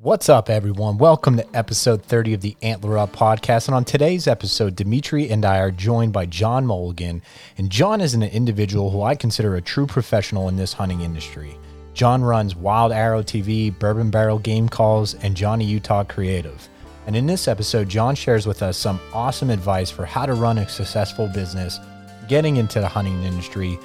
What's 0.00 0.28
up, 0.28 0.48
everyone? 0.48 0.96
Welcome 0.96 1.38
to 1.38 1.56
episode 1.56 2.04
30 2.04 2.34
of 2.34 2.40
the 2.40 2.56
Antler 2.62 2.96
Up 2.98 3.10
podcast. 3.10 3.66
And 3.66 3.74
on 3.74 3.84
today's 3.84 4.28
episode, 4.28 4.76
Dimitri 4.76 5.28
and 5.28 5.44
I 5.44 5.58
are 5.58 5.72
joined 5.72 6.12
by 6.12 6.24
John 6.24 6.66
Mulligan. 6.66 7.20
And 7.56 7.68
John 7.68 8.00
is 8.00 8.14
an 8.14 8.22
individual 8.22 8.90
who 8.90 9.02
I 9.02 9.16
consider 9.16 9.56
a 9.56 9.60
true 9.60 9.88
professional 9.88 10.48
in 10.48 10.54
this 10.54 10.72
hunting 10.72 11.00
industry. 11.00 11.58
John 11.94 12.22
runs 12.22 12.54
Wild 12.54 12.92
Arrow 12.92 13.24
TV, 13.24 13.76
Bourbon 13.76 14.08
Barrel 14.08 14.38
Game 14.38 14.68
Calls, 14.68 15.14
and 15.14 15.36
Johnny 15.36 15.64
Utah 15.64 16.04
Creative. 16.04 16.68
And 17.08 17.16
in 17.16 17.26
this 17.26 17.48
episode, 17.48 17.88
John 17.88 18.14
shares 18.14 18.46
with 18.46 18.62
us 18.62 18.76
some 18.76 19.00
awesome 19.12 19.50
advice 19.50 19.90
for 19.90 20.06
how 20.06 20.26
to 20.26 20.34
run 20.34 20.58
a 20.58 20.68
successful 20.68 21.26
business, 21.26 21.80
getting 22.28 22.58
into 22.58 22.78
the 22.78 22.86
hunting 22.86 23.20
industry, 23.24 23.76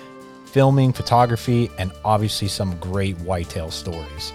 filming, 0.45 0.93
photography, 0.93 1.71
and 1.79 1.91
obviously 2.05 2.49
some 2.49 2.77
great 2.77 3.17
whitetail 3.21 3.71
stories. 3.71 4.31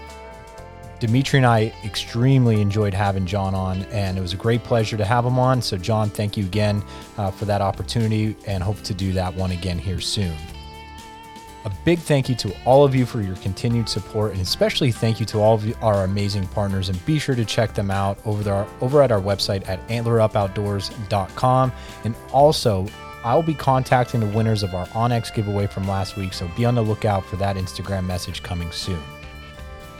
Dimitri 0.99 1.37
and 1.37 1.45
I 1.45 1.73
extremely 1.85 2.61
enjoyed 2.61 2.93
having 2.93 3.25
John 3.25 3.55
on, 3.55 3.83
and 3.83 4.17
it 4.17 4.21
was 4.21 4.33
a 4.33 4.37
great 4.37 4.63
pleasure 4.63 4.97
to 4.97 5.05
have 5.05 5.25
him 5.25 5.39
on. 5.39 5.61
So, 5.61 5.77
John, 5.77 6.09
thank 6.09 6.35
you 6.35 6.45
again 6.45 6.83
uh, 7.17 7.31
for 7.31 7.45
that 7.45 7.61
opportunity 7.61 8.35
and 8.45 8.61
hope 8.61 8.81
to 8.83 8.93
do 8.93 9.13
that 9.13 9.33
one 9.33 9.51
again 9.51 9.79
here 9.79 10.01
soon. 10.01 10.35
A 11.65 11.71
big 11.83 11.99
thank 11.99 12.29
you 12.29 12.35
to 12.35 12.55
all 12.65 12.85
of 12.85 12.95
you 12.95 13.05
for 13.05 13.21
your 13.21 13.35
continued 13.37 13.89
support, 13.89 14.31
and 14.31 14.41
especially 14.41 14.91
thank 14.91 15.19
you 15.19 15.25
to 15.27 15.39
all 15.39 15.55
of 15.55 15.83
our 15.83 16.03
amazing 16.03 16.47
partners. 16.47 16.89
And 16.89 17.05
be 17.05 17.19
sure 17.19 17.35
to 17.35 17.45
check 17.45 17.73
them 17.73 17.91
out 17.91 18.17
over 18.25 18.43
there 18.43 18.65
over 18.81 19.01
at 19.01 19.11
our 19.11 19.21
website 19.21 19.67
at 19.67 19.85
antlerupoutdoors.com. 19.89 21.71
And 22.05 22.15
also, 22.31 22.87
I'll 23.23 23.43
be 23.43 23.53
contacting 23.53 24.21
the 24.21 24.25
winners 24.27 24.63
of 24.63 24.73
our 24.73 24.87
onX 24.87 25.33
giveaway 25.33 25.67
from 25.67 25.87
last 25.87 26.15
week, 26.15 26.33
so 26.33 26.49
be 26.55 26.63
on 26.65 26.75
the 26.75 26.81
lookout 26.81 27.25
for 27.25 27.35
that 27.37 27.57
Instagram 27.57 28.05
message 28.05 28.41
coming 28.41 28.71
soon. 28.71 29.01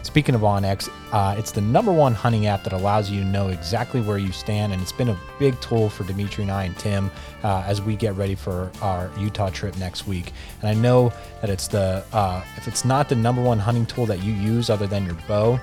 Speaking 0.10 0.34
of 0.34 0.42
onX, 0.42 0.90
uh, 1.12 1.36
it's 1.38 1.52
the 1.52 1.62
number 1.62 1.92
one 1.92 2.16
hunting 2.16 2.48
app 2.48 2.64
that 2.64 2.74
allows 2.74 3.12
you 3.12 3.22
to 3.22 3.28
know 3.28 3.50
exactly 3.50 4.02
where 4.02 4.18
you 4.18 4.32
stand, 4.32 4.74
and 4.74 4.82
it's 4.82 4.92
been 4.92 5.10
a 5.10 5.18
big 5.38 5.62
tool 5.62 5.88
for 5.88 6.04
Dimitri 6.04 6.42
and 6.42 6.52
I 6.52 6.64
and 6.64 6.76
Tim 6.80 7.12
uh, 7.44 7.64
as 7.68 7.80
we 7.80 7.96
get 7.96 8.16
ready 8.16 8.34
for 8.34 8.72
our 8.82 9.12
Utah 9.20 9.52
trip 9.52 9.78
next 9.78 10.08
week. 10.08 10.34
And 10.62 10.70
I 10.70 10.74
know 10.74 11.14
that 11.42 11.52
it's 11.52 11.68
the 11.68 12.04
uh, 12.12 12.44
if 12.58 12.68
it's 12.68 12.84
not 12.84 13.08
the 13.08 13.14
number 13.14 13.40
one 13.40 13.60
hunting 13.60 13.86
tool 13.86 14.08
that 14.08 14.24
you 14.24 14.34
use 14.34 14.72
other 14.72 14.88
than 14.88 15.06
your 15.06 15.16
bow, 15.28 15.60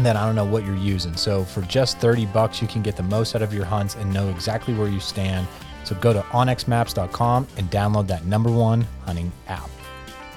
then 0.00 0.18
I 0.18 0.26
don't 0.26 0.34
know 0.34 0.44
what 0.44 0.66
you're 0.66 0.76
using. 0.76 1.16
So 1.16 1.42
for 1.42 1.62
just 1.62 1.96
30 1.96 2.26
bucks, 2.26 2.60
you 2.60 2.68
can 2.68 2.82
get 2.82 2.94
the 2.94 3.04
most 3.04 3.34
out 3.34 3.40
of 3.40 3.54
your 3.54 3.64
hunts 3.64 3.94
and 3.94 4.12
know 4.12 4.28
exactly 4.28 4.74
where 4.74 4.88
you 4.88 5.00
stand. 5.00 5.48
So 5.84 5.94
go 5.94 6.12
to 6.12 6.20
onxmaps.com 6.20 7.48
and 7.56 7.70
download 7.70 8.06
that 8.08 8.26
number 8.26 8.50
one 8.50 8.86
hunting 9.06 9.32
app 9.48 9.70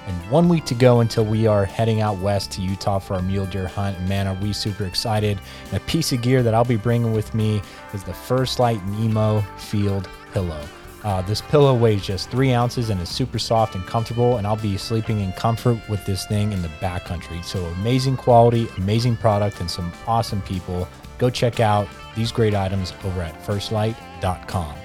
and 0.06 0.30
one 0.30 0.48
week 0.48 0.64
to 0.66 0.74
go 0.74 1.00
until 1.00 1.24
we 1.24 1.46
are 1.46 1.64
heading 1.64 2.00
out 2.00 2.18
west 2.18 2.50
to 2.52 2.62
Utah 2.62 2.98
for 2.98 3.14
our 3.14 3.22
mule 3.22 3.46
deer 3.46 3.68
hunt. 3.68 3.98
And 3.98 4.08
man, 4.08 4.26
are 4.26 4.34
we 4.34 4.52
super 4.52 4.84
excited! 4.84 5.38
And 5.66 5.74
a 5.74 5.84
piece 5.86 6.12
of 6.12 6.22
gear 6.22 6.42
that 6.42 6.54
I'll 6.54 6.64
be 6.64 6.76
bringing 6.76 7.12
with 7.12 7.34
me 7.34 7.62
is 7.92 8.02
the 8.04 8.14
First 8.14 8.58
Lite 8.58 8.84
Nemo 8.86 9.40
Field 9.58 10.08
Pillow. 10.32 10.60
Uh, 11.02 11.22
this 11.22 11.40
pillow 11.40 11.74
weighs 11.74 12.04
just 12.04 12.30
three 12.30 12.52
ounces 12.52 12.90
and 12.90 13.00
is 13.00 13.08
super 13.08 13.38
soft 13.38 13.74
and 13.74 13.86
comfortable, 13.86 14.36
and 14.36 14.46
I'll 14.46 14.56
be 14.56 14.76
sleeping 14.76 15.20
in 15.20 15.32
comfort 15.32 15.80
with 15.88 16.04
this 16.04 16.26
thing 16.26 16.52
in 16.52 16.60
the 16.60 16.68
backcountry. 16.80 17.42
So, 17.42 17.64
amazing 17.66 18.16
quality, 18.18 18.68
amazing 18.76 19.16
product, 19.16 19.60
and 19.60 19.70
some 19.70 19.92
awesome 20.06 20.42
people. 20.42 20.86
Go 21.18 21.30
check 21.30 21.60
out 21.60 21.88
these 22.14 22.32
great 22.32 22.54
items 22.54 22.92
over 23.04 23.22
at 23.22 23.40
firstlite.com 23.42 24.79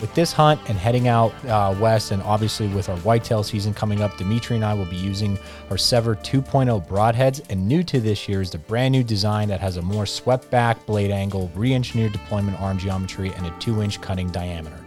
with 0.00 0.12
this 0.14 0.32
hunt 0.32 0.60
and 0.68 0.78
heading 0.78 1.08
out 1.08 1.32
uh, 1.46 1.74
west, 1.78 2.10
and 2.10 2.22
obviously 2.22 2.68
with 2.68 2.88
our 2.88 2.96
whitetail 2.98 3.42
season 3.42 3.74
coming 3.74 4.00
up, 4.00 4.16
Dimitri 4.16 4.56
and 4.56 4.64
I 4.64 4.74
will 4.74 4.86
be 4.86 4.96
using 4.96 5.38
our 5.70 5.76
SEVR 5.76 6.16
2.0 6.22 6.86
broadheads. 6.86 7.40
And 7.50 7.68
new 7.68 7.82
to 7.84 8.00
this 8.00 8.28
year 8.28 8.40
is 8.40 8.50
the 8.50 8.58
brand 8.58 8.92
new 8.92 9.04
design 9.04 9.48
that 9.48 9.60
has 9.60 9.76
a 9.76 9.82
more 9.82 10.06
swept 10.06 10.50
back 10.50 10.84
blade 10.86 11.10
angle, 11.10 11.50
re 11.54 11.74
engineered 11.74 12.12
deployment 12.12 12.60
arm 12.60 12.78
geometry, 12.78 13.32
and 13.36 13.46
a 13.46 13.50
2 13.58 13.82
inch 13.82 14.00
cutting 14.00 14.30
diameter. 14.30 14.78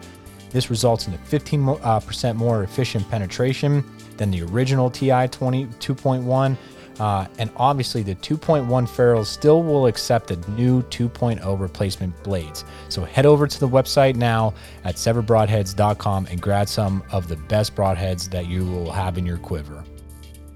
This 0.50 0.69
results 0.69 1.08
in 1.08 1.16
a 1.16 1.17
15% 1.17 2.23
uh, 2.29 2.34
more 2.35 2.63
efficient 2.63 3.09
penetration 3.09 3.84
than 4.18 4.29
the 4.29 4.44
original 4.44 4.90
TI 4.91 5.28
20 5.28 5.66
2.1 5.66 6.57
uh, 7.00 7.28
and 7.40 7.50
obviously, 7.58 8.04
the 8.04 8.16
2.1 8.16 8.88
ferrules 8.88 9.30
still 9.30 9.64
will 9.64 9.88
accept 9.88 10.28
the 10.28 10.36
new 10.52 10.84
2.0 10.84 11.59
replacement 11.59 12.24
blades. 12.24 12.66
So 12.90 13.04
head 13.04 13.26
over 13.26 13.48
to 13.48 13.59
the 13.59 13.68
website 13.68 14.16
now 14.16 14.54
at 14.84 14.96
sevrbroadheads.com 14.96 16.28
and 16.30 16.42
grab 16.42 16.68
some 16.68 17.03
of 17.12 17.28
the 17.28 17.36
best 17.36 17.76
broadheads 17.76 18.30
that 18.30 18.48
you 18.48 18.66
will 18.66 18.92
have 18.92 19.18
in 19.18 19.26
your 19.26 19.38
quiver. 19.38 19.84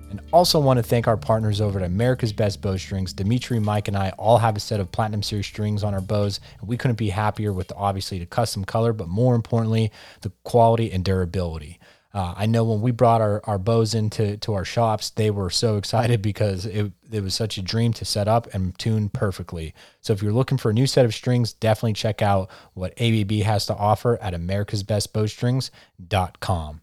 And 0.09 0.21
also 0.31 0.59
want 0.59 0.77
to 0.77 0.83
thank 0.83 1.07
our 1.07 1.17
partners 1.17 1.59
over 1.59 1.79
at 1.79 1.85
America's 1.85 2.31
Best 2.31 2.61
Bowstrings. 2.61 3.11
Dimitri, 3.11 3.59
Mike, 3.59 3.89
and 3.89 3.97
I 3.97 4.11
all 4.11 4.37
have 4.37 4.55
a 4.55 4.59
set 4.59 4.79
of 4.79 4.91
Platinum 4.91 5.21
Series 5.21 5.47
strings 5.47 5.83
on 5.83 5.93
our 5.93 6.01
bows, 6.01 6.39
and 6.59 6.69
we 6.69 6.77
couldn't 6.77 6.97
be 6.97 7.09
happier 7.09 7.51
with 7.51 7.71
obviously 7.75 8.19
the 8.19 8.25
custom 8.25 8.63
color, 8.63 8.93
but 8.93 9.09
more 9.09 9.35
importantly, 9.35 9.91
the 10.21 10.31
quality 10.43 10.91
and 10.91 11.03
durability. 11.03 11.76
Uh, 12.17 12.33
I 12.35 12.47
know 12.47 12.63
when 12.63 12.81
we 12.81 12.89
brought 12.89 13.21
our, 13.21 13.41
our 13.43 13.59
bows 13.59 13.93
into 13.93 14.37
to 14.37 14.55
our 14.55 14.65
shops, 14.65 15.11
they 15.11 15.29
were 15.29 15.51
so 15.51 15.77
excited 15.77 16.19
because 16.19 16.65
it, 16.65 16.91
it 17.11 17.21
was 17.21 17.35
such 17.35 17.59
a 17.59 17.61
dream 17.61 17.93
to 17.93 18.05
set 18.05 18.27
up 18.27 18.51
and 18.55 18.75
tune 18.79 19.09
perfectly. 19.09 19.75
So 20.01 20.13
if 20.13 20.23
you're 20.23 20.33
looking 20.33 20.57
for 20.57 20.71
a 20.71 20.73
new 20.73 20.87
set 20.87 21.05
of 21.05 21.13
strings, 21.13 21.53
definitely 21.53 21.93
check 21.93 22.23
out 22.23 22.49
what 22.73 22.99
ABB 22.99 23.33
has 23.43 23.67
to 23.67 23.75
offer 23.75 24.17
at 24.19 24.33
americasbestbowstrings.com. 24.33 26.81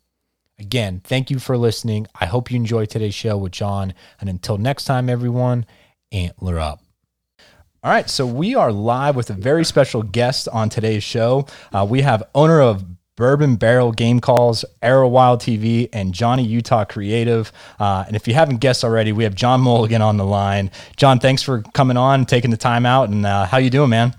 Again, 0.60 1.00
thank 1.02 1.32
you 1.32 1.40
for 1.40 1.58
listening. 1.58 2.06
I 2.20 2.26
hope 2.26 2.52
you 2.52 2.56
enjoyed 2.56 2.90
today's 2.90 3.16
show 3.16 3.36
with 3.36 3.50
John. 3.50 3.92
And 4.20 4.30
until 4.30 4.56
next 4.56 4.84
time, 4.84 5.10
everyone, 5.10 5.66
antler 6.12 6.60
up. 6.60 6.80
All 7.82 7.90
right, 7.90 8.08
so 8.08 8.24
we 8.24 8.54
are 8.54 8.70
live 8.70 9.16
with 9.16 9.30
a 9.30 9.34
very 9.34 9.64
special 9.64 10.04
guest 10.04 10.46
on 10.52 10.68
today's 10.68 11.02
show. 11.02 11.48
Uh, 11.72 11.84
we 11.90 12.02
have 12.02 12.22
owner 12.36 12.60
of 12.60 12.84
Bourbon 13.16 13.56
Barrel 13.56 13.92
Game 13.92 14.20
Calls, 14.20 14.64
Arrow 14.82 15.08
Wild 15.08 15.40
TV, 15.40 15.88
and 15.92 16.12
Johnny 16.12 16.44
Utah 16.44 16.84
Creative. 16.84 17.52
Uh, 17.78 18.04
and 18.06 18.16
if 18.16 18.26
you 18.26 18.34
haven't 18.34 18.56
guessed 18.56 18.82
already, 18.82 19.12
we 19.12 19.24
have 19.24 19.34
John 19.34 19.60
Mulligan 19.60 20.02
on 20.02 20.16
the 20.16 20.24
line. 20.24 20.70
John, 20.96 21.20
thanks 21.20 21.42
for 21.42 21.62
coming 21.74 21.96
on, 21.96 22.26
taking 22.26 22.50
the 22.50 22.56
time 22.56 22.84
out, 22.84 23.08
and 23.08 23.24
uh, 23.24 23.46
how 23.46 23.58
you 23.58 23.70
doing, 23.70 23.90
man? 23.90 24.14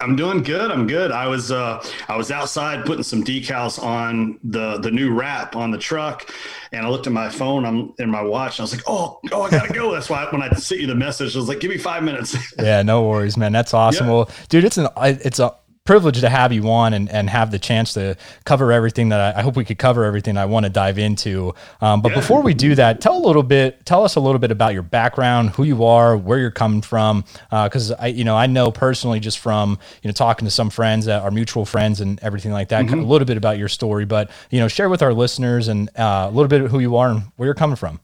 I'm 0.00 0.14
doing 0.14 0.44
good. 0.44 0.70
I'm 0.70 0.86
good. 0.86 1.10
I 1.10 1.26
was 1.26 1.50
uh, 1.50 1.84
I 2.06 2.16
was 2.16 2.30
outside 2.30 2.86
putting 2.86 3.02
some 3.02 3.24
decals 3.24 3.82
on 3.82 4.38
the 4.44 4.78
the 4.78 4.92
new 4.92 5.12
wrap 5.12 5.56
on 5.56 5.72
the 5.72 5.78
truck, 5.78 6.32
and 6.70 6.86
I 6.86 6.88
looked 6.88 7.08
at 7.08 7.12
my 7.12 7.28
phone. 7.28 7.64
I'm 7.64 7.92
in 7.98 8.08
my 8.08 8.22
watch. 8.22 8.58
And 8.58 8.60
I 8.60 8.64
was 8.64 8.76
like, 8.76 8.84
oh, 8.86 9.18
oh, 9.32 9.42
I 9.42 9.50
gotta 9.50 9.72
go. 9.72 9.90
That's 9.94 10.08
why 10.08 10.24
when 10.30 10.40
I 10.40 10.50
sent 10.50 10.80
you 10.80 10.86
the 10.86 10.94
message, 10.94 11.34
I 11.34 11.38
was 11.40 11.48
like, 11.48 11.58
give 11.58 11.72
me 11.72 11.78
five 11.78 12.04
minutes. 12.04 12.36
yeah, 12.58 12.82
no 12.82 13.08
worries, 13.08 13.36
man. 13.36 13.50
That's 13.50 13.74
awesome. 13.74 14.06
Well, 14.06 14.30
dude, 14.48 14.62
it's 14.64 14.78
an 14.78 14.86
it's 14.96 15.40
a 15.40 15.56
privilege 15.88 16.20
to 16.20 16.28
have 16.28 16.52
you 16.52 16.68
on 16.70 16.92
and, 16.92 17.08
and 17.08 17.30
have 17.30 17.50
the 17.50 17.58
chance 17.58 17.94
to 17.94 18.14
cover 18.44 18.72
everything 18.72 19.08
that 19.08 19.34
I, 19.34 19.38
I 19.38 19.42
hope 19.42 19.56
we 19.56 19.64
could 19.64 19.78
cover 19.78 20.04
everything 20.04 20.36
I 20.36 20.44
want 20.44 20.64
to 20.64 20.70
dive 20.70 20.98
into. 20.98 21.54
Um, 21.80 22.02
but 22.02 22.10
yeah. 22.10 22.16
before 22.16 22.42
we 22.42 22.52
do 22.52 22.74
that, 22.74 23.00
tell 23.00 23.16
a 23.16 23.24
little 23.26 23.42
bit, 23.42 23.86
tell 23.86 24.04
us 24.04 24.14
a 24.14 24.20
little 24.20 24.38
bit 24.38 24.50
about 24.50 24.74
your 24.74 24.82
background, 24.82 25.48
who 25.48 25.64
you 25.64 25.86
are, 25.86 26.14
where 26.14 26.38
you're 26.38 26.50
coming 26.50 26.82
from. 26.82 27.24
Uh, 27.50 27.70
cause 27.70 27.90
I, 27.90 28.08
you 28.08 28.22
know, 28.22 28.36
I 28.36 28.46
know 28.46 28.70
personally 28.70 29.18
just 29.18 29.38
from, 29.38 29.78
you 30.02 30.08
know, 30.08 30.12
talking 30.12 30.44
to 30.44 30.50
some 30.50 30.68
friends 30.68 31.06
that 31.06 31.22
are 31.22 31.30
mutual 31.30 31.64
friends 31.64 32.02
and 32.02 32.20
everything 32.22 32.52
like 32.52 32.68
that, 32.68 32.80
mm-hmm. 32.80 32.90
kind 32.90 33.00
of 33.00 33.08
a 33.08 33.10
little 33.10 33.24
bit 33.26 33.38
about 33.38 33.56
your 33.56 33.68
story, 33.68 34.04
but, 34.04 34.30
you 34.50 34.60
know, 34.60 34.68
share 34.68 34.90
with 34.90 35.00
our 35.00 35.14
listeners 35.14 35.68
and 35.68 35.88
uh, 35.98 36.26
a 36.28 36.30
little 36.30 36.48
bit 36.48 36.60
of 36.60 36.70
who 36.70 36.80
you 36.80 36.96
are 36.96 37.08
and 37.08 37.22
where 37.36 37.46
you're 37.46 37.54
coming 37.54 37.76
from. 37.76 37.98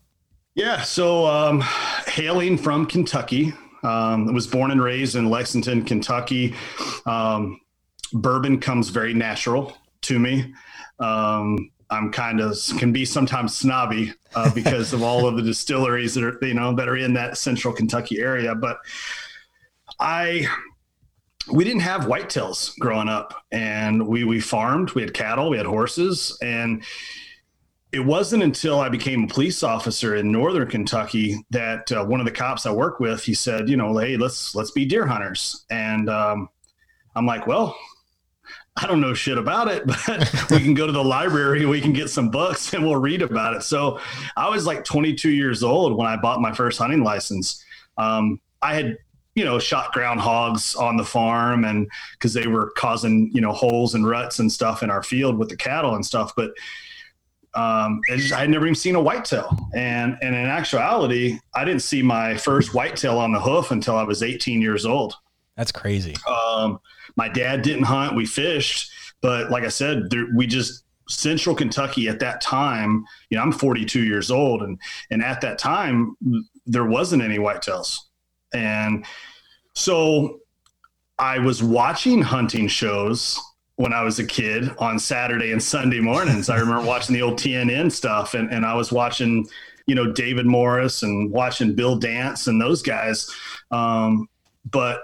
Yeah. 0.55 0.81
So, 0.81 1.27
um, 1.27 1.63
hailing 2.07 2.57
from 2.57 2.87
Kentucky, 2.87 3.53
um, 3.83 4.33
was 4.33 4.47
born 4.47 4.71
and 4.71 4.83
raised 4.83 5.17
in 5.17 5.29
Lexington, 5.29 5.85
Kentucky. 5.85 6.55
Um, 7.05 7.61
bourbon 8.13 8.61
comes 8.61 8.91
very 8.91 9.15
natural 9.15 9.77
to 10.03 10.19
me. 10.19 10.55
Um, 10.99 11.71
I'm 11.91 12.11
kind 12.11 12.41
of 12.41 12.59
can 12.79 12.93
be 12.93 13.05
sometimes 13.05 13.57
snobby 13.57 14.13
uh, 14.35 14.51
because 14.55 14.93
of 14.93 15.03
all 15.03 15.27
of 15.27 15.37
the 15.37 15.43
distilleries 15.43 16.15
that 16.15 16.25
are 16.25 16.39
you 16.43 16.55
know 16.55 16.75
that 16.75 16.89
are 16.89 16.97
in 16.97 17.15
that 17.15 17.37
central 17.39 17.75
Kentucky 17.75 18.21
area. 18.21 18.55
But 18.55 18.79
I 20.01 20.47
we 21.53 21.65
didn't 21.65 21.83
have 21.83 22.03
whitetails 22.03 22.79
growing 22.79 23.09
up, 23.09 23.35
and 23.53 24.07
we 24.07 24.25
we 24.25 24.41
farmed. 24.41 24.93
We 24.93 25.03
had 25.03 25.15
cattle, 25.15 25.51
we 25.51 25.57
had 25.57 25.67
horses, 25.67 26.37
and 26.43 26.83
it 27.93 28.01
wasn't 28.01 28.43
until 28.43 28.81
I 28.81 28.89
became 28.89 29.25
a 29.25 29.29
police 29.29 29.63
officer 29.63 30.17
in 30.17 30.33
northern 30.33 30.69
Kentucky 30.69 31.45
that 31.51 31.93
uh, 31.93 32.05
one 32.05 32.19
of 32.19 32.27
the 32.27 32.33
cops 32.33 32.67
I 32.67 32.73
worked 32.73 33.01
with 33.01 33.23
he 33.23 33.35
said, 33.35 33.69
you 33.69 33.77
know, 33.77 33.97
hey, 33.99 34.17
let's 34.17 34.55
let's 34.55 34.73
be 34.73 34.85
deer 34.85 35.07
hunters, 35.07 35.65
and 35.71 36.09
um, 36.09 36.49
I'm 37.15 37.27
like, 37.27 37.47
well, 37.47 37.77
I 38.77 38.87
don't 38.87 39.01
know 39.01 39.15
shit 39.15 39.39
about 39.39 39.69
it, 39.69 39.87
but 40.07 40.51
we 40.51 40.59
can 40.59 40.75
go 40.75 40.87
to 40.87 40.93
the 40.93 41.05
library, 41.05 41.65
we 41.65 41.81
can 41.81 41.93
get 41.93 42.11
some 42.11 42.29
books 42.29 42.73
and 42.73 42.85
we'll 42.85 42.97
read 42.97 43.23
about 43.23 43.55
it. 43.55 43.63
So 43.63 44.01
I 44.37 44.49
was 44.49 44.67
like 44.67 44.85
22 44.85 45.31
years 45.31 45.63
old 45.63 45.97
when 45.97 46.07
I 46.07 46.17
bought 46.17 46.41
my 46.41 46.53
first 46.53 46.79
hunting 46.79 47.05
license. 47.05 47.65
Um, 47.99 48.41
I 48.63 48.75
had, 48.75 48.99
you 49.35 49.45
know, 49.45 49.59
shot 49.59 49.95
groundhogs 49.95 50.79
on 50.79 50.97
the 50.97 51.05
farm 51.05 51.65
and 51.65 51.89
because 52.13 52.35
they 52.35 52.47
were 52.47 52.71
causing, 52.77 53.31
you 53.33 53.41
know, 53.41 53.53
holes 53.53 53.95
and 53.95 54.07
ruts 54.07 54.39
and 54.39 54.51
stuff 54.51 54.83
in 54.83 54.91
our 54.91 55.03
field 55.03 55.39
with 55.39 55.49
the 55.49 55.57
cattle 55.57 55.95
and 55.95 56.05
stuff. 56.05 56.33
But 56.37 56.51
um, 57.55 58.01
just, 58.09 58.33
I 58.33 58.41
had 58.41 58.51
never 58.51 58.67
even 58.67 58.75
seen 58.75 58.97
a 58.97 59.01
whitetail. 59.01 59.57
And, 59.75 60.17
and 60.21 60.35
in 60.35 60.47
actuality, 60.47 61.39
I 61.55 61.65
didn't 61.65 61.83
see 61.83 62.03
my 62.03 62.37
first 62.37 62.75
whitetail 62.75 63.19
on 63.19 63.33
the 63.33 63.41
hoof 63.41 63.71
until 63.71 63.97
I 63.97 64.03
was 64.03 64.23
18 64.23 64.61
years 64.61 64.85
old. 64.85 65.15
That's 65.57 65.73
crazy. 65.73 66.15
Um, 66.29 66.81
my 67.17 67.29
dad 67.29 67.63
didn't 67.63 67.85
hunt. 67.85 68.17
We 68.17 68.27
fished, 68.27 68.91
but 69.21 69.51
like 69.51 69.65
I 69.65 69.69
said, 69.69 70.11
there, 70.11 70.27
we 70.35 70.47
just 70.47 70.85
central 71.09 71.55
Kentucky 71.55 72.09
at 72.09 72.19
that 72.21 72.41
time, 72.41 73.05
you 73.31 73.37
know, 73.37 73.43
I'm 73.43 73.53
42 73.53 74.03
years 74.03 74.31
old 74.31 74.63
and, 74.63 74.79
and 75.11 75.23
at 75.23 75.41
that 75.43 75.59
time 75.59 76.17
there 76.67 76.87
wasn't 76.87 77.23
any 77.23 77.39
whitetails. 77.39 77.97
And 78.53 79.05
so 79.75 80.41
I 81.19 81.39
was 81.39 81.63
watching 81.63 82.23
hunting 82.23 82.69
shows 82.69 83.39
when 83.77 83.93
I 83.93 84.03
was 84.03 84.19
a 84.19 84.25
kid 84.25 84.71
on 84.79 84.99
Saturday 84.99 85.53
and 85.53 85.63
Sunday 85.63 86.01
mornings. 86.01 86.49
I 86.49 86.59
remember 86.59 86.87
watching 86.87 87.15
the 87.15 87.23
old 87.23 87.39
TNN 87.39 87.91
stuff 87.91 88.35
and, 88.35 88.51
and 88.53 88.65
I 88.65 88.75
was 88.75 88.93
watching, 88.93 89.47
you 89.87 89.95
know, 89.95 90.13
David 90.13 90.47
Morris 90.47 91.03
and 91.03 91.31
watching 91.31 91.75
Bill 91.75 91.97
Dance 91.97 92.47
and 92.47 92.61
those 92.61 92.83
guys. 92.83 93.31
Um, 93.71 94.29
but 94.71 95.03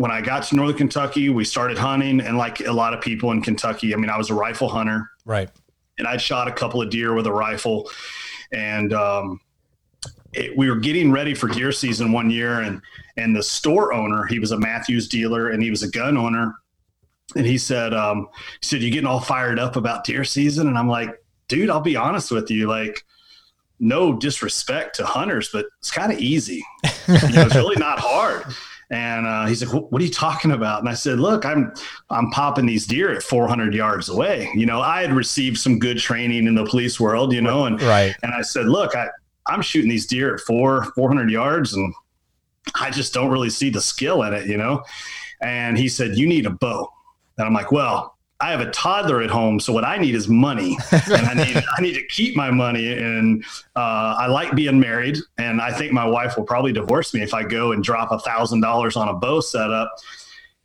when 0.00 0.10
I 0.10 0.22
got 0.22 0.44
to 0.44 0.56
Northern 0.56 0.78
Kentucky, 0.78 1.28
we 1.28 1.44
started 1.44 1.76
hunting. 1.76 2.22
And 2.22 2.38
like 2.38 2.60
a 2.60 2.72
lot 2.72 2.94
of 2.94 3.02
people 3.02 3.32
in 3.32 3.42
Kentucky, 3.42 3.92
I 3.92 3.98
mean, 3.98 4.08
I 4.08 4.16
was 4.16 4.30
a 4.30 4.34
rifle 4.34 4.70
hunter. 4.70 5.10
Right. 5.26 5.50
And 5.98 6.08
I'd 6.08 6.22
shot 6.22 6.48
a 6.48 6.52
couple 6.52 6.80
of 6.80 6.88
deer 6.88 7.12
with 7.12 7.26
a 7.26 7.32
rifle. 7.32 7.90
And, 8.50 8.94
um, 8.94 9.40
it, 10.32 10.56
we 10.56 10.70
were 10.70 10.76
getting 10.76 11.12
ready 11.12 11.34
for 11.34 11.48
deer 11.48 11.70
season 11.70 12.12
one 12.12 12.30
year 12.30 12.60
and 12.60 12.80
and 13.16 13.34
the 13.34 13.42
store 13.42 13.92
owner 13.92 14.26
he 14.26 14.38
was 14.38 14.52
a 14.52 14.56
Mathews 14.56 15.08
dealer 15.08 15.50
and 15.50 15.60
he 15.60 15.70
was 15.70 15.82
a 15.82 15.90
gun 15.90 16.16
owner 16.16 16.54
and 17.36 17.44
he 17.44 17.58
said, 17.58 17.92
um, 17.92 18.28
he 18.60 18.66
said, 18.66 18.80
you 18.80 18.90
getting 18.90 19.06
all 19.06 19.20
fired 19.20 19.58
up 19.58 19.76
about 19.76 20.04
deer 20.04 20.24
season? 20.24 20.66
And 20.66 20.78
I'm 20.78 20.88
like, 20.88 21.10
dude, 21.48 21.68
I'll 21.68 21.80
be 21.80 21.96
honest 21.96 22.30
with 22.30 22.50
you. 22.50 22.68
Like, 22.68 23.04
no 23.78 24.12
disrespect 24.12 24.96
to 24.96 25.04
hunters, 25.04 25.50
but 25.52 25.66
it's 25.78 25.90
kind 25.90 26.12
of 26.12 26.18
easy. 26.18 26.64
you 27.06 27.14
know, 27.32 27.42
it's 27.42 27.54
really 27.54 27.76
not 27.76 27.98
hard. 27.98 28.44
And 28.90 29.26
uh, 29.26 29.46
he's 29.46 29.64
like, 29.64 29.72
"What 29.90 30.02
are 30.02 30.04
you 30.04 30.10
talking 30.10 30.50
about?" 30.50 30.80
And 30.80 30.88
I 30.88 30.94
said, 30.94 31.20
"Look, 31.20 31.44
I'm 31.44 31.72
I'm 32.10 32.30
popping 32.30 32.66
these 32.66 32.86
deer 32.86 33.12
at 33.12 33.22
400 33.22 33.72
yards 33.72 34.08
away. 34.08 34.50
You 34.54 34.66
know, 34.66 34.80
I 34.80 35.02
had 35.02 35.12
received 35.12 35.58
some 35.58 35.78
good 35.78 35.98
training 35.98 36.46
in 36.46 36.54
the 36.56 36.64
police 36.64 36.98
world, 36.98 37.32
you 37.32 37.40
know, 37.40 37.66
and 37.66 37.80
right. 37.82 38.16
And 38.22 38.32
I 38.34 38.42
said, 38.42 38.66
"Look, 38.66 38.96
I 38.96 39.08
I'm 39.46 39.62
shooting 39.62 39.90
these 39.90 40.06
deer 40.06 40.34
at 40.34 40.40
four 40.40 40.86
400 40.96 41.30
yards, 41.30 41.74
and 41.74 41.94
I 42.74 42.90
just 42.90 43.14
don't 43.14 43.30
really 43.30 43.50
see 43.50 43.70
the 43.70 43.80
skill 43.80 44.22
in 44.24 44.34
it, 44.34 44.48
you 44.48 44.56
know." 44.56 44.82
And 45.40 45.78
he 45.78 45.88
said, 45.88 46.16
"You 46.16 46.26
need 46.26 46.46
a 46.46 46.50
bow." 46.50 46.90
And 47.40 47.46
I'm 47.46 47.54
like, 47.54 47.72
well, 47.72 48.16
I 48.40 48.50
have 48.50 48.60
a 48.60 48.70
toddler 48.70 49.22
at 49.22 49.30
home, 49.30 49.60
so 49.60 49.72
what 49.72 49.84
I 49.84 49.98
need 49.98 50.14
is 50.14 50.28
money, 50.28 50.78
and 50.92 51.26
I 51.26 51.34
need 51.34 51.62
I 51.76 51.80
need 51.80 51.94
to 51.94 52.06
keep 52.06 52.36
my 52.36 52.50
money. 52.50 52.92
And 52.92 53.44
uh, 53.76 54.16
I 54.18 54.26
like 54.26 54.54
being 54.54 54.80
married, 54.80 55.18
and 55.38 55.60
I 55.60 55.72
think 55.72 55.92
my 55.92 56.06
wife 56.06 56.36
will 56.36 56.44
probably 56.44 56.72
divorce 56.72 57.12
me 57.12 57.22
if 57.22 57.34
I 57.34 57.42
go 57.42 57.72
and 57.72 57.84
drop 57.84 58.12
a 58.12 58.18
thousand 58.18 58.60
dollars 58.60 58.96
on 58.96 59.08
a 59.08 59.14
bow 59.14 59.40
setup. 59.40 59.94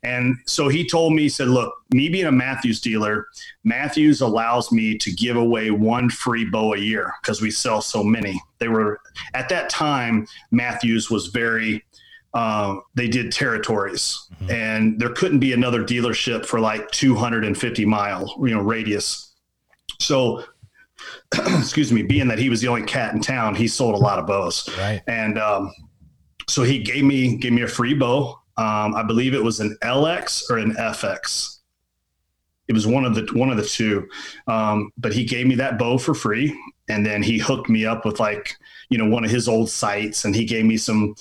And 0.04 0.38
so 0.46 0.68
he 0.68 0.88
told 0.88 1.14
me, 1.14 1.24
he 1.24 1.30
said, 1.30 1.48
look, 1.48 1.74
me 1.92 2.10
being 2.10 2.28
a 2.28 2.32
Mathews 2.32 2.80
dealer, 2.80 3.28
Mathews 3.64 4.22
allows 4.22 4.72
me 4.72 5.00
to 5.00 5.12
give 5.12 5.36
away 5.36 5.72
one 5.72 6.12
free 6.12 6.46
bow 6.46 6.76
a 6.76 6.78
year 6.78 7.12
because 7.22 7.42
we 7.42 7.50
sell 7.50 7.82
so 7.82 8.04
many. 8.04 8.40
They 8.60 8.68
were 8.68 9.00
at 9.34 9.50
that 9.50 9.68
time, 9.70 10.28
Mathews 10.52 11.10
was 11.10 11.28
very 11.28 11.84
uh, 12.36 12.82
they 12.96 13.08
did 13.08 13.32
territories, 13.32 14.28
mm-hmm. 14.34 14.52
and 14.52 15.00
there 15.00 15.10
couldn't 15.10 15.40
be 15.40 15.54
another 15.54 15.82
dealership 15.82 16.46
for 16.46 16.60
like 16.60 16.92
250 16.92 17.86
mile, 17.86 18.36
you 18.40 18.54
know, 18.54 18.62
radius. 18.62 19.34
So, 20.02 20.44
excuse 21.34 21.94
me, 21.94 22.04
being 22.04 22.28
that 22.28 22.38
he 22.38 22.50
was 22.50 22.60
the 22.60 22.68
only 22.68 22.84
cat 22.84 23.14
in 23.14 23.22
town, 23.22 23.56
he 23.56 23.70
sold 23.70 23.96
a 23.96 23.98
lot 23.98 24.20
of 24.20 24.28
bows. 24.28 24.70
Right. 24.78 25.02
And 25.08 25.40
um, 25.40 25.74
so 26.50 26.64
he 26.64 26.80
gave 26.80 27.06
me 27.06 27.38
gave 27.38 27.54
me 27.54 27.62
a 27.62 27.68
free 27.70 27.94
bow. 27.94 28.38
Um, 28.58 28.96
I 28.96 29.04
believe 29.04 29.34
it 29.34 29.44
was 29.44 29.62
an 29.62 29.78
LX 29.82 30.50
or 30.50 30.58
an 30.58 30.74
FX. 30.74 31.60
It 32.68 32.74
was 32.74 32.86
one 32.86 33.06
of 33.06 33.16
the 33.16 33.28
one 33.34 33.50
of 33.50 33.56
the 33.56 33.66
two, 33.66 34.10
um, 34.48 34.92
but 34.98 35.14
he 35.14 35.24
gave 35.24 35.48
me 35.48 35.56
that 35.56 35.78
bow 35.78 35.98
for 35.98 36.14
free, 36.14 36.54
and 36.90 37.06
then 37.06 37.24
he 37.24 37.38
hooked 37.38 37.70
me 37.70 37.86
up 37.86 38.04
with 38.06 38.20
like 38.20 38.58
you 38.90 38.98
know 38.98 39.08
one 39.08 39.24
of 39.24 39.32
his 39.32 39.48
old 39.48 39.70
sights, 39.70 40.26
and 40.26 40.36
he 40.36 40.46
gave 40.46 40.66
me 40.66 40.76
some 40.76 41.16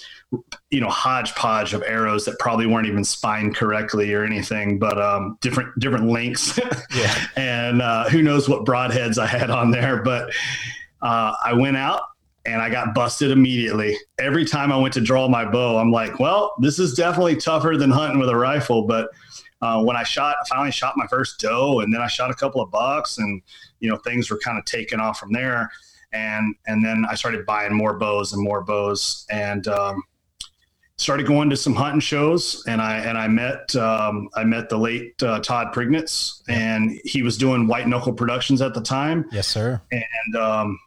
you 0.71 0.81
know 0.81 0.89
hodgepodge 0.89 1.75
of 1.75 1.83
arrows 1.87 2.25
that 2.25 2.39
probably 2.39 2.67
weren't 2.67 2.87
even 2.87 3.05
spined 3.05 3.57
correctly 3.57 4.13
or 4.13 4.25
anything, 4.25 4.79
but 4.79 5.01
um, 5.01 5.39
different 5.41 5.79
different 5.79 6.07
links. 6.07 6.59
yeah. 6.97 7.27
And 7.37 7.83
uh, 7.83 8.09
who 8.09 8.23
knows 8.23 8.49
what 8.49 8.65
broadheads 8.65 9.19
I 9.19 9.27
had 9.27 9.51
on 9.51 9.71
there, 9.71 10.03
but 10.03 10.31
uh, 11.03 11.35
I 11.45 11.53
went 11.53 11.77
out 11.77 12.03
and 12.47 12.61
I 12.61 12.69
got 12.69 12.95
busted 12.95 13.31
immediately. 13.31 13.97
Every 14.19 14.45
time 14.45 14.71
I 14.71 14.77
went 14.77 14.95
to 14.95 15.01
draw 15.01 15.29
my 15.29 15.45
bow, 15.45 15.79
I'm 15.79 15.91
like, 15.91 16.19
well, 16.19 16.55
this 16.61 16.79
is 16.79 16.95
definitely 16.95 17.37
tougher 17.37 17.77
than 17.77 17.91
hunting 17.91 18.19
with 18.19 18.29
a 18.29 18.37
rifle. 18.37 18.87
But 18.87 19.09
uh, 19.63 19.83
when 19.83 19.97
I 19.97 20.03
shot, 20.03 20.37
I 20.41 20.49
finally 20.49 20.71
shot 20.71 20.95
my 20.97 21.07
first 21.07 21.41
doe, 21.41 21.81
and 21.81 21.93
then 21.93 22.03
I 22.03 22.07
shot 22.07 22.31
a 22.31 22.35
couple 22.35 22.61
of 22.61 22.71
bucks, 22.71 23.19
and 23.19 23.41
you 23.81 23.89
know 23.89 23.97
things 23.99 24.31
were 24.31 24.39
kind 24.39 24.59
of 24.59 24.65
taking 24.67 25.01
off 25.01 25.19
from 25.19 25.33
there. 25.33 25.71
And 26.13 26.55
and 26.67 26.85
then 26.85 27.07
I 27.09 27.15
started 27.15 27.47
buying 27.47 27.73
more 27.73 27.95
bows 27.99 28.33
and 28.35 28.43
more 28.43 28.63
bows, 28.63 29.27
and 29.31 29.67
um, 29.69 30.03
started 30.97 31.27
going 31.27 31.51
to 31.51 31.57
some 31.57 31.75
hunting 31.75 32.01
shows 32.01 32.63
and 32.67 32.81
I 32.81 32.99
and 32.99 33.19
I 33.19 33.27
met 33.29 33.75
um, 33.77 34.29
I 34.35 34.45
met 34.45 34.69
the 34.69 34.79
late 34.79 35.21
uh, 35.23 35.41
Todd 35.41 35.75
Pringnitz 35.75 36.43
and 36.49 36.99
he 37.05 37.23
was 37.23 37.37
doing 37.37 37.67
White 37.67 37.89
Knuckle 37.89 38.13
Productions 38.13 38.63
at 38.63 38.75
the 38.75 38.81
time. 38.81 39.27
Yes, 39.33 39.49
sir. 39.49 39.81
And 39.91 40.37
um, 40.37 40.79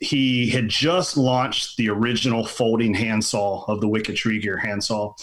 he 0.00 0.48
had 0.50 0.68
just 0.68 1.16
launched 1.16 1.76
the 1.76 1.88
original 1.88 2.46
folding 2.46 2.94
handsaw 2.94 3.64
of 3.66 3.80
the 3.80 3.88
Wicked 3.88 4.16
Tree 4.16 4.38
Gear 4.38 4.56
handsaw. 4.56 5.14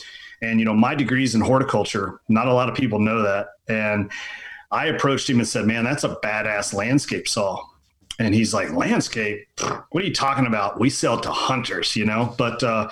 And 0.41 0.59
you 0.59 0.65
know, 0.65 0.73
my 0.73 0.95
degrees 0.95 1.35
in 1.35 1.41
horticulture, 1.41 2.19
not 2.27 2.47
a 2.47 2.53
lot 2.53 2.67
of 2.69 2.75
people 2.75 2.99
know 2.99 3.21
that. 3.21 3.47
And 3.67 4.11
I 4.71 4.87
approached 4.87 5.29
him 5.29 5.39
and 5.39 5.47
said, 5.47 5.65
"Man, 5.65 5.83
that's 5.83 6.03
a 6.03 6.17
badass 6.23 6.73
landscape 6.73 7.27
saw." 7.27 7.63
And 8.19 8.33
he's 8.33 8.53
like, 8.53 8.71
"Landscape? 8.73 9.47
What 9.91 10.03
are 10.03 10.07
you 10.07 10.13
talking 10.13 10.45
about? 10.45 10.79
We 10.79 10.89
sell 10.89 11.19
to 11.21 11.31
hunters, 11.31 11.95
you 11.95 12.05
know." 12.05 12.35
But 12.37 12.61
uh, 12.63 12.89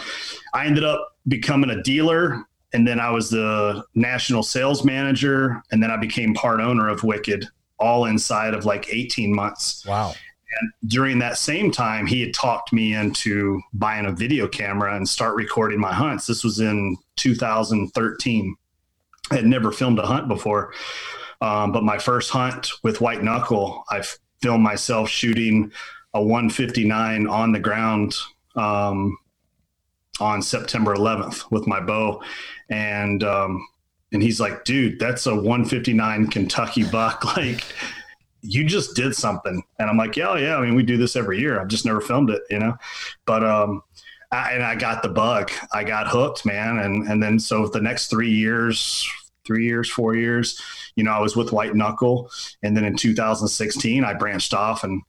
I 0.53 0.65
ended 0.65 0.85
up 0.85 1.12
becoming 1.27 1.69
a 1.69 1.81
dealer 1.83 2.45
and 2.73 2.87
then 2.87 2.99
I 2.99 3.11
was 3.11 3.29
the 3.29 3.83
national 3.93 4.43
sales 4.43 4.83
manager 4.83 5.61
and 5.71 5.81
then 5.81 5.91
I 5.91 5.97
became 5.97 6.33
part 6.33 6.59
owner 6.59 6.89
of 6.89 7.03
Wicked 7.03 7.47
all 7.79 8.05
inside 8.05 8.53
of 8.53 8.65
like 8.65 8.87
18 8.89 9.33
months. 9.33 9.85
Wow. 9.85 10.13
And 10.59 10.89
during 10.89 11.19
that 11.19 11.37
same 11.37 11.71
time, 11.71 12.05
he 12.05 12.21
had 12.21 12.33
talked 12.33 12.73
me 12.73 12.93
into 12.93 13.61
buying 13.73 14.05
a 14.05 14.11
video 14.11 14.47
camera 14.47 14.95
and 14.95 15.07
start 15.07 15.35
recording 15.35 15.79
my 15.79 15.93
hunts. 15.93 16.27
This 16.27 16.43
was 16.43 16.59
in 16.59 16.97
2013. 17.15 18.55
I 19.31 19.35
had 19.35 19.45
never 19.45 19.71
filmed 19.71 19.99
a 19.99 20.05
hunt 20.05 20.27
before. 20.27 20.73
Um, 21.41 21.71
but 21.71 21.83
my 21.83 21.97
first 21.97 22.29
hunt 22.29 22.69
with 22.83 23.01
White 23.01 23.23
Knuckle, 23.23 23.83
I 23.89 24.03
filmed 24.41 24.63
myself 24.63 25.09
shooting 25.09 25.71
a 26.13 26.21
159 26.21 27.27
on 27.27 27.51
the 27.51 27.59
ground 27.59 28.15
um, 28.55 29.17
on 30.19 30.41
September 30.41 30.95
11th 30.95 31.49
with 31.51 31.67
my 31.67 31.79
bow, 31.79 32.21
and 32.69 33.23
um, 33.23 33.65
and 34.11 34.21
he's 34.21 34.39
like, 34.39 34.63
dude, 34.63 34.99
that's 34.99 35.25
a 35.25 35.35
159 35.35 36.27
Kentucky 36.27 36.83
buck, 36.83 37.23
like. 37.37 37.63
You 38.45 38.65
just 38.65 38.97
did 38.97 39.15
something, 39.15 39.63
and 39.79 39.89
I'm 39.89 39.95
like, 39.95 40.17
yeah, 40.17 40.35
yeah. 40.35 40.57
I 40.57 40.61
mean, 40.65 40.75
we 40.75 40.83
do 40.83 40.97
this 40.97 41.15
every 41.15 41.39
year. 41.39 41.61
I've 41.61 41.69
just 41.69 41.85
never 41.85 42.01
filmed 42.01 42.29
it, 42.29 42.41
you 42.49 42.59
know. 42.59 42.75
But 43.25 43.41
um, 43.41 43.83
I, 44.33 44.51
and 44.51 44.63
I 44.63 44.75
got 44.75 45.03
the 45.03 45.09
bug. 45.09 45.51
I 45.71 45.83
got 45.83 46.07
hooked, 46.07 46.45
man. 46.45 46.79
And 46.79 47.07
and 47.07 47.21
then 47.21 47.39
so 47.39 47.67
the 47.67 47.79
next 47.79 48.07
three 48.07 48.31
years, 48.31 49.07
three 49.45 49.65
years, 49.65 49.89
four 49.89 50.15
years, 50.15 50.59
you 50.95 51.03
know, 51.03 51.11
I 51.11 51.19
was 51.19 51.35
with 51.35 51.51
White 51.51 51.75
Knuckle, 51.75 52.31
and 52.63 52.75
then 52.75 52.83
in 52.83 52.95
2016, 52.95 54.03
I 54.03 54.13
branched 54.13 54.53
off 54.53 54.83
and 54.83 55.03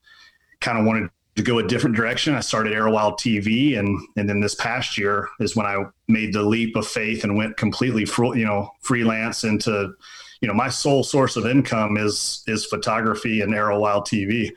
kind 0.61 0.79
of 0.79 0.85
wanted 0.85 1.11
to 1.37 1.43
go 1.43 1.59
a 1.59 1.67
different 1.67 1.97
direction. 1.97 2.35
I 2.35 2.41
started 2.41 2.73
Arrowwild 2.73 3.19
TV, 3.19 3.79
and 3.79 4.01
and 4.17 4.29
then 4.29 4.41
this 4.41 4.55
past 4.55 4.97
year 4.97 5.29
is 5.41 5.57
when 5.57 5.67
I 5.67 5.85
made 6.09 6.33
the 6.33 6.43
leap 6.43 6.77
of 6.77 6.87
faith 6.87 7.25
and 7.25 7.37
went 7.37 7.57
completely, 7.57 8.05
fr- 8.05 8.37
you 8.37 8.45
know, 8.45 8.71
freelance 8.81 9.45
into, 9.45 9.95
you 10.41 10.49
know, 10.49 10.55
my 10.55 10.69
sole 10.69 11.03
source 11.03 11.37
of 11.37 11.47
income 11.47 11.97
is 11.97 12.45
is 12.47 12.67
photography 12.67 13.41
and 13.41 13.53
Arrowwild 13.53 14.07
TV, 14.07 14.51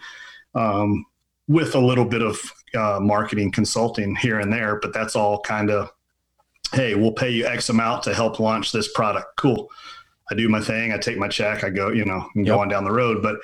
um, 0.54 1.06
with 1.48 1.76
a 1.76 1.80
little 1.80 2.06
bit 2.06 2.22
of 2.22 2.40
uh, 2.76 3.00
marketing 3.02 3.52
consulting 3.52 4.16
here 4.16 4.40
and 4.40 4.52
there, 4.52 4.80
but 4.80 4.94
that's 4.94 5.16
all 5.16 5.40
kind 5.42 5.72
of, 5.72 5.92
hey, 6.74 6.96
we'll 6.96 7.12
pay 7.12 7.30
you 7.30 7.46
X 7.46 7.70
amount 7.70 8.04
to 8.04 8.14
help 8.14 8.40
launch 8.40 8.72
this 8.72 8.92
product. 8.94 9.28
Cool. 9.38 9.70
I 10.32 10.36
do 10.36 10.50
my 10.50 10.60
thing. 10.60 10.92
I 10.92 10.98
take 10.98 11.18
my 11.18 11.28
check. 11.28 11.64
I 11.64 11.70
go, 11.70 11.90
you 11.90 12.06
know, 12.06 12.28
and 12.36 12.46
yep. 12.46 12.56
go 12.56 12.62
on 12.62 12.68
down 12.68 12.84
the 12.84 12.92
road. 12.92 13.22
But 13.22 13.38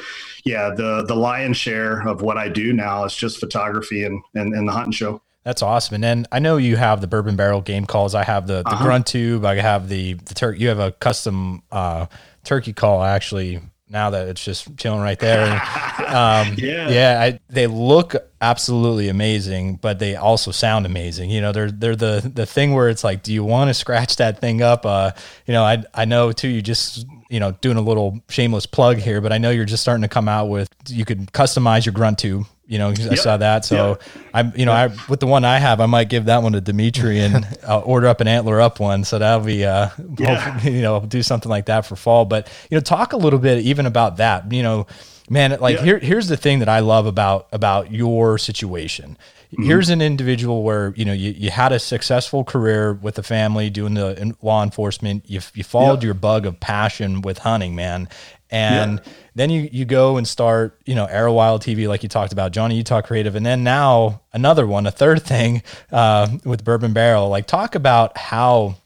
yeah, 0.43 0.69
the 0.75 1.03
the 1.07 1.15
lion's 1.15 1.57
share 1.57 2.07
of 2.07 2.21
what 2.21 2.37
I 2.37 2.49
do 2.49 2.73
now 2.73 3.05
is 3.05 3.15
just 3.15 3.39
photography 3.39 4.03
and 4.03 4.21
and, 4.35 4.53
and 4.53 4.67
the 4.67 4.71
hunting 4.71 4.91
show. 4.91 5.21
That's 5.43 5.61
awesome. 5.61 5.95
And 5.95 6.03
then 6.03 6.25
I 6.31 6.39
know 6.39 6.55
you 6.57 6.77
have 6.77 7.01
the 7.01 7.07
bourbon 7.07 7.35
barrel 7.35 7.61
game 7.61 7.85
calls. 7.85 8.15
I 8.15 8.23
have 8.23 8.47
the 8.47 8.63
the 8.63 8.69
uh-huh. 8.69 8.83
grunt 8.83 9.07
tube. 9.07 9.45
I 9.45 9.55
have 9.55 9.89
the 9.89 10.13
the 10.13 10.33
turkey. 10.33 10.59
You 10.59 10.69
have 10.69 10.79
a 10.79 10.91
custom 10.91 11.63
uh, 11.71 12.07
turkey 12.43 12.73
call. 12.73 13.03
Actually 13.03 13.61
now 13.93 14.09
that 14.09 14.27
it's 14.27 14.43
just 14.43 14.75
chilling 14.77 14.99
right 14.99 15.19
there. 15.19 15.45
And, 15.45 16.07
um, 16.07 16.55
yeah, 16.57 16.89
yeah, 16.89 17.21
I, 17.21 17.39
they 17.49 17.67
look 17.67 18.15
absolutely 18.41 19.07
amazing, 19.07 19.75
but 19.77 19.99
they 19.99 20.15
also 20.15 20.51
sound 20.51 20.85
amazing. 20.85 21.29
You 21.29 21.39
know, 21.39 21.53
they're 21.53 21.71
they're 21.71 21.95
the 21.95 22.29
the 22.33 22.45
thing 22.45 22.73
where 22.73 22.89
it's 22.89 23.03
like, 23.03 23.23
do 23.23 23.31
you 23.31 23.43
want 23.43 23.69
to 23.69 23.73
scratch 23.73 24.17
that 24.17 24.41
thing 24.41 24.61
up? 24.61 24.85
Uh, 24.85 25.11
you 25.45 25.53
know, 25.53 25.63
I 25.63 25.83
I 25.93 26.05
know 26.05 26.33
too. 26.33 26.49
You 26.49 26.61
just 26.61 27.05
you 27.29 27.39
know 27.39 27.51
doing 27.61 27.77
a 27.77 27.81
little 27.81 28.19
shameless 28.27 28.65
plug 28.65 28.97
here, 28.97 29.21
but 29.21 29.31
I 29.31 29.37
know 29.37 29.51
you're 29.51 29.63
just 29.63 29.83
starting 29.83 30.01
to 30.01 30.09
come 30.09 30.27
out 30.27 30.49
with 30.49 30.69
you 30.87 31.05
could 31.05 31.31
customize 31.31 31.85
your 31.85 31.93
grunt 31.93 32.17
tube 32.17 32.45
you 32.65 32.77
know, 32.77 32.89
I 32.89 32.93
yep. 32.93 33.17
saw 33.17 33.37
that. 33.37 33.65
So 33.65 33.89
yep. 33.89 34.01
I'm, 34.33 34.53
you 34.55 34.65
know, 34.65 34.73
yep. 34.73 34.91
I 34.91 35.05
with 35.09 35.19
the 35.19 35.27
one 35.27 35.43
I 35.43 35.59
have, 35.59 35.81
I 35.81 35.85
might 35.85 36.09
give 36.09 36.25
that 36.25 36.41
one 36.41 36.53
to 36.53 36.61
Dimitri 36.61 37.19
and 37.19 37.45
I'll 37.67 37.81
order 37.85 38.07
up 38.07 38.21
an 38.21 38.27
antler 38.27 38.61
up 38.61 38.79
one. 38.79 39.03
So 39.03 39.19
that'll 39.19 39.45
be, 39.45 39.65
uh, 39.65 39.89
yeah. 40.17 40.61
you 40.63 40.81
know, 40.81 41.01
do 41.01 41.21
something 41.21 41.49
like 41.49 41.65
that 41.65 41.85
for 41.85 41.95
fall. 41.95 42.25
But 42.25 42.49
you 42.69 42.77
know, 42.77 42.81
talk 42.81 43.13
a 43.13 43.17
little 43.17 43.39
bit 43.39 43.59
even 43.59 43.85
about 43.85 44.17
that. 44.17 44.51
You 44.51 44.63
know, 44.63 44.87
man, 45.29 45.57
like 45.59 45.79
here, 45.79 45.99
here's 45.99 46.27
the 46.27 46.37
thing 46.37 46.59
that 46.59 46.69
I 46.69 46.79
love 46.79 47.05
about 47.05 47.47
about 47.51 47.91
your 47.91 48.37
situation. 48.37 49.17
Mm-hmm. 49.53 49.63
Here's 49.65 49.89
an 49.89 50.01
individual 50.01 50.63
where 50.63 50.93
you 50.95 51.05
know 51.05 51.13
you, 51.13 51.31
you 51.31 51.51
had 51.51 51.71
a 51.71 51.79
successful 51.79 52.43
career 52.43 52.93
with 52.93 53.15
the 53.15 53.23
family 53.23 53.69
doing 53.69 53.93
the 53.93 54.35
law 54.41 54.63
enforcement. 54.63 55.29
You 55.29 55.41
you 55.53 55.63
followed 55.63 56.03
your 56.03 56.15
bug 56.15 56.47
of 56.47 56.59
passion 56.59 57.21
with 57.21 57.37
hunting, 57.37 57.75
man, 57.75 58.09
and 58.49 58.99
yeah. 59.05 59.13
then 59.35 59.49
you 59.51 59.69
you 59.71 59.85
go 59.85 60.17
and 60.17 60.27
start 60.27 60.81
you 60.85 60.95
know 60.95 61.05
Arrow 61.05 61.33
Wild 61.33 61.61
TV 61.61 61.87
like 61.87 62.01
you 62.01 62.09
talked 62.09 62.33
about 62.33 62.51
Johnny 62.51 62.77
Utah 62.77 63.01
Creative, 63.01 63.35
and 63.35 63.45
then 63.45 63.63
now 63.63 64.21
another 64.33 64.65
one, 64.65 64.87
a 64.87 64.91
third 64.91 65.21
thing 65.21 65.61
uh, 65.91 66.29
with 66.43 66.63
Bourbon 66.63 66.93
Barrel. 66.93 67.29
Like 67.29 67.45
talk 67.45 67.75
about 67.75 68.17
how 68.17 68.77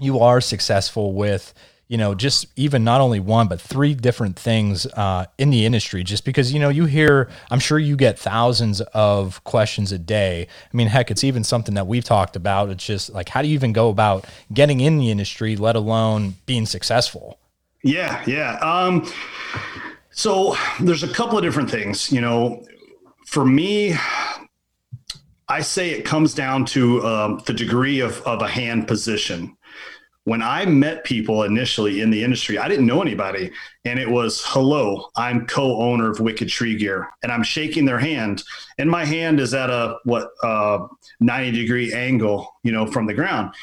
you 0.00 0.20
are 0.20 0.40
successful 0.40 1.12
with 1.12 1.52
you 1.88 1.98
know 1.98 2.14
just 2.14 2.46
even 2.56 2.84
not 2.84 3.00
only 3.00 3.18
one 3.18 3.48
but 3.48 3.60
three 3.60 3.94
different 3.94 4.38
things 4.38 4.86
uh, 4.86 5.26
in 5.38 5.50
the 5.50 5.66
industry 5.66 6.04
just 6.04 6.24
because 6.24 6.52
you 6.52 6.60
know 6.60 6.68
you 6.68 6.84
hear 6.84 7.28
i'm 7.50 7.60
sure 7.60 7.78
you 7.78 7.96
get 7.96 8.18
thousands 8.18 8.80
of 8.92 9.42
questions 9.44 9.90
a 9.90 9.98
day 9.98 10.46
i 10.72 10.76
mean 10.76 10.86
heck 10.86 11.10
it's 11.10 11.24
even 11.24 11.42
something 11.42 11.74
that 11.74 11.86
we've 11.86 12.04
talked 12.04 12.36
about 12.36 12.68
it's 12.68 12.86
just 12.86 13.10
like 13.10 13.28
how 13.28 13.42
do 13.42 13.48
you 13.48 13.54
even 13.54 13.72
go 13.72 13.88
about 13.88 14.26
getting 14.52 14.80
in 14.80 14.98
the 14.98 15.10
industry 15.10 15.56
let 15.56 15.74
alone 15.76 16.34
being 16.46 16.66
successful 16.66 17.38
yeah, 17.82 18.22
yeah. 18.26 18.56
Um, 18.56 19.08
so 20.10 20.56
there's 20.80 21.02
a 21.02 21.08
couple 21.08 21.38
of 21.38 21.44
different 21.44 21.70
things. 21.70 22.10
You 22.10 22.20
know, 22.20 22.64
for 23.26 23.44
me, 23.44 23.94
I 25.48 25.60
say 25.60 25.90
it 25.90 26.04
comes 26.04 26.34
down 26.34 26.64
to 26.66 27.06
um, 27.06 27.42
the 27.46 27.52
degree 27.52 28.00
of, 28.00 28.20
of 28.22 28.42
a 28.42 28.48
hand 28.48 28.88
position. 28.88 29.56
When 30.28 30.42
I 30.42 30.66
met 30.66 31.04
people 31.04 31.44
initially 31.44 32.02
in 32.02 32.10
the 32.10 32.22
industry, 32.22 32.58
I 32.58 32.68
didn't 32.68 32.84
know 32.84 33.00
anybody. 33.00 33.50
And 33.86 33.98
it 33.98 34.10
was, 34.10 34.42
hello, 34.44 35.08
I'm 35.16 35.46
co 35.46 35.80
owner 35.80 36.10
of 36.10 36.20
Wicked 36.20 36.50
Tree 36.50 36.76
Gear. 36.76 37.08
And 37.22 37.32
I'm 37.32 37.42
shaking 37.42 37.86
their 37.86 37.98
hand. 37.98 38.42
And 38.76 38.90
my 38.90 39.06
hand 39.06 39.40
is 39.40 39.54
at 39.54 39.70
a, 39.70 39.96
what, 40.04 40.28
uh, 40.44 40.80
90 41.20 41.52
degree 41.52 41.94
angle, 41.94 42.46
you 42.62 42.72
know, 42.72 42.86
from 42.86 43.06
the 43.06 43.14
ground. 43.14 43.54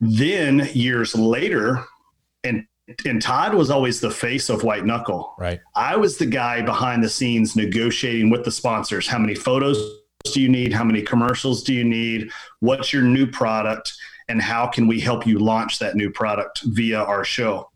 Then 0.00 0.70
years 0.72 1.14
later, 1.14 1.84
and 2.44 2.64
and 3.04 3.20
Todd 3.20 3.52
was 3.52 3.68
always 3.68 4.00
the 4.00 4.10
face 4.10 4.48
of 4.48 4.62
White 4.62 4.86
Knuckle. 4.86 5.34
Right. 5.38 5.60
I 5.74 5.96
was 5.96 6.16
the 6.16 6.24
guy 6.24 6.62
behind 6.62 7.04
the 7.04 7.10
scenes 7.10 7.56
negotiating 7.56 8.30
with 8.30 8.46
the 8.46 8.50
sponsors. 8.50 9.06
How 9.06 9.18
many 9.18 9.34
photos 9.34 9.76
do 10.32 10.40
you 10.40 10.48
need? 10.48 10.72
How 10.72 10.84
many 10.84 11.02
commercials 11.02 11.62
do 11.62 11.74
you 11.74 11.84
need? 11.84 12.30
What's 12.60 12.90
your 12.90 13.02
new 13.02 13.26
product? 13.26 13.92
And 14.28 14.40
how 14.40 14.66
can 14.66 14.86
we 14.86 15.00
help 15.00 15.26
you 15.26 15.38
launch 15.38 15.78
that 15.78 15.96
new 15.96 16.10
product 16.10 16.62
via 16.64 17.02
our 17.02 17.24
show? 17.24 17.70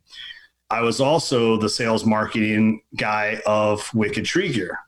I 0.71 0.83
was 0.83 1.00
also 1.00 1.57
the 1.57 1.69
sales 1.69 2.05
marketing 2.05 2.83
guy 2.97 3.40
of 3.47 3.93
Wicked 3.95 4.25
Tree 4.25 4.52
Gear. 4.52 4.78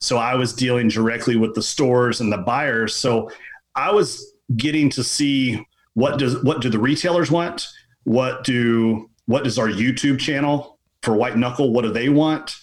So 0.00 0.16
I 0.16 0.34
was 0.34 0.52
dealing 0.52 0.88
directly 0.88 1.36
with 1.36 1.54
the 1.54 1.62
stores 1.62 2.20
and 2.20 2.32
the 2.32 2.38
buyers. 2.38 2.96
So 2.96 3.30
I 3.76 3.92
was 3.92 4.34
getting 4.56 4.90
to 4.90 5.04
see 5.04 5.64
what 5.94 6.18
does 6.18 6.42
what 6.42 6.60
do 6.60 6.68
the 6.68 6.78
retailers 6.78 7.30
want? 7.30 7.66
What 8.04 8.42
do 8.42 9.10
what 9.26 9.44
does 9.44 9.58
our 9.58 9.68
YouTube 9.68 10.18
channel 10.18 10.78
for 11.02 11.14
White 11.14 11.36
Knuckle, 11.36 11.72
what 11.72 11.82
do 11.82 11.92
they 11.92 12.08
want? 12.08 12.54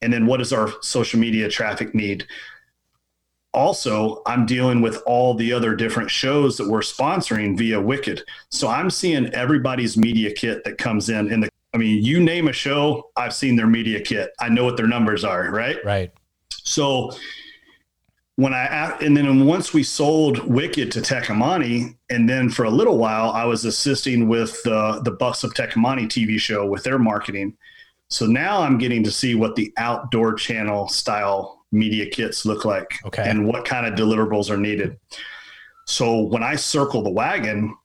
And 0.00 0.12
then 0.12 0.26
what 0.26 0.38
does 0.38 0.52
our 0.52 0.70
social 0.82 1.20
media 1.20 1.48
traffic 1.48 1.94
need? 1.94 2.26
Also, 3.54 4.22
I'm 4.24 4.46
dealing 4.46 4.80
with 4.80 5.02
all 5.04 5.34
the 5.34 5.52
other 5.52 5.74
different 5.74 6.10
shows 6.10 6.56
that 6.56 6.68
we're 6.68 6.80
sponsoring 6.80 7.56
via 7.56 7.80
Wicked. 7.80 8.22
So 8.50 8.68
I'm 8.68 8.88
seeing 8.88 9.26
everybody's 9.34 9.96
media 9.96 10.32
kit 10.32 10.64
that 10.64 10.78
comes 10.78 11.10
in 11.10 11.30
in 11.30 11.40
the 11.40 11.48
I 11.74 11.78
mean, 11.78 12.04
you 12.04 12.20
name 12.20 12.48
a 12.48 12.52
show, 12.52 13.10
I've 13.16 13.34
seen 13.34 13.56
their 13.56 13.66
media 13.66 14.00
kit. 14.00 14.32
I 14.38 14.50
know 14.50 14.64
what 14.64 14.76
their 14.76 14.86
numbers 14.86 15.24
are, 15.24 15.50
right? 15.50 15.82
Right. 15.84 16.12
So 16.50 17.12
when 18.36 18.54
I 18.54 18.96
and 19.00 19.16
then 19.16 19.46
once 19.46 19.72
we 19.72 19.82
sold 19.82 20.38
Wicked 20.46 20.90
to 20.92 21.00
Tecomate, 21.00 21.94
and 22.10 22.28
then 22.28 22.50
for 22.50 22.64
a 22.64 22.70
little 22.70 22.98
while 22.98 23.30
I 23.30 23.44
was 23.44 23.64
assisting 23.64 24.28
with 24.28 24.62
the 24.64 25.00
the 25.04 25.12
Bucks 25.12 25.44
of 25.44 25.54
Tecomate 25.54 26.08
TV 26.08 26.38
show 26.38 26.66
with 26.66 26.84
their 26.84 26.98
marketing. 26.98 27.56
So 28.08 28.26
now 28.26 28.60
I'm 28.60 28.76
getting 28.76 29.02
to 29.04 29.10
see 29.10 29.34
what 29.34 29.56
the 29.56 29.72
outdoor 29.78 30.34
channel 30.34 30.88
style 30.88 31.61
media 31.72 32.06
kits 32.06 32.44
look 32.44 32.64
like, 32.64 32.92
okay. 33.06 33.28
and 33.28 33.46
what 33.46 33.64
kind 33.64 33.86
of 33.86 33.94
deliverables 33.94 34.50
are 34.50 34.56
needed. 34.56 34.98
So 35.86 36.20
when 36.20 36.42
I 36.42 36.56
circle 36.56 37.02
the 37.02 37.10
wagon 37.10 37.76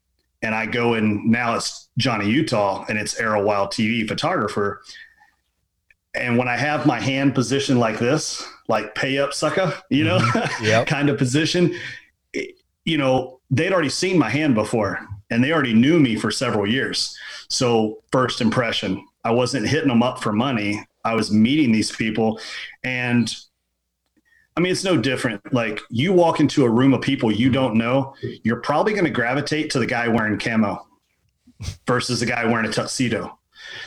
and 0.42 0.54
I 0.54 0.66
go 0.66 0.94
in 0.94 1.30
now 1.32 1.56
it's 1.56 1.90
Johnny 1.98 2.30
Utah 2.30 2.86
and 2.88 2.98
it's 2.98 3.20
Arrow 3.20 3.44
Wild 3.44 3.72
TV 3.72 4.08
photographer, 4.08 4.82
and 6.14 6.38
when 6.38 6.48
I 6.48 6.58
have 6.58 6.86
my 6.86 7.00
hand 7.00 7.34
positioned 7.34 7.80
like 7.80 8.00
this 8.00 8.48
like 8.68 8.96
pay 8.96 9.18
up 9.18 9.34
sucker, 9.34 9.74
you 9.90 10.04
know, 10.04 10.20
mm-hmm. 10.20 10.64
yep. 10.66 10.88
kind 10.88 11.10
of 11.10 11.18
position. 11.18 11.76
You 12.84 12.98
know, 12.98 13.40
they'd 13.50 13.74
already 13.74 13.90
seen 13.90 14.18
my 14.18 14.30
hand 14.30 14.56
before 14.56 15.00
and 15.30 15.44
they 15.44 15.52
already 15.52 15.74
knew 15.74 16.00
me 16.00 16.16
for 16.16 16.32
several 16.32 16.68
years. 16.68 17.18
So, 17.50 18.04
first 18.12 18.42
impression, 18.42 19.06
I 19.24 19.32
wasn't 19.32 19.68
hitting 19.68 19.90
them 19.90 20.04
up 20.04 20.22
for 20.22 20.32
money. 20.32 20.86
I 21.04 21.16
was 21.16 21.32
meeting 21.32 21.72
these 21.72 21.92
people. 21.92 22.40
And 22.84 23.34
I 24.58 24.60
mean, 24.60 24.72
it's 24.72 24.84
no 24.84 24.98
different. 24.98 25.54
Like, 25.54 25.80
you 25.90 26.12
walk 26.12 26.40
into 26.40 26.66
a 26.66 26.70
room 26.70 26.94
of 26.94 27.02
people 27.02 27.32
you 27.32 27.50
don't 27.50 27.76
know, 27.76 28.16
you're 28.44 28.62
probably 28.62 28.94
going 28.94 29.06
to 29.06 29.12
gravitate 29.12 29.70
to 29.72 29.80
the 29.80 29.86
guy 29.86 30.08
wearing 30.08 30.40
camo 30.40 30.86
versus 31.86 32.20
the 32.20 32.26
guy 32.26 32.44
wearing 32.46 32.66
a 32.66 32.72
tuxedo. 32.72 33.38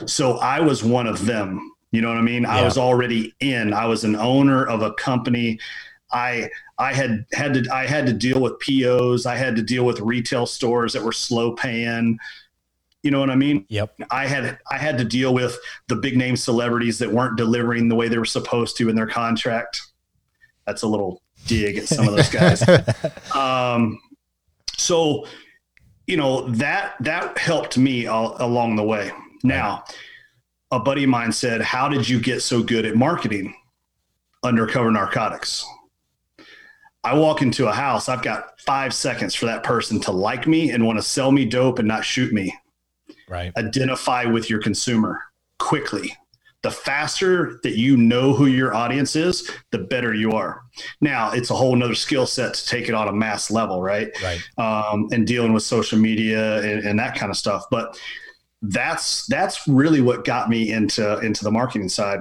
So, 0.05 0.37
I 0.37 0.61
was 0.61 0.83
one 0.83 1.07
of 1.07 1.25
them 1.25 1.71
you 1.91 2.01
know 2.01 2.07
what 2.07 2.17
I 2.17 2.21
mean? 2.21 2.43
Yeah. 2.43 2.55
I 2.55 2.63
was 2.63 2.77
already 2.77 3.33
in. 3.39 3.73
I 3.73 3.85
was 3.85 4.03
an 4.03 4.15
owner 4.15 4.65
of 4.65 4.81
a 4.81 4.93
company. 4.93 5.59
I 6.11 6.49
I 6.77 6.93
had 6.93 7.25
had 7.33 7.53
to 7.53 7.73
I 7.73 7.85
had 7.85 8.05
to 8.07 8.13
deal 8.13 8.39
with 8.39 8.59
POs. 8.59 9.25
I 9.25 9.35
had 9.35 9.55
to 9.57 9.61
deal 9.61 9.85
with 9.85 9.99
retail 9.99 10.45
stores 10.45 10.93
that 10.93 11.03
were 11.03 11.11
slow 11.11 11.53
paying. 11.53 12.17
You 13.03 13.11
know 13.11 13.19
what 13.19 13.29
I 13.29 13.35
mean? 13.35 13.65
Yep. 13.69 13.95
I 14.09 14.27
had 14.27 14.57
I 14.69 14.77
had 14.77 14.97
to 14.99 15.03
deal 15.03 15.33
with 15.33 15.57
the 15.87 15.95
big 15.95 16.17
name 16.17 16.37
celebrities 16.37 16.97
that 16.99 17.11
weren't 17.11 17.37
delivering 17.37 17.89
the 17.89 17.95
way 17.95 18.07
they 18.07 18.17
were 18.17 18.25
supposed 18.25 18.77
to 18.77 18.89
in 18.89 18.95
their 18.95 19.07
contract. 19.07 19.81
That's 20.65 20.83
a 20.83 20.87
little 20.87 21.21
dig 21.47 21.77
at 21.77 21.87
some 21.87 22.07
of 22.07 22.15
those 22.15 22.29
guys. 22.29 22.63
um, 23.35 23.99
so, 24.77 25.25
you 26.07 26.17
know 26.17 26.47
that 26.49 26.95
that 26.99 27.37
helped 27.37 27.77
me 27.77 28.07
all, 28.07 28.35
along 28.39 28.75
the 28.75 28.83
way. 28.83 29.11
Now, 29.43 29.83
a 30.71 30.79
buddy 30.79 31.03
of 31.03 31.09
mine 31.09 31.31
said, 31.31 31.61
How 31.61 31.87
did 31.89 32.07
you 32.07 32.19
get 32.19 32.41
so 32.41 32.63
good 32.63 32.85
at 32.85 32.95
marketing 32.95 33.53
undercover 34.43 34.91
narcotics? 34.91 35.65
I 37.03 37.15
walk 37.15 37.41
into 37.41 37.67
a 37.67 37.73
house, 37.73 38.09
I've 38.09 38.21
got 38.21 38.59
five 38.59 38.93
seconds 38.93 39.33
for 39.33 39.47
that 39.47 39.63
person 39.63 39.99
to 40.01 40.11
like 40.11 40.45
me 40.45 40.69
and 40.69 40.85
want 40.85 40.99
to 40.99 41.03
sell 41.03 41.31
me 41.31 41.45
dope 41.45 41.79
and 41.79 41.87
not 41.87 42.05
shoot 42.05 42.31
me. 42.31 42.55
Right. 43.27 43.51
Identify 43.57 44.25
with 44.25 44.49
your 44.49 44.59
consumer 44.59 45.19
quickly. 45.57 46.15
The 46.63 46.71
faster 46.71 47.59
that 47.63 47.75
you 47.75 47.97
know 47.97 48.33
who 48.33 48.45
your 48.45 48.73
audience 48.73 49.15
is, 49.15 49.49
the 49.71 49.79
better 49.79 50.13
you 50.13 50.31
are. 50.33 50.61
Now, 51.01 51.31
it's 51.31 51.49
a 51.49 51.55
whole 51.55 51.75
nother 51.75 51.95
skill 51.95 52.27
set 52.27 52.53
to 52.53 52.67
take 52.67 52.87
it 52.87 52.93
on 52.93 53.07
a 53.07 53.13
mass 53.13 53.49
level, 53.49 53.81
right? 53.81 54.09
Right. 54.21 54.41
Um, 54.57 55.09
and 55.11 55.25
dealing 55.25 55.53
with 55.53 55.63
social 55.63 55.97
media 55.97 56.61
and, 56.61 56.85
and 56.85 56.99
that 56.99 57.15
kind 57.15 57.31
of 57.31 57.37
stuff. 57.37 57.65
But 57.71 57.99
that's 58.61 59.25
that's 59.25 59.67
really 59.67 60.01
what 60.01 60.23
got 60.23 60.49
me 60.49 60.71
into 60.71 61.19
into 61.19 61.43
the 61.43 61.51
marketing 61.51 61.89
side. 61.89 62.19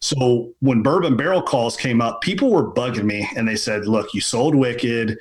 So 0.00 0.52
when 0.60 0.82
bourbon 0.82 1.16
barrel 1.16 1.42
calls 1.42 1.76
came 1.76 2.00
up, 2.00 2.22
people 2.22 2.50
were 2.50 2.72
bugging 2.72 3.04
me 3.04 3.28
and 3.36 3.46
they 3.46 3.56
said, 3.56 3.86
"Look, 3.86 4.14
you 4.14 4.20
sold 4.20 4.54
Wicked. 4.54 5.18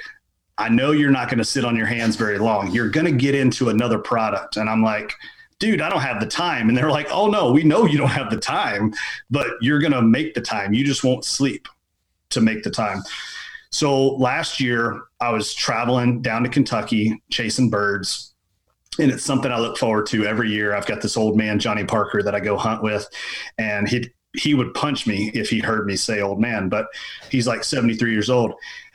I 0.57 0.69
know 0.69 0.91
you're 0.91 1.11
not 1.11 1.27
going 1.27 1.39
to 1.39 1.45
sit 1.45 1.65
on 1.65 1.75
your 1.75 1.87
hands 1.87 2.15
very 2.15 2.37
long. 2.37 2.71
You're 2.71 2.89
going 2.89 3.05
to 3.05 3.11
get 3.11 3.35
into 3.35 3.69
another 3.69 3.99
product." 3.99 4.57
And 4.57 4.69
I'm 4.69 4.83
like, 4.83 5.13
"Dude, 5.62 5.80
I 5.80 5.89
don't 5.89 6.01
have 6.01 6.20
the 6.20 6.27
time." 6.27 6.68
And 6.68 6.77
they're 6.77 6.91
like, 6.91 7.08
"Oh 7.10 7.27
no, 7.27 7.51
we 7.53 7.63
know 7.63 7.86
you 7.86 7.98
don't 7.98 8.10
have 8.10 8.30
the 8.30 8.38
time, 8.38 8.94
but 9.30 9.48
you're 9.62 9.80
going 9.80 9.94
to 9.94 10.01
make 10.01 10.34
the 10.34 10.41
time. 10.41 10.74
You 10.74 10.84
just 10.84 11.06
won't 11.06 11.24
sleep 11.24 11.70
to 12.32 12.41
make 12.41 12.63
the 12.63 12.72
time." 12.72 13.01
So 13.70 14.15
last 14.15 14.60
year, 14.60 15.03
I 15.22 15.32
was 15.32 15.53
traveling 15.53 16.22
down 16.22 16.44
to 16.44 16.50
Kentucky 16.50 17.24
chasing 17.32 17.70
birds 17.70 18.32
and 19.00 19.12
it's 19.12 19.24
something 19.24 19.51
I 19.51 19.60
look 19.60 19.77
forward 19.77 20.06
to 20.08 20.25
every 20.25 20.51
year. 20.51 20.75
I've 20.75 20.86
got 20.86 21.01
this 21.01 21.15
old 21.15 21.38
man, 21.38 21.60
Johnny 21.60 21.86
Parker, 21.86 22.22
that 22.24 22.36
I 22.36 22.39
go 22.39 22.58
hunt 22.58 22.84
with, 22.84 23.08
and 23.58 23.88
he 23.88 24.10
he 24.34 24.53
would 24.53 24.74
punch 24.74 25.08
me 25.08 25.30
if 25.34 25.50
he 25.50 25.60
heard 25.60 25.86
me 25.86 25.96
say 25.96 26.22
old 26.22 26.39
man, 26.39 26.70
but 26.70 26.88
he's 27.30 27.48
like 27.48 27.65
73 27.65 28.12
years 28.12 28.30
old. 28.30 28.53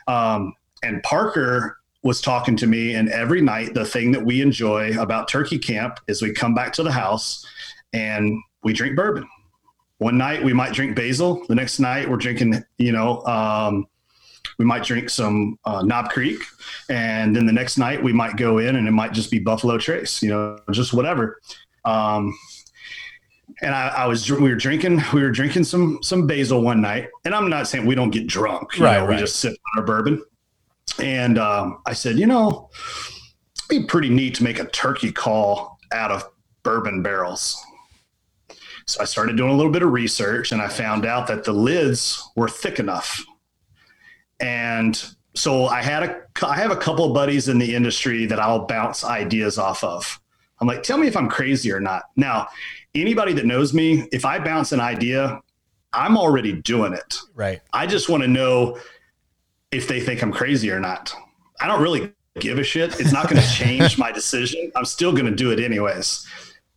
Um, 0.08 0.54
and 0.82 1.02
Parker 1.02 1.78
was 2.06 2.20
talking 2.20 2.56
to 2.56 2.66
me, 2.66 2.94
and 2.94 3.08
every 3.08 3.40
night, 3.40 3.74
the 3.74 3.84
thing 3.84 4.12
that 4.12 4.24
we 4.24 4.40
enjoy 4.40 4.98
about 5.00 5.28
turkey 5.28 5.58
camp 5.58 5.98
is 6.08 6.22
we 6.22 6.32
come 6.32 6.54
back 6.54 6.72
to 6.74 6.82
the 6.82 6.92
house 6.92 7.44
and 7.92 8.40
we 8.62 8.72
drink 8.72 8.96
bourbon. 8.96 9.26
One 9.98 10.18
night 10.18 10.42
we 10.42 10.52
might 10.52 10.72
drink 10.72 10.94
basil. 10.94 11.44
The 11.48 11.54
next 11.54 11.78
night 11.78 12.08
we're 12.08 12.16
drinking, 12.16 12.62
you 12.78 12.92
know, 12.92 13.24
um, 13.24 13.86
we 14.58 14.64
might 14.64 14.84
drink 14.84 15.10
some 15.10 15.58
uh, 15.64 15.82
Knob 15.82 16.10
Creek, 16.10 16.40
and 16.88 17.34
then 17.34 17.46
the 17.46 17.52
next 17.52 17.78
night 17.78 18.02
we 18.02 18.12
might 18.12 18.36
go 18.36 18.58
in 18.58 18.76
and 18.76 18.86
it 18.86 18.92
might 18.92 19.12
just 19.12 19.30
be 19.30 19.38
Buffalo 19.38 19.78
Trace, 19.78 20.22
you 20.22 20.30
know, 20.30 20.58
just 20.70 20.92
whatever. 20.92 21.40
Um, 21.84 22.36
and 23.62 23.74
I, 23.74 23.88
I, 23.88 24.06
was 24.06 24.30
we 24.30 24.50
were 24.50 24.54
drinking 24.56 25.02
we 25.12 25.22
were 25.22 25.30
drinking 25.30 25.64
some 25.64 25.98
some 26.02 26.26
basil 26.26 26.62
one 26.62 26.80
night, 26.80 27.08
and 27.24 27.34
I'm 27.34 27.48
not 27.48 27.68
saying 27.68 27.86
we 27.86 27.94
don't 27.94 28.10
get 28.10 28.26
drunk, 28.26 28.78
right, 28.78 28.98
know, 28.98 29.06
right. 29.06 29.14
We 29.14 29.16
just 29.16 29.36
sip 29.36 29.52
on 29.52 29.80
our 29.80 29.86
bourbon, 29.86 30.22
and 31.00 31.38
um, 31.38 31.80
I 31.86 31.92
said, 31.92 32.18
you 32.18 32.26
know, 32.26 32.70
it'd 33.70 33.82
be 33.82 33.86
pretty 33.86 34.08
neat 34.08 34.34
to 34.36 34.44
make 34.44 34.58
a 34.58 34.66
turkey 34.66 35.12
call 35.12 35.78
out 35.92 36.10
of 36.10 36.24
bourbon 36.62 37.02
barrels. 37.02 37.62
So 38.86 39.00
I 39.00 39.04
started 39.04 39.36
doing 39.36 39.50
a 39.50 39.54
little 39.56 39.72
bit 39.72 39.82
of 39.82 39.90
research, 39.90 40.52
and 40.52 40.62
I 40.62 40.68
found 40.68 41.04
out 41.04 41.26
that 41.26 41.44
the 41.44 41.52
lids 41.52 42.22
were 42.36 42.48
thick 42.48 42.78
enough 42.78 43.24
and 44.40 45.02
so 45.34 45.66
I 45.66 45.82
had 45.82 46.02
a 46.02 46.22
I 46.42 46.56
have 46.56 46.70
a 46.70 46.76
couple 46.76 47.04
of 47.04 47.14
buddies 47.14 47.48
in 47.48 47.58
the 47.58 47.74
industry 47.74 48.26
that 48.26 48.38
I'll 48.38 48.66
bounce 48.66 49.04
ideas 49.04 49.58
off 49.58 49.82
of. 49.84 50.20
I'm 50.60 50.66
like, 50.66 50.82
tell 50.82 50.98
me 50.98 51.06
if 51.06 51.16
I'm 51.16 51.28
crazy 51.28 51.70
or 51.72 51.80
not. 51.80 52.04
Now, 52.16 52.48
anybody 52.94 53.32
that 53.34 53.44
knows 53.44 53.74
me, 53.74 54.08
if 54.12 54.24
I 54.24 54.38
bounce 54.38 54.72
an 54.72 54.80
idea, 54.80 55.40
I'm 55.92 56.16
already 56.16 56.52
doing 56.52 56.94
it. 56.94 57.18
Right. 57.34 57.60
I 57.72 57.86
just 57.86 58.08
want 58.08 58.22
to 58.22 58.28
know 58.28 58.78
if 59.70 59.88
they 59.88 60.00
think 60.00 60.22
I'm 60.22 60.32
crazy 60.32 60.70
or 60.70 60.80
not. 60.80 61.14
I 61.60 61.66
don't 61.66 61.82
really 61.82 62.12
give 62.38 62.58
a 62.58 62.64
shit. 62.64 63.00
It's 63.00 63.12
not 63.12 63.28
going 63.28 63.40
to 63.42 63.48
change 63.48 63.98
my 63.98 64.12
decision. 64.12 64.70
I'm 64.76 64.84
still 64.84 65.12
going 65.12 65.26
to 65.26 65.34
do 65.34 65.50
it 65.50 65.60
anyways. 65.60 66.26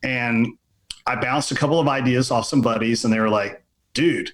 And 0.04 0.48
I 1.06 1.16
bounced 1.16 1.52
a 1.52 1.56
couple 1.56 1.80
of 1.80 1.88
ideas 1.88 2.32
off 2.32 2.46
some 2.46 2.62
buddies 2.62 3.04
and 3.04 3.14
they 3.14 3.20
were 3.20 3.30
like, 3.30 3.64
dude, 3.94 4.32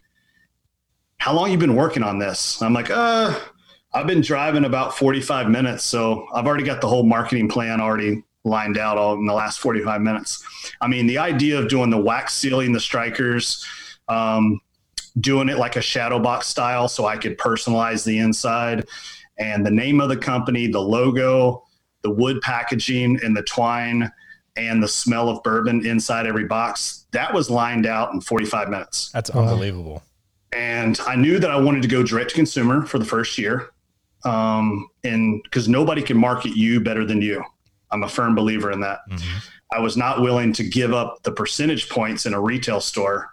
how 1.18 1.34
long 1.34 1.52
you 1.52 1.58
been 1.58 1.76
working 1.76 2.04
on 2.04 2.20
this? 2.20 2.62
I'm 2.62 2.74
like, 2.74 2.90
uh, 2.90 3.40
I've 3.94 4.08
been 4.08 4.22
driving 4.22 4.66
about 4.66 4.98
45 4.98 5.50
minutes. 5.50 5.84
So 5.84 6.28
I've 6.34 6.46
already 6.46 6.66
got 6.66 6.82
the 6.82 6.88
whole 6.88 7.04
marketing 7.04 7.48
plan 7.48 7.80
already 7.80 8.24
lined 8.44 8.78
out 8.78 8.98
all 8.98 9.16
in 9.16 9.26
the 9.26 9.34
last 9.34 9.60
45 9.60 10.02
minutes. 10.02 10.44
I 10.82 10.88
mean, 10.88 11.08
the 11.08 11.18
idea 11.18 11.58
of 11.58 11.70
doing 11.70 11.90
the 11.90 11.98
wax 11.98 12.34
sealing 12.34 12.74
the 12.74 12.80
strikers, 12.80 13.66
um, 14.08 14.60
doing 15.19 15.50
it 15.50 15.57
like 15.57 15.75
a 15.75 15.81
shadow 15.81 16.19
box 16.19 16.48
style 16.48 16.88
so 16.88 17.05
I 17.05 17.17
could 17.17 17.38
personalize 17.38 18.03
the 18.05 18.19
inside 18.19 18.88
and 19.38 19.65
the 19.65 19.72
name 19.72 20.00
of 20.01 20.10
the 20.10 20.17
company, 20.17 20.67
the 20.67 20.79
logo, 20.79 21.63
the 22.01 22.10
wood 22.10 22.41
packaging 22.41 23.19
and 23.24 23.36
the 23.36 23.43
twine 23.43 24.12
and 24.55 24.81
the 24.81 24.88
smell 24.88 25.29
of 25.29 25.43
bourbon 25.43 25.86
inside 25.86 26.25
every 26.25 26.45
box. 26.45 27.07
That 27.12 27.34
was 27.34 27.50
lined 27.50 27.86
out 27.86 28.13
in 28.13 28.22
45 28.22 28.69
minutes. 28.69 29.12
That's 29.12 29.29
unbelievable. 29.29 30.03
And 30.53 31.00
I 31.05 31.15
knew 31.15 31.39
that 31.39 31.51
I 31.51 31.60
wanted 31.60 31.81
to 31.81 31.88
go 31.88 32.03
direct 32.03 32.29
to 32.29 32.36
consumer 32.36 32.86
for 32.86 33.00
the 33.00 33.05
first 33.05 33.38
year. 33.38 33.72
Um, 34.24 34.88
and 35.03 35.43
because 35.43 35.67
nobody 35.67 36.01
can 36.01 36.17
market 36.17 36.55
you 36.55 36.79
better 36.79 37.05
than 37.05 37.22
you. 37.22 37.43
I'm 37.91 38.03
a 38.03 38.10
firm 38.10 38.34
believer 38.34 38.72
in 38.72 38.79
that. 38.81 39.00
Mm-hmm. 39.10 39.38
I 39.74 39.79
was 39.79 39.98
not 39.98 40.22
willing 40.22 40.53
to 40.53 40.63
give 40.63 40.93
up 40.93 41.22
the 41.24 41.31
percentage 41.31 41.89
points 41.89 42.25
in 42.25 42.34
a 42.34 42.39
retail 42.39 42.79
store 42.79 43.29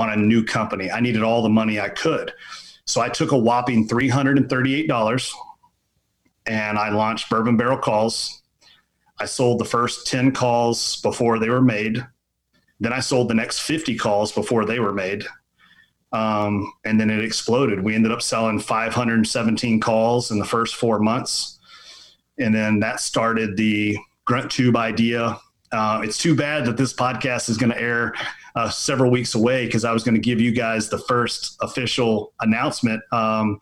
on 0.00 0.10
a 0.10 0.16
new 0.16 0.42
company. 0.42 0.90
I 0.90 1.00
needed 1.00 1.22
all 1.22 1.42
the 1.42 1.48
money 1.48 1.78
I 1.78 1.90
could. 1.90 2.32
So 2.86 3.00
I 3.00 3.08
took 3.08 3.32
a 3.32 3.38
whopping 3.38 3.86
$338 3.86 5.32
and 6.46 6.78
I 6.78 6.88
launched 6.88 7.28
Bourbon 7.28 7.56
Barrel 7.56 7.78
Calls. 7.78 8.42
I 9.18 9.26
sold 9.26 9.60
the 9.60 9.66
first 9.66 10.06
10 10.06 10.32
calls 10.32 11.00
before 11.02 11.38
they 11.38 11.50
were 11.50 11.60
made. 11.60 12.04
Then 12.80 12.92
I 12.92 13.00
sold 13.00 13.28
the 13.28 13.34
next 13.34 13.60
50 13.60 13.96
calls 13.96 14.32
before 14.32 14.64
they 14.64 14.80
were 14.80 14.92
made. 14.92 15.24
Um, 16.12 16.72
and 16.84 16.98
then 16.98 17.10
it 17.10 17.22
exploded. 17.22 17.84
We 17.84 17.94
ended 17.94 18.10
up 18.10 18.22
selling 18.22 18.58
517 18.58 19.80
calls 19.80 20.30
in 20.30 20.38
the 20.38 20.44
first 20.44 20.76
four 20.76 20.98
months. 20.98 21.58
And 22.38 22.54
then 22.54 22.80
that 22.80 23.00
started 23.00 23.56
the 23.56 23.98
Grunt 24.24 24.50
Tube 24.50 24.76
idea. 24.76 25.38
Uh, 25.70 26.00
it's 26.02 26.18
too 26.18 26.34
bad 26.34 26.64
that 26.64 26.76
this 26.76 26.94
podcast 26.94 27.48
is 27.48 27.58
going 27.58 27.70
to 27.70 27.80
air 27.80 28.14
uh, 28.54 28.70
several 28.70 29.10
weeks 29.10 29.34
away 29.34 29.66
because 29.66 29.84
I 29.84 29.92
was 29.92 30.02
going 30.02 30.14
to 30.14 30.20
give 30.20 30.40
you 30.40 30.52
guys 30.52 30.88
the 30.88 30.98
first 30.98 31.56
official 31.60 32.32
announcement. 32.40 33.02
Um, 33.12 33.60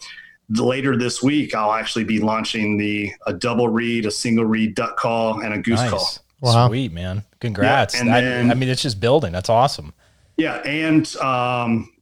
later 0.50 0.96
this 0.96 1.22
week, 1.22 1.54
I'll 1.54 1.72
actually 1.72 2.04
be 2.04 2.20
launching 2.20 2.78
the 2.78 3.12
a 3.26 3.32
double 3.32 3.68
reed, 3.68 4.06
a 4.06 4.10
single 4.10 4.44
reed 4.44 4.74
duck 4.74 4.96
call, 4.96 5.40
and 5.40 5.54
a 5.54 5.58
goose 5.58 5.80
nice. 5.80 5.90
call. 5.90 6.08
Wow. 6.40 6.68
Sweet 6.68 6.92
man, 6.92 7.24
congrats! 7.40 7.94
Yeah, 7.94 8.20
then, 8.20 8.50
I 8.50 8.54
mean, 8.54 8.68
it's 8.68 8.82
just 8.82 9.00
building. 9.00 9.32
That's 9.32 9.48
awesome. 9.48 9.92
Yeah, 10.36 10.58
and 10.58 11.14
um, 11.16 11.92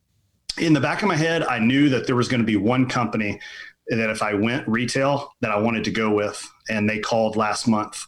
in 0.58 0.74
the 0.74 0.80
back 0.80 1.02
of 1.02 1.08
my 1.08 1.16
head, 1.16 1.42
I 1.44 1.58
knew 1.58 1.88
that 1.88 2.06
there 2.06 2.16
was 2.16 2.28
going 2.28 2.40
to 2.40 2.46
be 2.46 2.56
one 2.56 2.86
company 2.86 3.40
that 3.88 4.10
if 4.10 4.22
I 4.22 4.34
went 4.34 4.66
retail 4.68 5.32
that 5.40 5.50
I 5.50 5.58
wanted 5.58 5.84
to 5.84 5.90
go 5.90 6.10
with, 6.10 6.46
and 6.68 6.88
they 6.88 6.98
called 6.98 7.36
last 7.36 7.66
month. 7.66 8.04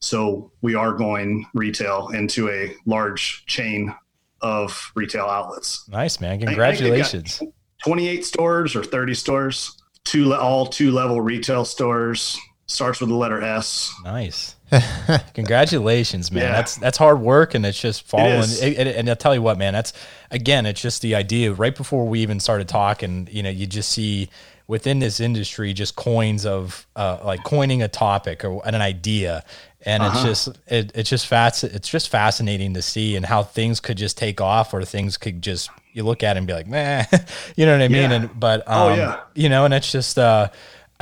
So 0.00 0.50
we 0.62 0.74
are 0.74 0.92
going 0.92 1.46
retail 1.54 2.08
into 2.08 2.48
a 2.50 2.74
large 2.86 3.44
chain 3.46 3.94
of 4.42 4.92
retail 4.94 5.26
outlets. 5.26 5.88
Nice, 5.88 6.20
man. 6.20 6.40
Congratulations. 6.40 7.40
28 7.84 8.24
stores 8.24 8.76
or 8.76 8.84
30 8.84 9.14
stores, 9.14 9.82
two 10.04 10.34
all 10.34 10.66
two 10.66 10.90
level 10.90 11.20
retail 11.20 11.64
stores. 11.64 12.38
Starts 12.66 13.00
with 13.00 13.10
the 13.10 13.14
letter 13.14 13.42
S. 13.42 13.92
Nice. 14.02 14.56
Congratulations, 15.34 16.32
man. 16.32 16.44
Yeah. 16.44 16.52
That's 16.52 16.76
that's 16.76 16.96
hard 16.96 17.20
work, 17.20 17.54
and 17.54 17.66
it's 17.66 17.78
just 17.78 18.06
following. 18.06 18.44
It 18.44 18.78
it, 18.78 18.96
and 18.96 19.10
I'll 19.10 19.16
tell 19.16 19.34
you 19.34 19.42
what, 19.42 19.58
man. 19.58 19.74
That's 19.74 19.92
again, 20.30 20.64
it's 20.64 20.80
just 20.80 21.02
the 21.02 21.14
idea. 21.14 21.52
Right 21.52 21.76
before 21.76 22.08
we 22.08 22.20
even 22.20 22.40
started 22.40 22.68
talking, 22.68 23.28
you 23.30 23.42
know, 23.42 23.50
you 23.50 23.66
just 23.66 23.90
see 23.90 24.30
within 24.66 25.00
this 25.00 25.20
industry 25.20 25.74
just 25.74 25.96
coins 25.96 26.46
of 26.46 26.86
uh, 26.96 27.18
like 27.22 27.44
coining 27.44 27.82
a 27.82 27.88
topic 27.88 28.42
or 28.44 28.66
an 28.66 28.76
idea, 28.76 29.44
and 29.84 30.02
uh-huh. 30.02 30.28
it's 30.28 30.44
just 30.44 30.58
it, 30.66 30.92
it's 30.94 31.10
just 31.10 31.26
fast. 31.26 31.64
It's 31.64 31.88
just 31.88 32.08
fascinating 32.08 32.74
to 32.74 32.82
see 32.82 33.16
and 33.16 33.26
how 33.26 33.42
things 33.42 33.80
could 33.80 33.96
just 33.96 34.16
take 34.16 34.40
off, 34.40 34.72
or 34.72 34.84
things 34.84 35.16
could 35.16 35.42
just 35.42 35.70
you 35.92 36.04
look 36.04 36.22
at 36.22 36.36
it 36.36 36.38
and 36.38 36.46
be 36.46 36.52
like, 36.52 36.66
man, 36.66 37.06
you 37.56 37.66
know 37.66 37.72
what 37.72 37.82
I 37.82 37.88
mean? 37.88 38.10
Yeah. 38.10 38.16
And 38.16 38.40
but 38.40 38.62
oh, 38.66 38.88
um, 38.88 38.92
oh 38.92 38.94
yeah, 38.94 39.20
you 39.34 39.48
know, 39.48 39.64
and 39.64 39.74
it's 39.74 39.90
just. 39.90 40.18
uh 40.18 40.48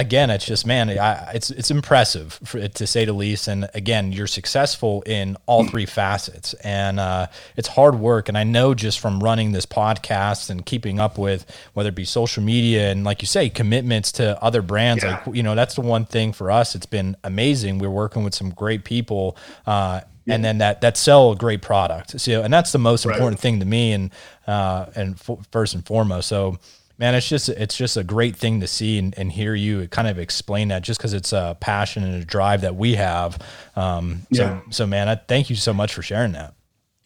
again, 0.00 0.30
it's 0.30 0.46
just 0.46 0.66
man, 0.66 0.90
I, 0.90 1.32
it's 1.34 1.50
it's 1.50 1.70
impressive 1.70 2.40
for, 2.44 2.66
to 2.66 2.86
say 2.86 3.04
the 3.04 3.12
least. 3.12 3.46
And 3.46 3.68
again, 3.74 4.12
you're 4.12 4.26
successful 4.26 5.02
in 5.06 5.36
all 5.46 5.64
three 5.64 5.86
facets, 5.86 6.54
and 6.54 6.98
uh, 6.98 7.26
it's 7.56 7.68
hard 7.68 7.96
work. 7.96 8.28
And 8.28 8.36
I 8.36 8.44
know 8.44 8.74
just 8.74 8.98
from 8.98 9.22
running 9.22 9.52
this 9.52 9.66
podcast 9.66 10.50
and 10.50 10.64
keeping 10.64 10.98
up 10.98 11.18
with 11.18 11.46
whether 11.74 11.90
it 11.90 11.94
be 11.94 12.06
social 12.06 12.42
media 12.42 12.90
and 12.90 13.04
like 13.04 13.22
you 13.22 13.26
say, 13.26 13.50
commitments 13.50 14.10
to 14.12 14.42
other 14.42 14.62
brands. 14.62 15.04
Yeah. 15.04 15.22
Like 15.24 15.36
you 15.36 15.42
know, 15.42 15.54
that's 15.54 15.74
the 15.74 15.82
one 15.82 16.06
thing 16.06 16.32
for 16.32 16.50
us. 16.50 16.74
It's 16.74 16.86
been 16.86 17.16
amazing. 17.22 17.78
We're 17.78 17.90
working 17.90 18.24
with 18.24 18.34
some 18.34 18.50
great 18.50 18.84
people. 18.84 19.36
Uh, 19.66 20.00
yeah. 20.24 20.34
And 20.34 20.44
then 20.44 20.58
that 20.58 20.80
that 20.80 20.96
sell 20.96 21.32
a 21.32 21.36
great 21.36 21.62
product. 21.62 22.20
So, 22.20 22.42
and 22.42 22.52
that's 22.52 22.72
the 22.72 22.78
most 22.78 23.04
important 23.04 23.36
right. 23.36 23.40
thing 23.40 23.60
to 23.60 23.66
me, 23.66 23.92
and 23.92 24.10
uh, 24.46 24.86
and 24.94 25.14
f- 25.14 25.46
first 25.50 25.74
and 25.74 25.84
foremost. 25.84 26.28
So, 26.28 26.58
man 27.00 27.14
it's 27.14 27.28
just 27.28 27.48
it's 27.48 27.76
just 27.76 27.96
a 27.96 28.04
great 28.04 28.36
thing 28.36 28.60
to 28.60 28.66
see 28.66 28.98
and, 28.98 29.16
and 29.18 29.32
hear 29.32 29.54
you 29.54 29.88
kind 29.88 30.06
of 30.06 30.18
explain 30.18 30.68
that 30.68 30.82
just 30.82 31.00
because 31.00 31.14
it's 31.14 31.32
a 31.32 31.56
passion 31.58 32.04
and 32.04 32.22
a 32.22 32.24
drive 32.24 32.60
that 32.60 32.76
we 32.76 32.94
have. 32.94 33.38
Um, 33.74 34.26
so 34.32 34.42
yeah. 34.44 34.60
so 34.70 34.86
man 34.86 35.08
I 35.08 35.16
thank 35.16 35.50
you 35.50 35.56
so 35.56 35.72
much 35.72 35.94
for 35.94 36.02
sharing 36.02 36.32
that. 36.32 36.54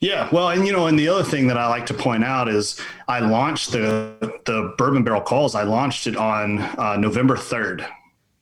Yeah 0.00 0.28
well 0.32 0.50
and 0.50 0.66
you 0.66 0.72
know 0.72 0.88
and 0.88 0.98
the 0.98 1.08
other 1.08 1.22
thing 1.22 1.46
that 1.46 1.56
i 1.56 1.66
like 1.66 1.86
to 1.86 1.94
point 1.94 2.24
out 2.24 2.46
is 2.46 2.78
i 3.08 3.20
launched 3.20 3.72
the 3.72 4.14
the 4.44 4.74
bourbon 4.76 5.02
barrel 5.02 5.22
calls 5.22 5.54
i 5.54 5.62
launched 5.62 6.06
it 6.06 6.14
on 6.14 6.58
uh, 6.58 6.96
november 6.96 7.36
3rd 7.36 7.88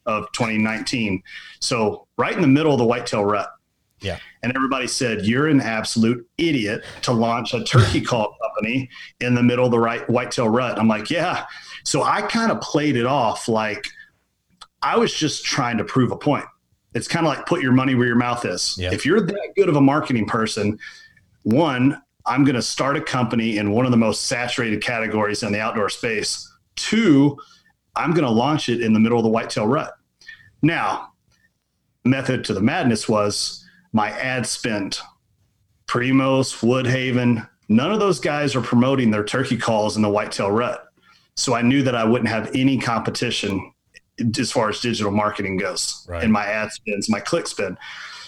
of 0.07 0.27
2019 0.33 1.23
so 1.61 2.05
right 2.19 2.35
in 2.35 2.41
the 2.41 2.49
middle 2.49 2.73
of 2.73 2.79
the 2.79 2.85
whitetail 2.85 3.25
rut 3.25 3.53
yeah. 4.03 4.19
And 4.43 4.53
everybody 4.55 4.87
said, 4.87 5.25
You're 5.25 5.47
an 5.47 5.61
absolute 5.61 6.27
idiot 6.39 6.85
to 7.03 7.13
launch 7.13 7.55
a 7.55 7.65
turkey 7.65 8.01
call 8.05 8.37
company 8.43 8.89
in 9.21 9.35
the 9.35 9.43
middle 9.43 9.65
of 9.65 9.71
the 9.71 9.79
right 9.79 10.09
whitetail 10.11 10.49
rut. 10.49 10.79
I'm 10.79 10.89
like, 10.89 11.11
Yeah. 11.11 11.47
So 11.85 12.03
I 12.03 12.23
kind 12.23 12.53
of 12.53 12.61
played 12.61 12.97
it 12.97 13.07
off 13.07 13.49
like 13.49 13.89
I 14.83 14.97
was 14.97 15.15
just 15.15 15.45
trying 15.45 15.79
to 15.79 15.85
prove 15.85 16.13
a 16.13 16.17
point. 16.17 16.45
It's 16.95 17.09
kind 17.09 17.27
of 17.27 17.33
like 17.33 17.47
put 17.47 17.63
your 17.63 17.73
money 17.73 17.95
where 17.95 18.07
your 18.07 18.17
mouth 18.17 18.45
is. 18.45 18.77
Yeah. 18.79 18.93
If 18.93 19.07
you're 19.07 19.21
that 19.21 19.53
good 19.57 19.69
of 19.69 19.77
a 19.77 19.81
marketing 19.81 20.27
person, 20.27 20.79
one, 21.45 22.01
I'm 22.27 22.45
going 22.45 22.55
to 22.55 22.63
start 22.63 22.97
a 22.97 23.01
company 23.01 23.57
in 23.57 23.73
one 23.73 23.85
of 23.85 23.91
the 23.91 23.97
most 23.97 24.27
saturated 24.27 24.83
categories 24.83 25.43
in 25.43 25.53
the 25.53 25.61
outdoor 25.61 25.89
space. 25.89 26.51
Two, 26.77 27.39
I'm 27.97 28.11
going 28.11 28.25
to 28.25 28.31
launch 28.31 28.69
it 28.69 28.81
in 28.81 28.93
the 28.93 29.01
middle 29.01 29.19
of 29.19 29.25
the 29.25 29.31
whitetail 29.31 29.67
rut. 29.67 29.95
Now, 30.61 31.13
method 32.05 32.45
to 32.45 32.55
the 32.55 32.61
madness 32.61 33.09
was 33.09 33.62
my 33.93 34.11
ad 34.11 34.47
spend, 34.47 34.99
Primos, 35.87 36.63
Woodhaven, 36.63 37.47
none 37.69 37.93
of 37.93 38.01
those 38.01 38.21
guys 38.21 38.55
are 38.55 38.63
promoting 38.63 39.11
their 39.11 39.25
turkey 39.25 39.57
calls 39.57 39.97
in 39.97 40.03
the 40.03 40.09
whitetail 40.09 40.51
rut. 40.51 40.89
So 41.37 41.55
I 41.55 41.63
knew 41.63 41.83
that 41.83 41.95
I 41.95 42.05
wouldn't 42.05 42.29
have 42.29 42.51
any 42.55 42.79
competition 42.79 43.73
as 44.39 44.53
far 44.53 44.69
as 44.69 44.81
digital 44.81 45.11
marketing 45.11 45.57
goes 45.57 46.07
right. 46.09 46.23
in 46.23 46.31
my 46.31 46.45
ad 46.45 46.71
spends, 46.71 47.09
my 47.09 47.21
click 47.21 47.47
spend. 47.47 47.79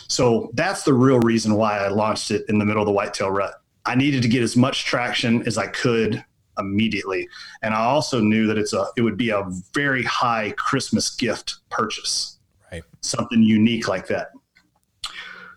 So 0.08 0.50
that's 0.54 0.82
the 0.84 0.94
real 0.94 1.20
reason 1.20 1.54
why 1.54 1.78
I 1.78 1.88
launched 1.88 2.30
it 2.30 2.44
in 2.48 2.58
the 2.58 2.64
middle 2.64 2.82
of 2.82 2.86
the 2.86 2.92
whitetail 2.92 3.30
rut. 3.30 3.54
I 3.86 3.94
needed 3.94 4.22
to 4.22 4.28
get 4.28 4.42
as 4.42 4.56
much 4.56 4.84
traction 4.84 5.46
as 5.46 5.58
I 5.58 5.66
could 5.66 6.24
immediately. 6.58 7.28
And 7.62 7.74
I 7.74 7.84
also 7.84 8.20
knew 8.20 8.46
that 8.46 8.58
it's 8.58 8.72
a 8.72 8.86
it 8.96 9.02
would 9.02 9.16
be 9.16 9.30
a 9.30 9.44
very 9.72 10.02
high 10.04 10.52
Christmas 10.56 11.14
gift 11.14 11.56
purchase. 11.70 12.38
Right. 12.72 12.82
Something 13.00 13.42
unique 13.42 13.88
like 13.88 14.06
that. 14.08 14.30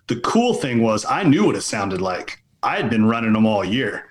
The 0.08 0.20
cool 0.20 0.54
thing 0.54 0.82
was 0.82 1.04
I 1.04 1.22
knew 1.22 1.46
what 1.46 1.56
it 1.56 1.62
sounded 1.62 2.00
like. 2.00 2.42
I 2.62 2.76
had 2.76 2.90
been 2.90 3.06
running 3.06 3.34
them 3.34 3.46
all 3.46 3.64
year. 3.64 4.08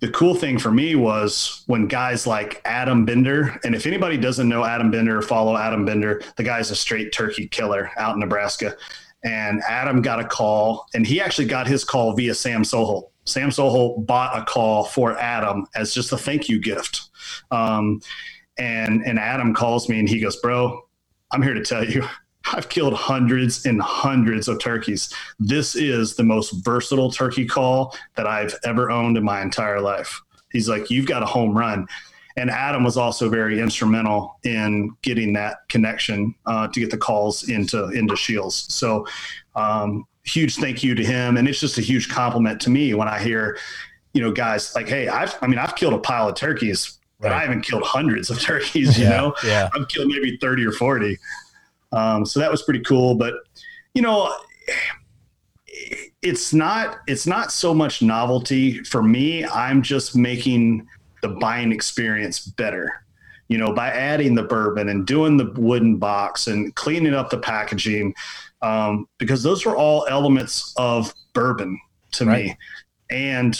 The 0.00 0.10
cool 0.10 0.34
thing 0.34 0.58
for 0.58 0.70
me 0.70 0.94
was 0.94 1.62
when 1.66 1.86
guys 1.86 2.26
like 2.26 2.62
Adam 2.64 3.04
Bender, 3.04 3.60
and 3.64 3.74
if 3.74 3.86
anybody 3.86 4.16
doesn't 4.16 4.48
know 4.48 4.64
Adam 4.64 4.90
Bender 4.90 5.20
follow 5.20 5.58
Adam 5.58 5.84
Bender, 5.84 6.22
the 6.36 6.42
guy's 6.42 6.70
a 6.70 6.76
straight 6.76 7.12
turkey 7.12 7.48
killer 7.48 7.90
out 7.98 8.14
in 8.14 8.20
Nebraska. 8.20 8.76
And 9.24 9.60
Adam 9.68 10.00
got 10.00 10.18
a 10.18 10.24
call, 10.24 10.86
and 10.94 11.06
he 11.06 11.20
actually 11.20 11.48
got 11.48 11.66
his 11.66 11.84
call 11.84 12.14
via 12.14 12.34
Sam 12.34 12.62
Soholt. 12.62 13.10
Sam 13.26 13.50
Soholt 13.50 14.06
bought 14.06 14.38
a 14.38 14.44
call 14.44 14.84
for 14.84 15.18
Adam 15.18 15.66
as 15.74 15.92
just 15.92 16.12
a 16.12 16.16
thank 16.16 16.48
you 16.48 16.58
gift. 16.58 17.10
Um, 17.50 18.00
and 18.58 19.02
and 19.04 19.18
Adam 19.18 19.52
calls 19.52 19.88
me 19.88 19.98
and 19.98 20.08
he 20.08 20.20
goes, 20.20 20.36
"Bro, 20.36 20.80
I'm 21.30 21.42
here 21.42 21.54
to 21.54 21.62
tell 21.62 21.84
you, 21.84 22.08
I've 22.52 22.68
killed 22.68 22.94
hundreds 22.94 23.66
and 23.66 23.80
hundreds 23.80 24.48
of 24.48 24.60
turkeys. 24.60 25.12
This 25.38 25.76
is 25.76 26.16
the 26.16 26.24
most 26.24 26.64
versatile 26.64 27.10
turkey 27.10 27.46
call 27.46 27.94
that 28.16 28.26
I've 28.26 28.54
ever 28.64 28.90
owned 28.90 29.16
in 29.16 29.24
my 29.24 29.42
entire 29.42 29.80
life." 29.80 30.20
He's 30.50 30.68
like, 30.68 30.90
"You've 30.90 31.06
got 31.06 31.22
a 31.22 31.26
home 31.26 31.56
run." 31.56 31.86
And 32.36 32.50
Adam 32.50 32.84
was 32.84 32.96
also 32.96 33.28
very 33.28 33.60
instrumental 33.60 34.38
in 34.44 34.96
getting 35.02 35.32
that 35.34 35.68
connection 35.68 36.34
uh, 36.46 36.68
to 36.68 36.80
get 36.80 36.90
the 36.90 36.96
calls 36.96 37.48
into 37.48 37.90
into 37.90 38.16
Scheels. 38.16 38.72
So 38.72 39.06
um, 39.54 40.06
huge 40.24 40.56
thank 40.56 40.82
you 40.82 40.94
to 40.94 41.04
him. 41.04 41.36
And 41.36 41.48
it's 41.48 41.60
just 41.60 41.78
a 41.78 41.82
huge 41.82 42.08
compliment 42.08 42.60
to 42.62 42.70
me 42.70 42.94
when 42.94 43.08
I 43.08 43.18
hear, 43.18 43.58
you 44.12 44.22
know, 44.22 44.32
guys 44.32 44.74
like, 44.74 44.88
hey, 44.88 45.08
I've, 45.08 45.36
I 45.42 45.46
mean, 45.46 45.58
I've 45.58 45.76
killed 45.76 45.94
a 45.94 45.98
pile 45.98 46.28
of 46.28 46.34
turkeys, 46.34 46.98
but 47.20 47.30
right. 47.30 47.38
I 47.38 47.40
haven't 47.42 47.62
killed 47.62 47.82
hundreds 47.82 48.30
of 48.30 48.40
turkeys, 48.40 48.98
you 48.98 49.04
yeah, 49.04 49.10
know? 49.10 49.34
Yeah. 49.44 49.68
I've 49.74 49.88
killed 49.88 50.08
maybe 50.08 50.36
30 50.36 50.66
or 50.66 50.72
40. 50.72 51.18
Um, 51.92 52.24
so 52.24 52.40
that 52.40 52.50
was 52.50 52.62
pretty 52.62 52.80
cool. 52.80 53.14
But, 53.14 53.34
you 53.94 54.02
know, 54.02 54.32
it's 56.22 56.52
not 56.52 56.98
it's 57.06 57.26
not 57.26 57.50
so 57.50 57.72
much 57.72 58.02
novelty 58.02 58.82
for 58.84 59.02
me 59.02 59.46
i'm 59.46 59.80
just 59.80 60.14
making 60.14 60.86
the 61.22 61.28
buying 61.28 61.72
experience 61.72 62.40
better 62.40 63.04
you 63.48 63.56
know 63.56 63.72
by 63.72 63.88
adding 63.88 64.34
the 64.34 64.42
bourbon 64.42 64.90
and 64.90 65.06
doing 65.06 65.38
the 65.38 65.50
wooden 65.56 65.96
box 65.96 66.48
and 66.48 66.74
cleaning 66.74 67.14
up 67.14 67.30
the 67.30 67.38
packaging 67.38 68.12
um, 68.62 69.08
because 69.18 69.42
those 69.42 69.64
are 69.66 69.76
all 69.76 70.06
elements 70.08 70.74
of 70.76 71.14
bourbon 71.32 71.78
to 72.12 72.24
right. 72.24 72.44
me. 72.46 72.56
And 73.10 73.58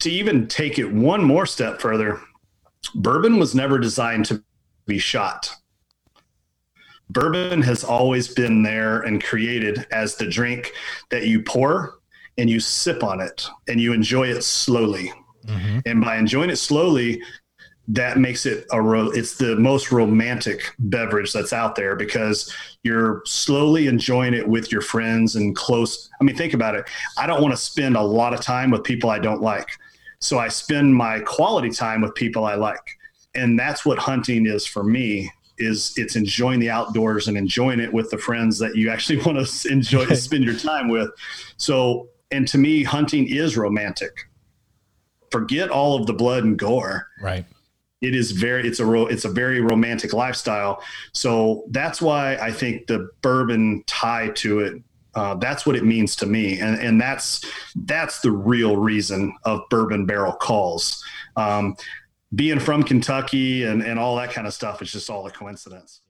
to 0.00 0.10
even 0.10 0.46
take 0.48 0.78
it 0.78 0.92
one 0.92 1.24
more 1.24 1.46
step 1.46 1.80
further, 1.80 2.20
bourbon 2.94 3.38
was 3.38 3.54
never 3.54 3.78
designed 3.78 4.26
to 4.26 4.42
be 4.86 4.98
shot. 4.98 5.50
Bourbon 7.10 7.62
has 7.62 7.84
always 7.84 8.28
been 8.28 8.62
there 8.62 9.02
and 9.02 9.22
created 9.22 9.86
as 9.90 10.16
the 10.16 10.26
drink 10.26 10.72
that 11.10 11.26
you 11.26 11.42
pour 11.42 11.98
and 12.38 12.50
you 12.50 12.60
sip 12.60 13.02
on 13.02 13.20
it 13.20 13.48
and 13.68 13.80
you 13.80 13.92
enjoy 13.92 14.28
it 14.28 14.42
slowly. 14.42 15.12
Mm-hmm. 15.46 15.78
And 15.86 16.00
by 16.00 16.16
enjoying 16.16 16.50
it 16.50 16.56
slowly, 16.56 17.22
that 17.88 18.18
makes 18.18 18.46
it 18.46 18.66
a 18.72 18.82
ro- 18.82 19.10
it's 19.10 19.36
the 19.36 19.56
most 19.56 19.92
romantic 19.92 20.74
beverage 20.78 21.32
that's 21.32 21.52
out 21.52 21.76
there 21.76 21.94
because 21.94 22.52
you're 22.82 23.22
slowly 23.24 23.86
enjoying 23.86 24.34
it 24.34 24.46
with 24.46 24.72
your 24.72 24.80
friends 24.80 25.36
and 25.36 25.54
close 25.54 26.10
i 26.20 26.24
mean 26.24 26.36
think 26.36 26.52
about 26.52 26.74
it 26.74 26.84
i 27.16 27.26
don't 27.26 27.40
want 27.40 27.52
to 27.52 27.56
spend 27.56 27.96
a 27.96 28.02
lot 28.02 28.34
of 28.34 28.40
time 28.40 28.70
with 28.70 28.82
people 28.82 29.08
i 29.08 29.18
don't 29.18 29.40
like 29.40 29.68
so 30.18 30.38
i 30.38 30.48
spend 30.48 30.94
my 30.94 31.20
quality 31.20 31.70
time 31.70 32.00
with 32.00 32.14
people 32.14 32.44
i 32.44 32.54
like 32.54 32.98
and 33.34 33.58
that's 33.58 33.84
what 33.86 33.98
hunting 33.98 34.46
is 34.46 34.66
for 34.66 34.82
me 34.82 35.30
is 35.58 35.92
it's 35.96 36.16
enjoying 36.16 36.60
the 36.60 36.70
outdoors 36.70 37.28
and 37.28 37.36
enjoying 37.36 37.80
it 37.80 37.92
with 37.92 38.10
the 38.10 38.18
friends 38.18 38.58
that 38.58 38.76
you 38.76 38.90
actually 38.90 39.18
want 39.24 39.46
to 39.46 39.68
enjoy 39.68 40.04
to 40.06 40.16
spend 40.16 40.44
your 40.44 40.56
time 40.56 40.88
with. 40.88 41.10
So 41.56 42.08
and 42.30 42.46
to 42.48 42.58
me 42.58 42.82
hunting 42.82 43.28
is 43.28 43.56
romantic. 43.56 44.12
Forget 45.30 45.70
all 45.70 45.98
of 45.98 46.06
the 46.06 46.12
blood 46.12 46.44
and 46.44 46.58
gore. 46.58 47.08
Right. 47.20 47.44
It 48.00 48.14
is 48.14 48.32
very 48.32 48.66
it's 48.66 48.80
a 48.80 48.86
ro- 48.86 49.06
it's 49.06 49.24
a 49.24 49.30
very 49.30 49.60
romantic 49.60 50.12
lifestyle. 50.12 50.82
So 51.12 51.64
that's 51.70 52.00
why 52.00 52.36
i 52.36 52.52
think 52.52 52.86
the 52.86 53.08
bourbon 53.22 53.82
tie 53.86 54.28
to 54.36 54.60
it 54.60 54.82
uh, 55.16 55.34
that's 55.36 55.64
what 55.64 55.74
it 55.74 55.84
means 55.84 56.14
to 56.14 56.26
me. 56.26 56.60
And 56.60 56.78
and 56.78 57.00
that's 57.00 57.44
that's 57.74 58.20
the 58.20 58.30
real 58.30 58.76
reason 58.76 59.34
of 59.44 59.62
bourbon 59.70 60.04
barrel 60.04 60.34
calls. 60.34 61.02
Um, 61.36 61.74
being 62.36 62.60
from 62.60 62.82
kentucky 62.82 63.64
and 63.64 63.82
and 63.82 63.98
all 63.98 64.16
that 64.16 64.30
kind 64.30 64.46
of 64.46 64.54
stuff 64.54 64.80
is 64.80 64.92
just 64.92 65.10
all 65.10 65.26
a 65.26 65.30
coincidence 65.30 66.02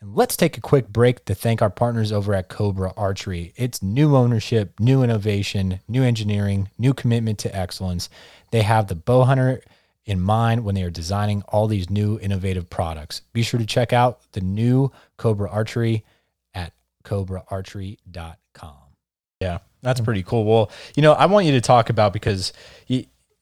and 0.00 0.14
let's 0.14 0.36
take 0.36 0.58
a 0.58 0.60
quick 0.60 0.88
break 0.88 1.24
to 1.24 1.34
thank 1.34 1.62
our 1.62 1.70
partners 1.70 2.12
over 2.12 2.34
at 2.34 2.50
Cobra 2.50 2.92
Archery. 2.94 3.54
It's 3.56 3.82
new 3.82 4.14
ownership, 4.14 4.78
new 4.78 5.02
innovation, 5.02 5.80
new 5.88 6.02
engineering, 6.02 6.68
new 6.76 6.92
commitment 6.92 7.38
to 7.38 7.56
excellence. 7.56 8.10
They 8.50 8.60
have 8.62 8.88
the 8.88 8.96
bow 8.96 9.24
hunter 9.24 9.62
in 10.04 10.20
mind 10.20 10.64
when 10.64 10.74
they 10.74 10.82
are 10.82 10.90
designing 10.90 11.42
all 11.48 11.66
these 11.66 11.88
new 11.88 12.18
innovative 12.20 12.68
products. 12.68 13.22
Be 13.32 13.42
sure 13.42 13.58
to 13.58 13.66
check 13.66 13.94
out 13.94 14.20
the 14.32 14.42
new 14.42 14.92
Cobra 15.16 15.48
Archery 15.48 16.04
at 16.52 16.74
cobraarchery.com. 17.04 18.74
Yeah, 19.40 19.58
that's 19.82 20.00
pretty 20.00 20.22
cool. 20.22 20.44
Well, 20.44 20.70
you 20.96 21.02
know, 21.02 21.12
I 21.12 21.26
want 21.26 21.46
you 21.46 21.52
to 21.52 21.60
talk 21.60 21.88
about 21.88 22.12
because 22.12 22.52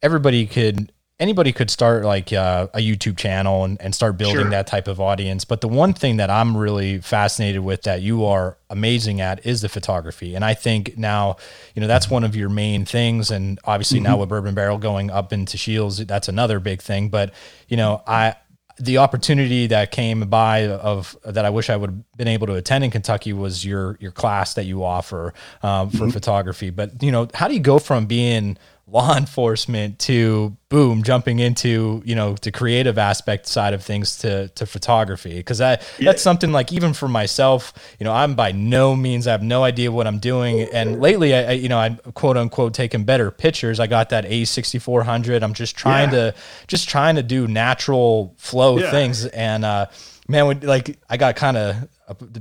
everybody 0.01 0.47
could 0.47 0.92
anybody 1.20 1.53
could 1.53 1.70
start 1.70 2.05
like 2.05 2.33
uh, 2.33 2.66
a 2.75 2.79
YouTube 2.79 3.16
channel 3.16 3.64
and, 3.64 3.81
and 3.81 3.94
start 3.94 4.16
building 4.16 4.42
sure. 4.42 4.51
that 4.51 4.66
type 4.66 4.88
of 4.88 5.01
audience. 5.01 5.44
But 5.44 5.61
the 5.61 5.68
one 5.68 5.92
thing 5.92 6.16
that 6.16 6.31
I'm 6.31 6.57
really 6.57 6.98
fascinated 6.98 7.62
with 7.62 7.83
that 7.83 8.03
you 8.03 8.25
are 8.25 8.59
amazing 8.70 9.20
at 9.20 9.46
is 9.46 9.61
the 9.61 9.68
photography. 9.68 10.35
And 10.35 10.44
I 10.44 10.55
think 10.55 10.98
now, 10.98 11.37
you 11.75 11.81
know, 11.81 11.87
that's 11.87 12.11
one 12.11 12.25
of 12.25 12.35
your 12.35 12.48
main 12.48 12.85
things. 12.85 13.31
And 13.31 13.61
obviously 13.64 13.98
mm-hmm. 13.98 14.09
now 14.09 14.16
with 14.18 14.31
Bourbon 14.31 14.55
Barrel 14.55 14.79
going 14.79 15.11
up 15.11 15.33
into 15.33 15.57
Scheels, 15.57 15.98
that's 15.98 16.29
another 16.29 16.59
big 16.59 16.83
thing. 16.83 17.09
But, 17.09 17.33
you 17.68 17.77
know, 17.77 18.03
I, 18.07 18.35
the 18.79 18.98
opportunity 18.98 19.66
that 19.68 19.92
came 19.92 20.20
by 20.29 20.66
of 20.66 21.16
that 21.25 21.44
I 21.44 21.51
wish 21.51 21.70
I 21.70 21.77
would 21.77 21.90
have 21.90 22.16
been 22.16 22.29
able 22.29 22.46
to 22.48 22.55
attend 22.55 22.85
in 22.85 22.90
Kentucky 22.90 23.33
was 23.33 23.64
your 23.64 23.98
your 24.01 24.12
class 24.12 24.55
that 24.55 24.64
you 24.64 24.83
offer 24.83 25.35
um, 25.62 25.90
for 25.90 25.98
mm-hmm. 25.98 26.11
photography. 26.11 26.70
But 26.70 27.03
you 27.03 27.12
know, 27.12 27.29
how 27.35 27.48
do 27.48 27.55
you 27.55 27.61
go 27.61 27.79
from 27.79 28.07
being 28.07 28.57
law 28.87 29.16
enforcement 29.16 29.99
to 29.99 30.57
boom 30.68 31.03
jumping 31.03 31.38
into 31.38 32.03
you 32.05 32.14
know 32.14 32.35
the 32.42 32.51
creative 32.51 32.99
aspect 32.99 33.47
side 33.47 33.75
of 33.75 33.83
things 33.83 34.18
to 34.18 34.49
to 34.49 34.66
photography 34.66 35.35
because 35.37 35.59
that 35.59 35.83
yeah. 35.99 36.07
that's 36.07 36.23
something 36.23 36.51
like 36.51 36.73
even 36.73 36.92
for 36.92 37.09
myself 37.09 37.73
you 37.99 38.05
know 38.05 38.12
i'm 38.12 38.35
by 38.35 38.51
no 38.53 38.97
means 38.97 39.27
i 39.27 39.31
have 39.31 39.42
no 39.42 39.62
idea 39.62 39.92
what 39.92 40.07
i'm 40.07 40.18
doing 40.18 40.62
and 40.73 41.01
lately 41.01 41.35
i, 41.35 41.42
I 41.42 41.53
you 41.53 41.68
know 41.68 41.79
i'm 41.79 41.97
quote 42.14 42.37
unquote 42.37 42.75
taking 42.75 43.05
better 43.05 43.31
pictures 43.31 43.79
i 43.81 43.87
got 43.87 44.11
that 44.11 44.25
a6400 44.25 45.42
i'm 45.42 45.55
just 45.55 45.77
trying 45.77 46.11
yeah. 46.12 46.31
to 46.31 46.35
just 46.66 46.88
trying 46.88 47.16
to 47.16 47.23
do 47.23 47.47
natural 47.47 48.35
flow 48.38 48.79
yeah. 48.79 48.90
things 48.90 49.27
and 49.27 49.64
uh 49.64 49.87
man 50.29 50.47
when, 50.47 50.61
like 50.61 50.99
i 51.09 51.16
got 51.16 51.37
kind 51.37 51.57
of 51.57 51.88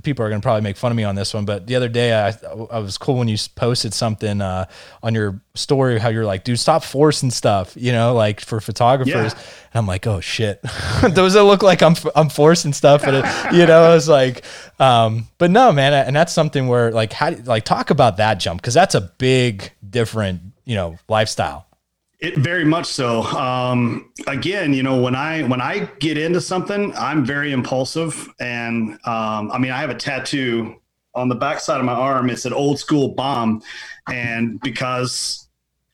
people 0.03 0.25
are 0.25 0.29
going 0.29 0.41
to 0.41 0.45
probably 0.45 0.61
make 0.61 0.77
fun 0.77 0.91
of 0.91 0.95
me 0.95 1.03
on 1.03 1.15
this 1.15 1.33
one, 1.33 1.45
but 1.45 1.67
the 1.67 1.75
other 1.75 1.89
day 1.89 2.13
I, 2.13 2.33
I 2.71 2.79
was 2.79 2.97
cool 2.97 3.15
when 3.15 3.27
you 3.27 3.37
posted 3.55 3.93
something 3.93 4.41
uh, 4.41 4.65
on 5.03 5.13
your 5.13 5.41
story 5.55 5.99
how 5.99 6.09
you're 6.09 6.25
like, 6.25 6.43
dude, 6.43 6.59
stop 6.59 6.83
forcing 6.83 7.31
stuff, 7.31 7.73
you 7.75 7.91
know, 7.91 8.13
like 8.13 8.39
for 8.41 8.59
photographers. 8.59 9.33
Yeah. 9.33 9.39
And 9.73 9.79
I'm 9.79 9.87
like, 9.87 10.07
oh 10.07 10.19
shit, 10.19 10.61
those 11.09 11.33
that 11.33 11.43
look 11.43 11.63
like 11.63 11.81
I'm 11.81 11.95
I'm 12.15 12.29
forcing 12.29 12.73
stuff, 12.73 13.03
but 13.03 13.13
it, 13.13 13.53
you 13.53 13.65
know, 13.65 13.83
I 13.83 13.93
was 13.93 14.07
like, 14.09 14.43
um, 14.79 15.27
but 15.37 15.51
no, 15.51 15.71
man, 15.71 15.93
and 15.93 16.15
that's 16.15 16.33
something 16.33 16.67
where 16.67 16.91
like 16.91 17.13
how 17.13 17.31
like 17.45 17.65
talk 17.65 17.89
about 17.89 18.17
that 18.17 18.35
jump 18.35 18.61
because 18.61 18.73
that's 18.73 18.95
a 18.95 19.01
big 19.01 19.71
different 19.87 20.41
you 20.65 20.75
know 20.75 20.97
lifestyle. 21.07 21.67
It 22.21 22.37
very 22.37 22.63
much 22.63 22.85
so. 22.85 23.23
Um, 23.23 24.11
again, 24.27 24.73
you 24.73 24.83
know, 24.83 25.01
when 25.01 25.15
I 25.15 25.41
when 25.43 25.59
I 25.59 25.89
get 25.99 26.17
into 26.17 26.39
something, 26.39 26.93
I'm 26.95 27.25
very 27.25 27.51
impulsive, 27.51 28.29
and 28.39 28.93
um, 29.05 29.51
I 29.51 29.57
mean, 29.57 29.71
I 29.71 29.79
have 29.79 29.89
a 29.89 29.95
tattoo 29.95 30.75
on 31.15 31.29
the 31.29 31.35
back 31.35 31.59
side 31.59 31.79
of 31.79 31.85
my 31.85 31.93
arm. 31.93 32.29
It's 32.29 32.45
an 32.45 32.53
old 32.53 32.79
school 32.79 33.09
bomb, 33.09 33.63
and 34.07 34.59
because 34.61 35.47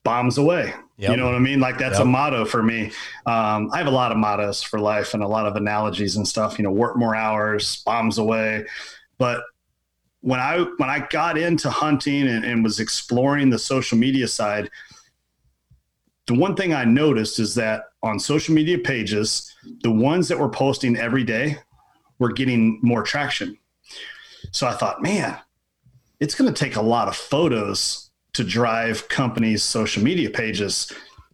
bombs 0.03 0.37
away. 0.37 0.73
Yep. 0.97 1.11
You 1.11 1.17
know 1.17 1.25
what 1.25 1.35
I 1.35 1.39
mean? 1.39 1.59
Like 1.59 1.77
that's 1.77 1.99
yep. 1.99 2.03
a 2.03 2.09
motto 2.09 2.43
for 2.43 2.63
me. 2.63 2.91
Um, 3.25 3.69
I 3.71 3.77
have 3.77 3.87
a 3.87 3.91
lot 3.91 4.11
of 4.11 4.17
mottos 4.17 4.63
for 4.63 4.79
life 4.79 5.13
and 5.13 5.21
a 5.21 5.27
lot 5.27 5.45
of 5.45 5.55
analogies 5.55 6.15
and 6.15 6.27
stuff. 6.27 6.57
You 6.57 6.63
know, 6.63 6.71
work 6.71 6.97
more 6.97 7.15
hours, 7.15 7.83
bombs 7.85 8.17
away. 8.17 8.65
But 9.17 9.43
when 10.21 10.39
I 10.39 10.59
when 10.77 10.89
I 10.89 11.07
got 11.09 11.37
into 11.37 11.69
hunting 11.69 12.27
and, 12.27 12.43
and 12.43 12.63
was 12.63 12.79
exploring 12.79 13.49
the 13.49 13.59
social 13.59 13.97
media 13.97 14.27
side, 14.27 14.69
the 16.27 16.33
one 16.33 16.55
thing 16.55 16.73
I 16.73 16.83
noticed 16.83 17.39
is 17.39 17.55
that 17.55 17.85
on 18.03 18.19
social 18.19 18.53
media 18.53 18.77
pages, 18.77 19.53
the 19.81 19.91
ones 19.91 20.27
that 20.27 20.37
were 20.37 20.49
posting 20.49 20.97
every 20.97 21.23
day 21.23 21.57
were 22.19 22.31
getting 22.31 22.79
more 22.83 23.01
traction. 23.01 23.57
So 24.51 24.67
I 24.67 24.73
thought, 24.73 25.01
man, 25.01 25.37
it's 26.19 26.35
going 26.35 26.53
to 26.53 26.57
take 26.57 26.75
a 26.75 26.81
lot 26.81 27.07
of 27.07 27.15
photos 27.15 28.11
to 28.33 28.43
drive 28.43 29.07
companies' 29.07 29.63
social 29.63 30.03
media 30.03 30.29
pages. 30.29 30.91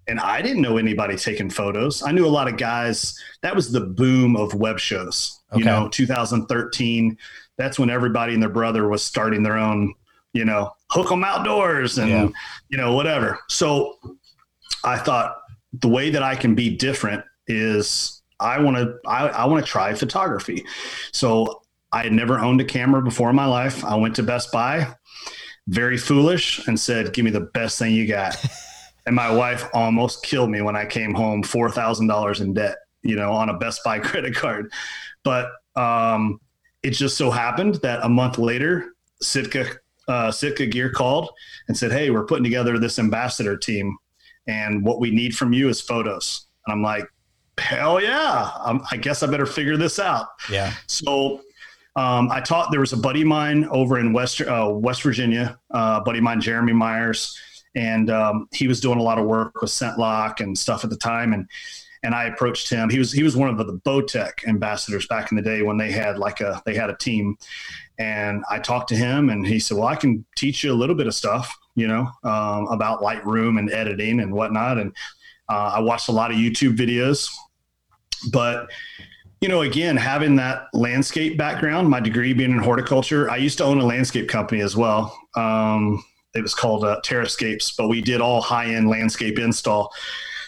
And 0.08 0.20
I 0.20 0.42
didn't 0.42 0.62
know 0.62 0.78
anybody 0.78 1.16
taking 1.16 1.50
photos. 1.50 2.04
I 2.04 2.12
knew 2.12 2.26
a 2.26 2.28
lot 2.28 2.48
of 2.48 2.58
guys. 2.58 3.18
That 3.42 3.56
was 3.56 3.72
the 3.72 3.82
boom 3.82 4.36
of 4.36 4.54
web 4.54 4.80
shows. 4.80 5.40
Okay. 5.52 5.60
You 5.60 5.66
know, 5.66 5.90
2013. 5.90 7.18
That's 7.58 7.80
when 7.80 7.90
everybody 7.90 8.34
and 8.34 8.42
their 8.42 8.50
brother 8.50 8.88
was 8.90 9.04
starting 9.04 9.44
their 9.44 9.58
own, 9.58 9.94
you 10.34 10.46
know, 10.46 10.72
hook 10.90 11.10
them 11.10 11.24
outdoors 11.24 11.98
and 11.98 12.10
yeah. 12.10 12.28
you 12.70 12.78
know 12.78 12.94
whatever. 12.94 13.40
So 13.50 13.98
I 14.84 14.98
thought 14.98 15.38
the 15.74 15.88
way 15.88 16.10
that 16.10 16.24
I 16.24 16.36
can 16.36 16.56
be 16.56 16.76
different 16.76 17.24
is 17.48 18.22
I 18.40 18.60
want 18.60 18.78
to 18.78 18.98
I, 19.08 19.28
I 19.28 19.46
want 19.46 19.66
to 19.66 19.70
try 19.70 19.94
photography. 19.94 20.66
So 21.12 21.62
I 21.92 22.04
had 22.04 22.14
never 22.14 22.40
owned 22.40 22.62
a 22.62 22.66
camera 22.66 23.02
before 23.02 23.30
in 23.30 23.36
my 23.36 23.46
life. 23.46 23.84
I 23.86 23.96
went 23.96 24.16
to 24.16 24.24
Best 24.24 24.52
Buy, 24.52 24.88
very 25.68 25.98
foolish, 25.98 26.68
and 26.68 26.80
said, 26.80 27.14
"Give 27.14 27.26
me 27.26 27.32
the 27.32 27.50
best 27.54 27.80
thing 27.80 27.94
you 27.94 28.08
got." 28.08 28.36
and 29.06 29.16
my 29.16 29.32
wife 29.32 29.66
almost 29.74 30.24
killed 30.24 30.50
me 30.50 30.62
when 30.62 30.76
I 30.76 30.86
came 30.86 31.14
home, 31.14 31.44
four 31.44 31.70
thousand 31.70 32.08
dollars 32.08 32.42
in 32.42 32.54
debt, 32.54 32.78
you 33.02 33.16
know, 33.16 33.32
on 33.32 33.50
a 33.50 33.58
Best 33.58 33.82
Buy 33.84 34.00
credit 34.00 34.36
card. 34.36 34.72
But 35.24 35.52
um, 35.76 36.40
it 36.82 36.92
just 36.92 37.18
so 37.18 37.32
happened 37.32 37.76
that 37.76 38.04
a 38.04 38.10
month 38.10 38.38
later, 38.38 38.94
Sitka 39.22 39.68
uh, 40.08 40.32
Sitka 40.32 40.66
Gear 40.66 40.90
called 40.92 41.30
and 41.68 41.78
said, 41.78 41.92
"Hey, 41.92 42.10
we're 42.10 42.26
putting 42.26 42.44
together 42.44 42.78
this 42.78 43.00
ambassador 43.00 43.56
team, 43.56 43.98
and 44.48 44.84
what 44.84 45.00
we 45.00 45.12
need 45.12 45.36
from 45.36 45.54
you 45.54 45.70
is 45.70 45.82
photos." 45.82 46.48
And 46.66 46.74
I'm 46.74 46.84
like, 46.84 47.06
"Hell 47.58 48.02
yeah! 48.02 48.52
Um, 48.60 48.84
I 48.92 48.98
guess 48.98 49.24
I 49.24 49.28
better 49.28 49.46
figure 49.46 49.78
this 49.78 50.00
out." 50.00 50.28
Yeah. 50.50 50.74
So 50.88 51.42
um, 51.96 52.32
I 52.32 52.42
taught. 52.42 52.72
There 52.72 52.80
was 52.80 52.94
a 52.94 52.98
buddy 52.98 53.22
of 53.22 53.28
mine 53.28 53.66
over 53.66 54.00
in 54.00 54.14
West 54.14 54.42
uh, 54.42 54.70
West 54.72 55.04
Virginia, 55.04 55.60
uh, 55.72 56.00
buddy 56.02 56.20
of 56.20 56.24
mine, 56.24 56.42
Jeremy 56.42 56.74
Myers, 56.74 57.38
and 57.76 58.10
um, 58.10 58.48
he 58.52 58.68
was 58.68 58.80
doing 58.80 59.00
a 59.00 59.04
lot 59.04 59.20
of 59.20 59.26
work 59.26 59.62
with 59.62 59.70
ScentLok 59.70 60.40
and 60.40 60.58
stuff 60.58 60.84
at 60.84 60.90
the 60.90 60.98
time, 60.98 61.34
and 61.34 61.48
and 62.04 62.14
I 62.14 62.26
approached 62.26 62.70
him. 62.70 62.90
He 62.90 63.00
was 63.00 63.12
he 63.12 63.24
was 63.24 63.36
one 63.36 63.50
of 63.50 63.58
the, 63.58 63.64
the 63.64 63.80
Bowtech 63.80 64.46
ambassadors 64.48 65.08
back 65.08 65.32
in 65.32 65.38
the 65.38 65.42
day 65.42 65.62
when 65.62 65.78
they 65.78 65.92
had 65.92 66.18
like 66.18 66.42
a 66.42 66.62
they 66.66 66.76
had 66.76 66.90
a 66.90 66.98
team, 66.98 67.38
and 67.98 68.44
I 68.50 68.60
talked 68.60 68.90
to 68.90 68.96
him, 68.96 69.30
and 69.30 69.46
he 69.46 69.60
said, 69.60 69.78
"Well, 69.78 69.88
I 69.88 69.96
can 69.96 70.26
teach 70.36 70.64
you 70.64 70.72
a 70.72 70.76
little 70.76 70.96
bit 70.96 71.08
of 71.08 71.16
stuff, 71.16 71.56
you 71.76 71.88
know, 71.88 72.10
um, 72.24 72.68
about 72.68 73.02
Lightroom 73.02 73.60
and 73.60 73.72
editing 73.72 74.20
and 74.20 74.34
whatnot." 74.34 74.78
And 74.78 74.94
uh, 75.50 75.74
I 75.76 75.80
watched 75.80 76.10
a 76.10 76.14
lot 76.14 76.32
of 76.32 76.38
YouTube 76.38 76.76
videos, 76.76 77.30
but 78.32 78.70
you 79.42 79.50
know, 79.50 79.62
again, 79.62 79.98
having 79.98 80.38
that 80.38 80.68
landscape 80.74 81.38
background, 81.38 81.90
my 81.90 82.00
degree 82.00 82.32
being 82.32 82.52
in 82.52 82.60
horticulture, 82.60 83.30
I 83.30 83.36
used 83.36 83.58
to 83.58 83.66
own 83.66 83.78
a 83.78 83.86
landscape 83.86 84.30
company 84.30 84.62
as 84.62 84.78
well. 84.78 85.14
Um, 85.36 86.02
it 86.34 86.42
was 86.42 86.56
called 86.56 86.86
uh, 86.86 87.02
Terrascapes, 87.04 87.74
but 87.78 87.90
we 87.90 88.02
did 88.02 88.22
all 88.22 88.42
high 88.42 88.68
end 88.68 88.90
landscape 88.90 89.38
install. 89.38 89.94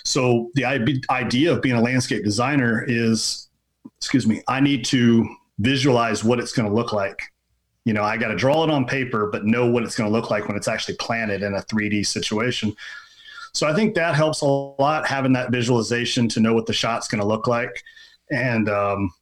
So 0.05 0.49
the 0.55 0.63
idea 0.63 1.51
of 1.51 1.61
being 1.61 1.75
a 1.75 1.81
landscape 1.81 2.23
designer 2.23 2.85
is, 2.88 3.49
excuse 3.97 4.25
me, 4.25 4.41
I 4.47 4.61
need 4.61 4.85
to 4.85 5.27
visualize 5.59 6.23
what 6.23 6.39
it's 6.39 6.53
going 6.53 6.69
to 6.69 6.73
look 6.73 6.93
like. 6.93 7.21
You 7.86 7.93
know, 7.93 8.04
I 8.04 8.17
got 8.17 8.30
to 8.30 8.36
draw 8.36 8.63
it 8.63 8.69
on 8.69 8.86
paper, 8.86 9.30
but 9.32 9.45
know 9.45 9.69
what 9.69 9.84
it's 9.84 9.95
going 9.95 10.10
to 10.10 10.13
look 10.13 10.30
like 10.30 10.48
when 10.48 10.58
it's 10.58 10.67
actually 10.67 10.98
planted 10.98 11.43
in 11.43 11.54
a 11.54 11.62
3D 11.62 12.06
situation. 12.06 12.76
So 13.54 13.67
I 13.67 13.74
think 13.74 13.95
that 13.95 14.15
helps 14.15 14.41
a 14.41 14.45
lot 14.45 15.08
having 15.08 15.34
that 15.34 15.52
visualization 15.52 16.28
to 16.30 16.39
know 16.39 16.54
what 16.54 16.65
the 16.65 16.74
shot's 16.74 17.08
going 17.08 17.21
to 17.21 17.28
look 17.28 17.48
like. 17.48 17.84
And, 18.30 18.67
um, 18.67 19.13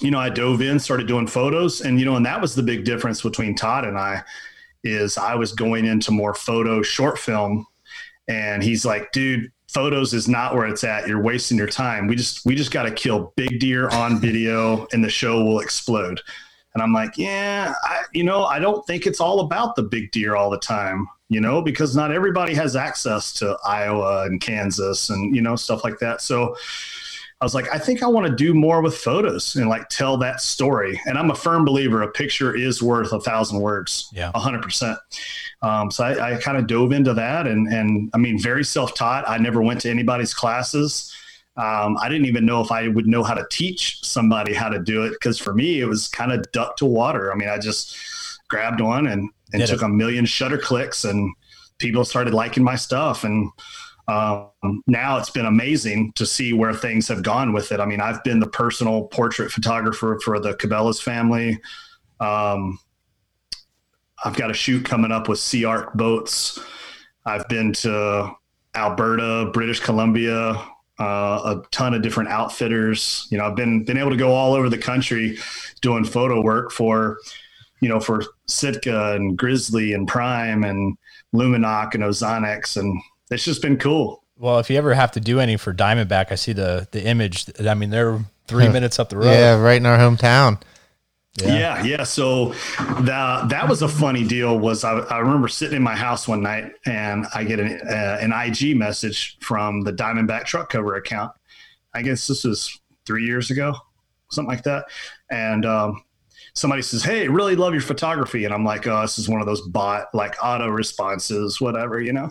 you 0.00 0.10
know, 0.10 0.18
I 0.18 0.28
dove 0.28 0.62
in, 0.62 0.78
started 0.78 1.06
doing 1.06 1.26
photos, 1.26 1.82
and 1.82 1.98
you 1.98 2.06
know, 2.06 2.16
and 2.16 2.24
that 2.24 2.40
was 2.40 2.54
the 2.54 2.62
big 2.62 2.84
difference 2.84 3.22
between 3.22 3.54
Todd 3.54 3.84
and 3.84 3.98
I 3.98 4.22
is 4.82 5.18
I 5.18 5.34
was 5.34 5.52
going 5.52 5.84
into 5.84 6.10
more 6.10 6.34
photo 6.34 6.82
short 6.82 7.18
film, 7.18 7.66
and 8.28 8.62
he's 8.62 8.84
like, 8.84 9.12
dude, 9.12 9.52
photos 9.68 10.14
is 10.14 10.26
not 10.26 10.54
where 10.54 10.66
it's 10.66 10.84
at. 10.84 11.06
You're 11.06 11.22
wasting 11.22 11.58
your 11.58 11.68
time. 11.68 12.06
We 12.06 12.16
just 12.16 12.46
we 12.46 12.54
just 12.54 12.70
got 12.70 12.84
to 12.84 12.90
kill 12.90 13.32
big 13.36 13.60
deer 13.60 13.88
on 13.90 14.20
video, 14.20 14.86
and 14.92 15.04
the 15.04 15.10
show 15.10 15.44
will 15.44 15.60
explode. 15.60 16.20
And 16.74 16.82
I'm 16.82 16.92
like, 16.92 17.18
yeah, 17.18 17.74
I, 17.82 18.02
you 18.12 18.22
know, 18.22 18.44
I 18.44 18.58
don't 18.58 18.86
think 18.86 19.06
it's 19.06 19.20
all 19.20 19.40
about 19.40 19.74
the 19.74 19.82
big 19.82 20.12
deer 20.12 20.36
all 20.36 20.50
the 20.50 20.58
time, 20.58 21.08
you 21.28 21.40
know, 21.40 21.60
because 21.60 21.96
not 21.96 22.12
everybody 22.12 22.54
has 22.54 22.76
access 22.76 23.32
to 23.34 23.58
Iowa 23.64 24.24
and 24.26 24.40
Kansas 24.40 25.10
and 25.10 25.34
you 25.34 25.42
know 25.42 25.56
stuff 25.56 25.82
like 25.82 25.98
that. 25.98 26.20
So 26.20 26.54
I 27.40 27.44
was 27.44 27.54
like, 27.54 27.72
I 27.74 27.78
think 27.78 28.02
I 28.02 28.06
want 28.06 28.26
to 28.26 28.34
do 28.34 28.52
more 28.52 28.82
with 28.82 28.96
photos 28.98 29.56
and 29.56 29.68
like 29.68 29.88
tell 29.88 30.18
that 30.18 30.42
story. 30.42 31.00
And 31.06 31.16
I'm 31.16 31.30
a 31.30 31.34
firm 31.34 31.64
believer 31.64 32.02
a 32.02 32.08
picture 32.08 32.54
is 32.54 32.82
worth 32.82 33.12
a 33.12 33.20
thousand 33.20 33.60
words. 33.60 34.10
Yeah. 34.12 34.30
hundred 34.34 34.62
percent. 34.62 34.98
Um, 35.62 35.90
so 35.90 36.04
I, 36.04 36.34
I 36.34 36.36
kind 36.36 36.58
of 36.58 36.66
dove 36.66 36.92
into 36.92 37.14
that 37.14 37.46
and, 37.46 37.66
and 37.68 38.10
I 38.12 38.18
mean, 38.18 38.38
very 38.38 38.62
self-taught. 38.62 39.26
I 39.26 39.38
never 39.38 39.62
went 39.62 39.80
to 39.82 39.90
anybody's 39.90 40.34
classes. 40.34 41.14
Um, 41.56 41.96
I 42.00 42.08
didn't 42.08 42.26
even 42.26 42.46
know 42.46 42.60
if 42.60 42.70
I 42.70 42.88
would 42.88 43.06
know 43.06 43.22
how 43.22 43.34
to 43.34 43.44
teach 43.50 44.04
somebody 44.04 44.54
how 44.54 44.68
to 44.68 44.78
do 44.78 45.04
it. 45.04 45.18
Cause 45.20 45.38
for 45.38 45.52
me, 45.52 45.80
it 45.80 45.86
was 45.86 46.08
kind 46.08 46.32
of 46.32 46.50
duck 46.52 46.76
to 46.76 46.86
water. 46.86 47.32
I 47.32 47.36
mean, 47.36 47.48
I 47.48 47.58
just 47.58 47.96
grabbed 48.48 48.80
one 48.80 49.06
and, 49.06 49.28
and 49.52 49.66
took 49.66 49.82
it. 49.82 49.84
a 49.84 49.88
million 49.88 50.24
shutter 50.24 50.58
clicks 50.58 51.04
and 51.04 51.34
people 51.78 52.04
started 52.04 52.32
liking 52.34 52.64
my 52.64 52.76
stuff. 52.76 53.24
And, 53.24 53.50
um, 54.08 54.82
now 54.86 55.18
it's 55.18 55.30
been 55.30 55.46
amazing 55.46 56.12
to 56.14 56.26
see 56.26 56.52
where 56.52 56.74
things 56.74 57.06
have 57.08 57.22
gone 57.22 57.52
with 57.52 57.70
it. 57.70 57.78
I 57.78 57.86
mean, 57.86 58.00
I've 58.00 58.22
been 58.24 58.40
the 58.40 58.48
personal 58.48 59.04
portrait 59.04 59.52
photographer 59.52 60.18
for 60.24 60.40
the 60.40 60.54
Cabela's 60.54 61.00
family. 61.00 61.60
Um, 62.18 62.78
I've 64.24 64.36
got 64.36 64.50
a 64.50 64.54
shoot 64.54 64.84
coming 64.84 65.12
up 65.12 65.28
with 65.28 65.38
SeaArk 65.38 65.94
boats. 65.94 66.58
I've 67.24 67.48
been 67.48 67.72
to 67.74 68.32
Alberta, 68.74 69.50
British 69.52 69.80
Columbia, 69.80 70.60
uh, 71.00 71.56
a 71.56 71.62
ton 71.70 71.94
of 71.94 72.02
different 72.02 72.28
outfitters. 72.28 73.26
You 73.30 73.38
know, 73.38 73.46
I've 73.46 73.56
been 73.56 73.84
been 73.84 73.96
able 73.96 74.10
to 74.10 74.16
go 74.16 74.32
all 74.32 74.54
over 74.54 74.68
the 74.68 74.78
country 74.78 75.38
doing 75.80 76.04
photo 76.04 76.40
work 76.42 76.70
for, 76.70 77.18
you 77.80 77.88
know, 77.88 77.98
for 78.00 78.22
Sitka 78.46 79.14
and 79.14 79.36
Grizzly 79.36 79.94
and 79.94 80.06
Prime 80.06 80.62
and 80.62 80.96
Lumenok 81.34 81.94
and 81.94 82.02
Ozonics 82.02 82.76
and 82.76 83.00
it's 83.30 83.44
just 83.44 83.62
been 83.62 83.78
cool. 83.78 84.24
Well, 84.36 84.58
if 84.58 84.70
you 84.70 84.76
ever 84.76 84.94
have 84.94 85.12
to 85.12 85.20
do 85.20 85.38
any 85.38 85.56
for 85.56 85.72
Diamondback, 85.72 86.32
I 86.32 86.34
see 86.34 86.52
the 86.52 86.88
the 86.90 87.04
image. 87.04 87.46
I 87.60 87.74
mean, 87.74 87.90
they're 87.90 88.18
three 88.46 88.68
minutes 88.68 88.98
up 88.98 89.08
the 89.08 89.18
road. 89.18 89.30
Yeah, 89.30 89.60
right 89.60 89.76
in 89.76 89.86
our 89.86 89.98
hometown. 89.98 90.60
Yeah. 91.36 91.58
yeah, 91.58 91.84
yeah. 91.84 92.02
So 92.04 92.54
that 93.02 93.48
that 93.50 93.68
was 93.68 93.82
a 93.82 93.88
funny 93.88 94.26
deal. 94.26 94.58
Was 94.58 94.82
I, 94.82 94.98
I 94.98 95.18
remember 95.18 95.46
sitting 95.48 95.76
in 95.76 95.82
my 95.82 95.94
house 95.94 96.26
one 96.26 96.42
night 96.42 96.72
and 96.86 97.24
I 97.34 97.44
get 97.44 97.60
an 97.60 97.80
uh, 97.88 98.18
an 98.20 98.32
IG 98.32 98.76
message 98.76 99.38
from 99.40 99.82
the 99.82 99.92
Diamondback 99.92 100.44
truck 100.44 100.70
cover 100.70 100.96
account. 100.96 101.32
I 101.94 102.02
guess 102.02 102.26
this 102.26 102.44
was 102.44 102.80
three 103.06 103.24
years 103.24 103.50
ago, 103.50 103.74
something 104.30 104.50
like 104.50 104.64
that. 104.64 104.86
And 105.30 105.64
um, 105.64 106.02
somebody 106.54 106.82
says, 106.82 107.02
"Hey, 107.02 107.28
really 107.28 107.54
love 107.56 107.74
your 107.74 107.82
photography," 107.82 108.44
and 108.44 108.52
I'm 108.52 108.64
like, 108.64 108.86
"Oh, 108.86 109.00
this 109.02 109.18
is 109.18 109.28
one 109.28 109.40
of 109.40 109.46
those 109.46 109.60
bot 109.68 110.06
like 110.12 110.34
auto 110.42 110.68
responses, 110.68 111.60
whatever, 111.60 112.00
you 112.00 112.12
know." 112.12 112.30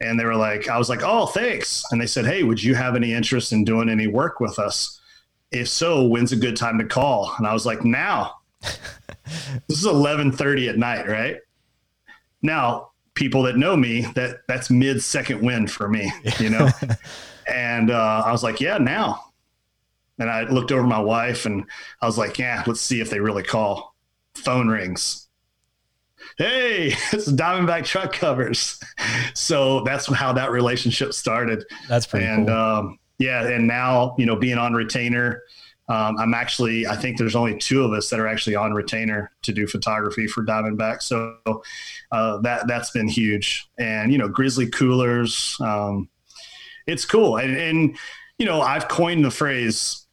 And 0.00 0.18
they 0.18 0.24
were 0.24 0.36
like, 0.36 0.68
"I 0.68 0.78
was 0.78 0.88
like, 0.88 1.02
oh, 1.02 1.26
thanks," 1.26 1.84
and 1.90 2.00
they 2.00 2.06
said, 2.06 2.24
"Hey, 2.24 2.42
would 2.42 2.62
you 2.62 2.74
have 2.74 2.96
any 2.96 3.12
interest 3.12 3.52
in 3.52 3.64
doing 3.64 3.88
any 3.88 4.06
work 4.06 4.40
with 4.40 4.58
us? 4.58 5.00
If 5.52 5.68
so, 5.68 6.04
when's 6.04 6.32
a 6.32 6.36
good 6.36 6.56
time 6.56 6.78
to 6.78 6.84
call?" 6.84 7.34
And 7.38 7.46
I 7.46 7.52
was 7.52 7.66
like, 7.66 7.84
"Now." 7.84 8.36
this 8.60 9.78
is 9.78 9.86
11:30 9.86 10.68
at 10.68 10.78
night, 10.78 11.06
right? 11.08 11.38
Now, 12.42 12.90
people 13.14 13.42
that 13.44 13.56
know 13.56 13.76
me, 13.76 14.02
that 14.14 14.40
that's 14.48 14.70
mid 14.70 15.02
second 15.02 15.42
wind 15.42 15.70
for 15.70 15.88
me, 15.88 16.12
you 16.38 16.50
know. 16.50 16.68
and 17.46 17.90
uh, 17.90 18.22
I 18.26 18.32
was 18.32 18.42
like, 18.42 18.60
"Yeah, 18.60 18.78
now." 18.78 19.24
And 20.20 20.30
I 20.30 20.42
looked 20.42 20.70
over 20.70 20.82
my 20.82 21.00
wife 21.00 21.46
and 21.46 21.64
I 22.02 22.06
was 22.06 22.18
like, 22.18 22.38
yeah, 22.38 22.62
let's 22.66 22.82
see 22.82 23.00
if 23.00 23.08
they 23.08 23.20
really 23.20 23.42
call. 23.42 23.96
Phone 24.34 24.68
rings. 24.68 25.26
Hey, 26.36 26.88
it's 27.12 27.32
Diamondback 27.32 27.86
truck 27.86 28.12
covers. 28.12 28.78
So 29.34 29.80
that's 29.80 30.12
how 30.12 30.34
that 30.34 30.50
relationship 30.50 31.14
started. 31.14 31.64
That's 31.88 32.06
pretty 32.06 32.26
and, 32.26 32.46
cool. 32.46 32.56
Um, 32.56 32.98
yeah. 33.20 33.46
And 33.46 33.68
now, 33.68 34.16
you 34.18 34.26
know, 34.26 34.34
being 34.34 34.58
on 34.58 34.74
retainer, 34.74 35.44
um, 35.88 36.18
I'm 36.18 36.34
actually, 36.34 36.86
I 36.86 36.96
think 36.96 37.18
there's 37.18 37.36
only 37.36 37.56
two 37.56 37.84
of 37.84 37.92
us 37.92 38.10
that 38.10 38.18
are 38.18 38.26
actually 38.26 38.56
on 38.56 38.72
retainer 38.72 39.30
to 39.42 39.52
do 39.52 39.66
photography 39.66 40.26
for 40.26 40.44
Diamondback. 40.44 41.02
So 41.02 41.36
uh, 42.10 42.38
that, 42.38 42.66
that's 42.66 42.90
been 42.90 43.08
huge. 43.08 43.68
And, 43.78 44.10
you 44.10 44.18
know, 44.18 44.28
Grizzly 44.28 44.68
coolers, 44.68 45.56
um, 45.60 46.08
it's 46.86 47.04
cool. 47.04 47.36
And, 47.36 47.56
and, 47.56 47.96
you 48.38 48.46
know, 48.46 48.60
I've 48.60 48.88
coined 48.88 49.24
the 49.24 49.30
phrase 49.30 50.06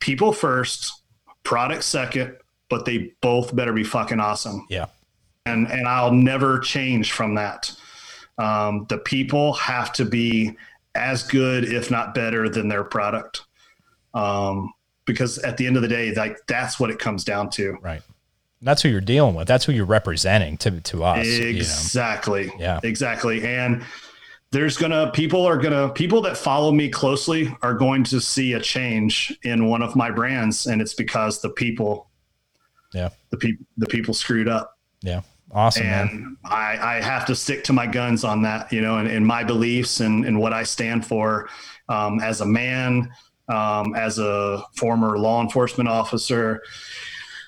people 0.00 0.32
first, 0.32 1.02
product 1.42 1.82
second, 1.84 2.36
but 2.68 2.84
they 2.84 3.12
both 3.20 3.54
better 3.54 3.72
be 3.72 3.84
fucking 3.84 4.20
awesome. 4.20 4.66
Yeah. 4.68 4.86
And 5.46 5.70
and 5.70 5.86
I'll 5.86 6.12
never 6.12 6.58
change 6.58 7.12
from 7.12 7.34
that. 7.34 7.70
Um, 8.38 8.86
the 8.88 8.98
people 8.98 9.52
have 9.54 9.92
to 9.92 10.04
be 10.06 10.56
as 10.94 11.22
good, 11.22 11.64
if 11.64 11.90
not 11.90 12.14
better, 12.14 12.48
than 12.48 12.68
their 12.68 12.84
product. 12.84 13.42
Um, 14.14 14.72
because 15.06 15.38
at 15.38 15.56
the 15.56 15.66
end 15.66 15.76
of 15.76 15.82
the 15.82 15.88
day, 15.88 16.14
like 16.14 16.38
that's 16.46 16.80
what 16.80 16.90
it 16.90 16.98
comes 16.98 17.24
down 17.24 17.50
to. 17.50 17.76
Right. 17.82 18.02
That's 18.62 18.80
who 18.80 18.88
you're 18.88 19.02
dealing 19.02 19.34
with. 19.34 19.46
That's 19.46 19.64
who 19.64 19.72
you're 19.72 19.84
representing 19.84 20.56
to 20.58 20.80
to 20.80 21.04
us. 21.04 21.26
Exactly. 21.26 22.44
You 22.44 22.48
know? 22.48 22.54
Yeah. 22.58 22.80
Exactly. 22.82 23.44
And 23.44 23.84
there's 24.54 24.76
gonna 24.76 25.10
people 25.10 25.44
are 25.44 25.58
gonna 25.58 25.88
people 25.90 26.22
that 26.22 26.38
follow 26.38 26.70
me 26.70 26.88
closely 26.88 27.54
are 27.60 27.74
going 27.74 28.04
to 28.04 28.20
see 28.20 28.52
a 28.52 28.60
change 28.60 29.36
in 29.42 29.68
one 29.68 29.82
of 29.82 29.96
my 29.96 30.10
brands, 30.10 30.66
and 30.66 30.80
it's 30.80 30.94
because 30.94 31.42
the 31.42 31.50
people, 31.50 32.08
yeah, 32.92 33.10
the 33.30 33.36
people 33.36 33.66
the 33.76 33.86
people 33.86 34.14
screwed 34.14 34.48
up. 34.48 34.78
Yeah. 35.02 35.22
Awesome. 35.54 35.86
And 35.86 36.10
man. 36.10 36.36
I, 36.44 36.96
I 36.96 37.00
have 37.00 37.24
to 37.26 37.36
stick 37.36 37.62
to 37.64 37.72
my 37.72 37.86
guns 37.86 38.24
on 38.24 38.42
that, 38.42 38.72
you 38.72 38.80
know, 38.80 38.98
and, 38.98 39.08
and 39.08 39.24
my 39.24 39.44
beliefs 39.44 40.00
and, 40.00 40.24
and 40.24 40.40
what 40.40 40.52
I 40.52 40.64
stand 40.64 41.06
for 41.06 41.48
um, 41.88 42.18
as 42.20 42.40
a 42.40 42.46
man, 42.46 43.10
um, 43.48 43.94
as 43.94 44.18
a 44.18 44.64
former 44.76 45.16
law 45.16 45.40
enforcement 45.40 45.88
officer. 45.88 46.60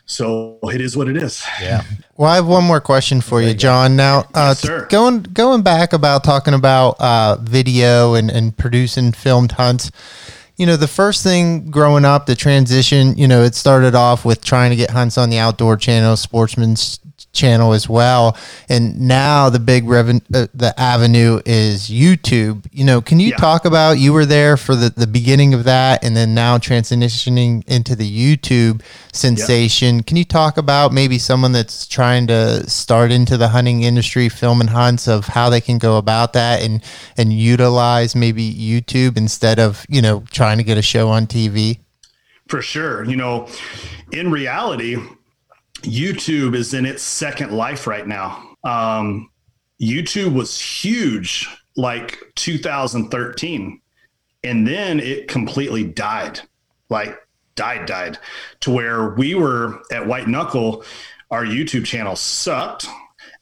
So 0.05 0.61
it 0.63 0.81
is 0.81 0.97
what 0.97 1.09
it 1.09 1.17
is. 1.17 1.45
Yeah. 1.61 1.83
Well, 2.19 2.31
I 2.31 2.37
have 2.37 2.47
one 2.47 2.65
more 2.65 2.81
question 2.81 3.21
for 3.21 3.43
you, 3.43 3.53
John. 3.53 3.95
Now, 3.95 4.21
uh, 4.33 4.55
yes, 4.65 4.87
going 4.89 5.21
going 5.21 5.61
back 5.61 5.93
about 5.93 6.25
talking 6.25 6.55
about 6.55 6.99
uh, 6.99 7.37
video 7.43 8.15
and, 8.15 8.31
and 8.31 8.57
producing 8.57 9.13
filmed 9.13 9.53
hunts. 9.53 9.91
You 10.57 10.65
know, 10.65 10.77
the 10.77 10.89
first 10.89 11.23
thing 11.23 11.71
growing 11.71 12.07
up, 12.07 12.25
the 12.25 12.35
transition. 12.35 13.19
You 13.19 13.29
know, 13.29 13.43
it 13.43 13.55
started 13.55 13.95
off 13.95 14.25
with 14.25 14.43
trying 14.43 14.71
to 14.71 14.77
get 14.77 14.89
hunts 14.89 15.19
on 15.19 15.29
the 15.29 15.37
outdoor 15.37 15.77
channel, 15.77 16.17
Sportsman's 16.17 17.01
channel 17.37 17.73
as 17.73 17.89
well. 17.89 18.37
And 18.69 19.01
now 19.01 19.51
the 19.51 19.61
big 19.61 19.87
revenue, 19.87 20.21
uh, 20.35 20.49
the 20.55 20.75
avenue 20.79 21.41
is 21.47 21.89
YouTube. 21.89 22.67
You 22.73 22.85
know, 22.85 23.01
can 23.01 23.21
you 23.21 23.29
yeah. 23.29 23.37
talk 23.37 23.65
about 23.65 23.99
you 23.99 24.13
were 24.13 24.27
there 24.27 24.57
for 24.57 24.75
the, 24.75 24.91
the 24.91 25.07
beginning 25.07 25.55
of 25.55 25.65
that 25.65 26.03
and 26.03 26.17
then 26.17 26.35
now 26.35 26.59
transitioning 26.59 27.67
into 27.69 27.95
the 27.95 28.11
YouTube 28.11 28.83
sensation. 29.13 29.97
Yeah. 29.97 30.03
Can 30.03 30.17
you 30.17 30.25
talk 30.25 30.57
about 30.57 30.93
maybe 30.93 31.19
someone 31.19 31.53
that's 31.53 31.87
trying 31.87 32.27
to 32.29 32.69
start 32.69 33.13
into 33.13 33.37
the 33.37 33.49
hunting 33.49 33.83
industry, 33.83 34.29
filming 34.29 34.69
hunts 34.69 35.07
of 35.07 35.27
how 35.27 35.51
they 35.51 35.61
can 35.61 35.79
go 35.79 35.99
about 35.99 36.33
that 36.33 36.63
and, 36.63 36.83
and 37.17 37.33
utilize 37.33 38.17
maybe 38.17 38.53
YouTube 38.53 39.17
instead 39.17 39.59
of, 39.59 39.85
you 39.89 40.03
know, 40.03 40.25
trying 40.31 40.59
to 40.59 40.65
get 40.65 40.79
a 40.79 40.83
show 40.83 41.09
on 41.09 41.27
TV? 41.27 41.79
For 42.49 42.63
sure. 42.63 43.05
You 43.05 43.17
know, 43.17 43.49
in 44.13 44.31
reality, 44.31 44.97
YouTube 45.87 46.55
is 46.55 46.75
in 46.75 46.85
its 46.85 47.03
second 47.03 47.53
life 47.53 47.87
right 47.87 48.07
now. 48.07 48.55
Um, 48.65 49.31
YouTube 49.81 50.35
was 50.35 50.61
huge 50.61 51.49
like 51.77 52.19
2013, 52.37 53.81
and 54.45 54.67
then 54.67 55.01
it 55.01 55.29
completely 55.29 55.85
died, 55.85 56.41
like 56.89 57.17
died, 57.55 57.87
died, 57.87 58.19
to 58.61 58.71
where 58.71 59.11
we 59.11 59.35
were 59.35 59.81
at 59.93 60.07
White 60.07 60.29
Knuckle. 60.29 60.85
Our 61.31 61.45
YouTube 61.45 61.85
channel 61.85 62.17
sucked, 62.17 62.87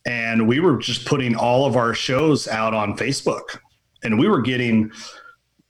and 0.07 0.49
we 0.49 0.61
were 0.61 0.79
just 0.79 1.07
putting 1.07 1.37
all 1.37 1.67
of 1.67 1.77
our 1.77 1.95
shows 1.95 2.49
out 2.49 2.75
on 2.75 2.97
Facebook, 2.97 3.59
and 4.03 4.19
we 4.19 4.29
were 4.29 4.41
getting 4.41 4.91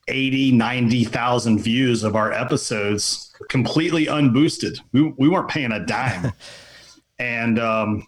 80, 0.09 0.53
90,000 0.53 1.59
views 1.59 2.05
of 2.05 2.17
our 2.17 2.33
episodes 2.33 3.33
completely 3.49 4.07
unboosted. 4.07 4.81
We, 4.93 5.03
we 5.19 5.29
weren't 5.29 5.49
paying 5.49 5.73
a 5.73 5.85
dime. 5.85 6.33
and 7.25 7.59
um, 7.59 8.07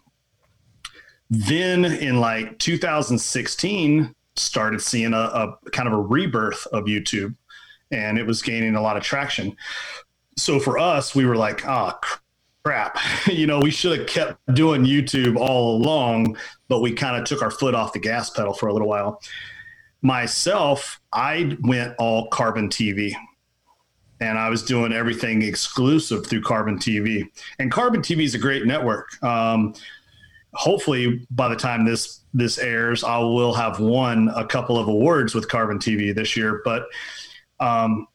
then 1.31 1.85
in 1.85 2.19
like 2.19 2.59
2016, 2.59 4.13
started 4.35 4.79
seeing 4.79 5.13
a, 5.13 5.17
a 5.17 5.57
kind 5.71 5.87
of 5.87 5.93
a 5.95 5.99
rebirth 5.99 6.67
of 6.67 6.83
YouTube 6.83 7.35
and 7.89 8.19
it 8.19 8.27
was 8.27 8.43
gaining 8.43 8.75
a 8.75 8.81
lot 8.81 8.95
of 8.95 9.01
traction. 9.01 9.55
So 10.37 10.59
for 10.59 10.77
us, 10.77 11.15
we 11.15 11.25
were 11.25 11.35
like, 11.35 11.67
oh, 11.67 11.93
crap. 12.63 12.99
you 13.25 13.47
know, 13.47 13.59
we 13.59 13.71
should 13.71 13.97
have 13.97 14.07
kept 14.07 14.39
doing 14.53 14.83
YouTube 14.83 15.35
all 15.35 15.75
along, 15.75 16.37
but 16.67 16.81
we 16.81 16.93
kind 16.93 17.19
of 17.19 17.23
took 17.27 17.41
our 17.41 17.49
foot 17.49 17.73
off 17.73 17.93
the 17.93 17.99
gas 17.99 18.29
pedal 18.29 18.53
for 18.53 18.67
a 18.67 18.73
little 18.73 18.87
while. 18.87 19.19
Myself, 20.03 21.01
I 21.11 21.57
went 21.61 21.95
all 21.97 22.27
carbon 22.27 22.69
TV 22.69 23.15
and 24.19 24.37
I 24.37 24.49
was 24.49 24.63
doing 24.63 24.93
everything 24.93 25.41
exclusive 25.41 26.25
through 26.25 26.41
Carbon 26.41 26.77
TV. 26.77 27.27
And 27.59 27.71
Carbon 27.71 28.01
TV 28.01 28.23
is 28.23 28.35
a 28.35 28.39
great 28.39 28.65
network. 28.65 29.21
Um, 29.23 29.73
hopefully, 30.53 31.25
by 31.31 31.49
the 31.49 31.55
time 31.55 31.85
this 31.85 32.21
this 32.33 32.57
airs, 32.57 33.03
I 33.03 33.17
will 33.19 33.53
have 33.53 33.79
won 33.79 34.29
a 34.35 34.45
couple 34.45 34.77
of 34.77 34.87
awards 34.87 35.35
with 35.35 35.47
Carbon 35.47 35.79
TV 35.79 36.13
this 36.13 36.35
year. 36.35 36.61
But 36.63 36.87
um, 37.59 38.07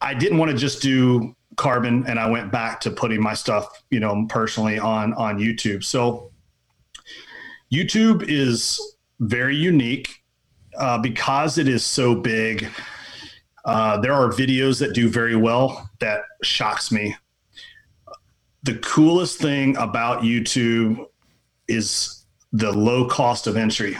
I 0.00 0.14
didn't 0.14 0.38
want 0.38 0.50
to 0.50 0.56
just 0.56 0.82
do 0.82 1.34
Carbon, 1.56 2.06
and 2.06 2.18
I 2.18 2.28
went 2.28 2.50
back 2.50 2.80
to 2.80 2.90
putting 2.90 3.22
my 3.22 3.34
stuff, 3.34 3.82
you 3.90 4.00
know, 4.00 4.26
personally 4.28 4.78
on 4.78 5.12
on 5.14 5.38
YouTube. 5.38 5.84
So 5.84 6.30
YouTube 7.72 8.24
is 8.28 8.80
very 9.20 9.56
unique 9.56 10.22
uh, 10.78 10.98
because 10.98 11.58
it 11.58 11.68
is 11.68 11.84
so 11.84 12.14
big 12.14 12.68
uh, 13.64 14.00
there 14.00 14.12
are 14.12 14.30
videos 14.30 14.78
that 14.80 14.94
do 14.94 15.08
very 15.08 15.36
well 15.36 15.90
that 16.00 16.22
shocks 16.42 16.90
me. 16.90 17.16
The 18.62 18.76
coolest 18.76 19.38
thing 19.38 19.76
about 19.76 20.22
YouTube 20.22 21.06
is 21.68 22.24
the 22.52 22.72
low 22.72 23.06
cost 23.08 23.46
of 23.46 23.56
entry. 23.56 23.96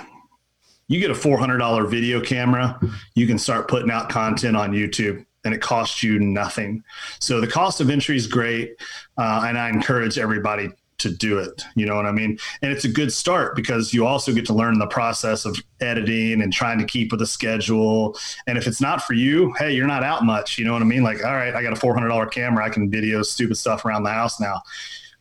You 0.89 1.01
get 1.01 1.11
a 1.11 1.15
$400 1.15 1.89
video 1.89 2.21
camera, 2.21 2.79
you 3.15 3.27
can 3.27 3.39
start 3.39 3.69
putting 3.69 3.91
out 3.91 4.09
content 4.09 4.57
on 4.57 4.73
YouTube 4.73 5.25
and 5.45 5.55
it 5.55 5.61
costs 5.63 6.03
you 6.03 6.19
nothing. 6.19 6.83
So 7.19 7.41
the 7.41 7.47
cost 7.47 7.81
of 7.81 7.91
entry 7.91 8.17
is 8.17 8.27
great. 8.27 8.77
Uh, 9.17 9.45
and 9.47 9.57
I 9.59 9.69
encourage 9.69 10.19
everybody 10.19 10.69
to 11.01 11.11
do 11.11 11.39
it. 11.39 11.63
You 11.75 11.87
know 11.87 11.97
what 11.97 12.07
I 12.07 12.13
mean? 12.13 12.39
And 12.63 12.73
it's 12.73 12.85
a 12.85 12.89
good 12.89 13.13
start 13.13 13.57
because 13.57 13.93
you 13.93 14.07
also 14.07 14.33
get 14.33 14.47
to 14.47 14.55
learn 14.55 14.79
the 14.79 14.87
process 14.87 15.45
of 15.45 15.57
editing 15.81 16.43
and 16.43 16.53
trying 16.53 16.79
to 16.79 16.85
keep 16.85 17.11
with 17.13 17.23
a 17.23 17.27
schedule. 17.27 18.17
And 18.47 18.57
if 18.57 18.67
it's 18.67 18.81
not 18.81 19.03
for 19.03 19.15
you, 19.15 19.53
hey, 19.59 19.73
you're 19.73 19.87
not 19.87 20.05
out 20.05 20.25
much. 20.25 20.59
You 20.59 20.65
know 20.65 20.73
what 20.73 20.83
I 20.83 20.87
mean? 20.87 21.03
Like, 21.03 21.25
all 21.25 21.35
right, 21.35 21.55
I 21.55 21.63
got 21.63 21.73
a 21.73 21.81
$400 21.81 22.31
camera. 22.31 22.65
I 22.65 22.71
can 22.71 22.91
video 22.91 23.23
stupid 23.23 23.57
stuff 23.57 23.85
around 23.85 24.05
the 24.05 24.13
house 24.13 24.41
now. 24.41 24.63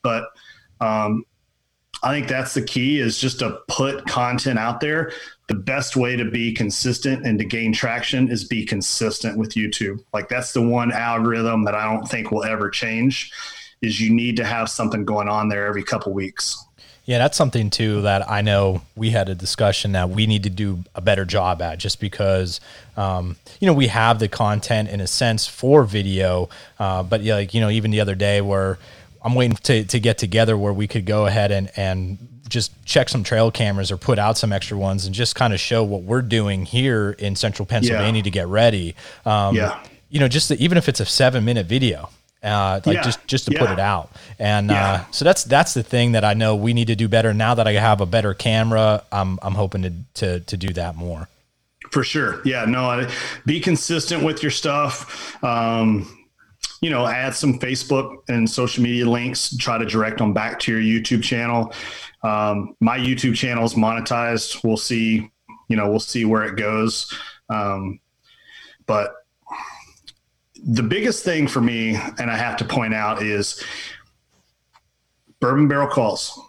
But 0.01 0.25
um, 0.81 1.25
I 2.03 2.13
think 2.13 2.27
that's 2.27 2.53
the 2.53 2.61
key 2.61 2.99
is 2.99 3.19
just 3.19 3.39
to 3.39 3.59
put 3.67 4.05
content 4.05 4.59
out 4.59 4.79
there. 4.79 5.11
The 5.47 5.55
best 5.55 5.95
way 5.95 6.15
to 6.15 6.29
be 6.29 6.53
consistent 6.53 7.25
and 7.25 7.39
to 7.39 7.45
gain 7.45 7.73
traction 7.73 8.29
is 8.29 8.43
be 8.43 8.65
consistent 8.65 9.37
with 9.37 9.53
YouTube. 9.53 10.03
Like 10.13 10.29
that's 10.29 10.53
the 10.53 10.61
one 10.61 10.91
algorithm 10.91 11.65
that 11.65 11.75
I 11.75 11.85
don't 11.85 12.07
think 12.07 12.31
will 12.31 12.43
ever 12.43 12.69
change 12.69 13.31
is 13.81 13.99
you 13.99 14.11
need 14.13 14.37
to 14.37 14.45
have 14.45 14.69
something 14.69 15.05
going 15.05 15.29
on 15.29 15.49
there 15.49 15.65
every 15.65 15.83
couple 15.83 16.13
weeks. 16.13 16.65
Yeah, 17.05 17.17
that's 17.17 17.35
something 17.35 17.71
too 17.71 18.03
that 18.03 18.29
I 18.29 18.41
know 18.41 18.83
we 18.95 19.09
had 19.09 19.29
a 19.29 19.35
discussion 19.35 19.93
that 19.93 20.11
we 20.11 20.27
need 20.27 20.43
to 20.43 20.49
do 20.51 20.83
a 20.93 21.01
better 21.01 21.25
job 21.25 21.59
at 21.59 21.79
just 21.79 21.99
because, 21.99 22.61
um, 22.97 23.35
you 23.59 23.65
know, 23.65 23.73
we 23.73 23.87
have 23.87 24.19
the 24.19 24.27
content 24.27 24.89
in 24.89 25.01
a 25.01 25.07
sense 25.07 25.47
for 25.47 25.85
video. 25.85 26.49
Uh, 26.77 27.01
but 27.01 27.21
yeah, 27.21 27.33
like, 27.35 27.55
you 27.55 27.61
know, 27.61 27.71
even 27.71 27.89
the 27.89 27.99
other 27.99 28.13
day 28.13 28.41
where 28.41 28.77
I'm 29.23 29.33
waiting 29.33 29.57
to, 29.63 29.85
to 29.85 29.99
get 29.99 30.19
together 30.19 30.55
where 30.55 30.71
we 30.71 30.87
could 30.87 31.07
go 31.07 31.25
ahead 31.25 31.51
and, 31.51 31.71
and 31.75 32.19
just 32.47 32.71
check 32.85 33.09
some 33.09 33.23
trail 33.23 33.49
cameras 33.49 33.91
or 33.91 33.97
put 33.97 34.19
out 34.19 34.37
some 34.37 34.53
extra 34.53 34.77
ones 34.77 35.07
and 35.07 35.15
just 35.15 35.35
kind 35.35 35.51
of 35.51 35.59
show 35.59 35.83
what 35.83 36.03
we're 36.03 36.21
doing 36.21 36.63
here 36.63 37.15
in 37.17 37.35
central 37.35 37.65
Pennsylvania 37.65 38.19
yeah. 38.19 38.23
to 38.23 38.29
get 38.29 38.47
ready. 38.47 38.93
Um, 39.25 39.55
yeah. 39.55 39.83
You 40.09 40.19
know, 40.19 40.27
just 40.27 40.49
the, 40.49 40.63
even 40.63 40.77
if 40.77 40.87
it's 40.87 40.99
a 40.99 41.07
seven 41.07 41.43
minute 41.43 41.65
video, 41.65 42.09
uh, 42.43 42.79
like 42.85 42.95
yeah. 42.95 43.01
just 43.01 43.25
just 43.27 43.45
to 43.47 43.53
yeah. 43.53 43.59
put 43.59 43.69
it 43.71 43.79
out. 43.79 44.11
And 44.37 44.69
yeah. 44.69 44.91
uh, 44.91 45.11
so 45.11 45.25
that's 45.25 45.43
that's 45.43 45.73
the 45.73 45.83
thing 45.83 46.13
that 46.13 46.23
I 46.23 46.33
know 46.33 46.55
we 46.55 46.73
need 46.73 46.87
to 46.87 46.95
do 46.95 47.07
better. 47.07 47.33
Now 47.33 47.55
that 47.55 47.67
I 47.67 47.73
have 47.73 48.01
a 48.01 48.05
better 48.05 48.33
camera, 48.33 49.03
I'm 49.11 49.39
I'm 49.41 49.55
hoping 49.55 49.83
to 49.83 49.93
to 50.15 50.39
to 50.41 50.57
do 50.57 50.73
that 50.73 50.95
more. 50.95 51.27
For 51.91 52.03
sure, 52.03 52.41
yeah. 52.45 52.65
No, 52.65 53.07
be 53.45 53.59
consistent 53.59 54.23
with 54.23 54.43
your 54.43 54.51
stuff. 54.51 55.43
Um, 55.43 56.15
you 56.81 56.89
know, 56.89 57.05
add 57.07 57.33
some 57.33 57.59
Facebook 57.59 58.17
and 58.29 58.49
social 58.49 58.83
media 58.83 59.09
links. 59.09 59.55
Try 59.57 59.77
to 59.77 59.85
direct 59.85 60.19
them 60.19 60.33
back 60.33 60.59
to 60.61 60.77
your 60.77 60.81
YouTube 60.81 61.23
channel. 61.23 61.73
Um, 62.23 62.75
my 62.79 62.97
YouTube 62.97 63.35
channel 63.35 63.65
is 63.65 63.73
monetized. 63.73 64.63
We'll 64.63 64.77
see. 64.77 65.29
You 65.67 65.75
know, 65.75 65.89
we'll 65.89 65.99
see 65.99 66.25
where 66.25 66.43
it 66.43 66.55
goes. 66.55 67.13
Um, 67.49 67.99
but 68.85 69.13
the 70.65 70.83
biggest 70.83 71.23
thing 71.23 71.47
for 71.47 71.61
me, 71.61 71.95
and 72.19 72.31
I 72.31 72.37
have 72.37 72.57
to 72.57 72.65
point 72.65 72.93
out, 72.93 73.21
is 73.21 73.63
bourbon 75.39 75.67
barrel 75.67 75.87
calls. 75.87 76.39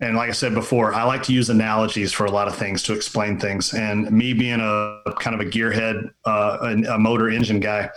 And 0.00 0.16
like 0.16 0.28
I 0.28 0.32
said 0.32 0.54
before, 0.54 0.94
I 0.94 1.02
like 1.02 1.24
to 1.24 1.32
use 1.32 1.50
analogies 1.50 2.12
for 2.12 2.26
a 2.26 2.30
lot 2.30 2.46
of 2.46 2.56
things 2.56 2.84
to 2.84 2.92
explain 2.92 3.38
things. 3.38 3.74
And 3.74 4.10
me 4.12 4.32
being 4.32 4.60
a 4.60 5.02
kind 5.18 5.34
of 5.34 5.44
a 5.44 5.50
gearhead, 5.50 6.12
uh, 6.24 6.58
a, 6.60 6.94
a 6.94 6.98
motor 6.98 7.28
engine 7.28 7.58
guy, 7.58 7.90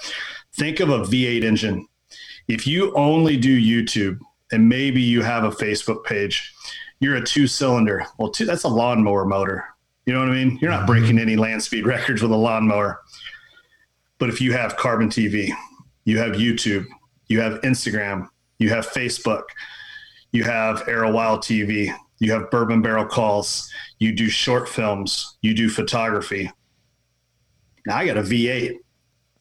think 0.53 0.79
of 0.79 0.89
a 0.89 0.99
V8 0.99 1.43
engine. 1.43 1.87
If 2.47 2.65
you 2.65 2.93
only 2.95 3.37
do 3.37 3.61
YouTube 3.61 4.19
and 4.51 4.67
maybe 4.67 5.01
you 5.01 5.21
have 5.21 5.43
a 5.43 5.49
Facebook 5.49 6.03
page. 6.03 6.53
You're 6.99 7.15
a 7.15 7.25
two 7.25 7.47
cylinder. 7.47 8.05
Well, 8.17 8.29
two, 8.29 8.45
that's 8.45 8.63
a 8.63 8.69
lawnmower 8.69 9.25
motor. 9.25 9.65
You 10.05 10.13
know 10.13 10.19
what 10.19 10.29
I 10.29 10.33
mean? 10.33 10.57
You're 10.61 10.71
not 10.71 10.87
breaking 10.87 11.19
any 11.19 11.35
land 11.35 11.63
speed 11.63 11.85
records 11.85 12.21
with 12.21 12.31
a 12.31 12.37
lawnmower. 12.37 13.01
But 14.21 14.29
if 14.29 14.39
you 14.39 14.53
have 14.53 14.77
Carbon 14.77 15.09
TV, 15.09 15.51
you 16.05 16.19
have 16.19 16.33
YouTube, 16.33 16.85
you 17.27 17.41
have 17.41 17.59
Instagram, 17.61 18.29
you 18.59 18.69
have 18.69 18.87
Facebook, 18.87 19.45
you 20.31 20.43
have 20.43 20.87
Arrow 20.87 21.11
Wild 21.11 21.39
TV, 21.39 21.91
you 22.19 22.31
have 22.31 22.51
Bourbon 22.51 22.83
Barrel 22.83 23.07
Calls, 23.07 23.67
you 23.97 24.11
do 24.11 24.29
short 24.29 24.69
films, 24.69 25.39
you 25.41 25.55
do 25.55 25.69
photography. 25.69 26.51
Now 27.87 27.97
I 27.97 28.05
got 28.05 28.17
a 28.17 28.21
V8. 28.21 28.69
Right. 28.69 28.75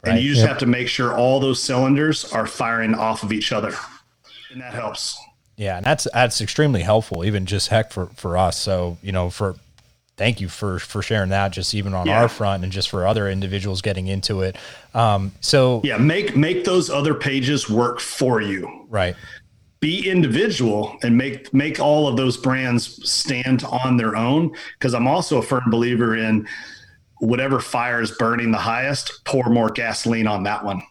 And 0.03 0.19
you 0.19 0.31
just 0.31 0.41
yep. 0.41 0.49
have 0.49 0.59
to 0.61 0.67
make 0.67 0.89
sure 0.89 1.15
all 1.15 1.41
those 1.41 1.63
cylinders 1.63 2.33
are 2.33 2.47
firing 2.47 2.95
off 2.95 3.23
of 3.23 3.35
each 3.35 3.53
other. 3.53 3.75
And 4.51 4.63
that 4.63 4.73
helps. 4.73 5.21
Yeah, 5.59 5.77
and 5.77 5.85
that's 5.85 6.09
that's 6.15 6.41
extremely 6.41 6.81
helpful, 6.81 7.23
even 7.27 7.45
just 7.45 7.69
heck 7.69 7.93
for 7.93 8.07
for 8.17 8.39
us. 8.39 8.57
So 8.57 8.97
you 9.03 9.13
know, 9.13 9.29
for 9.29 9.57
thank 10.21 10.39
you 10.39 10.51
for 10.51 10.79
for 10.79 11.01
sharing 11.01 11.31
that, 11.31 11.51
just 11.51 11.75
even 11.75 11.95
on 11.95 12.07
yeah. 12.07 12.21
our 12.21 12.29
front, 12.29 12.63
and 12.63 12.71
just 12.71 12.91
for 12.91 13.07
other 13.07 13.29
individuals 13.29 13.81
getting 13.81 14.07
into 14.07 14.43
it. 14.43 14.55
Um, 14.93 15.33
so 15.41 15.81
yeah, 15.83 15.97
make 15.97 16.37
make 16.37 16.65
those 16.65 16.91
other 16.91 17.15
pages 17.15 17.71
work 17.71 18.01
for 18.01 18.43
you. 18.43 18.87
Right. 18.91 19.17
Be 19.81 20.07
individual 20.07 20.99
and 21.03 21.17
make 21.17 21.55
make 21.55 21.81
all 21.81 22.07
of 22.07 22.19
those 22.19 22.37
brands 22.37 23.11
stand 23.11 23.65
on 23.65 23.97
their 23.97 24.15
own. 24.15 24.55
Because 24.79 24.93
I'm 24.93 25.09
also 25.09 25.39
a 25.39 25.43
firm 25.43 25.65
believer 25.71 26.15
in 26.15 26.47
whatever 27.21 27.59
fire 27.59 28.03
is 28.03 28.11
burning 28.11 28.51
the 28.51 28.59
highest, 28.59 29.25
pour 29.25 29.49
more 29.49 29.71
gasoline 29.71 30.27
on 30.27 30.43
that 30.45 30.63
one 30.65 30.83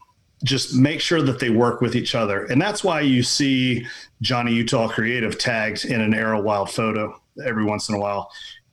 just 0.46 0.74
make 0.74 1.02
sure 1.02 1.22
that 1.22 1.38
they 1.40 1.50
work 1.50 1.82
with 1.82 1.98
each 1.98 2.16
other. 2.16 2.46
And 2.46 2.62
that's 2.62 2.82
why 2.82 3.02
you 3.02 3.24
see 3.24 3.86
Johnny 4.22 4.54
Utah 4.54 4.88
Creative 4.88 5.38
tagged 5.38 5.84
in 5.84 6.00
an 6.00 6.14
Arrow 6.14 6.42
Wild 6.42 6.70
photo 6.70 7.20
every 7.46 7.66
once 7.66 7.90
in 7.90 7.96
a 7.96 8.00
while. 8.00 8.32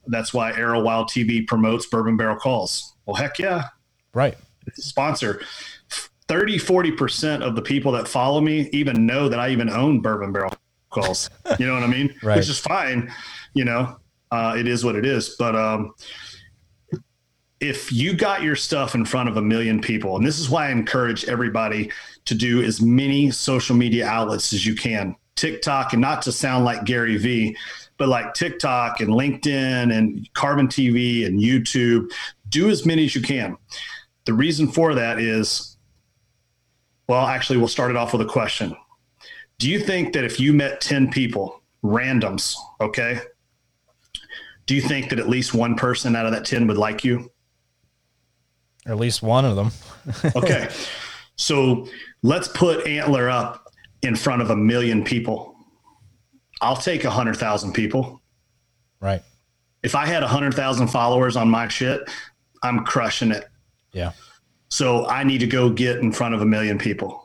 That's 0.09 0.33
why 0.33 0.53
Arrow 0.53 0.83
Wild 0.83 1.09
TV 1.09 1.47
promotes 1.47 1.87
Bourbon 1.87 2.17
Barrel 2.17 2.37
Calls. 2.37 2.95
Well, 3.07 3.17
heck 3.17 3.39
yeah. 3.39 3.65
Right. 4.15 4.37
It's 4.67 4.79
a 4.79 4.83
Sponsor. 4.83 5.43
30, 6.29 6.59
40% 6.59 7.43
of 7.43 7.55
the 7.55 7.63
people 7.63 7.93
that 7.93 8.09
follow 8.09 8.41
me 8.41 8.69
even 8.73 9.07
know 9.07 9.29
that 9.29 9.39
I 9.39 9.51
even 9.51 9.71
own 9.71 10.01
Bourbon 10.01 10.33
Barrel 10.33 10.53
Calls. 10.91 11.31
You 11.59 11.67
know 11.67 11.75
what 11.75 11.85
I 11.85 11.87
mean? 11.87 12.15
right. 12.23 12.37
Which 12.37 12.49
is 12.49 12.59
fine. 12.59 13.13
You 13.55 13.65
know, 13.65 13.97
uh, 14.31 14.57
it 14.59 14.67
is 14.67 14.85
what 14.85 14.97
it 14.97 15.07
is. 15.07 15.37
But, 15.39 15.55
um, 15.55 15.95
if 17.61 17.91
you 17.93 18.13
got 18.15 18.43
your 18.43 18.57
stuff 18.57 18.95
in 18.95 19.05
front 19.05 19.29
of 19.29 19.37
a 19.37 19.43
million 19.43 19.81
people, 19.81 20.17
and 20.17 20.27
this 20.27 20.39
is 20.39 20.51
why 20.51 20.69
I 20.69 20.71
encourage 20.71 21.25
everybody 21.25 21.91
to 22.27 22.35
do 22.35 22.63
as 22.63 22.83
many 22.83 23.31
social 23.31 23.75
media 23.75 24.07
outlets 24.07 24.53
as 24.53 24.67
you 24.67 24.75
can. 24.75 25.17
TikTok, 25.37 25.93
and 25.93 26.01
not 26.03 26.23
to 26.23 26.33
sound 26.33 26.65
like 26.65 26.85
Gary 26.85 27.17
Vee, 27.17 27.57
but 27.99 28.09
like 28.09 28.35
TikTok 28.35 29.01
and 29.01 29.11
LinkedIn 29.11 29.97
and 29.97 30.29
Carbon 30.35 30.69
TV 30.69 31.27
and 31.27 31.41
YouTube, 31.41 32.11
do 32.49 32.69
as 32.69 32.85
many 32.85 33.05
as 33.05 33.15
you 33.15 33.23
can. 33.23 33.57
The 34.25 34.35
reason 34.35 34.69
for 34.69 34.95
that 34.95 35.19
is, 35.19 35.77
well, 37.09 37.27
actually, 37.27 37.59
we'll 37.59 37.69
start 37.69 37.91
it 37.91 37.97
off 37.97 38.13
with 38.13 38.23
a 38.23 38.27
question. 38.27 38.77
Do 39.59 39.71
you 39.71 39.81
think 39.81 40.13
that 40.13 40.25
if 40.25 40.39
you 40.39 40.53
met 40.53 40.81
10 40.81 41.11
people, 41.11 41.63
randoms, 41.83 42.55
okay, 42.81 43.21
do 44.67 44.75
you 44.75 44.83
think 44.83 45.11
that 45.11 45.19
at 45.19 45.29
least 45.29 45.55
one 45.55 45.77
person 45.77 46.17
out 46.17 46.27
of 46.27 46.33
that 46.33 46.45
10 46.45 46.67
would 46.67 46.77
like 46.77 47.05
you? 47.05 47.31
At 48.87 48.99
least 48.99 49.23
one 49.23 49.45
of 49.45 49.57
them. 49.57 49.71
okay. 50.37 50.69
So 51.37 51.89
let's 52.23 52.49
put 52.49 52.87
Antler 52.87 53.31
up 53.31 53.73
in 54.03 54.17
front 54.17 54.43
of 54.43 54.51
a 54.51 54.57
million 54.57 55.05
people. 55.05 55.56
I'll 56.61 56.77
take 56.77 57.05
a 57.05 57.11
hundred 57.11 57.37
thousand 57.37 57.73
people. 57.73 58.21
Right. 59.01 59.23
If 59.83 59.95
I 59.95 60.07
had 60.07 60.23
a 60.23 60.29
hundred 60.29 60.55
thousand 60.55 60.89
followers 60.89 61.37
on 61.37 61.49
my 61.49 61.69
shit, 61.69 62.09
I'm 62.63 62.85
crushing 62.85 63.31
it. 63.31 63.49
Yeah. 63.93 64.13
So 64.69 65.07
I 65.07 65.25
need 65.25 65.39
to 65.39 65.47
go 65.47 65.71
get 65.71 65.99
in 65.99 66.13
front 66.13 66.35
of 66.35 66.43
a 66.43 66.47
million 66.47 66.79
people 66.79 67.23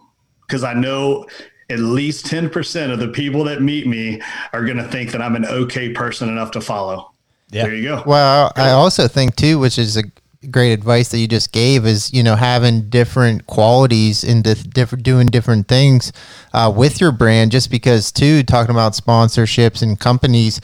because 0.48 0.64
I 0.64 0.74
know 0.74 1.26
at 1.70 1.80
least 1.80 2.26
10% 2.26 2.92
of 2.92 3.00
the 3.00 3.08
people 3.08 3.46
that 3.46 3.62
meet 3.62 3.88
me 3.88 4.22
are 4.54 4.66
going 4.66 4.78
to 4.78 4.88
think 4.88 5.12
that 5.12 5.22
I'm 5.22 5.36
an 5.36 5.46
okay 5.46 5.90
person 5.94 6.28
enough 6.30 6.52
to 6.52 6.62
follow. 6.62 7.12
Yeah. 7.50 7.64
There 7.64 7.76
you 7.76 7.84
go. 7.84 8.04
Well, 8.06 8.52
I 8.56 8.70
also 8.70 9.08
think 9.08 9.36
too, 9.36 9.58
which 9.60 9.78
is 9.78 9.98
a 9.98 10.04
great 10.50 10.74
advice 10.74 11.10
that 11.10 11.20
you 11.20 11.28
just 11.28 11.52
gave 11.52 11.86
is 11.86 12.12
you 12.12 12.24
know 12.24 12.36
having 12.36 12.90
different 12.90 13.46
qualities 13.46 14.24
in 14.24 14.42
different 14.42 15.04
doing 15.04 15.28
different 15.28 15.68
things 15.68 16.12
uh, 16.54 16.72
with 16.76 17.00
your 17.00 17.12
brand 17.12 17.52
just 17.52 17.70
because 17.70 18.12
too 18.12 18.42
talking 18.42 18.72
about 18.72 18.94
sponsorships 18.94 19.84
and 19.84 20.00
companies 20.00 20.60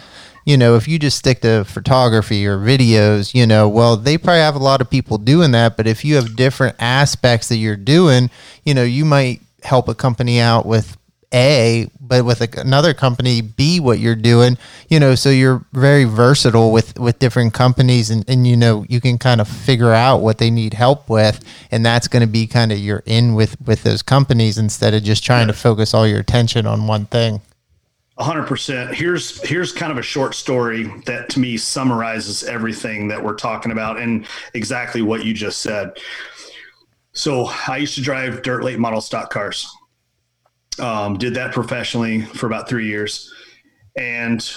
you 0.45 0.57
know 0.57 0.75
if 0.75 0.87
you 0.87 0.97
just 0.97 1.19
stick 1.19 1.41
to 1.41 1.63
photography 1.65 2.47
or 2.47 2.57
videos 2.57 3.35
you 3.35 3.45
know 3.45 3.69
well 3.69 3.95
they 3.95 4.17
probably 4.17 4.39
have 4.39 4.55
a 4.55 4.59
lot 4.59 4.81
of 4.81 4.89
people 4.89 5.19
doing 5.19 5.51
that 5.51 5.77
but 5.77 5.85
if 5.85 6.03
you 6.03 6.15
have 6.15 6.35
different 6.35 6.75
aspects 6.79 7.47
that 7.49 7.57
you're 7.57 7.75
doing 7.75 8.31
you 8.65 8.73
know 8.73 8.83
you 8.83 9.05
might 9.05 9.39
help 9.61 9.87
a 9.87 9.93
company 9.93 10.39
out 10.39 10.65
with 10.65 10.96
a, 11.33 11.89
but 11.99 12.23
with 12.25 12.41
a, 12.41 12.61
another 12.61 12.93
company, 12.93 13.41
B, 13.41 13.79
what 13.79 13.99
you're 13.99 14.15
doing, 14.15 14.57
you 14.89 14.99
know, 14.99 15.15
so 15.15 15.29
you're 15.29 15.65
very 15.73 16.05
versatile 16.05 16.71
with, 16.71 16.97
with 16.97 17.19
different 17.19 17.53
companies 17.53 18.09
and, 18.09 18.27
and, 18.29 18.47
you 18.47 18.55
know, 18.55 18.85
you 18.87 19.01
can 19.01 19.17
kind 19.17 19.41
of 19.41 19.47
figure 19.47 19.91
out 19.91 20.21
what 20.21 20.37
they 20.37 20.49
need 20.49 20.73
help 20.73 21.09
with. 21.09 21.43
And 21.69 21.85
that's 21.85 22.07
going 22.07 22.21
to 22.21 22.27
be 22.27 22.47
kind 22.47 22.71
of 22.71 22.79
your 22.79 23.03
in 23.05 23.33
with, 23.35 23.59
with 23.61 23.83
those 23.83 24.01
companies 24.01 24.57
instead 24.57 24.93
of 24.93 25.03
just 25.03 25.23
trying 25.23 25.47
to 25.47 25.53
focus 25.53 25.93
all 25.93 26.07
your 26.07 26.19
attention 26.19 26.65
on 26.65 26.87
one 26.87 27.05
thing. 27.05 27.41
A 28.19 28.23
hundred 28.23 28.47
percent. 28.47 28.95
Here's 28.95 29.39
here's 29.47 29.71
kind 29.71 29.91
of 29.91 29.99
a 29.99 30.01
short 30.01 30.33
story 30.33 30.91
that 31.05 31.29
to 31.29 31.39
me 31.39 31.55
summarizes 31.55 32.43
everything 32.43 33.07
that 33.09 33.23
we're 33.23 33.35
talking 33.35 33.71
about 33.71 33.99
and 33.99 34.25
exactly 34.55 35.03
what 35.03 35.23
you 35.23 35.35
just 35.35 35.61
said. 35.61 35.91
So 37.11 37.47
I 37.67 37.77
used 37.77 37.93
to 37.93 38.01
drive 38.01 38.41
dirt 38.41 38.63
late 38.63 38.79
model 38.79 39.01
stock 39.01 39.29
cars 39.29 39.71
um, 40.79 41.17
did 41.17 41.33
that 41.35 41.53
professionally 41.53 42.21
for 42.21 42.47
about 42.47 42.67
three 42.69 42.87
years. 42.87 43.33
And 43.97 44.47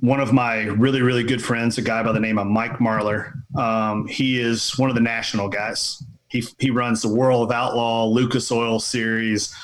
one 0.00 0.20
of 0.20 0.32
my 0.32 0.62
really, 0.64 1.02
really 1.02 1.24
good 1.24 1.42
friends, 1.42 1.78
a 1.78 1.82
guy 1.82 2.02
by 2.02 2.12
the 2.12 2.20
name 2.20 2.38
of 2.38 2.46
Mike 2.46 2.78
Marlar, 2.78 3.32
um, 3.56 4.06
he 4.06 4.40
is 4.40 4.78
one 4.78 4.90
of 4.90 4.94
the 4.94 5.02
national 5.02 5.48
guys. 5.48 6.02
He, 6.28 6.44
he 6.58 6.70
runs 6.70 7.02
the 7.02 7.08
World 7.08 7.50
of 7.50 7.56
Outlaw, 7.56 8.06
Lucas 8.06 8.52
Oil 8.52 8.78
series, 8.80 9.54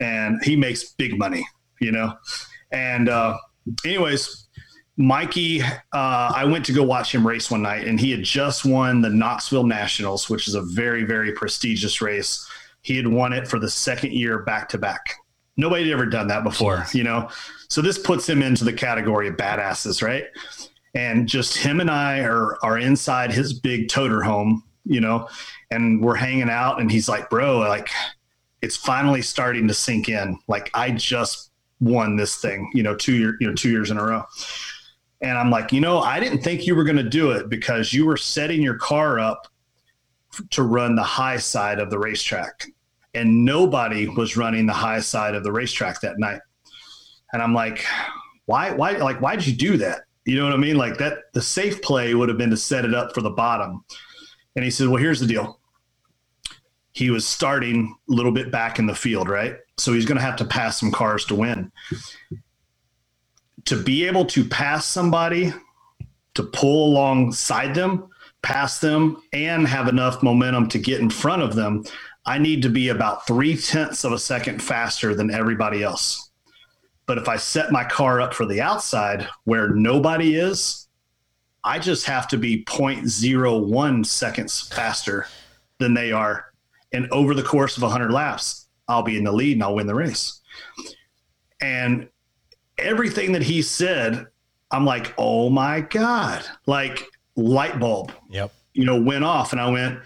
and 0.00 0.42
he 0.42 0.56
makes 0.56 0.92
big 0.92 1.18
money, 1.18 1.46
you 1.80 1.92
know? 1.92 2.14
And, 2.72 3.08
uh, 3.08 3.36
anyways, 3.84 4.46
Mikey, 4.96 5.62
uh, 5.62 5.72
I 5.92 6.44
went 6.46 6.64
to 6.66 6.72
go 6.72 6.82
watch 6.82 7.14
him 7.14 7.26
race 7.26 7.50
one 7.50 7.62
night, 7.62 7.86
and 7.86 8.00
he 8.00 8.10
had 8.10 8.22
just 8.22 8.64
won 8.64 9.02
the 9.02 9.10
Knoxville 9.10 9.66
Nationals, 9.66 10.30
which 10.30 10.48
is 10.48 10.54
a 10.54 10.62
very, 10.62 11.04
very 11.04 11.32
prestigious 11.32 12.00
race. 12.00 12.48
He 12.80 12.96
had 12.96 13.06
won 13.06 13.32
it 13.32 13.46
for 13.46 13.58
the 13.58 13.68
second 13.68 14.12
year 14.12 14.38
back 14.38 14.68
to 14.70 14.78
back. 14.78 15.16
Nobody 15.56 15.84
had 15.84 15.92
ever 15.92 16.06
done 16.06 16.28
that 16.28 16.44
before, 16.44 16.78
Jeez. 16.78 16.94
you 16.94 17.04
know? 17.04 17.30
So 17.68 17.80
this 17.80 17.98
puts 17.98 18.28
him 18.28 18.42
into 18.42 18.64
the 18.64 18.72
category 18.72 19.28
of 19.28 19.36
badasses, 19.36 20.02
right? 20.02 20.24
And 20.94 21.28
just 21.28 21.56
him 21.56 21.80
and 21.80 21.90
I 21.90 22.20
are, 22.20 22.58
are 22.62 22.78
inside 22.78 23.32
his 23.32 23.52
big 23.52 23.88
toter 23.88 24.22
home, 24.22 24.62
you 24.84 25.00
know, 25.00 25.28
and 25.70 26.02
we're 26.02 26.14
hanging 26.14 26.48
out 26.50 26.80
and 26.80 26.90
he's 26.90 27.08
like, 27.08 27.28
bro, 27.28 27.58
like 27.58 27.90
it's 28.62 28.76
finally 28.76 29.22
starting 29.22 29.68
to 29.68 29.74
sink 29.74 30.08
in. 30.08 30.38
Like 30.48 30.70
I 30.74 30.90
just 30.90 31.50
won 31.80 32.16
this 32.16 32.36
thing, 32.36 32.70
you 32.74 32.82
know, 32.82 32.94
two 32.94 33.14
year, 33.14 33.36
you 33.40 33.46
know, 33.46 33.54
two 33.54 33.70
years 33.70 33.90
in 33.90 33.98
a 33.98 34.04
row. 34.04 34.24
And 35.20 35.36
I'm 35.36 35.50
like, 35.50 35.72
you 35.72 35.80
know, 35.80 35.98
I 35.98 36.20
didn't 36.20 36.42
think 36.42 36.66
you 36.66 36.74
were 36.74 36.84
going 36.84 36.96
to 36.96 37.02
do 37.02 37.30
it 37.30 37.48
because 37.48 37.92
you 37.92 38.06
were 38.06 38.16
setting 38.16 38.62
your 38.62 38.76
car 38.76 39.18
up 39.18 39.48
to 40.50 40.62
run 40.62 40.94
the 40.94 41.02
high 41.02 41.38
side 41.38 41.78
of 41.78 41.90
the 41.90 41.98
racetrack 41.98 42.66
and 43.16 43.44
nobody 43.44 44.06
was 44.08 44.36
running 44.36 44.66
the 44.66 44.72
high 44.72 45.00
side 45.00 45.34
of 45.34 45.42
the 45.42 45.52
racetrack 45.52 46.00
that 46.02 46.18
night. 46.18 46.40
And 47.32 47.42
I'm 47.42 47.54
like, 47.54 47.84
why, 48.44 48.70
why, 48.72 48.92
like, 48.92 49.20
why 49.20 49.34
did 49.36 49.46
you 49.46 49.56
do 49.56 49.76
that? 49.78 50.02
You 50.24 50.36
know 50.36 50.44
what 50.44 50.52
I 50.52 50.58
mean? 50.58 50.76
Like 50.76 50.98
that, 50.98 51.32
the 51.34 51.42
safe 51.42 51.82
play 51.82 52.14
would 52.14 52.28
have 52.28 52.38
been 52.38 52.50
to 52.50 52.56
set 52.56 52.84
it 52.84 52.94
up 52.94 53.14
for 53.14 53.20
the 53.20 53.30
bottom. 53.30 53.84
And 54.54 54.64
he 54.64 54.70
said, 54.70 54.88
well, 54.88 55.02
here's 55.02 55.20
the 55.20 55.26
deal. 55.26 55.60
He 56.92 57.10
was 57.10 57.26
starting 57.26 57.94
a 58.08 58.12
little 58.12 58.32
bit 58.32 58.50
back 58.50 58.78
in 58.78 58.86
the 58.86 58.94
field, 58.94 59.28
right? 59.28 59.56
So 59.78 59.92
he's 59.92 60.06
going 60.06 60.18
to 60.18 60.24
have 60.24 60.36
to 60.36 60.44
pass 60.44 60.80
some 60.80 60.90
cars 60.90 61.24
to 61.26 61.34
win. 61.34 61.70
To 63.66 63.82
be 63.82 64.06
able 64.06 64.24
to 64.26 64.44
pass 64.44 64.86
somebody, 64.86 65.52
to 66.34 66.42
pull 66.42 66.92
alongside 66.92 67.74
them, 67.74 68.08
pass 68.42 68.78
them, 68.78 69.22
and 69.32 69.66
have 69.66 69.88
enough 69.88 70.22
momentum 70.22 70.68
to 70.70 70.78
get 70.78 71.00
in 71.00 71.10
front 71.10 71.42
of 71.42 71.54
them, 71.54 71.84
I 72.26 72.38
need 72.38 72.62
to 72.62 72.68
be 72.68 72.88
about 72.88 73.26
three 73.26 73.56
tenths 73.56 74.04
of 74.04 74.12
a 74.12 74.18
second 74.18 74.60
faster 74.60 75.14
than 75.14 75.30
everybody 75.30 75.82
else. 75.82 76.30
But 77.06 77.18
if 77.18 77.28
I 77.28 77.36
set 77.36 77.70
my 77.70 77.84
car 77.84 78.20
up 78.20 78.34
for 78.34 78.46
the 78.46 78.60
outside 78.60 79.28
where 79.44 79.68
nobody 79.68 80.34
is, 80.34 80.88
I 81.62 81.78
just 81.78 82.06
have 82.06 82.26
to 82.28 82.36
be 82.36 82.64
0.01 82.64 84.04
seconds 84.06 84.68
faster 84.74 85.26
than 85.78 85.94
they 85.94 86.10
are. 86.10 86.46
And 86.92 87.08
over 87.10 87.34
the 87.34 87.42
course 87.42 87.76
of 87.76 87.82
100 87.84 88.10
laps, 88.12 88.66
I'll 88.88 89.02
be 89.02 89.16
in 89.18 89.24
the 89.24 89.32
lead 89.32 89.52
and 89.54 89.62
I'll 89.62 89.74
win 89.74 89.86
the 89.86 89.94
race. 89.94 90.40
And 91.60 92.08
everything 92.78 93.32
that 93.32 93.42
he 93.42 93.62
said, 93.62 94.26
I'm 94.70 94.84
like, 94.84 95.14
oh 95.18 95.48
my 95.48 95.80
God, 95.80 96.44
like 96.66 97.04
light 97.36 97.78
bulb, 97.78 98.12
Yep. 98.30 98.52
you 98.74 98.84
know, 98.84 99.00
went 99.00 99.24
off. 99.24 99.52
And 99.52 99.60
I 99.60 99.70
went, 99.70 100.00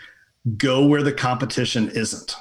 go 0.57 0.86
where 0.86 1.03
the 1.03 1.12
competition 1.12 1.91
isn't. 1.91 2.34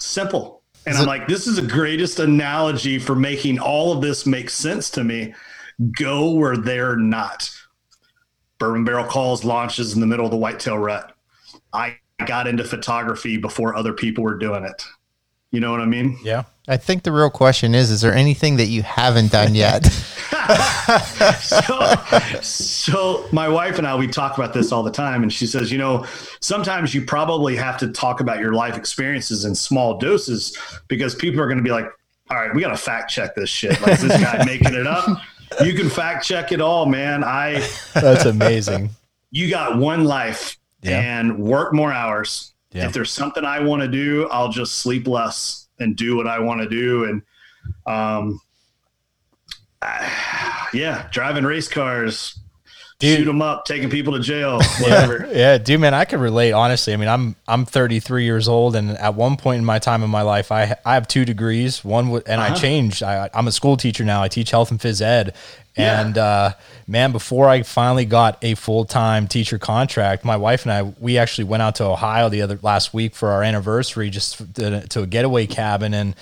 Simple. 0.00 0.62
And 0.86 0.94
Is 0.94 1.00
I'm 1.00 1.06
it- 1.06 1.08
like, 1.08 1.28
this 1.28 1.46
is 1.46 1.56
the 1.56 1.62
greatest 1.66 2.18
analogy 2.18 2.98
for 2.98 3.14
making 3.14 3.58
all 3.58 3.92
of 3.92 4.02
this 4.02 4.26
make 4.26 4.50
sense 4.50 4.90
to 4.90 5.04
me. 5.04 5.34
Go 5.98 6.32
where 6.32 6.56
they're 6.56 6.96
not. 6.96 7.50
Bourbon 8.58 8.84
Barrel 8.84 9.04
Calls 9.06 9.44
launches 9.44 9.94
in 9.94 10.00
the 10.00 10.06
middle 10.06 10.24
of 10.24 10.30
the 10.30 10.36
whitetail 10.36 10.78
rut. 10.78 11.12
I 11.72 11.96
got 12.26 12.46
into 12.46 12.64
photography 12.64 13.36
before 13.36 13.74
other 13.74 13.92
people 13.92 14.22
were 14.24 14.38
doing 14.38 14.64
it. 14.64 14.84
You 15.50 15.60
know 15.60 15.70
what 15.72 15.80
I 15.80 15.86
mean? 15.86 16.16
Yeah. 16.22 16.44
I 16.66 16.76
think 16.78 17.02
the 17.02 17.12
real 17.12 17.30
question 17.30 17.74
is: 17.74 17.90
Is 17.90 18.00
there 18.00 18.14
anything 18.14 18.56
that 18.56 18.66
you 18.66 18.82
haven't 18.82 19.32
done 19.32 19.54
yet? 19.54 19.84
so, 21.40 21.94
so 22.42 23.26
my 23.32 23.48
wife 23.48 23.78
and 23.78 23.86
I 23.86 23.94
we 23.96 24.06
talk 24.06 24.36
about 24.36 24.52
this 24.52 24.72
all 24.72 24.82
the 24.82 24.90
time, 24.90 25.22
and 25.22 25.32
she 25.32 25.46
says, 25.46 25.70
you 25.72 25.78
know, 25.78 26.04
sometimes 26.40 26.94
you 26.94 27.02
probably 27.02 27.56
have 27.56 27.78
to 27.78 27.88
talk 27.88 28.20
about 28.20 28.38
your 28.40 28.52
life 28.52 28.76
experiences 28.76 29.44
in 29.44 29.54
small 29.54 29.98
doses 29.98 30.56
because 30.88 31.14
people 31.14 31.40
are 31.40 31.46
going 31.46 31.58
to 31.58 31.64
be 31.64 31.70
like, 31.70 31.86
all 32.30 32.36
right, 32.36 32.54
we 32.54 32.60
got 32.60 32.70
to 32.70 32.76
fact 32.76 33.10
check 33.10 33.34
this 33.34 33.48
shit. 33.50 33.80
Like, 33.80 33.92
is 33.92 34.02
this 34.02 34.20
guy 34.20 34.44
making 34.46 34.74
it 34.74 34.86
up? 34.86 35.20
You 35.62 35.74
can 35.74 35.88
fact 35.88 36.24
check 36.26 36.52
it 36.52 36.60
all, 36.60 36.86
man. 36.86 37.22
I 37.24 37.66
That's 37.94 38.24
amazing. 38.24 38.90
you 39.30 39.48
got 39.50 39.78
one 39.78 40.04
life 40.04 40.58
Yeah. 40.82 41.00
and 41.00 41.38
work 41.38 41.72
more 41.72 41.92
hours. 41.92 42.52
Yeah. 42.72 42.86
If 42.86 42.92
there's 42.92 43.12
something 43.12 43.44
I 43.44 43.60
want 43.60 43.82
to 43.82 43.88
do, 43.88 44.28
I'll 44.30 44.48
just 44.48 44.78
sleep 44.78 45.06
less 45.06 45.63
and 45.78 45.96
do 45.96 46.16
what 46.16 46.26
I 46.26 46.38
want 46.40 46.62
to 46.62 46.68
do. 46.68 47.04
And, 47.04 47.22
um, 47.86 48.40
yeah, 50.72 51.08
driving 51.12 51.44
race 51.44 51.68
cars, 51.68 52.38
Dude. 53.00 53.18
shoot 53.18 53.24
them 53.24 53.42
up, 53.42 53.64
taking 53.64 53.90
people 53.90 54.12
to 54.14 54.20
jail, 54.20 54.60
whatever. 54.80 55.28
Yeah, 55.32 55.58
dude, 55.58 55.80
man, 55.80 55.94
I 55.94 56.04
could 56.04 56.20
relate. 56.20 56.52
Honestly, 56.52 56.92
I 56.92 56.96
mean, 56.96 57.08
I'm 57.08 57.34
I'm 57.48 57.64
33 57.66 58.24
years 58.24 58.46
old, 58.48 58.76
and 58.76 58.90
at 58.92 59.14
one 59.14 59.36
point 59.36 59.58
in 59.58 59.64
my 59.64 59.78
time 59.80 60.02
in 60.04 60.10
my 60.10 60.22
life, 60.22 60.52
I 60.52 60.76
I 60.86 60.94
have 60.94 61.08
two 61.08 61.24
degrees. 61.24 61.84
One, 61.84 62.04
w- 62.06 62.22
and 62.26 62.40
I 62.40 62.46
Uh-huh. 62.48 62.56
changed. 62.56 63.02
I, 63.02 63.28
I'm 63.34 63.48
a 63.48 63.52
school 63.52 63.76
teacher 63.76 64.04
now. 64.04 64.22
I 64.22 64.28
teach 64.28 64.50
health 64.52 64.70
and 64.70 64.78
phys 64.80 65.02
ed. 65.02 65.34
Yeah. 65.76 66.00
And 66.02 66.16
uh, 66.18 66.52
man, 66.86 67.10
before 67.10 67.48
I 67.48 67.64
finally 67.64 68.04
got 68.04 68.38
a 68.42 68.54
full 68.54 68.84
time 68.84 69.26
teacher 69.26 69.58
contract, 69.58 70.24
my 70.24 70.36
wife 70.36 70.64
and 70.64 70.72
I 70.72 70.82
we 71.00 71.18
actually 71.18 71.44
went 71.44 71.62
out 71.64 71.74
to 71.76 71.84
Ohio 71.84 72.28
the 72.28 72.42
other 72.42 72.60
last 72.62 72.94
week 72.94 73.16
for 73.16 73.30
our 73.32 73.42
anniversary, 73.42 74.08
just 74.08 74.54
to, 74.54 74.86
to 74.86 75.02
a 75.02 75.06
getaway 75.08 75.46
cabin, 75.48 75.92
and 75.92 76.14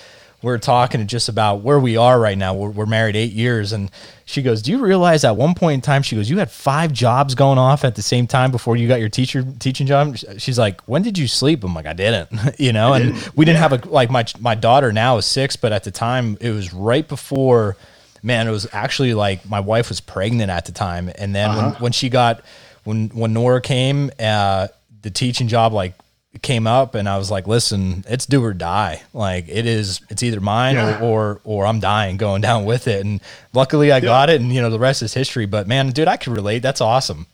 we 0.42 0.50
are 0.52 0.58
talking 0.58 1.06
just 1.06 1.28
about 1.28 1.62
where 1.62 1.78
we 1.78 1.96
are 1.96 2.18
right 2.18 2.36
now. 2.36 2.52
We're, 2.54 2.70
we're 2.70 2.86
married 2.86 3.14
eight 3.14 3.32
years, 3.32 3.72
and 3.72 3.90
she 4.24 4.42
goes, 4.42 4.60
"Do 4.60 4.72
you 4.72 4.78
realize 4.78 5.24
at 5.24 5.36
one 5.36 5.54
point 5.54 5.74
in 5.74 5.80
time, 5.80 6.02
she 6.02 6.16
goes, 6.16 6.28
you 6.28 6.38
had 6.38 6.50
five 6.50 6.92
jobs 6.92 7.34
going 7.34 7.58
off 7.58 7.84
at 7.84 7.94
the 7.94 8.02
same 8.02 8.26
time 8.26 8.50
before 8.50 8.76
you 8.76 8.88
got 8.88 8.98
your 8.98 9.08
teacher 9.08 9.44
teaching 9.60 9.86
job." 9.86 10.16
She's 10.38 10.58
like, 10.58 10.80
"When 10.82 11.02
did 11.02 11.16
you 11.16 11.28
sleep?" 11.28 11.62
I'm 11.62 11.74
like, 11.74 11.86
"I 11.86 11.92
didn't," 11.92 12.30
you 12.58 12.72
know. 12.72 12.92
and 12.92 13.14
we 13.36 13.44
didn't 13.44 13.60
have 13.60 13.72
a 13.72 13.88
like 13.88 14.10
my 14.10 14.24
my 14.40 14.54
daughter 14.54 14.92
now 14.92 15.16
is 15.16 15.26
six, 15.26 15.54
but 15.56 15.72
at 15.72 15.84
the 15.84 15.92
time 15.92 16.36
it 16.40 16.50
was 16.50 16.72
right 16.72 17.06
before. 17.06 17.76
Man, 18.24 18.46
it 18.46 18.52
was 18.52 18.68
actually 18.72 19.14
like 19.14 19.48
my 19.48 19.58
wife 19.58 19.88
was 19.88 20.00
pregnant 20.00 20.50
at 20.50 20.66
the 20.66 20.72
time, 20.72 21.10
and 21.18 21.34
then 21.34 21.56
when, 21.56 21.70
when 21.74 21.92
she 21.92 22.08
got 22.08 22.42
when 22.84 23.08
when 23.08 23.32
Nora 23.32 23.60
came, 23.60 24.10
uh, 24.20 24.68
the 25.02 25.10
teaching 25.10 25.48
job 25.48 25.72
like 25.72 25.94
came 26.40 26.66
up 26.66 26.94
and 26.94 27.06
I 27.08 27.18
was 27.18 27.30
like, 27.30 27.46
listen, 27.46 28.04
it's 28.08 28.24
do 28.24 28.42
or 28.42 28.54
die. 28.54 29.02
Like 29.12 29.48
it 29.48 29.66
is, 29.66 30.00
it's 30.08 30.22
either 30.22 30.40
mine 30.40 30.76
Yeah. 30.76 30.98
or, 31.00 31.02
or, 31.02 31.40
or 31.44 31.66
I'm 31.66 31.78
dying 31.80 32.16
going 32.16 32.40
down 32.48 32.64
with 32.64 32.88
it. 32.88 33.04
And 33.04 33.20
luckily 33.52 33.92
I 33.92 34.00
got 34.00 34.30
it 34.30 34.40
and 34.40 34.50
you 34.52 34.62
know, 34.62 34.70
the 34.70 34.78
rest 34.78 35.02
is 35.02 35.12
history, 35.12 35.44
but 35.44 35.68
man, 35.68 35.90
dude, 35.90 36.08
I 36.08 36.16
can 36.16 36.32
relate. 36.32 36.60
That's 36.60 36.80
awesome. 36.80 37.26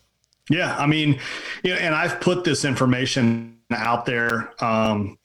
Yeah, 0.51 0.75
I 0.77 0.87
mean, 0.87 1.21
you 1.63 1.75
know, 1.75 1.77
and 1.79 1.95
I've 1.95 2.21
put 2.21 2.43
this 2.43 2.65
information 2.65 3.59
out 3.71 4.07
there. 4.07 4.51
Um, 4.65 5.19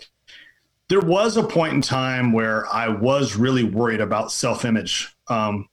there 0.89 0.99
was 0.99 1.37
a 1.37 1.43
point 1.43 1.73
in 1.73 1.81
time 1.81 2.33
where 2.33 2.67
I 2.71 2.89
was 2.89 3.35
really 3.37 3.63
worried 3.63 4.01
about 4.01 4.33
self 4.33 4.65
image. 4.65 5.15
Um, 5.29 5.69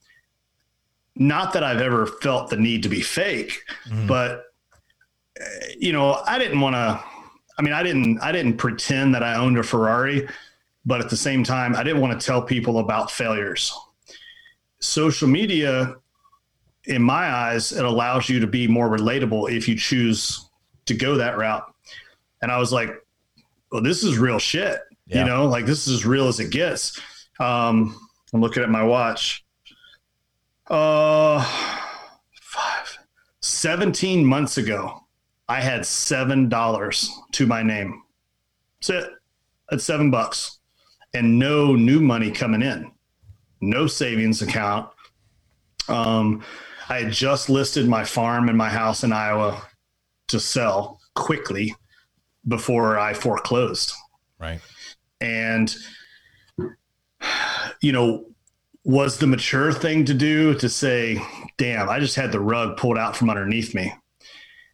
not 1.16 1.52
that 1.54 1.64
I've 1.64 1.80
ever 1.80 2.06
felt 2.06 2.48
the 2.48 2.56
need 2.56 2.84
to 2.84 2.88
be 2.88 3.00
fake, 3.00 3.60
but 4.06 4.44
uh, 5.38 5.44
you 5.78 5.92
know, 5.92 6.22
I 6.26 6.38
didn't 6.38 6.60
want 6.60 6.74
to. 6.76 7.02
I 7.58 7.62
mean, 7.62 7.72
I 7.72 7.82
didn't. 7.82 8.18
I 8.20 8.32
didn't 8.32 8.56
pretend 8.56 9.14
that 9.14 9.22
I 9.22 9.34
owned 9.36 9.58
a 9.58 9.62
Ferrari, 9.62 10.28
but 10.86 11.00
at 11.00 11.10
the 11.10 11.16
same 11.16 11.44
time, 11.44 11.76
I 11.76 11.82
didn't 11.82 12.00
want 12.00 12.18
to 12.18 12.26
tell 12.26 12.42
people 12.42 12.78
about 12.78 13.10
failures. 13.10 13.72
Social 14.78 15.28
media 15.28 15.96
in 16.84 17.02
my 17.02 17.30
eyes, 17.30 17.72
it 17.72 17.84
allows 17.84 18.28
you 18.28 18.40
to 18.40 18.46
be 18.46 18.66
more 18.66 18.88
relatable 18.88 19.54
if 19.54 19.68
you 19.68 19.76
choose 19.76 20.48
to 20.86 20.94
go 20.94 21.16
that 21.16 21.36
route. 21.36 21.64
And 22.42 22.50
I 22.50 22.58
was 22.58 22.72
like, 22.72 22.90
well, 23.70 23.82
this 23.82 24.02
is 24.02 24.18
real 24.18 24.38
shit. 24.38 24.80
Yeah. 25.06 25.20
You 25.20 25.24
know, 25.26 25.46
like 25.46 25.66
this 25.66 25.86
is 25.86 25.94
as 25.94 26.06
real 26.06 26.28
as 26.28 26.40
it 26.40 26.50
gets. 26.50 26.98
Um, 27.38 28.08
I'm 28.32 28.40
looking 28.40 28.62
at 28.62 28.70
my 28.70 28.82
watch. 28.82 29.44
Uh, 30.68 31.44
five, 32.40 32.98
17 33.40 34.24
months 34.24 34.56
ago, 34.56 35.04
I 35.50 35.60
had 35.60 35.80
$7 35.80 37.08
to 37.32 37.46
my 37.48 37.64
name. 37.64 38.04
That's 38.80 38.90
it. 38.90 39.10
That's 39.68 39.82
seven 39.82 40.08
bucks 40.08 40.60
and 41.12 41.40
no 41.40 41.74
new 41.74 42.00
money 42.00 42.30
coming 42.30 42.62
in, 42.62 42.92
no 43.60 43.88
savings 43.88 44.42
account. 44.42 44.90
Um, 45.88 46.44
I 46.88 47.00
had 47.00 47.12
just 47.12 47.50
listed 47.50 47.88
my 47.88 48.04
farm 48.04 48.48
and 48.48 48.56
my 48.56 48.68
house 48.68 49.02
in 49.02 49.12
Iowa 49.12 49.60
to 50.28 50.38
sell 50.38 51.00
quickly 51.16 51.74
before 52.46 52.96
I 52.96 53.12
foreclosed. 53.12 53.92
Right. 54.38 54.60
And, 55.20 55.74
you 57.80 57.90
know, 57.90 58.26
was 58.84 59.18
the 59.18 59.26
mature 59.26 59.72
thing 59.72 60.04
to 60.04 60.14
do 60.14 60.54
to 60.54 60.68
say, 60.68 61.20
damn, 61.56 61.88
I 61.88 61.98
just 61.98 62.14
had 62.14 62.30
the 62.30 62.38
rug 62.38 62.76
pulled 62.76 62.98
out 62.98 63.16
from 63.16 63.30
underneath 63.30 63.74
me. 63.74 63.92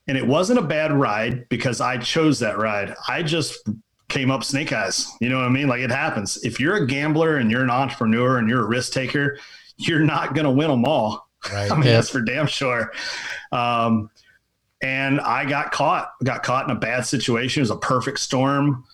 And 0.09 0.17
it 0.17 0.27
wasn't 0.27 0.59
a 0.59 0.63
bad 0.63 0.93
ride 0.93 1.49
because 1.49 1.81
I 1.81 1.99
chose 1.99 2.39
that 2.41 2.59
ride. 2.59 2.95
I 3.09 3.23
just 3.23 3.69
came 4.09 4.31
up 4.31 4.45
snake 4.45 4.73
eyes. 4.73 5.11
You 5.21 5.29
know 5.29 5.37
what 5.39 5.47
I 5.47 5.49
mean? 5.49 5.67
Like 5.69 5.81
it 5.81 5.91
happens. 5.91 6.37
If 6.45 6.61
you're 6.61 6.77
a 6.77 6.87
gambler 6.87 7.37
and 7.39 7.51
you're 7.51 7.63
an 7.65 7.71
entrepreneur 7.71 8.39
and 8.39 8.49
you're 8.49 8.63
a 8.63 8.67
risk 8.69 8.93
taker, 8.93 9.39
you're 9.77 10.01
not 10.05 10.35
going 10.35 10.45
to 10.45 10.51
win 10.51 10.71
them 10.71 10.85
all. 10.85 11.29
Right. 11.53 11.71
I 11.73 11.75
mean, 11.75 11.85
Yeah. 11.87 11.95
that's 11.95 12.11
for 12.11 12.21
damn 12.21 12.47
sure. 12.47 12.93
Um, 13.51 14.11
and 14.83 15.21
I 15.21 15.45
got 15.45 15.73
caught, 15.73 16.13
got 16.23 16.43
caught 16.45 16.71
in 16.71 16.77
a 16.77 16.79
bad 16.79 17.05
situation. 17.05 17.61
It 17.61 17.65
was 17.65 17.71
a 17.71 17.77
perfect 17.79 18.21
storm. 18.21 18.85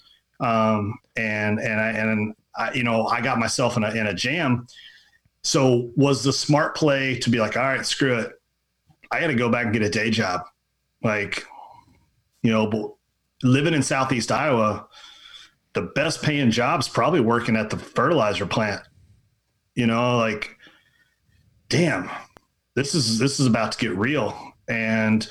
Um, 0.40 0.98
and, 1.16 1.58
and 1.60 1.78
I, 1.80 1.88
and 1.90 2.34
I, 2.56 2.72
you 2.72 2.84
know, 2.84 3.06
I 3.06 3.20
got 3.20 3.38
myself 3.38 3.76
in 3.76 3.84
a, 3.84 3.90
in 3.90 4.06
a 4.06 4.14
jam. 4.14 4.66
So 5.44 5.90
was 5.96 6.22
the 6.22 6.32
smart 6.32 6.74
play 6.76 7.18
to 7.18 7.28
be 7.30 7.38
like, 7.38 7.56
all 7.56 7.64
right, 7.64 7.84
screw 7.84 8.16
it. 8.18 8.32
I 9.10 9.20
got 9.20 9.26
to 9.26 9.34
go 9.34 9.50
back 9.50 9.64
and 9.64 9.72
get 9.74 9.82
a 9.82 9.90
day 9.90 10.08
job. 10.10 10.42
Like, 11.02 11.44
you 12.42 12.50
know, 12.50 12.96
living 13.42 13.74
in 13.74 13.82
Southeast 13.82 14.30
Iowa, 14.30 14.86
the 15.74 15.82
best 15.94 16.22
paying 16.22 16.50
job's 16.50 16.88
probably 16.88 17.20
working 17.20 17.56
at 17.56 17.70
the 17.70 17.76
fertilizer 17.76 18.46
plant. 18.46 18.82
You 19.74 19.86
know, 19.86 20.18
like, 20.18 20.56
damn, 21.68 22.10
this 22.74 22.94
is 22.94 23.18
this 23.18 23.40
is 23.40 23.46
about 23.46 23.72
to 23.72 23.78
get 23.78 23.96
real. 23.96 24.52
And 24.68 25.26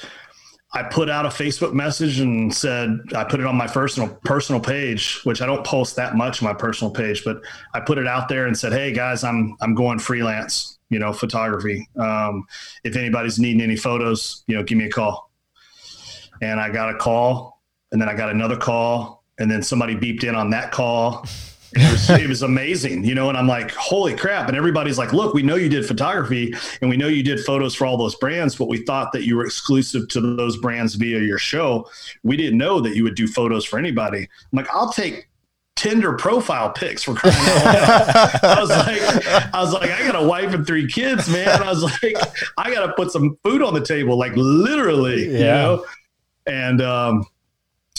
I 0.74 0.84
put 0.84 1.10
out 1.10 1.26
a 1.26 1.30
Facebook 1.30 1.74
message 1.74 2.20
and 2.20 2.54
said 2.54 2.98
I 3.16 3.24
put 3.24 3.40
it 3.40 3.46
on 3.46 3.56
my 3.56 3.68
personal 3.68 4.10
personal 4.24 4.62
page, 4.62 5.22
which 5.26 5.42
I 5.42 5.46
don't 5.46 5.66
post 5.66 5.96
that 5.98 6.16
much 6.16 6.42
on 6.42 6.48
my 6.48 6.54
personal 6.54 6.94
page, 6.94 7.24
but 7.24 7.42
I 7.74 7.82
put 7.82 7.98
it 7.98 8.08
out 8.08 8.30
there 8.30 8.48
and 8.48 8.58
said, 8.58 8.74
"Hey 8.74 8.94
guys, 8.94 9.24
I'm 9.24 9.56
I'm 9.62 9.76
going 9.76 10.00
freelance, 10.00 10.80
you 10.90 10.98
know, 10.98 11.14
photography. 11.14 11.88
Um, 11.98 12.46
if 12.84 12.96
anybody's 12.96 13.38
needing 13.38 13.62
any 13.62 13.76
photos, 13.76 14.44
you 14.48 14.56
know, 14.56 14.64
give 14.64 14.78
me 14.78 14.86
a 14.86 14.90
call." 14.90 15.31
And 16.42 16.60
I 16.60 16.70
got 16.70 16.94
a 16.94 16.98
call, 16.98 17.62
and 17.92 18.02
then 18.02 18.10
I 18.10 18.16
got 18.16 18.30
another 18.30 18.58
call, 18.58 19.24
and 19.40 19.50
then 19.50 19.62
somebody 19.64 19.96
beeped 19.96 20.24
in 20.24 20.36
on 20.36 20.50
that 20.50 20.72
call. 20.72 21.26
It 21.74 21.90
was, 21.90 22.10
it 22.10 22.28
was 22.28 22.42
amazing, 22.42 23.06
you 23.06 23.16
know, 23.16 23.30
and 23.30 23.38
I'm 23.38 23.48
like, 23.48 23.72
holy 23.72 24.14
crap. 24.14 24.50
And 24.50 24.58
everybody's 24.58 24.98
like, 24.98 25.14
look, 25.14 25.34
we 25.34 25.42
know 25.42 25.56
you 25.56 25.70
did 25.70 25.86
photography 25.86 26.54
and 26.82 26.90
we 26.90 26.98
know 26.98 27.08
you 27.08 27.24
did 27.24 27.40
photos 27.40 27.74
for 27.74 27.86
all 27.86 27.96
those 27.96 28.14
brands, 28.16 28.58
but 28.58 28.68
we 28.68 28.84
thought 28.84 29.14
that 29.14 29.24
you 29.24 29.38
were 29.38 29.46
exclusive 29.46 30.10
to 30.10 30.36
those 30.36 30.58
brands 30.58 30.96
via 30.96 31.22
your 31.22 31.38
show. 31.38 31.90
We 32.24 32.36
didn't 32.36 32.58
know 32.58 32.82
that 32.82 32.98
you 32.98 33.04
would 33.04 33.16
do 33.16 33.26
photos 33.26 33.64
for 33.64 33.80
anybody. 33.80 34.20
I'm 34.20 34.58
like, 34.58 34.68
I'll 34.74 34.92
take 34.92 35.30
Tinder 35.78 36.12
profile 36.12 36.72
pics 36.72 37.04
for 37.04 37.16
crying 37.16 37.38
out 37.38 37.66
loud. 37.66 38.40
I 38.44 38.60
was 38.60 38.70
like, 38.70 39.54
I 39.54 39.62
was 39.62 39.74
like, 39.74 39.92
I 39.92 40.06
got 40.06 40.22
a 40.22 40.28
wife 40.28 40.54
and 40.54 40.68
three 40.68 40.88
kids, 40.88 41.30
man. 41.30 41.64
I 41.64 41.70
was 41.70 41.84
like, 41.84 42.18
I 42.58 42.74
got 42.74 42.86
to 42.86 42.92
put 42.94 43.12
some 43.12 43.38
food 43.46 43.62
on 43.62 43.74
the 43.74 43.86
table, 43.86 44.18
like 44.18 44.34
literally, 44.36 45.24
you 45.24 45.40
know? 45.40 45.86
And 46.52 46.82
um, 46.82 47.26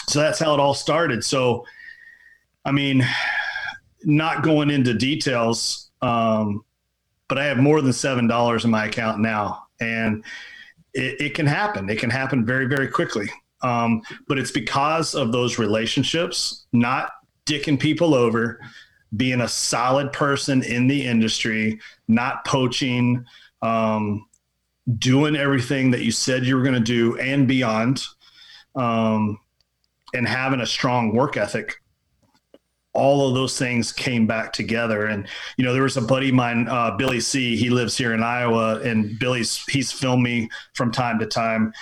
so 0.08 0.20
that's 0.20 0.38
how 0.38 0.52
it 0.52 0.60
all 0.60 0.74
started. 0.74 1.24
So, 1.24 1.64
I 2.64 2.72
mean, 2.72 3.06
not 4.04 4.42
going 4.42 4.70
into 4.70 4.92
details, 4.94 5.90
Um, 6.02 6.64
but 7.28 7.38
I 7.38 7.46
have 7.46 7.58
more 7.58 7.80
than 7.80 7.92
seven 7.94 8.26
dollars 8.26 8.64
in 8.64 8.70
my 8.70 8.86
account 8.86 9.20
now, 9.20 9.64
and 9.80 10.22
it, 10.92 11.20
it, 11.20 11.34
can 11.34 11.46
happen. 11.46 11.88
It 11.88 11.98
can 11.98 12.10
happen 12.10 12.44
very, 12.44 12.66
very 12.66 12.88
quickly. 12.88 13.30
Um, 13.62 14.02
but 14.28 14.38
it's 14.38 14.50
because 14.50 15.14
of 15.14 15.32
those 15.32 15.58
relationships, 15.58 16.66
not 16.72 17.12
dicking 17.46 17.78
people 17.80 18.14
over, 18.14 18.60
being 19.16 19.40
a 19.40 19.48
solid 19.48 20.12
person 20.12 20.62
in 20.62 20.88
the 20.88 21.06
industry, 21.06 21.80
not 22.08 22.44
poaching, 22.44 23.24
um, 23.62 24.26
doing 24.98 25.36
everything 25.36 25.92
that 25.92 26.02
you 26.02 26.12
said 26.12 26.44
you 26.44 26.56
were 26.56 26.62
going 26.62 26.74
to 26.74 26.80
do 26.80 27.16
and 27.18 27.48
beyond, 27.48 28.04
um, 28.74 29.38
and 30.14 30.26
having 30.26 30.60
a 30.60 30.66
strong 30.66 31.14
work 31.14 31.36
ethic. 31.36 31.74
All 32.94 33.26
of 33.26 33.34
those 33.34 33.58
things 33.58 33.90
came 33.90 34.26
back 34.26 34.52
together, 34.52 35.06
and 35.06 35.26
you 35.56 35.64
know 35.64 35.72
there 35.72 35.82
was 35.82 35.96
a 35.96 36.02
buddy 36.02 36.28
of 36.28 36.34
mine, 36.34 36.68
uh, 36.68 36.90
Billy 36.96 37.20
C. 37.20 37.56
He 37.56 37.70
lives 37.70 37.96
here 37.96 38.12
in 38.12 38.22
Iowa, 38.22 38.80
and 38.80 39.18
Billy's 39.18 39.64
he's 39.66 39.90
filmed 39.90 40.22
me 40.22 40.50
from 40.74 40.92
time 40.92 41.18
to 41.20 41.26
time, 41.26 41.72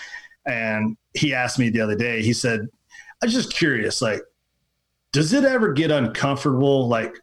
and 0.47 0.97
he 1.15 1.35
asked 1.35 1.59
me 1.59 1.69
the 1.69 1.81
other 1.81 1.97
day. 1.97 2.23
He 2.23 2.33
said, 2.33 2.69
"I'm 3.23 3.29
just 3.29 3.53
curious, 3.53 4.01
like, 4.01 4.21
does 5.13 5.33
it 5.33 5.45
ever 5.45 5.73
get 5.73 5.91
uncomfortable, 5.91 6.87
like 6.87 7.19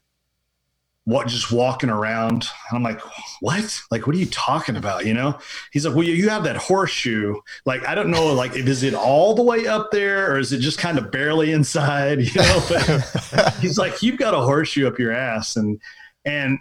what 1.07 1.25
just 1.25 1.53
walking 1.53 1.89
around. 1.89 2.49
And 2.69 2.75
I'm 2.75 2.83
like, 2.83 2.99
what? 3.39 3.81
Like, 3.89 4.05
what 4.05 4.13
are 4.13 4.19
you 4.19 4.25
talking 4.25 4.75
about? 4.75 5.05
You 5.05 5.13
know? 5.13 5.39
He's 5.71 5.85
like, 5.85 5.95
well, 5.95 6.03
you 6.03 6.27
have 6.27 6.43
that 6.43 6.57
horseshoe. 6.57 7.35
Like, 7.65 7.87
I 7.87 7.95
don't 7.95 8.11
know, 8.11 8.33
like, 8.33 8.57
if 8.57 8.67
is 8.67 8.83
it 8.83 8.93
all 8.93 9.33
the 9.33 9.41
way 9.41 9.67
up 9.67 9.89
there 9.91 10.29
or 10.29 10.37
is 10.37 10.51
it 10.51 10.59
just 10.59 10.79
kind 10.79 10.97
of 10.97 11.09
barely 11.09 11.53
inside? 11.53 12.19
You 12.27 12.41
know? 12.41 12.61
But 12.67 13.53
he's 13.61 13.77
like, 13.77 14.03
you've 14.03 14.17
got 14.17 14.33
a 14.33 14.41
horseshoe 14.41 14.85
up 14.85 14.99
your 14.99 15.13
ass, 15.13 15.55
and 15.55 15.79
and 16.25 16.59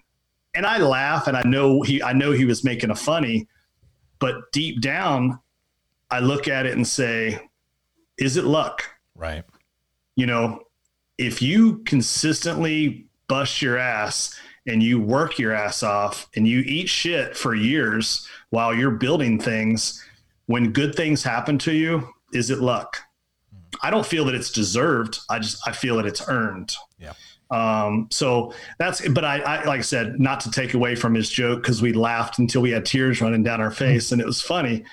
and 0.55 0.65
I 0.65 0.79
laugh, 0.79 1.27
and 1.27 1.37
I 1.37 1.43
know 1.43 1.83
he, 1.83 2.01
I 2.01 2.13
know 2.13 2.31
he 2.31 2.45
was 2.45 2.63
making 2.63 2.91
a 2.91 2.95
funny, 2.95 3.49
but 4.21 4.53
deep 4.53 4.81
down, 4.81 5.41
I 6.09 6.21
look 6.21 6.47
at 6.47 6.67
it 6.67 6.77
and 6.77 6.87
say, 6.87 7.41
is 8.17 8.37
it 8.37 8.45
luck? 8.45 8.85
Right. 9.17 9.43
You 10.15 10.27
know, 10.27 10.63
if 11.19 11.43
you 11.43 11.79
consistently 11.79 13.06
bust 13.29 13.63
your 13.63 13.79
ass 13.79 14.35
and 14.67 14.83
you 14.83 15.01
work 15.01 15.39
your 15.39 15.53
ass 15.53 15.83
off 15.83 16.29
and 16.37 16.47
you 16.47 16.61
eat 16.61 16.89
shit 16.89 17.37
for 17.37 17.55
years 17.55 18.27
while 18.51 18.75
you're 18.75 18.91
building 18.91 19.39
things, 19.39 20.03
when 20.47 20.73
good 20.73 20.95
things 20.95 21.23
happen 21.23 21.59
to 21.59 21.73
you, 21.73 22.09
is 22.33 22.51
it 22.51 22.59
luck? 22.59 22.99
I 23.83 23.91
don't 23.91 24.07
feel 24.07 24.25
that 24.27 24.35
it's 24.35 24.51
deserved. 24.51 25.19
I 25.29 25.39
just 25.39 25.67
I 25.67 25.73
feel 25.73 25.97
that 25.97 26.07
it's 26.07 26.27
earned. 26.29 26.75
Yeah. 26.99 27.13
Um, 27.51 28.09
so 28.11 28.53
that's 28.79 29.07
but 29.09 29.25
I, 29.25 29.41
I 29.41 29.65
like 29.65 29.79
I 29.79 29.83
said, 29.83 30.19
not 30.19 30.41
to 30.41 30.51
take 30.51 30.75
away 30.75 30.95
from 30.95 31.15
his 31.15 31.29
joke 31.29 31.63
because 31.63 31.83
we 31.83 31.93
laughed 31.93 32.39
until 32.39 32.63
we 32.63 32.71
had 32.71 32.85
tears 32.85 33.21
running 33.21 33.43
down 33.43 33.61
our 33.61 33.71
face 33.71 34.13
and 34.13 34.21
it 34.21 34.27
was 34.27 34.41
funny. 34.41 34.85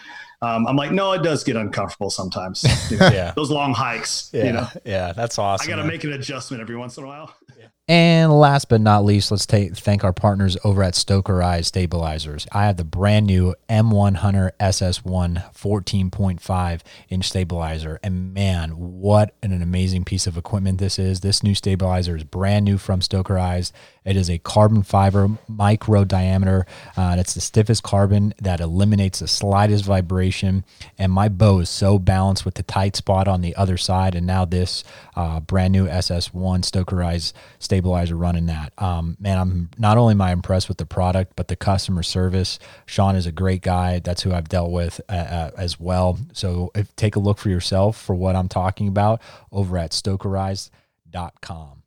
Um, 0.42 0.68
I'm 0.68 0.76
like, 0.76 0.92
no, 0.92 1.14
it 1.14 1.24
does 1.24 1.42
get 1.44 1.56
uncomfortable 1.56 2.10
sometimes. 2.10 2.66
You 2.92 2.98
know, 2.98 3.08
yeah. 3.08 3.32
Those 3.36 3.50
long 3.50 3.74
hikes. 3.74 4.30
Yeah. 4.34 4.44
You 4.44 4.52
know? 4.52 4.68
Yeah. 4.84 5.14
That's 5.14 5.40
awesome. 5.40 5.72
I 5.72 5.76
got 5.76 5.82
to 5.82 5.88
make 5.88 6.04
an 6.04 6.12
adjustment 6.12 6.62
every 6.62 6.76
once 6.76 6.98
in 6.98 7.06
a 7.06 7.08
while. 7.08 7.34
And 7.90 8.32
last 8.32 8.70
but 8.70 8.80
not 8.80 9.04
least, 9.04 9.30
let's 9.30 9.46
take, 9.46 9.76
thank 9.76 10.06
our 10.06 10.14
partners 10.14 10.56
over 10.64 10.82
at 10.84 10.94
Stokerized 10.94 11.66
Stabilizers. 11.66 12.48
I 12.54 12.68
have 12.68 12.78
the 12.78 12.86
brand 12.86 13.26
new 13.26 13.56
M1 13.68 14.16
Hunter 14.16 14.54
SS1 14.58 15.54
14.5 15.54 16.82
inch 17.10 17.28
stabilizer. 17.28 18.00
And 18.02 18.34
man, 18.34 18.70
what 18.70 19.36
an 19.44 19.62
amazing 19.62 20.06
piece 20.06 20.28
of 20.28 20.38
equipment 20.38 20.80
this 20.80 20.98
is. 20.98 21.20
This 21.20 21.44
new 21.44 21.54
stabilizer 21.54 22.16
is 22.16 22.24
brand 22.24 22.64
new 22.64 22.78
from 22.78 23.02
Stokerized. 23.02 23.74
It 24.06 24.16
is 24.16 24.30
a 24.30 24.38
carbon 24.38 24.84
fiber 24.84 25.38
micro 25.50 26.06
diameter. 26.06 26.66
Uh, 26.96 27.18
it's 27.20 27.34
the 27.34 27.42
stiffest 27.42 27.84
carbon 27.84 28.34
that 28.42 28.62
eliminates 28.62 29.20
the 29.20 29.28
slightest 29.28 29.84
vibration. 29.84 30.64
And 30.98 31.12
my 31.12 31.28
bow 31.28 31.60
is 31.60 31.70
so 31.70 32.00
balanced 32.00 32.46
with 32.46 32.54
the 32.54 32.64
tight 32.64 32.96
spot 32.96 33.28
on 33.28 33.42
the 33.42 33.54
other 33.58 33.76
side. 33.76 34.16
And 34.16 34.26
now 34.26 34.46
this 34.46 34.86
uh, 35.18 35.42
brand 35.42 35.74
new 35.74 35.88
SS1 35.88 36.32
Stokerized 36.64 37.34
stabilizer 37.60 37.73
running 37.82 38.48
that. 38.48 38.74
Um, 38.78 39.18
man, 39.20 39.38
I'm 39.38 39.70
not 39.78 39.98
only 39.98 40.14
am 40.14 40.22
I 40.22 40.32
impressed 40.32 40.68
with 40.68 40.78
the 40.78 40.86
product, 40.86 41.34
but 41.36 41.48
the 41.48 41.56
customer 41.56 42.04
service. 42.04 42.60
Sean 42.86 43.16
is 43.16 43.26
a 43.26 43.32
great 43.32 43.62
guy. 43.62 44.00
That's 44.00 44.24
who 44.24 44.34
I've 44.34 44.50
dealt 44.50 44.72
with 44.72 45.02
uh, 45.10 45.14
uh, 45.14 45.52
as 45.58 45.80
well. 45.80 46.20
So 46.34 46.72
if, 46.76 46.96
take 46.96 47.16
a 47.16 47.20
look 47.20 47.38
for 47.38 47.50
yourself 47.50 48.02
for 48.02 48.16
what 48.16 48.36
I'm 48.36 48.48
talking 48.48 48.88
about 48.88 49.22
over 49.52 49.78
at 49.78 49.92
stokerized.com. 49.92 51.84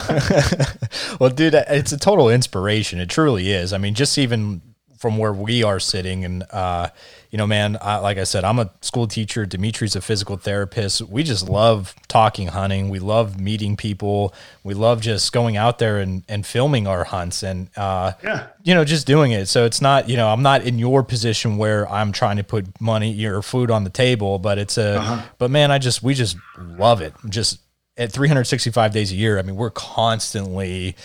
well, 1.18 1.30
dude, 1.30 1.54
it's 1.54 1.92
a 1.92 1.98
total 1.98 2.30
inspiration. 2.30 3.00
It 3.00 3.08
truly 3.08 3.50
is. 3.50 3.72
I 3.72 3.78
mean, 3.78 3.94
just 3.94 4.16
even 4.16 4.62
from 4.98 5.16
where 5.16 5.32
we 5.32 5.62
are 5.62 5.80
sitting, 5.80 6.24
and 6.24 6.44
uh, 6.50 6.88
you 7.30 7.36
know, 7.36 7.46
man, 7.46 7.76
I, 7.80 7.98
like 7.98 8.16
I 8.16 8.24
said, 8.24 8.44
I'm 8.44 8.58
a 8.58 8.70
school 8.80 9.06
teacher. 9.06 9.44
Dimitri's 9.44 9.94
a 9.94 10.00
physical 10.00 10.36
therapist. 10.38 11.02
We 11.02 11.22
just 11.22 11.48
love 11.48 11.94
talking 12.08 12.48
hunting. 12.48 12.88
We 12.88 13.00
love 13.00 13.38
meeting 13.38 13.76
people. 13.76 14.32
We 14.64 14.72
love 14.72 15.02
just 15.02 15.32
going 15.32 15.56
out 15.56 15.78
there 15.78 15.98
and, 15.98 16.22
and 16.28 16.46
filming 16.46 16.86
our 16.86 17.04
hunts 17.04 17.42
and, 17.42 17.68
uh, 17.76 18.12
yeah. 18.24 18.46
you 18.62 18.74
know, 18.74 18.84
just 18.84 19.06
doing 19.06 19.32
it. 19.32 19.46
So 19.46 19.66
it's 19.66 19.82
not, 19.82 20.08
you 20.08 20.16
know, 20.16 20.28
I'm 20.28 20.42
not 20.42 20.62
in 20.62 20.78
your 20.78 21.02
position 21.02 21.58
where 21.58 21.88
I'm 21.90 22.12
trying 22.12 22.38
to 22.38 22.44
put 22.44 22.80
money 22.80 23.24
or 23.26 23.42
food 23.42 23.70
on 23.70 23.84
the 23.84 23.90
table, 23.90 24.38
but 24.38 24.56
it's 24.56 24.78
a, 24.78 24.98
uh-huh. 24.98 25.22
but 25.36 25.50
man, 25.50 25.70
I 25.70 25.78
just, 25.78 26.02
we 26.02 26.14
just 26.14 26.36
love 26.58 27.02
it. 27.02 27.12
Just 27.28 27.60
at 27.98 28.10
365 28.10 28.92
days 28.92 29.12
a 29.12 29.16
year, 29.16 29.38
I 29.38 29.42
mean, 29.42 29.56
we're 29.56 29.70
constantly 29.70 30.96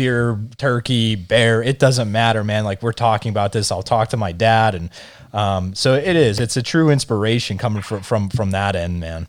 deer, 0.00 0.40
turkey, 0.56 1.14
bear. 1.14 1.62
It 1.62 1.78
doesn't 1.78 2.10
matter, 2.10 2.42
man. 2.42 2.64
Like 2.64 2.82
we're 2.82 2.92
talking 2.92 3.28
about 3.28 3.52
this. 3.52 3.70
I'll 3.70 3.82
talk 3.82 4.08
to 4.08 4.16
my 4.16 4.32
dad, 4.32 4.74
and 4.74 4.90
um, 5.34 5.74
so 5.74 5.94
it 5.94 6.16
is. 6.16 6.40
It's 6.40 6.56
a 6.56 6.62
true 6.62 6.88
inspiration 6.88 7.58
coming 7.58 7.82
from 7.82 8.00
from 8.00 8.30
from 8.30 8.52
that 8.52 8.74
end, 8.74 8.98
man. 8.98 9.28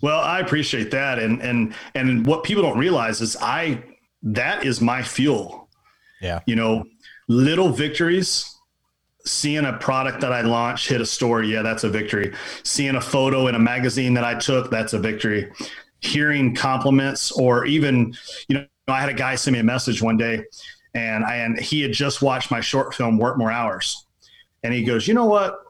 Well, 0.00 0.20
I 0.20 0.40
appreciate 0.40 0.90
that, 0.92 1.18
and 1.18 1.42
and 1.42 1.74
and 1.94 2.26
what 2.26 2.42
people 2.42 2.62
don't 2.62 2.78
realize 2.78 3.20
is 3.20 3.36
I 3.42 3.82
that 4.22 4.64
is 4.64 4.80
my 4.80 5.02
fuel. 5.02 5.68
Yeah, 6.22 6.40
you 6.46 6.56
know, 6.56 6.84
little 7.28 7.68
victories 7.68 8.54
seeing 9.26 9.66
a 9.66 9.74
product 9.74 10.22
that 10.22 10.32
I 10.32 10.40
launched 10.40 10.88
hit 10.88 11.02
a 11.02 11.06
store, 11.06 11.42
yeah, 11.42 11.60
that's 11.60 11.84
a 11.84 11.90
victory. 11.90 12.32
Seeing 12.62 12.94
a 12.94 13.00
photo 13.00 13.46
in 13.48 13.54
a 13.54 13.58
magazine 13.58 14.14
that 14.14 14.24
I 14.24 14.34
took, 14.36 14.70
that's 14.70 14.94
a 14.94 14.98
victory 14.98 15.52
hearing 16.00 16.54
compliments 16.54 17.32
or 17.32 17.66
even, 17.66 18.14
you 18.48 18.56
know, 18.56 18.64
I 18.90 19.00
had 19.00 19.08
a 19.08 19.14
guy 19.14 19.34
send 19.34 19.54
me 19.54 19.60
a 19.60 19.64
message 19.64 20.02
one 20.02 20.16
day 20.16 20.44
and 20.94 21.24
I, 21.24 21.36
and 21.36 21.58
he 21.58 21.82
had 21.82 21.92
just 21.92 22.22
watched 22.22 22.50
my 22.50 22.60
short 22.60 22.94
film 22.94 23.18
work 23.18 23.38
more 23.38 23.50
hours. 23.50 24.06
And 24.62 24.74
he 24.74 24.84
goes, 24.84 25.06
you 25.06 25.14
know 25.14 25.26
what? 25.26 25.60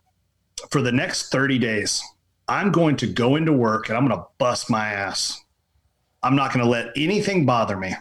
For 0.70 0.82
the 0.82 0.92
next 0.92 1.30
30 1.30 1.58
days, 1.58 2.02
I'm 2.48 2.72
going 2.72 2.96
to 2.96 3.06
go 3.06 3.36
into 3.36 3.52
work 3.52 3.88
and 3.88 3.98
I'm 3.98 4.06
going 4.06 4.18
to 4.18 4.26
bust 4.38 4.70
my 4.70 4.88
ass. 4.88 5.42
I'm 6.22 6.34
not 6.34 6.52
going 6.52 6.64
to 6.64 6.70
let 6.70 6.92
anything 6.96 7.46
bother 7.46 7.76
me. 7.76 7.94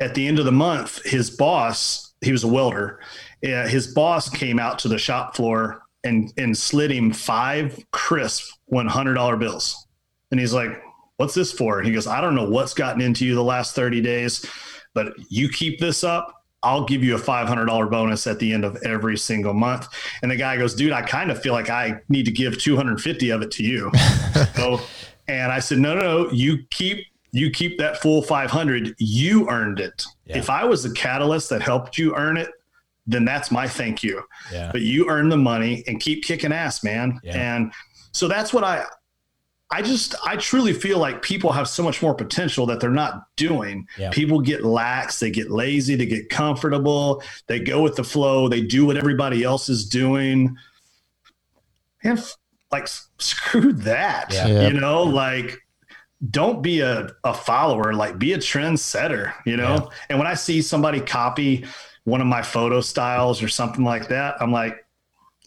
At 0.00 0.14
the 0.14 0.26
end 0.26 0.38
of 0.38 0.44
the 0.44 0.52
month, 0.52 1.04
his 1.04 1.30
boss, 1.30 2.14
he 2.20 2.32
was 2.32 2.44
a 2.44 2.48
welder, 2.48 3.00
uh, 3.44 3.66
his 3.68 3.88
boss 3.94 4.28
came 4.28 4.58
out 4.58 4.78
to 4.80 4.88
the 4.88 4.98
shop 4.98 5.36
floor 5.36 5.82
and, 6.04 6.32
and 6.36 6.56
slid 6.56 6.90
him 6.90 7.12
five 7.12 7.84
crisp 7.92 8.44
$100 8.72 9.38
bills. 9.38 9.86
And 10.30 10.40
he's 10.40 10.52
like, 10.52 10.82
What's 11.16 11.34
this 11.34 11.52
for? 11.52 11.78
And 11.78 11.86
he 11.86 11.92
goes, 11.92 12.06
I 12.06 12.20
don't 12.20 12.34
know 12.34 12.48
what's 12.48 12.74
gotten 12.74 13.00
into 13.00 13.24
you 13.24 13.34
the 13.34 13.44
last 13.44 13.74
30 13.74 14.00
days, 14.00 14.44
but 14.94 15.14
you 15.30 15.48
keep 15.48 15.80
this 15.80 16.04
up. 16.04 16.44
I'll 16.62 16.84
give 16.84 17.04
you 17.04 17.14
a 17.14 17.18
$500 17.18 17.90
bonus 17.90 18.26
at 18.26 18.38
the 18.38 18.52
end 18.52 18.64
of 18.64 18.76
every 18.84 19.16
single 19.16 19.54
month. 19.54 19.86
And 20.22 20.30
the 20.30 20.36
guy 20.36 20.56
goes, 20.56 20.74
dude, 20.74 20.92
I 20.92 21.02
kind 21.02 21.30
of 21.30 21.40
feel 21.40 21.52
like 21.52 21.70
I 21.70 22.00
need 22.08 22.24
to 22.24 22.32
give 22.32 22.58
250 22.58 23.30
of 23.30 23.42
it 23.42 23.50
to 23.52 23.62
you. 23.62 23.90
so, 24.56 24.80
and 25.28 25.52
I 25.52 25.60
said, 25.60 25.78
no, 25.78 25.94
no, 25.94 26.00
no, 26.00 26.32
you 26.32 26.64
keep, 26.70 27.06
you 27.30 27.50
keep 27.50 27.78
that 27.78 28.02
full 28.02 28.20
500. 28.20 28.94
You 28.98 29.48
earned 29.48 29.80
it. 29.80 30.04
Yeah. 30.26 30.38
If 30.38 30.50
I 30.50 30.64
was 30.64 30.82
the 30.82 30.92
catalyst 30.92 31.50
that 31.50 31.62
helped 31.62 31.98
you 31.98 32.14
earn 32.16 32.36
it, 32.36 32.50
then 33.06 33.24
that's 33.24 33.50
my 33.50 33.68
thank 33.68 34.02
you. 34.02 34.22
Yeah. 34.52 34.70
But 34.72 34.80
you 34.80 35.08
earn 35.08 35.28
the 35.28 35.36
money 35.36 35.84
and 35.86 36.00
keep 36.00 36.24
kicking 36.24 36.52
ass, 36.52 36.82
man. 36.82 37.20
Yeah. 37.22 37.36
And 37.36 37.72
so 38.12 38.26
that's 38.26 38.52
what 38.52 38.64
I, 38.64 38.84
I 39.70 39.82
just 39.82 40.14
I 40.24 40.36
truly 40.36 40.72
feel 40.72 40.98
like 40.98 41.22
people 41.22 41.50
have 41.50 41.68
so 41.68 41.82
much 41.82 42.00
more 42.00 42.14
potential 42.14 42.66
that 42.66 42.78
they're 42.78 42.90
not 42.90 43.26
doing. 43.34 43.88
Yeah. 43.98 44.10
People 44.10 44.40
get 44.40 44.64
lax, 44.64 45.18
they 45.18 45.30
get 45.30 45.50
lazy, 45.50 45.96
they 45.96 46.06
get 46.06 46.30
comfortable, 46.30 47.22
they 47.48 47.58
go 47.58 47.82
with 47.82 47.96
the 47.96 48.04
flow, 48.04 48.48
they 48.48 48.60
do 48.60 48.86
what 48.86 48.96
everybody 48.96 49.42
else 49.42 49.68
is 49.68 49.88
doing. 49.88 50.56
And 52.04 52.22
like 52.70 52.86
screw 53.18 53.72
that. 53.72 54.32
Yeah. 54.32 54.68
You 54.68 54.74
know, 54.74 55.02
like 55.02 55.58
don't 56.30 56.62
be 56.62 56.80
a, 56.80 57.10
a 57.24 57.34
follower, 57.34 57.92
like 57.92 58.18
be 58.18 58.32
a 58.34 58.38
trendsetter, 58.38 59.34
you 59.44 59.56
know? 59.56 59.74
Yeah. 59.74 59.96
And 60.10 60.18
when 60.18 60.28
I 60.28 60.34
see 60.34 60.62
somebody 60.62 61.00
copy 61.00 61.64
one 62.04 62.20
of 62.20 62.26
my 62.28 62.40
photo 62.40 62.80
styles 62.80 63.42
or 63.42 63.48
something 63.48 63.84
like 63.84 64.08
that, 64.08 64.40
I'm 64.40 64.52
like, 64.52 64.85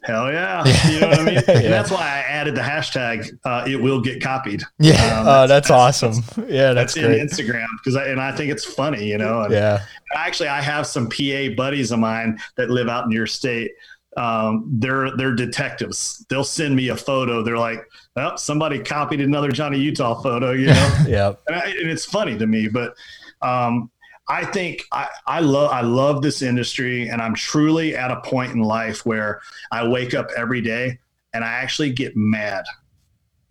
Hell 0.10 0.32
yeah. 0.32 0.64
You 0.90 1.00
know 1.00 1.10
what 1.10 1.20
I 1.20 1.24
mean? 1.24 1.34
yeah. 1.36 1.54
And 1.54 1.74
that's 1.74 1.92
why 1.92 2.02
I 2.02 2.20
added 2.28 2.56
the 2.56 2.62
hashtag, 2.62 3.38
uh, 3.46 3.66
it 3.68 3.76
will 3.76 4.02
get 4.02 4.22
copied. 4.22 4.64
Yeah. 4.80 4.94
Um, 4.94 5.28
oh, 5.28 5.48
that's, 5.48 5.68
that's, 5.68 5.72
awesome. 5.72 6.24
That's, 6.36 6.38
yeah. 6.52 6.74
That's, 6.74 6.96
that's 6.96 7.06
great. 7.06 7.20
in 7.20 7.28
Instagram. 7.28 7.68
Cause 7.84 7.96
I, 7.96 8.08
and 8.08 8.20
I 8.20 8.36
think 8.36 8.52
it's 8.52 8.66
funny, 8.66 9.06
you 9.06 9.18
know? 9.18 9.42
And 9.42 9.54
yeah. 9.54 9.86
Actually, 10.16 10.50
I 10.50 10.62
have 10.62 10.88
some 10.88 11.10
PA 11.10 11.50
buddies 11.56 11.92
of 11.92 12.00
mine 12.00 12.40
that 12.58 12.70
live 12.70 12.90
out 12.90 13.06
in 13.06 13.12
your 13.12 13.28
state. 13.28 13.72
Um, 14.18 14.66
they're, 14.80 15.16
they're 15.16 15.36
detectives. 15.36 16.26
They'll 16.30 16.44
send 16.44 16.76
me 16.76 16.90
a 16.90 16.98
photo. 16.98 17.44
They're 17.44 17.58
like, 17.58 17.88
well, 18.16 18.38
somebody 18.38 18.80
copied 18.80 19.22
another 19.22 19.52
Johnny 19.52 19.80
Utah 19.80 20.20
photo, 20.22 20.52
you 20.52 20.68
know? 20.68 20.98
yeah. 21.08 21.34
And, 21.48 21.56
I, 21.56 21.66
and 21.68 21.90
it's 21.90 22.06
funny 22.06 22.38
to 22.38 22.48
me, 22.48 22.68
but, 22.68 22.96
um, 23.42 23.92
I 24.30 24.46
think 24.46 24.86
I, 24.92 25.08
I 25.26 25.40
love 25.40 25.72
I 25.72 25.82
love 25.82 26.22
this 26.22 26.44
industry 26.44 27.10
and 27.10 27.20
I'm 27.20 27.34
truly 27.34 27.96
at 27.96 28.12
a 28.12 28.22
point 28.22 28.52
in 28.52 28.60
life 28.60 29.06
where 29.06 29.42
I 29.72 29.88
wake 29.88 30.14
up 30.14 30.30
every 30.38 30.62
day 30.62 31.00
and 31.34 31.44
I 31.44 31.48
actually 31.48 31.92
get 31.92 32.16
mad 32.16 32.64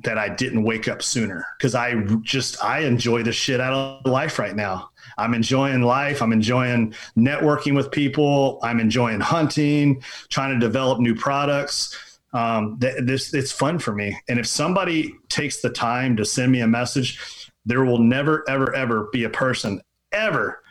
that 0.05 0.17
I 0.17 0.29
didn't 0.29 0.63
wake 0.63 0.87
up 0.87 1.03
sooner 1.03 1.45
because 1.59 1.75
I 1.75 2.01
just 2.23 2.63
I 2.63 2.81
enjoy 2.81 3.25
the 3.25 3.33
shit 3.33 3.61
out 3.61 3.73
of 3.73 4.11
life 4.11 4.39
right 4.39 4.55
now. 4.55 4.91
I'm 5.19 5.35
enjoying 5.35 5.83
life. 5.83 6.23
I'm 6.23 6.33
enjoying 6.33 6.95
networking 7.17 7.75
with 7.75 7.91
people. 7.91 8.61
I'm 8.63 8.79
enjoying 8.79 9.19
hunting, 9.19 10.01
trying 10.29 10.59
to 10.59 10.65
develop 10.65 11.01
new 11.01 11.17
products. 11.17 12.21
Um, 12.33 12.79
th- 12.79 13.03
this 13.03 13.35
it's 13.35 13.51
fun 13.51 13.81
for 13.81 13.93
me. 13.93 14.17
And 14.29 14.39
if 14.39 14.47
somebody 14.47 15.17
takes 15.29 15.61
the 15.61 15.71
time 15.71 16.17
to 16.19 16.25
send 16.25 16.53
me 16.53 16.61
a 16.61 16.69
message, 16.69 17.51
there 17.67 17.85
will 17.85 17.99
never, 17.99 18.49
ever, 18.49 18.73
ever 18.77 19.09
be 19.13 19.25
a 19.25 19.31
person 19.31 19.81
ever 20.13 20.63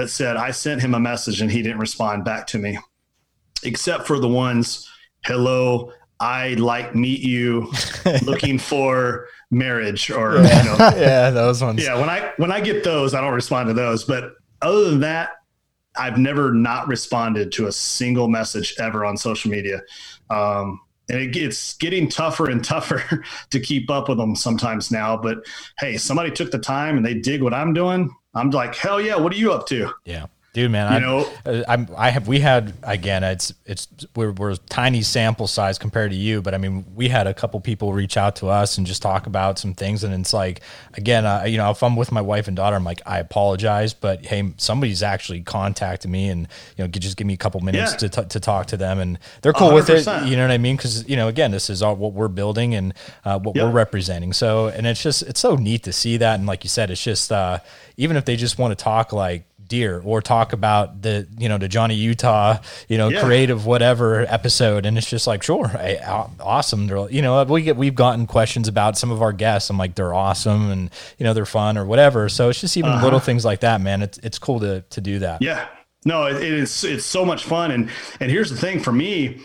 that 0.00 0.08
said 0.08 0.36
I 0.36 0.50
sent 0.50 0.80
him 0.80 0.94
a 0.94 1.00
message 1.00 1.42
and 1.42 1.50
he 1.50 1.62
didn't 1.62 1.78
respond 1.78 2.24
back 2.24 2.46
to 2.48 2.58
me, 2.58 2.78
except 3.62 4.06
for 4.06 4.18
the 4.18 4.28
ones, 4.28 4.90
hello, 5.24 5.92
I 6.18 6.54
like 6.54 6.94
meet 6.94 7.20
you, 7.20 7.70
looking 8.22 8.58
for 8.58 9.28
marriage 9.50 10.10
or 10.10 10.36
yeah. 10.36 10.62
you 10.62 10.68
know, 10.68 10.76
yeah, 10.96 11.30
those 11.30 11.62
ones. 11.62 11.84
Yeah, 11.84 11.98
when 11.98 12.08
I 12.08 12.32
when 12.38 12.50
I 12.50 12.60
get 12.60 12.82
those, 12.82 13.12
I 13.12 13.20
don't 13.20 13.34
respond 13.34 13.68
to 13.68 13.74
those. 13.74 14.04
But 14.04 14.32
other 14.62 14.88
than 14.88 15.00
that, 15.00 15.30
I've 15.96 16.16
never 16.16 16.52
not 16.52 16.88
responded 16.88 17.52
to 17.52 17.66
a 17.66 17.72
single 17.72 18.28
message 18.28 18.74
ever 18.78 19.04
on 19.04 19.18
social 19.18 19.50
media. 19.50 19.82
Um, 20.30 20.80
and 21.10 21.20
it, 21.20 21.36
it's 21.36 21.76
getting 21.76 22.08
tougher 22.08 22.48
and 22.48 22.64
tougher 22.64 23.22
to 23.50 23.60
keep 23.60 23.90
up 23.90 24.08
with 24.08 24.16
them 24.16 24.34
sometimes 24.34 24.90
now. 24.90 25.16
But 25.16 25.44
hey, 25.78 25.98
somebody 25.98 26.30
took 26.30 26.50
the 26.50 26.58
time 26.58 26.96
and 26.96 27.04
they 27.04 27.14
dig 27.14 27.42
what 27.42 27.52
I'm 27.52 27.74
doing. 27.74 28.14
I'm 28.34 28.50
like, 28.50 28.74
hell 28.74 29.00
yeah! 29.00 29.16
What 29.16 29.32
are 29.32 29.36
you 29.36 29.52
up 29.52 29.66
to? 29.68 29.92
Yeah. 30.04 30.26
Dude, 30.52 30.68
man, 30.72 30.90
you 30.90 30.96
I, 30.96 31.00
know, 31.00 31.32
uh, 31.46 31.62
I'm, 31.68 31.88
I 31.96 32.10
have, 32.10 32.26
we 32.26 32.40
had, 32.40 32.74
again, 32.82 33.22
it's, 33.22 33.54
it's, 33.66 33.86
we're, 34.16 34.32
we're 34.32 34.56
tiny 34.56 35.00
sample 35.02 35.46
size 35.46 35.78
compared 35.78 36.10
to 36.10 36.16
you, 36.16 36.42
but 36.42 36.54
I 36.54 36.58
mean, 36.58 36.84
we 36.92 37.08
had 37.08 37.28
a 37.28 37.34
couple 37.34 37.60
people 37.60 37.92
reach 37.92 38.16
out 38.16 38.34
to 38.36 38.48
us 38.48 38.76
and 38.76 38.84
just 38.84 39.00
talk 39.00 39.28
about 39.28 39.60
some 39.60 39.74
things. 39.74 40.02
And 40.02 40.12
it's 40.12 40.32
like, 40.32 40.60
again, 40.94 41.24
uh, 41.24 41.44
you 41.46 41.56
know, 41.56 41.70
if 41.70 41.84
I'm 41.84 41.94
with 41.94 42.10
my 42.10 42.20
wife 42.20 42.48
and 42.48 42.56
daughter, 42.56 42.74
I'm 42.74 42.82
like, 42.82 43.00
I 43.06 43.20
apologize, 43.20 43.94
but 43.94 44.26
hey, 44.26 44.52
somebody's 44.56 45.04
actually 45.04 45.42
contacted 45.42 46.10
me 46.10 46.28
and, 46.28 46.48
you 46.76 46.82
know, 46.84 46.88
just 46.88 47.16
give 47.16 47.28
me 47.28 47.34
a 47.34 47.36
couple 47.36 47.60
minutes 47.60 47.92
yeah. 47.92 47.98
to, 47.98 48.08
t- 48.08 48.28
to 48.28 48.40
talk 48.40 48.66
to 48.66 48.76
them 48.76 48.98
and 48.98 49.20
they're 49.42 49.52
cool 49.52 49.70
100%. 49.70 49.74
with 49.74 49.88
it. 49.88 50.26
You 50.26 50.36
know 50.36 50.42
what 50.42 50.50
I 50.50 50.58
mean? 50.58 50.76
Cause, 50.76 51.08
you 51.08 51.14
know, 51.14 51.28
again, 51.28 51.52
this 51.52 51.70
is 51.70 51.80
all 51.80 51.94
what 51.94 52.12
we're 52.12 52.26
building 52.26 52.74
and 52.74 52.92
uh, 53.24 53.38
what 53.38 53.54
yep. 53.54 53.66
we're 53.66 53.70
representing. 53.70 54.32
So, 54.32 54.66
and 54.66 54.84
it's 54.84 55.00
just, 55.00 55.22
it's 55.22 55.38
so 55.38 55.54
neat 55.54 55.84
to 55.84 55.92
see 55.92 56.16
that. 56.16 56.40
And 56.40 56.48
like 56.48 56.64
you 56.64 56.70
said, 56.70 56.90
it's 56.90 57.04
just, 57.04 57.30
uh, 57.30 57.60
even 57.96 58.16
if 58.16 58.24
they 58.24 58.34
just 58.34 58.58
want 58.58 58.76
to 58.76 58.82
talk 58.82 59.12
like, 59.12 59.44
deer 59.70 60.02
or 60.04 60.20
talk 60.20 60.52
about 60.52 61.00
the 61.00 61.26
you 61.38 61.48
know 61.48 61.56
the 61.56 61.68
Johnny 61.68 61.94
Utah 61.94 62.58
you 62.88 62.98
know 62.98 63.08
yeah. 63.08 63.22
creative 63.22 63.64
whatever 63.64 64.26
episode 64.28 64.84
and 64.84 64.98
it's 64.98 65.08
just 65.08 65.26
like 65.26 65.42
sure 65.42 65.68
I, 65.68 66.28
awesome 66.40 66.88
they're, 66.88 67.08
you 67.08 67.22
know 67.22 67.42
we 67.44 67.62
get 67.62 67.76
we've 67.76 67.94
gotten 67.94 68.26
questions 68.26 68.68
about 68.68 68.98
some 68.98 69.10
of 69.10 69.22
our 69.22 69.32
guests 69.32 69.70
I'm 69.70 69.78
like 69.78 69.94
they're 69.94 70.12
awesome 70.12 70.70
and 70.70 70.90
you 71.16 71.24
know 71.24 71.32
they're 71.32 71.46
fun 71.46 71.78
or 71.78 71.86
whatever 71.86 72.28
so 72.28 72.50
it's 72.50 72.60
just 72.60 72.76
even 72.76 72.90
uh-huh. 72.90 73.04
little 73.04 73.20
things 73.20 73.44
like 73.44 73.60
that 73.60 73.80
man 73.80 74.02
it's 74.02 74.18
it's 74.18 74.38
cool 74.38 74.60
to 74.60 74.82
to 74.82 75.00
do 75.00 75.20
that 75.20 75.40
yeah 75.40 75.68
no 76.04 76.26
it, 76.26 76.36
it 76.36 76.52
is 76.52 76.84
it's 76.84 77.06
so 77.06 77.24
much 77.24 77.44
fun 77.44 77.70
and 77.70 77.88
and 78.18 78.30
here's 78.30 78.50
the 78.50 78.56
thing 78.56 78.80
for 78.80 78.92
me 78.92 79.40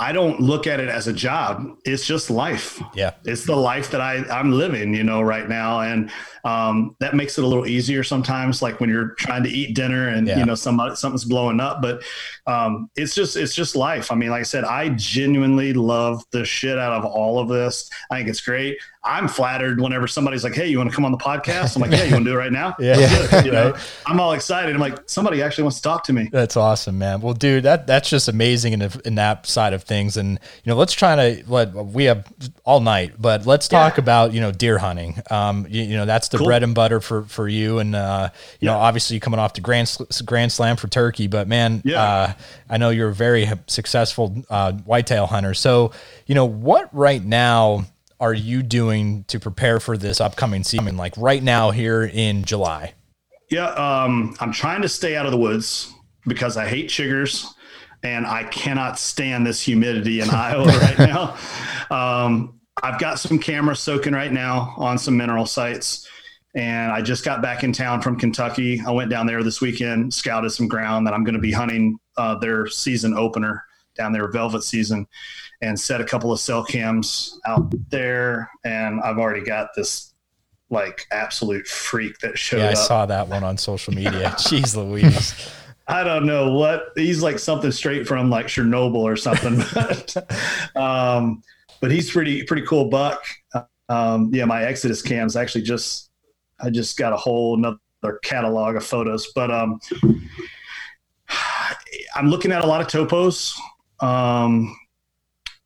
I 0.00 0.12
don't 0.12 0.40
look 0.40 0.66
at 0.66 0.80
it 0.80 0.88
as 0.88 1.06
a 1.08 1.12
job. 1.12 1.76
It's 1.84 2.06
just 2.06 2.30
life. 2.30 2.82
Yeah. 2.94 3.12
It's 3.26 3.44
the 3.44 3.54
life 3.54 3.90
that 3.90 4.00
I, 4.00 4.24
I'm 4.30 4.50
living, 4.50 4.94
you 4.94 5.04
know, 5.04 5.20
right 5.20 5.46
now. 5.46 5.80
And 5.80 6.10
um, 6.44 6.96
that 7.00 7.14
makes 7.14 7.38
it 7.38 7.44
a 7.44 7.46
little 7.46 7.66
easier 7.66 8.02
sometimes, 8.02 8.62
like 8.62 8.80
when 8.80 8.90
you're 8.90 9.10
trying 9.10 9.42
to 9.44 9.50
eat 9.50 9.74
dinner 9.74 10.08
and, 10.08 10.26
yeah. 10.26 10.38
you 10.38 10.44
know, 10.44 10.54
somebody, 10.54 10.96
something's 10.96 11.24
blowing 11.24 11.60
up, 11.60 11.82
but 11.82 12.02
um, 12.46 12.90
it's 12.96 13.14
just, 13.14 13.36
it's 13.36 13.54
just 13.54 13.76
life. 13.76 14.10
I 14.12 14.14
mean, 14.14 14.30
like 14.30 14.40
I 14.40 14.44
said, 14.44 14.64
I 14.64 14.90
genuinely 14.90 15.72
love 15.72 16.22
the 16.30 16.44
shit 16.44 16.78
out 16.78 16.92
of 16.92 17.04
all 17.04 17.38
of 17.38 17.48
this. 17.48 17.90
I 18.10 18.18
think 18.18 18.28
it's 18.28 18.40
great. 18.40 18.78
I'm 19.02 19.28
flattered 19.28 19.80
whenever 19.80 20.06
somebody's 20.06 20.44
like, 20.44 20.52
"Hey, 20.52 20.68
you 20.68 20.76
want 20.76 20.90
to 20.90 20.94
come 20.94 21.06
on 21.06 21.12
the 21.12 21.18
podcast?" 21.18 21.74
I'm 21.74 21.80
like, 21.80 21.90
"Yeah, 21.90 22.04
you 22.04 22.12
want 22.12 22.26
to 22.26 22.30
do 22.32 22.34
it 22.34 22.38
right 22.38 22.52
now?" 22.52 22.76
yeah, 22.78 22.98
yeah. 22.98 23.44
You 23.44 23.50
know. 23.52 23.74
I'm 24.04 24.20
all 24.20 24.32
excited. 24.32 24.74
I'm 24.74 24.80
like, 24.80 24.98
somebody 25.08 25.40
actually 25.40 25.64
wants 25.64 25.78
to 25.78 25.82
talk 25.82 26.04
to 26.04 26.12
me. 26.12 26.28
That's 26.30 26.54
awesome, 26.54 26.98
man. 26.98 27.22
Well, 27.22 27.32
dude, 27.32 27.62
that 27.62 27.86
that's 27.86 28.10
just 28.10 28.28
amazing 28.28 28.74
in, 28.74 28.90
in 29.06 29.14
that 29.14 29.46
side 29.46 29.72
of 29.72 29.84
things. 29.84 30.18
And 30.18 30.32
you 30.32 30.70
know, 30.70 30.76
let's 30.76 30.92
try 30.92 31.16
to 31.16 31.42
let 31.50 31.72
we 31.72 32.04
have 32.04 32.30
all 32.64 32.80
night, 32.80 33.14
but 33.18 33.46
let's 33.46 33.68
talk 33.68 33.96
yeah. 33.96 34.02
about 34.02 34.34
you 34.34 34.40
know 34.42 34.52
deer 34.52 34.76
hunting. 34.76 35.22
Um, 35.30 35.66
you, 35.70 35.82
you 35.82 35.96
know, 35.96 36.04
that's 36.04 36.28
the 36.30 36.38
cool. 36.38 36.46
bread 36.46 36.62
and 36.62 36.74
butter 36.74 37.00
for 37.00 37.24
for 37.24 37.48
you. 37.48 37.78
And 37.78 37.94
uh, 37.94 38.30
you 38.60 38.66
yeah. 38.66 38.72
know, 38.72 38.78
obviously 38.78 39.20
coming 39.20 39.40
off 39.40 39.54
the 39.54 39.60
grand 39.60 39.96
grand 40.24 40.52
slam 40.52 40.76
for 40.76 40.88
turkey, 40.88 41.26
but 41.26 41.48
man, 41.48 41.82
yeah. 41.84 42.02
Uh, 42.02 42.32
I 42.68 42.76
know 42.78 42.90
you're 42.90 43.10
a 43.10 43.14
very 43.14 43.48
successful 43.66 44.44
uh, 44.48 44.72
whitetail 44.72 45.26
hunter. 45.26 45.54
So 45.54 45.92
you 46.26 46.34
know, 46.34 46.46
what 46.46 46.88
right 46.94 47.24
now 47.24 47.86
are 48.20 48.34
you 48.34 48.62
doing 48.62 49.24
to 49.28 49.40
prepare 49.40 49.80
for 49.80 49.96
this 49.96 50.20
upcoming 50.20 50.62
season? 50.62 50.96
Like 50.96 51.14
right 51.16 51.42
now 51.42 51.70
here 51.70 52.04
in 52.04 52.44
July? 52.44 52.94
Yeah, 53.50 53.68
um, 53.70 54.36
I'm 54.38 54.52
trying 54.52 54.82
to 54.82 54.88
stay 54.88 55.16
out 55.16 55.26
of 55.26 55.32
the 55.32 55.38
woods 55.38 55.92
because 56.26 56.56
I 56.56 56.68
hate 56.68 56.88
chiggers 56.88 57.46
and 58.02 58.26
I 58.26 58.44
cannot 58.44 58.98
stand 58.98 59.46
this 59.46 59.60
humidity 59.60 60.20
in 60.20 60.30
Iowa 60.32 60.66
right 60.66 60.98
now. 60.98 61.36
Um, 61.90 62.60
I've 62.82 63.00
got 63.00 63.18
some 63.18 63.38
cameras 63.38 63.80
soaking 63.80 64.12
right 64.12 64.32
now 64.32 64.74
on 64.76 64.98
some 64.98 65.16
mineral 65.16 65.46
sites. 65.46 66.08
And 66.54 66.90
I 66.90 67.00
just 67.00 67.24
got 67.24 67.42
back 67.42 67.62
in 67.62 67.72
town 67.72 68.02
from 68.02 68.18
Kentucky. 68.18 68.82
I 68.84 68.90
went 68.90 69.08
down 69.10 69.26
there 69.26 69.42
this 69.42 69.60
weekend, 69.60 70.12
scouted 70.12 70.50
some 70.50 70.66
ground 70.66 71.06
that 71.06 71.14
I'm 71.14 71.22
going 71.22 71.34
to 71.34 71.40
be 71.40 71.52
hunting 71.52 71.98
uh, 72.16 72.38
their 72.38 72.66
season 72.66 73.14
opener 73.14 73.64
down 73.96 74.12
there, 74.12 74.28
velvet 74.30 74.62
season 74.62 75.06
and 75.62 75.78
set 75.78 76.00
a 76.00 76.04
couple 76.04 76.32
of 76.32 76.40
cell 76.40 76.64
cams 76.64 77.38
out 77.46 77.72
there. 77.90 78.50
And 78.64 79.00
I've 79.00 79.18
already 79.18 79.44
got 79.44 79.70
this 79.74 80.14
like 80.70 81.06
absolute 81.10 81.66
freak 81.66 82.18
that 82.20 82.38
showed 82.38 82.58
yeah, 82.58 82.68
I 82.68 82.72
up. 82.72 82.78
saw 82.78 83.06
that 83.06 83.28
one 83.28 83.44
on 83.44 83.58
social 83.58 83.92
media. 83.94 84.30
Jeez 84.38 84.76
Louise. 84.76 85.34
I 85.86 86.04
don't 86.04 86.24
know 86.24 86.52
what 86.52 86.90
he's 86.94 87.22
like 87.22 87.38
something 87.38 87.72
straight 87.72 88.06
from 88.06 88.30
like 88.30 88.46
Chernobyl 88.46 88.96
or 88.96 89.16
something. 89.16 89.58
but, 89.74 90.76
um, 90.76 91.42
but 91.80 91.90
he's 91.90 92.10
pretty, 92.10 92.44
pretty 92.44 92.64
cool 92.66 92.88
buck. 92.88 93.22
Um, 93.88 94.30
yeah, 94.32 94.44
my 94.44 94.62
Exodus 94.62 95.02
cams 95.02 95.34
actually 95.36 95.62
just, 95.62 96.09
I 96.62 96.70
just 96.70 96.96
got 96.96 97.12
a 97.12 97.16
whole 97.16 97.56
another 97.56 98.18
catalog 98.22 98.76
of 98.76 98.84
photos, 98.84 99.32
but, 99.34 99.50
um, 99.50 99.80
I'm 102.14 102.28
looking 102.28 102.52
at 102.52 102.64
a 102.64 102.66
lot 102.66 102.80
of 102.80 102.88
topos. 102.88 103.54
Um, 104.00 104.76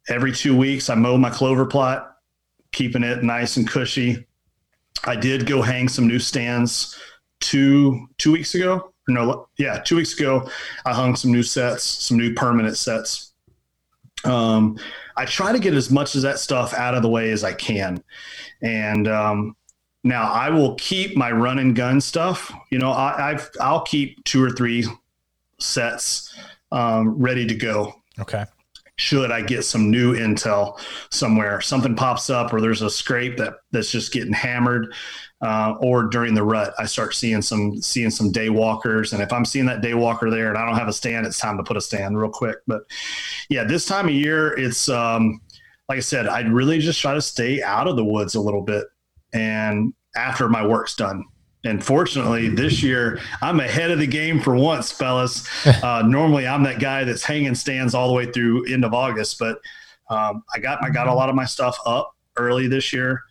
every 0.09 0.33
two 0.33 0.57
weeks 0.57 0.91
I 0.91 0.95
mow 0.95 1.17
my 1.17 1.31
clover 1.31 1.65
plot, 1.65 2.17
keeping 2.73 3.03
it 3.03 3.23
nice 3.23 3.57
and 3.57 3.69
cushy. 3.69 4.27
I 5.05 5.17
did 5.17 5.47
go 5.47 5.63
hang 5.63 5.89
some 5.89 6.07
new 6.07 6.19
stands 6.19 6.99
two 7.41 8.07
two 8.19 8.33
weeks 8.33 8.55
ago. 8.55 8.93
No, 9.09 9.49
yeah, 9.59 9.79
two 9.79 9.97
weeks 9.97 10.19
ago 10.19 10.49
I 10.85 10.93
hung 10.95 11.17
some 11.17 11.33
new 11.33 11.43
sets, 11.43 11.85
some 11.85 12.17
new 12.17 12.35
permanent 12.35 12.77
sets. 12.77 13.33
Um, 14.25 14.79
I 15.17 15.27
try 15.27 15.53
to 15.53 15.59
get 15.59 15.75
as 15.75 15.91
much 15.91 16.15
of 16.15 16.23
that 16.23 16.39
stuff 16.39 16.75
out 16.75 16.95
of 16.95 17.03
the 17.03 17.09
way 17.09 17.31
as 17.31 17.45
I 17.45 17.53
can, 17.53 18.03
and 18.63 19.07
um, 19.09 19.57
now 20.05 20.31
I 20.31 20.51
will 20.51 20.75
keep 20.77 21.17
my 21.17 21.33
run 21.33 21.59
and 21.59 21.75
gun 21.75 22.01
stuff. 22.01 22.53
You 22.71 22.79
know, 22.79 22.91
I, 22.91 23.31
I've 23.31 23.51
I'll 23.61 23.83
keep 23.83 24.23
two 24.25 24.43
or 24.43 24.51
three 24.51 24.85
sets 25.59 26.39
um, 26.71 27.19
ready 27.19 27.47
to 27.47 27.55
go. 27.55 27.95
Okay 28.21 28.45
should 28.97 29.33
I 29.33 29.43
get 29.43 29.65
some 29.65 29.91
new 29.91 30.15
intel 30.15 30.79
somewhere, 31.11 31.61
something 31.61 31.97
pops 31.97 32.31
up 32.31 32.53
or 32.53 32.61
there's 32.61 32.83
a 32.83 32.91
scrape 32.91 33.37
that 33.39 33.55
that's 33.73 33.91
just 33.91 34.13
getting 34.13 34.33
hammered, 34.33 34.95
uh, 35.41 35.75
or 35.81 36.05
during 36.05 36.35
the 36.35 36.43
rut, 36.43 36.75
I 36.79 36.87
start 36.87 37.15
seeing 37.15 37.43
some 37.43 37.81
seeing 37.83 38.11
some 38.11 38.31
day 38.31 38.51
walkers, 38.51 39.13
and 39.13 39.23
if 39.23 39.33
I'm 39.33 39.45
seeing 39.45 39.67
that 39.67 39.83
day 39.83 39.95
walker 39.95 40.31
there 40.31 40.49
and 40.49 40.57
I 40.57 40.65
don't 40.65 40.79
have 40.79 40.89
a 40.89 40.93
stand, 40.93 41.27
it's 41.27 41.39
time 41.39 41.57
to 41.57 41.65
put 41.65 41.77
a 41.77 41.81
stand 41.81 42.17
real 42.17 42.31
quick. 42.31 42.59
But 42.67 42.83
yeah, 43.49 43.65
this 43.65 43.85
time 43.85 44.07
of 44.07 44.15
year, 44.15 44.57
it's 44.57 44.89
um, 44.89 45.41
like 45.89 45.99
I 45.99 46.01
said, 46.01 46.29
I'd 46.29 46.51
really 46.51 46.79
just 46.79 47.01
try 47.01 47.15
to 47.15 47.23
stay 47.23 47.63
out 47.63 47.89
of 47.89 47.97
the 47.97 48.05
woods 48.05 48.37
a 48.37 48.41
little 48.41 48.63
bit, 48.63 48.87
and 49.35 49.93
after 50.17 50.49
my 50.49 50.65
work's 50.67 50.95
done, 50.95 51.25
And 51.65 51.83
fortunately, 51.83 52.49
this 52.49 52.83
year 52.83 53.21
I'm 53.43 53.61
ahead 53.61 53.91
of 53.91 53.99
the 53.99 54.07
game 54.07 54.41
for 54.41 54.55
once, 54.55 54.93
fellas. 54.93 55.47
Uh, 55.83 56.03
normally, 56.07 56.47
I'm 56.47 56.63
that 56.65 56.79
guy 56.79 57.05
that's 57.05 57.25
hanging 57.25 57.55
stands 57.55 57.95
all 57.95 58.09
the 58.09 58.15
way 58.15 58.31
through 58.31 58.73
end 58.73 58.85
of 58.85 58.95
August, 58.95 59.39
but 59.39 59.59
um, 60.11 60.43
I 60.55 60.59
got 60.59 60.83
I 60.83 60.91
got 60.91 61.09
a 61.09 61.15
lot 61.15 61.29
of 61.29 61.35
my 61.35 61.45
stuff 61.45 61.77
up 61.87 62.15
early 62.37 62.69
this 62.69 62.93
year, 62.93 63.23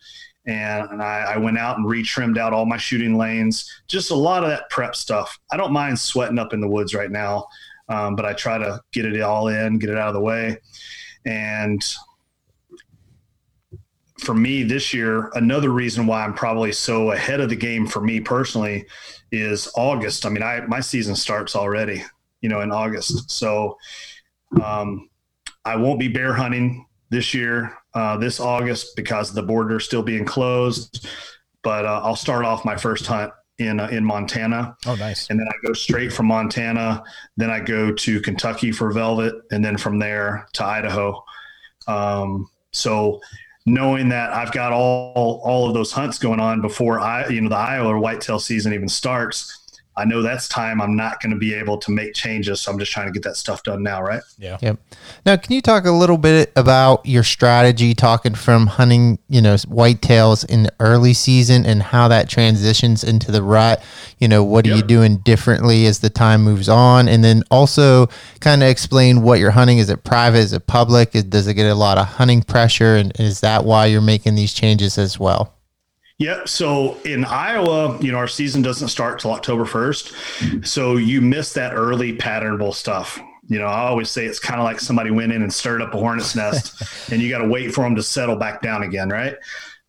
and, 0.46 0.90
and 0.90 1.02
I, 1.02 1.34
I, 1.34 1.36
went 1.36 1.58
out 1.58 1.76
and 1.78 1.86
retrimmed 1.86 2.38
out 2.38 2.52
all 2.52 2.66
my 2.66 2.76
shooting 2.76 3.16
lanes. 3.16 3.70
Just 3.86 4.10
a 4.10 4.14
lot 4.14 4.42
of 4.42 4.50
that 4.50 4.68
prep 4.70 4.96
stuff. 4.96 5.38
I 5.52 5.56
don't 5.56 5.72
mind 5.72 5.98
sweating 5.98 6.38
up 6.38 6.52
in 6.52 6.60
the 6.60 6.68
woods 6.68 6.94
right 6.94 7.10
now, 7.10 7.46
um, 7.88 8.16
but 8.16 8.24
I 8.24 8.32
try 8.32 8.58
to 8.58 8.80
get 8.92 9.04
it 9.04 9.20
all 9.20 9.48
in, 9.48 9.78
get 9.78 9.90
it 9.90 9.98
out 9.98 10.08
of 10.08 10.14
the 10.14 10.20
way, 10.20 10.58
and 11.24 11.84
for 14.24 14.34
me 14.34 14.62
this 14.62 14.94
year, 14.94 15.30
another 15.34 15.70
reason 15.70 16.06
why 16.06 16.24
I'm 16.24 16.34
probably 16.34 16.72
so 16.72 17.12
ahead 17.12 17.40
of 17.40 17.48
the 17.48 17.56
game 17.56 17.86
for 17.86 18.00
me 18.00 18.20
personally 18.20 18.86
is 19.30 19.70
August. 19.76 20.26
I 20.26 20.30
mean, 20.30 20.42
I 20.42 20.60
my 20.66 20.80
season 20.80 21.14
starts 21.14 21.54
already, 21.54 22.02
you 22.40 22.48
know, 22.48 22.60
in 22.62 22.72
August. 22.72 23.30
So 23.30 23.76
um, 24.62 25.08
I 25.64 25.76
won't 25.76 26.00
be 26.00 26.08
bear 26.08 26.34
hunting 26.34 26.86
this 27.10 27.34
year, 27.34 27.76
uh, 27.94 28.16
this 28.16 28.40
August, 28.40 28.96
because 28.96 29.32
the 29.32 29.42
border 29.42 29.76
is 29.76 29.84
still 29.84 30.02
being 30.02 30.24
closed. 30.24 31.06
But 31.62 31.84
uh, 31.84 32.00
I'll 32.02 32.16
start 32.16 32.44
off 32.44 32.64
my 32.64 32.76
first 32.76 33.06
hunt 33.06 33.32
in 33.58 33.80
uh, 33.80 33.88
in 33.88 34.04
Montana. 34.04 34.76
Oh, 34.86 34.94
nice! 34.94 35.30
And 35.30 35.38
then 35.38 35.46
I 35.48 35.66
go 35.66 35.72
straight 35.72 36.12
from 36.12 36.26
Montana. 36.26 37.02
Then 37.36 37.50
I 37.50 37.60
go 37.60 37.92
to 37.92 38.20
Kentucky 38.20 38.72
for 38.72 38.90
velvet, 38.92 39.34
and 39.50 39.64
then 39.64 39.76
from 39.76 39.98
there 39.98 40.46
to 40.54 40.64
Idaho. 40.64 41.22
Um, 41.86 42.48
so 42.72 43.20
knowing 43.66 44.10
that 44.10 44.32
I've 44.32 44.52
got 44.52 44.72
all 44.72 45.40
all 45.44 45.68
of 45.68 45.74
those 45.74 45.92
hunts 45.92 46.18
going 46.18 46.40
on 46.40 46.60
before 46.60 47.00
I 47.00 47.28
you 47.28 47.40
know 47.40 47.48
the 47.48 47.56
Iowa 47.56 47.98
whitetail 47.98 48.38
season 48.38 48.72
even 48.72 48.88
starts. 48.88 49.63
I 49.96 50.04
know 50.04 50.22
that's 50.22 50.48
time 50.48 50.80
I'm 50.80 50.96
not 50.96 51.22
going 51.22 51.30
to 51.30 51.38
be 51.38 51.54
able 51.54 51.78
to 51.78 51.92
make 51.92 52.14
changes. 52.14 52.60
So 52.60 52.72
I'm 52.72 52.78
just 52.78 52.90
trying 52.90 53.06
to 53.06 53.12
get 53.12 53.22
that 53.22 53.36
stuff 53.36 53.62
done 53.62 53.82
now, 53.82 54.02
right? 54.02 54.22
Yeah. 54.38 54.58
Yep. 54.60 54.78
Now, 55.24 55.36
can 55.36 55.52
you 55.52 55.62
talk 55.62 55.84
a 55.84 55.92
little 55.92 56.18
bit 56.18 56.52
about 56.56 57.06
your 57.06 57.22
strategy, 57.22 57.94
talking 57.94 58.34
from 58.34 58.66
hunting, 58.66 59.20
you 59.28 59.40
know, 59.40 59.54
whitetails 59.54 60.44
in 60.48 60.64
the 60.64 60.72
early 60.80 61.14
season 61.14 61.64
and 61.64 61.82
how 61.82 62.08
that 62.08 62.28
transitions 62.28 63.04
into 63.04 63.30
the 63.30 63.42
rut? 63.42 63.82
You 64.18 64.26
know, 64.26 64.42
what 64.42 64.66
are 64.66 64.70
yep. 64.70 64.78
you 64.78 64.82
doing 64.82 65.18
differently 65.18 65.86
as 65.86 66.00
the 66.00 66.10
time 66.10 66.42
moves 66.42 66.68
on? 66.68 67.08
And 67.08 67.22
then 67.22 67.44
also 67.50 68.08
kind 68.40 68.64
of 68.64 68.68
explain 68.68 69.22
what 69.22 69.38
you're 69.38 69.52
hunting. 69.52 69.78
Is 69.78 69.90
it 69.90 70.02
private? 70.02 70.38
Is 70.38 70.52
it 70.52 70.66
public? 70.66 71.12
Does 71.12 71.46
it 71.46 71.54
get 71.54 71.70
a 71.70 71.74
lot 71.74 71.98
of 71.98 72.06
hunting 72.06 72.42
pressure? 72.42 72.96
And 72.96 73.12
is 73.20 73.40
that 73.40 73.64
why 73.64 73.86
you're 73.86 74.00
making 74.00 74.34
these 74.34 74.52
changes 74.52 74.98
as 74.98 75.20
well? 75.20 75.54
Yeah. 76.18 76.44
So 76.44 76.96
in 77.04 77.24
Iowa, 77.24 77.98
you 78.00 78.12
know, 78.12 78.18
our 78.18 78.28
season 78.28 78.62
doesn't 78.62 78.88
start 78.88 79.18
till 79.18 79.32
October 79.32 79.64
1st. 79.64 80.66
So 80.66 80.96
you 80.96 81.20
miss 81.20 81.52
that 81.54 81.74
early 81.74 82.16
patternable 82.16 82.72
stuff. 82.72 83.20
You 83.48 83.58
know, 83.58 83.66
I 83.66 83.88
always 83.88 84.10
say 84.10 84.24
it's 84.24 84.38
kind 84.38 84.60
of 84.60 84.64
like 84.64 84.80
somebody 84.80 85.10
went 85.10 85.32
in 85.32 85.42
and 85.42 85.52
stirred 85.52 85.82
up 85.82 85.92
a 85.92 85.98
hornet's 85.98 86.34
nest 86.36 86.82
and 87.12 87.20
you 87.20 87.28
got 87.28 87.38
to 87.38 87.48
wait 87.48 87.74
for 87.74 87.82
them 87.82 87.96
to 87.96 88.02
settle 88.02 88.36
back 88.36 88.62
down 88.62 88.84
again. 88.84 89.08
Right. 89.08 89.36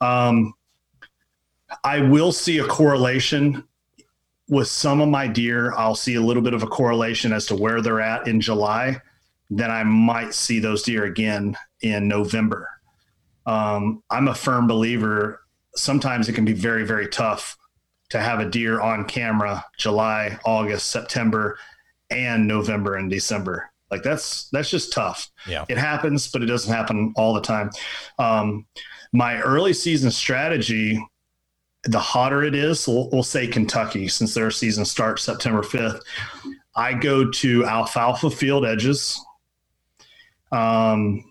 Um, 0.01 0.53
I 1.83 1.99
will 1.99 2.31
see 2.31 2.57
a 2.57 2.65
correlation 2.65 3.63
with 4.49 4.67
some 4.67 5.01
of 5.01 5.09
my 5.09 5.27
deer. 5.27 5.73
I'll 5.73 5.95
see 5.95 6.15
a 6.15 6.21
little 6.21 6.43
bit 6.43 6.53
of 6.53 6.63
a 6.63 6.67
correlation 6.67 7.33
as 7.33 7.45
to 7.47 7.55
where 7.55 7.81
they're 7.81 8.01
at 8.01 8.27
in 8.27 8.41
July. 8.41 8.97
Then 9.49 9.71
I 9.71 9.83
might 9.83 10.33
see 10.33 10.59
those 10.59 10.83
deer 10.83 11.05
again 11.05 11.55
in 11.81 12.07
November. 12.07 12.69
Um, 13.45 14.03
I'm 14.09 14.27
a 14.27 14.35
firm 14.35 14.67
believer 14.67 15.44
sometimes 15.75 16.29
it 16.29 16.33
can 16.33 16.45
be 16.45 16.53
very, 16.53 16.85
very 16.85 17.07
tough 17.07 17.57
to 18.09 18.19
have 18.19 18.39
a 18.39 18.49
deer 18.49 18.81
on 18.81 19.05
camera 19.05 19.65
July, 19.77 20.37
August, 20.45 20.91
September, 20.91 21.57
and 22.09 22.47
November 22.47 22.95
and 22.95 23.09
December. 23.09 23.71
Like 23.91 24.03
that's 24.03 24.49
that's 24.49 24.69
just 24.69 24.93
tough. 24.93 25.29
Yeah, 25.47 25.65
it 25.69 25.77
happens, 25.77 26.31
but 26.31 26.41
it 26.41 26.47
doesn't 26.47 26.73
happen 26.73 27.13
all 27.15 27.33
the 27.33 27.41
time. 27.41 27.69
Um, 28.19 28.65
my 29.13 29.39
early 29.41 29.73
season 29.73 30.11
strategy, 30.11 30.99
the 31.83 31.99
hotter 31.99 32.43
it 32.43 32.55
is, 32.55 32.87
we'll, 32.87 33.09
we'll 33.11 33.23
say 33.23 33.47
Kentucky, 33.47 34.07
since 34.07 34.33
their 34.33 34.51
season 34.51 34.85
starts 34.85 35.23
September 35.23 35.63
fifth. 35.63 36.01
I 36.75 36.93
go 36.93 37.29
to 37.29 37.65
alfalfa 37.65 38.29
field 38.29 38.65
edges. 38.65 39.19
Um, 40.51 41.23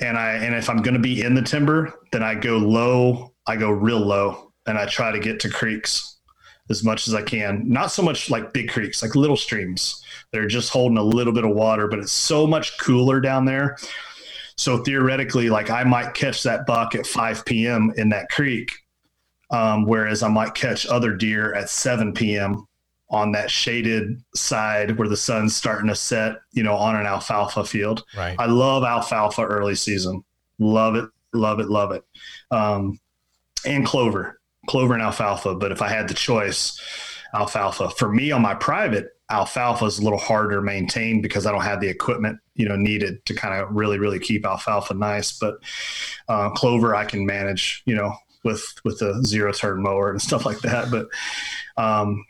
and 0.00 0.16
I 0.16 0.32
and 0.32 0.54
if 0.54 0.68
I'm 0.68 0.82
going 0.82 0.94
to 0.94 1.00
be 1.00 1.22
in 1.22 1.34
the 1.34 1.42
timber, 1.42 1.94
then 2.12 2.22
I 2.22 2.34
go 2.34 2.58
low 2.58 3.31
I 3.46 3.56
go 3.56 3.70
real 3.70 4.00
low 4.00 4.52
and 4.66 4.78
I 4.78 4.86
try 4.86 5.12
to 5.12 5.18
get 5.18 5.40
to 5.40 5.50
creeks 5.50 6.18
as 6.70 6.84
much 6.84 7.08
as 7.08 7.14
I 7.14 7.22
can. 7.22 7.68
Not 7.68 7.92
so 7.92 8.02
much 8.02 8.30
like 8.30 8.52
big 8.52 8.70
creeks, 8.70 9.02
like 9.02 9.14
little 9.14 9.36
streams 9.36 10.02
They're 10.30 10.46
just 10.46 10.70
holding 10.70 10.98
a 10.98 11.02
little 11.02 11.32
bit 11.32 11.44
of 11.44 11.50
water, 11.50 11.88
but 11.88 11.98
it's 11.98 12.12
so 12.12 12.46
much 12.46 12.78
cooler 12.78 13.20
down 13.20 13.44
there. 13.44 13.76
So 14.56 14.78
theoretically, 14.78 15.50
like 15.50 15.70
I 15.70 15.84
might 15.84 16.14
catch 16.14 16.42
that 16.44 16.66
buck 16.66 16.94
at 16.94 17.06
5 17.06 17.44
p.m. 17.44 17.92
in 17.96 18.10
that 18.10 18.28
creek, 18.28 18.70
um, 19.50 19.86
whereas 19.86 20.22
I 20.22 20.28
might 20.28 20.54
catch 20.54 20.86
other 20.86 21.14
deer 21.14 21.54
at 21.54 21.68
7 21.68 22.12
p.m. 22.12 22.66
on 23.10 23.32
that 23.32 23.50
shaded 23.50 24.22
side 24.34 24.98
where 24.98 25.08
the 25.08 25.16
sun's 25.16 25.56
starting 25.56 25.88
to 25.88 25.96
set, 25.96 26.36
you 26.52 26.62
know, 26.62 26.76
on 26.76 26.96
an 26.96 27.06
alfalfa 27.06 27.64
field. 27.64 28.04
Right. 28.16 28.36
I 28.38 28.46
love 28.46 28.84
alfalfa 28.84 29.42
early 29.42 29.74
season. 29.74 30.22
Love 30.58 30.94
it, 30.96 31.08
love 31.32 31.58
it, 31.58 31.68
love 31.68 31.92
it. 31.92 32.04
Um, 32.50 33.00
and 33.64 33.84
clover, 33.86 34.40
clover 34.68 34.94
and 34.94 35.02
alfalfa. 35.02 35.54
But 35.54 35.72
if 35.72 35.82
I 35.82 35.88
had 35.88 36.08
the 36.08 36.14
choice, 36.14 36.80
alfalfa. 37.34 37.90
For 37.90 38.12
me 38.12 38.30
on 38.30 38.42
my 38.42 38.54
private, 38.54 39.08
alfalfa 39.30 39.86
is 39.86 39.98
a 39.98 40.02
little 40.02 40.18
harder 40.18 40.56
to 40.56 40.62
maintain 40.62 41.22
because 41.22 41.46
I 41.46 41.52
don't 41.52 41.62
have 41.62 41.80
the 41.80 41.88
equipment 41.88 42.38
you 42.54 42.68
know 42.68 42.76
needed 42.76 43.24
to 43.26 43.34
kind 43.34 43.54
of 43.54 43.74
really 43.74 43.98
really 43.98 44.18
keep 44.18 44.46
alfalfa 44.46 44.94
nice. 44.94 45.38
But 45.38 45.54
uh, 46.28 46.50
clover 46.50 46.94
I 46.94 47.04
can 47.04 47.24
manage 47.26 47.82
you 47.86 47.94
know 47.94 48.14
with 48.44 48.64
with 48.84 49.00
a 49.02 49.22
zero 49.24 49.52
turn 49.52 49.82
mower 49.82 50.10
and 50.10 50.20
stuff 50.28 50.44
like 50.44 50.60
that. 50.60 50.90
But 50.90 51.06
um, 51.82 52.24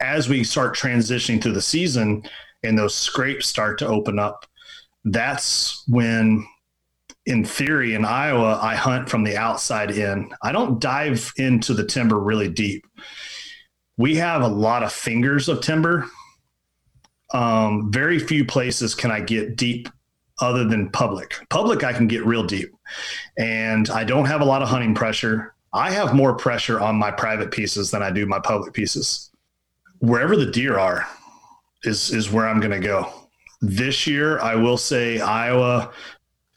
as 0.00 0.28
we 0.28 0.44
start 0.44 0.76
transitioning 0.76 1.42
through 1.42 1.52
the 1.52 1.62
season 1.62 2.22
and 2.62 2.78
those 2.78 2.94
scrapes 2.94 3.46
start 3.46 3.78
to 3.78 3.86
open 3.86 4.18
up, 4.18 4.46
that's 5.04 5.82
when 5.88 6.46
in 7.28 7.44
theory 7.44 7.92
in 7.92 8.06
Iowa, 8.06 8.58
I 8.60 8.74
hunt 8.74 9.10
from 9.10 9.22
the 9.22 9.36
outside 9.36 9.90
in. 9.90 10.30
I 10.42 10.50
don't 10.50 10.80
dive 10.80 11.30
into 11.36 11.74
the 11.74 11.84
timber 11.84 12.18
really 12.18 12.48
deep. 12.48 12.86
We 13.98 14.16
have 14.16 14.40
a 14.40 14.48
lot 14.48 14.82
of 14.82 14.90
fingers 14.90 15.46
of 15.48 15.60
timber. 15.60 16.06
Um, 17.34 17.92
very 17.92 18.18
few 18.18 18.46
places 18.46 18.94
can 18.94 19.10
I 19.10 19.20
get 19.20 19.56
deep 19.56 19.90
other 20.40 20.64
than 20.64 20.88
public. 20.88 21.34
Public, 21.50 21.84
I 21.84 21.92
can 21.92 22.08
get 22.08 22.24
real 22.24 22.44
deep. 22.44 22.72
And 23.36 23.90
I 23.90 24.04
don't 24.04 24.24
have 24.24 24.40
a 24.40 24.46
lot 24.46 24.62
of 24.62 24.68
hunting 24.68 24.94
pressure. 24.94 25.54
I 25.74 25.90
have 25.90 26.14
more 26.14 26.34
pressure 26.34 26.80
on 26.80 26.96
my 26.96 27.10
private 27.10 27.50
pieces 27.50 27.90
than 27.90 28.02
I 28.02 28.10
do 28.10 28.24
my 28.24 28.38
public 28.38 28.72
pieces. 28.72 29.30
Wherever 29.98 30.34
the 30.34 30.50
deer 30.50 30.78
are 30.78 31.06
is 31.84 32.10
is 32.10 32.30
where 32.30 32.48
I'm 32.48 32.60
going 32.60 32.80
to 32.80 32.86
go. 32.86 33.12
This 33.60 34.06
year, 34.06 34.38
I 34.38 34.54
will 34.54 34.78
say 34.78 35.20
Iowa 35.20 35.92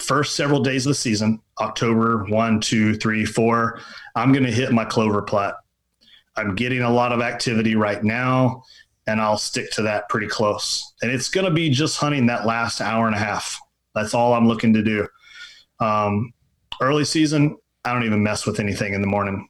first 0.02 0.36
several 0.36 0.62
days 0.62 0.86
of 0.86 0.92
the 0.92 0.96
season, 0.96 1.40
October 1.60 2.26
one, 2.26 2.60
two, 2.60 2.96
three, 2.96 3.26
four, 3.26 3.80
I'm 4.16 4.32
going 4.32 4.44
to 4.44 4.52
hit 4.52 4.72
my 4.72 4.86
clover 4.86 5.22
plat. 5.22 5.56
I'm 6.36 6.56
getting 6.56 6.82
a 6.82 6.90
lot 6.90 7.12
of 7.12 7.22
activity 7.22 7.76
right 7.76 8.04
now, 8.04 8.64
and 9.08 9.22
I'll 9.22 9.38
stick 9.38 9.72
to 9.72 9.82
that 9.84 10.10
pretty 10.10 10.28
close. 10.28 10.94
And 11.02 11.12
it's 11.12 11.30
going 11.30 11.46
to 11.46 11.52
be 11.52 11.70
just 11.70 11.98
hunting 11.98 12.26
that 12.28 12.46
last 12.46 12.82
hour 12.82 13.08
and 13.08 13.16
a 13.16 13.20
half. 13.20 13.60
That's 13.94 14.14
all 14.14 14.34
I'm 14.34 14.48
looking 14.48 14.74
to 14.74 14.84
do. 14.84 15.08
Um, 15.80 16.34
early 16.80 17.06
season, 17.06 17.58
I 17.84 17.94
don't 17.94 18.06
even 18.06 18.24
mess 18.24 18.46
with 18.46 18.60
anything 18.60 18.94
in 18.94 19.02
the 19.02 19.08
morning. 19.08 19.50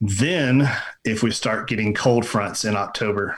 Then, 0.00 0.68
if 1.04 1.22
we 1.22 1.30
start 1.30 1.68
getting 1.68 1.94
cold 1.94 2.24
fronts 2.26 2.64
in 2.64 2.74
October, 2.74 3.36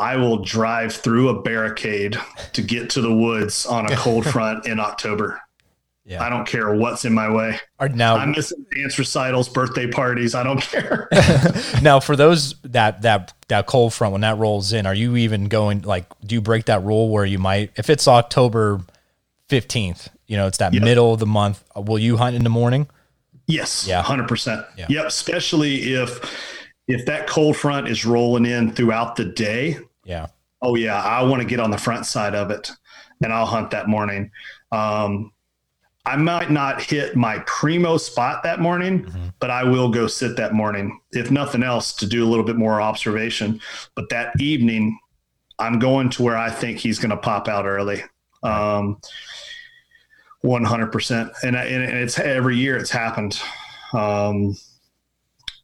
I 0.00 0.16
will 0.16 0.38
drive 0.38 0.94
through 0.94 1.28
a 1.28 1.42
barricade 1.42 2.16
to 2.54 2.62
get 2.62 2.88
to 2.90 3.02
the 3.02 3.14
woods 3.14 3.66
on 3.66 3.84
a 3.84 3.94
cold 3.96 4.24
front 4.32 4.66
in 4.66 4.80
October. 4.80 5.42
Yeah. 6.06 6.24
I 6.24 6.30
don't 6.30 6.48
care 6.48 6.74
what's 6.74 7.04
in 7.04 7.12
my 7.12 7.30
way. 7.30 7.60
Are 7.78 7.88
now 7.88 8.16
I'm 8.16 8.30
missing 8.30 8.64
dance 8.74 8.98
recitals, 8.98 9.48
birthday 9.48 9.86
parties. 9.86 10.34
I 10.34 10.42
don't 10.42 10.60
care. 10.60 11.08
now, 11.82 12.00
for 12.00 12.16
those 12.16 12.54
that 12.62 13.02
that 13.02 13.34
that 13.48 13.66
cold 13.66 13.92
front 13.92 14.12
when 14.12 14.22
that 14.22 14.38
rolls 14.38 14.72
in, 14.72 14.86
are 14.86 14.94
you 14.94 15.16
even 15.16 15.44
going 15.44 15.82
like? 15.82 16.06
Do 16.24 16.34
you 16.34 16.40
break 16.40 16.64
that 16.64 16.82
rule 16.82 17.10
where 17.10 17.26
you 17.26 17.38
might, 17.38 17.70
if 17.76 17.90
it's 17.90 18.08
October 18.08 18.80
fifteenth, 19.48 20.08
you 20.26 20.38
know, 20.38 20.46
it's 20.46 20.58
that 20.58 20.72
yep. 20.72 20.82
middle 20.82 21.12
of 21.12 21.20
the 21.20 21.26
month. 21.26 21.62
Uh, 21.76 21.82
will 21.82 21.98
you 21.98 22.16
hunt 22.16 22.34
in 22.34 22.42
the 22.42 22.50
morning? 22.50 22.88
Yes. 23.46 23.86
Yeah. 23.86 24.02
Hundred 24.02 24.26
percent. 24.26 24.64
Yep. 24.78 25.06
Especially 25.06 25.92
if 25.92 26.18
if 26.88 27.04
that 27.06 27.28
cold 27.28 27.56
front 27.56 27.86
is 27.86 28.06
rolling 28.06 28.46
in 28.46 28.72
throughout 28.72 29.14
the 29.14 29.26
day 29.26 29.78
yeah. 30.10 30.26
Oh 30.60 30.74
yeah, 30.74 31.02
I 31.02 31.22
want 31.22 31.40
to 31.40 31.48
get 31.48 31.60
on 31.60 31.70
the 31.70 31.78
front 31.78 32.04
side 32.04 32.34
of 32.34 32.50
it, 32.50 32.70
and 33.22 33.32
I'll 33.32 33.46
hunt 33.46 33.70
that 33.70 33.88
morning. 33.88 34.30
Um, 34.72 35.32
I 36.04 36.16
might 36.16 36.50
not 36.50 36.82
hit 36.82 37.14
my 37.14 37.38
primo 37.46 37.96
spot 37.96 38.42
that 38.42 38.60
morning, 38.60 39.04
mm-hmm. 39.04 39.28
but 39.38 39.50
I 39.50 39.64
will 39.64 39.90
go 39.90 40.06
sit 40.06 40.36
that 40.36 40.52
morning, 40.52 41.00
if 41.12 41.30
nothing 41.30 41.62
else, 41.62 41.92
to 41.94 42.06
do 42.06 42.24
a 42.24 42.28
little 42.28 42.44
bit 42.44 42.56
more 42.56 42.80
observation. 42.80 43.60
But 43.94 44.08
that 44.10 44.38
evening, 44.40 44.98
I'm 45.58 45.78
going 45.78 46.10
to 46.10 46.22
where 46.22 46.36
I 46.36 46.50
think 46.50 46.78
he's 46.78 46.98
going 46.98 47.10
to 47.10 47.16
pop 47.16 47.48
out 47.48 47.66
early. 47.66 48.02
Um, 48.42 48.98
100%. 50.42 51.32
And, 51.42 51.54
and 51.54 51.84
it's 51.84 52.18
every 52.18 52.56
year 52.56 52.78
it's 52.78 52.90
happened. 52.90 53.38
Um, 53.92 54.56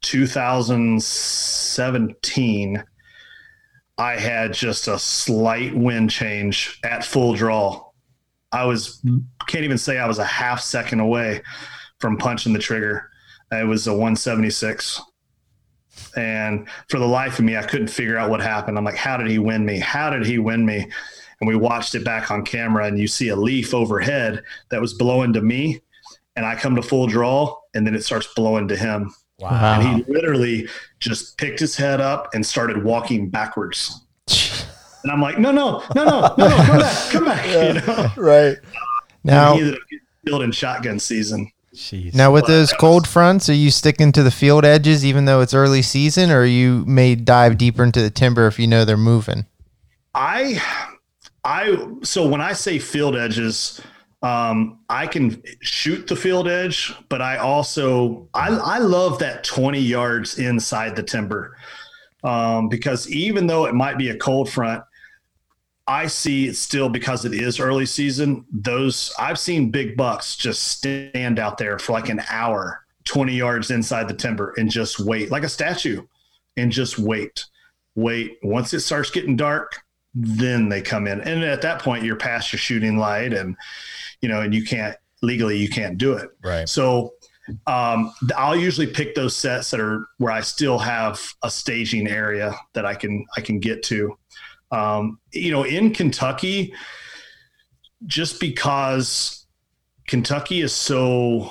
2017, 0.03 2.85
I 3.99 4.17
had 4.17 4.53
just 4.53 4.89
a 4.89 4.99
slight 4.99 5.75
wind 5.75 6.11
change 6.11 6.79
at 6.85 7.05
full 7.05 7.35
draw. 7.35 7.91
I 8.53 8.65
was 8.65 9.03
can't 9.47 9.65
even 9.65 9.79
say 9.79 9.99
I 9.99 10.07
was 10.07 10.19
a 10.19 10.25
half 10.25 10.61
second 10.61 11.01
away 11.01 11.43
from 11.99 12.17
punching 12.17 12.53
the 12.53 12.59
trigger. 12.59 13.11
It 13.53 13.67
was 13.67 13.87
a 13.87 13.93
176. 13.93 15.01
And 16.17 16.69
for 16.89 16.99
the 16.99 17.07
life 17.07 17.39
of 17.39 17.45
me, 17.45 17.57
I 17.57 17.63
couldn't 17.63 17.89
figure 17.89 18.19
out 18.19 18.31
what 18.31 18.41
happened. 18.41 18.77
I'm 18.77 18.85
like, 18.85 18.97
how 18.97 19.17
did 19.17 19.31
he 19.31 19.39
win 19.39 19.65
me? 19.65 19.79
How 19.79 20.11
did 20.11 20.27
he 20.27 20.39
win 20.39 20.67
me? 20.67 20.91
And 21.41 21.49
we 21.49 21.57
watched 21.57 21.95
it 21.95 22.05
back 22.05 22.31
on 22.31 22.45
camera, 22.45 22.87
and 22.87 22.99
you 22.99 23.07
see 23.07 23.29
a 23.29 23.37
leaf 23.37 23.75
overhead 23.75 24.43
that 24.71 24.81
was 24.81 24.95
blowing 24.95 25.33
to 25.35 25.43
me. 25.43 25.81
And 26.35 26.45
I 26.45 26.55
come 26.55 26.77
to 26.77 26.83
full 26.83 27.07
draw, 27.07 27.57
and 27.75 27.87
then 27.87 27.95
it 27.95 28.05
starts 28.05 28.29
blowing 28.35 28.69
to 28.69 28.77
him. 28.77 29.15
Wow. 29.39 29.81
And 29.81 30.05
he 30.05 30.13
literally 30.13 30.69
just 30.99 31.37
picked 31.37 31.61
his 31.61 31.77
head 31.77 32.01
up 32.01 32.35
and 32.35 32.45
started 32.45 32.83
walking 32.83 33.29
backwards. 33.29 34.03
And 35.03 35.13
I'm 35.13 35.23
like, 35.23 35.39
no, 35.39 35.53
no, 35.53 35.85
no, 35.95 36.05
no, 36.05 36.35
no, 36.37 36.49
no, 36.49 36.57
come 36.67 36.79
back, 36.81 37.11
come 37.13 37.25
back. 37.25 37.47
Yeah, 37.47 37.67
you 37.69 37.75
know? 37.75 38.11
Right. 38.17 38.57
Now, 39.23 39.57
field 40.25 40.43
and 40.43 40.53
shotgun 40.53 40.99
season. 40.99 41.53
Jeez. 41.77 42.13
Now, 42.13 42.33
with 42.33 42.47
those 42.47 42.73
cold 42.73 43.07
fronts, 43.07 43.49
are 43.49 43.55
you 43.55 43.71
sticking 43.71 44.11
to 44.13 44.25
the 44.25 44.33
field 44.33 44.65
edges 44.65 45.05
even 45.05 45.27
though 45.27 45.43
it's 45.43 45.55
early 45.55 45.83
season, 45.83 46.33
or 46.33 46.45
you 46.45 46.85
may 46.87 47.15
dive 47.15 47.57
deeper 47.57 47.85
into 47.85 48.03
the 48.03 48.11
timber 48.11 48.49
if 48.49 48.59
you 48.59 48.67
know 48.67 48.85
they're 48.85 48.97
moving? 48.97 49.47
I, 50.13 50.61
I, 51.45 51.87
so 52.03 52.27
when 52.27 52.41
I 52.41 52.55
say 52.55 52.81
field 52.81 53.15
edges, 53.15 53.81
um, 54.23 54.81
I 54.89 55.07
can 55.07 55.43
shoot 55.61 56.07
the 56.07 56.17
field 56.17 56.49
edge, 56.49 56.95
but 57.09 57.21
I 57.21 57.37
also 57.37 58.29
I, 58.35 58.49
I 58.49 58.79
love 58.79 59.19
that 59.21 59.45
20 59.45 59.79
yards 59.79 60.39
inside 60.39 60.97
the 60.97 61.03
timber 61.03 61.57
um, 62.25 62.69
because 62.69 63.09
even 63.11 63.47
though 63.47 63.67
it 63.67 63.75
might 63.75 63.99
be 63.99 64.09
a 64.09 64.17
cold 64.17 64.51
front, 64.51 64.83
I 65.87 66.07
see 66.09 66.49
it 66.49 66.57
still 66.57 66.89
because 66.89 67.25
it 67.25 67.33
is 67.33 67.61
early 67.61 67.87
season. 67.87 68.45
Those 68.51 69.15
I've 69.19 69.39
seen 69.39 69.71
big 69.71 69.97
bucks 69.97 70.35
just 70.35 70.65
stand 70.65 71.39
out 71.39 71.59
there 71.59 71.79
for 71.79 71.93
like 71.93 72.09
an 72.09 72.23
hour, 72.29 72.85
20 73.05 73.35
yards 73.35 73.71
inside 73.71 74.09
the 74.09 74.15
timber 74.15 74.55
and 74.57 74.71
just 74.71 74.99
wait 74.99 75.31
like 75.31 75.45
a 75.45 75.49
statue 75.49 76.03
and 76.57 76.73
just 76.73 76.99
wait. 76.99 77.45
Wait. 77.95 78.39
Once 78.43 78.75
it 78.75 78.81
starts 78.81 79.11
getting 79.11 79.37
dark, 79.37 79.81
then 80.19 80.71
they 80.71 80.81
come 80.81 81.07
in. 81.07 81.21
And 81.21 81.45
at 81.45 81.63
that 81.63 81.83
point, 81.83 82.03
you're 82.03 82.17
past 82.17 82.53
your 82.53 82.59
shooting 82.59 82.97
light 82.97 83.35
and 83.35 83.55
you 84.23 84.29
know, 84.29 84.41
and 84.41 84.55
you 84.55 84.65
can't 84.65 84.97
legally 85.23 85.59
you 85.59 85.69
can't 85.69 85.99
do 85.99 86.15
it. 86.15 86.31
Right. 86.43 86.69
So 86.69 87.13
um, 87.67 88.13
I'll 88.37 88.57
usually 88.57 88.87
pick 88.87 89.15
those 89.15 89.37
sets 89.37 89.71
that 89.71 89.81
are 89.81 90.07
where 90.19 90.33
I 90.33 90.41
still 90.41 90.79
have 90.79 91.21
a 91.43 91.51
staging 91.51 92.09
area 92.09 92.55
that 92.73 92.87
I 92.87 92.95
can 92.95 93.27
I 93.37 93.41
can 93.43 93.61
get 93.61 93.83
to. 93.85 94.17
Um, 94.73 95.21
you 95.33 95.53
know, 95.53 95.65
in 95.65 95.93
Kentucky, 95.93 96.75
just 98.07 98.41
because 98.41 99.47
Kentucky 100.07 100.61
is 100.61 100.73
so 100.73 101.51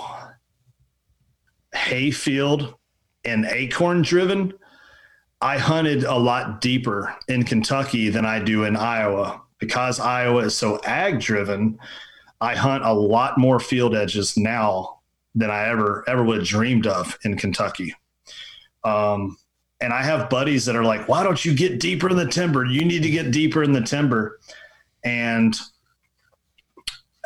hayfield 1.73 2.73
and 3.23 3.45
acorn 3.45 4.01
driven, 4.01 4.53
I 5.45 5.59
hunted 5.59 6.05
a 6.05 6.15
lot 6.15 6.59
deeper 6.59 7.15
in 7.27 7.43
Kentucky 7.43 8.09
than 8.09 8.25
I 8.25 8.39
do 8.39 8.63
in 8.63 8.75
Iowa 8.75 9.43
because 9.59 9.99
Iowa 9.99 10.39
is 10.39 10.57
so 10.57 10.81
ag 10.85 11.19
driven. 11.19 11.77
I 12.41 12.55
hunt 12.55 12.83
a 12.83 12.91
lot 12.91 13.37
more 13.37 13.59
field 13.59 13.95
edges 13.95 14.37
now 14.37 15.01
than 15.35 15.51
I 15.51 15.67
ever 15.67 16.03
ever 16.07 16.23
would 16.23 16.37
have 16.39 16.47
dreamed 16.47 16.87
of 16.87 17.15
in 17.25 17.37
Kentucky. 17.37 17.93
Um, 18.83 19.37
and 19.81 19.93
I 19.93 20.01
have 20.01 20.31
buddies 20.31 20.65
that 20.65 20.75
are 20.75 20.83
like, 20.83 21.07
"Why 21.07 21.21
don't 21.21 21.45
you 21.45 21.53
get 21.53 21.79
deeper 21.79 22.09
in 22.09 22.15
the 22.15 22.25
timber? 22.25 22.65
You 22.65 22.83
need 22.83 23.03
to 23.03 23.11
get 23.11 23.29
deeper 23.29 23.61
in 23.61 23.71
the 23.71 23.81
timber." 23.81 24.39
And 25.03 25.55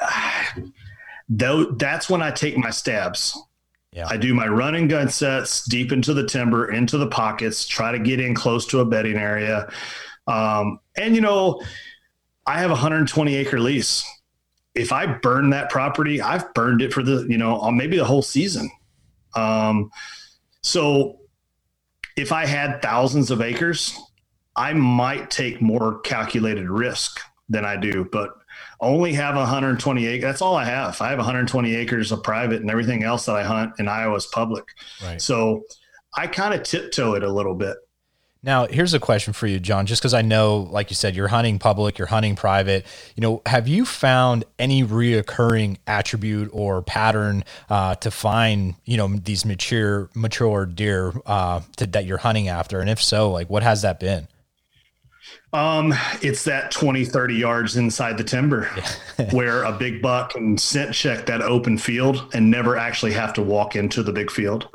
though 1.30 1.72
that's 1.72 2.09
when 2.09 2.22
I 2.22 2.32
take 2.32 2.57
my 2.57 2.72
stabs. 2.72 3.41
Yeah. 3.92 4.08
I 4.08 4.18
do 4.18 4.34
my 4.34 4.48
running 4.48 4.88
gun 4.88 5.10
sets 5.10 5.66
deep 5.66 5.92
into 5.92 6.14
the 6.14 6.26
timber, 6.26 6.72
into 6.72 6.98
the 6.98 7.08
pockets, 7.08 7.66
try 7.66 7.92
to 7.92 8.00
get 8.00 8.20
in 8.20 8.36
close 8.36 8.66
to 8.68 8.80
a 8.80 8.86
bedding 8.86 9.18
area. 9.18 9.68
Um, 10.28 10.80
and 10.96 11.16
you 11.16 11.22
know, 11.22 11.62
I 12.46 12.60
have 12.60 12.70
a 12.70 12.74
120 12.74 13.36
acre 13.36 13.60
lease 13.60 14.06
if 14.76 14.94
I 14.94 15.06
burn 15.06 15.50
that 15.50 15.70
property, 15.70 16.22
I've 16.22 16.54
burned 16.54 16.82
it 16.82 16.94
for 16.94 17.04
the, 17.04 17.26
you 17.28 17.38
know, 17.38 17.60
uh, 17.60 17.72
maybe 17.72 17.98
the 17.98 18.06
whole 18.06 18.22
season. 18.22 18.70
Um, 19.36 19.92
so 20.62 21.20
if 22.16 22.32
I 22.32 22.46
had 22.46 22.82
thousands 22.82 23.32
of 23.32 23.42
acres, 23.42 24.00
I 24.56 24.74
might 24.74 25.30
take 25.30 25.62
more 25.62 26.00
calculated 26.00 26.70
risk 26.70 27.20
than 27.50 27.66
I 27.66 27.78
do, 27.78 28.08
but 28.12 28.32
only 28.82 29.14
have 29.14 29.36
120 29.36 30.06
acres. 30.06 30.24
That's 30.24 30.42
all 30.42 30.56
I 30.56 30.66
have. 30.66 31.02
I 31.02 31.10
have 31.10 31.18
120 31.18 31.76
acres 31.76 32.12
of 32.12 32.24
private 32.24 32.62
and 32.62 32.72
everything 32.72 33.04
else 33.04 33.26
that 33.26 33.36
I 33.36 33.44
hunt 33.44 33.74
in 33.80 33.88
Iowa 33.88 34.16
is 34.16 34.26
public. 34.28 34.66
Right. 35.04 35.22
So 35.22 35.64
I 36.16 36.28
kind 36.28 36.54
of 36.54 36.64
tiptoe 36.64 37.14
it 37.14 37.24
a 37.24 37.32
little 37.32 37.56
bit. 37.56 37.78
Now, 38.42 38.68
here's 38.68 38.94
a 38.94 39.02
question 39.02 39.34
for 39.34 39.48
you, 39.48 39.60
John, 39.60 39.86
just 39.86 40.02
because 40.02 40.14
I 40.14 40.22
know, 40.22 40.60
like 40.60 40.90
you 40.90 40.96
said, 40.96 41.14
you're 41.14 41.28
hunting 41.28 41.60
public, 41.60 41.98
you're 41.98 42.08
hunting 42.08 42.38
private. 42.38 42.86
You 43.16 43.22
know, 43.22 43.42
have 43.46 43.68
you 43.68 43.84
found 43.84 44.46
any 44.58 44.82
reoccurring 44.82 45.78
attribute 45.86 46.50
or 46.54 46.82
pattern 46.82 47.44
uh, 47.70 47.96
to 47.96 48.10
find, 48.10 48.76
you 48.86 48.96
know, 48.96 49.10
these 49.10 49.44
mature, 49.44 50.10
mature 50.16 50.66
deer 50.66 51.14
uh, 51.26 51.62
to, 51.78 51.88
that 51.88 52.06
you're 52.06 52.18
hunting 52.18 52.48
after? 52.48 52.80
And 52.80 52.90
if 52.90 53.04
so, 53.04 53.30
like 53.30 53.50
what 53.50 53.62
has 53.62 53.82
that 53.82 54.00
been? 54.00 54.30
Um, 55.52 55.95
it's 56.22 56.43
that 56.43 56.70
20, 56.70 57.06
30 57.06 57.34
yards 57.34 57.76
inside 57.76 58.18
the 58.18 58.24
timber 58.24 58.66
where 59.32 59.64
a 59.64 59.72
big 59.72 60.02
buck 60.02 60.34
can 60.34 60.58
scent 60.58 60.93
check 60.93 61.26
that 61.26 61.41
open 61.41 61.78
field 61.78 62.30
and 62.34 62.52
never 62.52 62.78
actually 62.78 63.14
have 63.14 63.34
to 63.34 63.41
walk 63.41 63.76
into 63.76 64.04
the 64.04 64.14
big 64.14 64.30
field. 64.30 64.68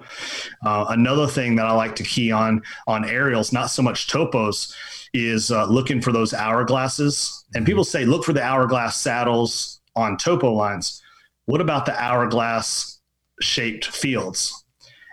Uh, 0.65 0.87
another 0.89 1.29
thing 1.29 1.55
that 1.57 1.67
I 1.67 1.73
like 1.73 1.95
to 1.97 2.03
key 2.03 2.33
on 2.33 2.63
on 2.89 3.09
aerials, 3.09 3.53
not 3.53 3.67
so 3.67 3.83
much 3.83 4.09
topos, 4.09 4.75
is 5.13 5.53
uh, 5.53 5.65
looking 5.67 6.01
for 6.01 6.11
those 6.11 6.33
hourglasses. 6.33 7.45
And 7.55 7.63
mm-hmm. 7.63 7.67
people 7.67 7.85
say, 7.85 8.05
look 8.05 8.25
for 8.25 8.33
the 8.33 8.43
hourglass 8.43 8.97
saddles 8.97 9.81
on 9.95 10.17
topo 10.17 10.53
lines. 10.53 11.01
What 11.47 11.61
about 11.61 11.87
the 11.87 11.95
hourglass 12.03 13.01
shaped 13.41 13.87
fields? 13.87 14.65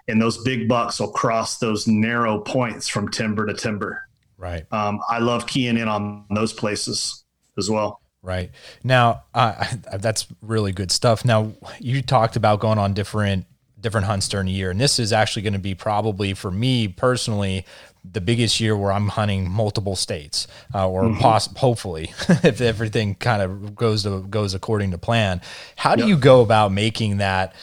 And 0.07 0.19
those 0.19 0.39
big 0.43 0.67
bucks 0.67 0.99
will 0.99 1.11
cross 1.11 1.59
those 1.59 1.87
narrow 1.87 2.39
points 2.39 2.87
from 2.87 3.09
timber 3.09 3.45
to 3.45 3.53
timber. 3.53 4.07
Right. 4.41 4.65
Um, 4.73 4.99
I 5.07 5.19
love 5.19 5.45
keying 5.45 5.77
in 5.77 5.87
on 5.87 6.25
those 6.31 6.51
places 6.51 7.23
as 7.59 7.69
well. 7.69 8.01
Right. 8.23 8.49
Now, 8.83 9.23
uh, 9.35 9.65
that's 9.97 10.25
really 10.41 10.71
good 10.71 10.91
stuff. 10.91 11.23
Now, 11.23 11.53
you 11.79 12.01
talked 12.01 12.35
about 12.35 12.59
going 12.59 12.79
on 12.79 12.93
different 12.93 13.45
different 13.79 14.05
hunts 14.05 14.27
during 14.27 14.47
the 14.47 14.51
year, 14.51 14.71
and 14.71 14.79
this 14.79 14.99
is 14.99 15.13
actually 15.13 15.41
going 15.43 15.53
to 15.53 15.59
be 15.59 15.73
probably 15.73 16.33
for 16.33 16.51
me 16.51 16.87
personally 16.87 17.65
the 18.03 18.21
biggest 18.21 18.59
year 18.59 18.75
where 18.75 18.91
I'm 18.91 19.09
hunting 19.09 19.49
multiple 19.49 19.95
states, 19.95 20.47
uh, 20.73 20.87
or 20.89 21.03
mm-hmm. 21.03 21.19
poss- 21.19 21.55
hopefully, 21.57 22.13
if 22.43 22.61
everything 22.61 23.15
kind 23.15 23.43
of 23.43 23.75
goes 23.75 24.03
to 24.03 24.21
goes 24.23 24.55
according 24.55 24.91
to 24.91 24.97
plan. 24.97 25.41
How 25.75 25.95
do 25.95 26.01
yep. 26.01 26.09
you 26.09 26.17
go 26.17 26.41
about 26.41 26.71
making 26.71 27.17
that? 27.17 27.53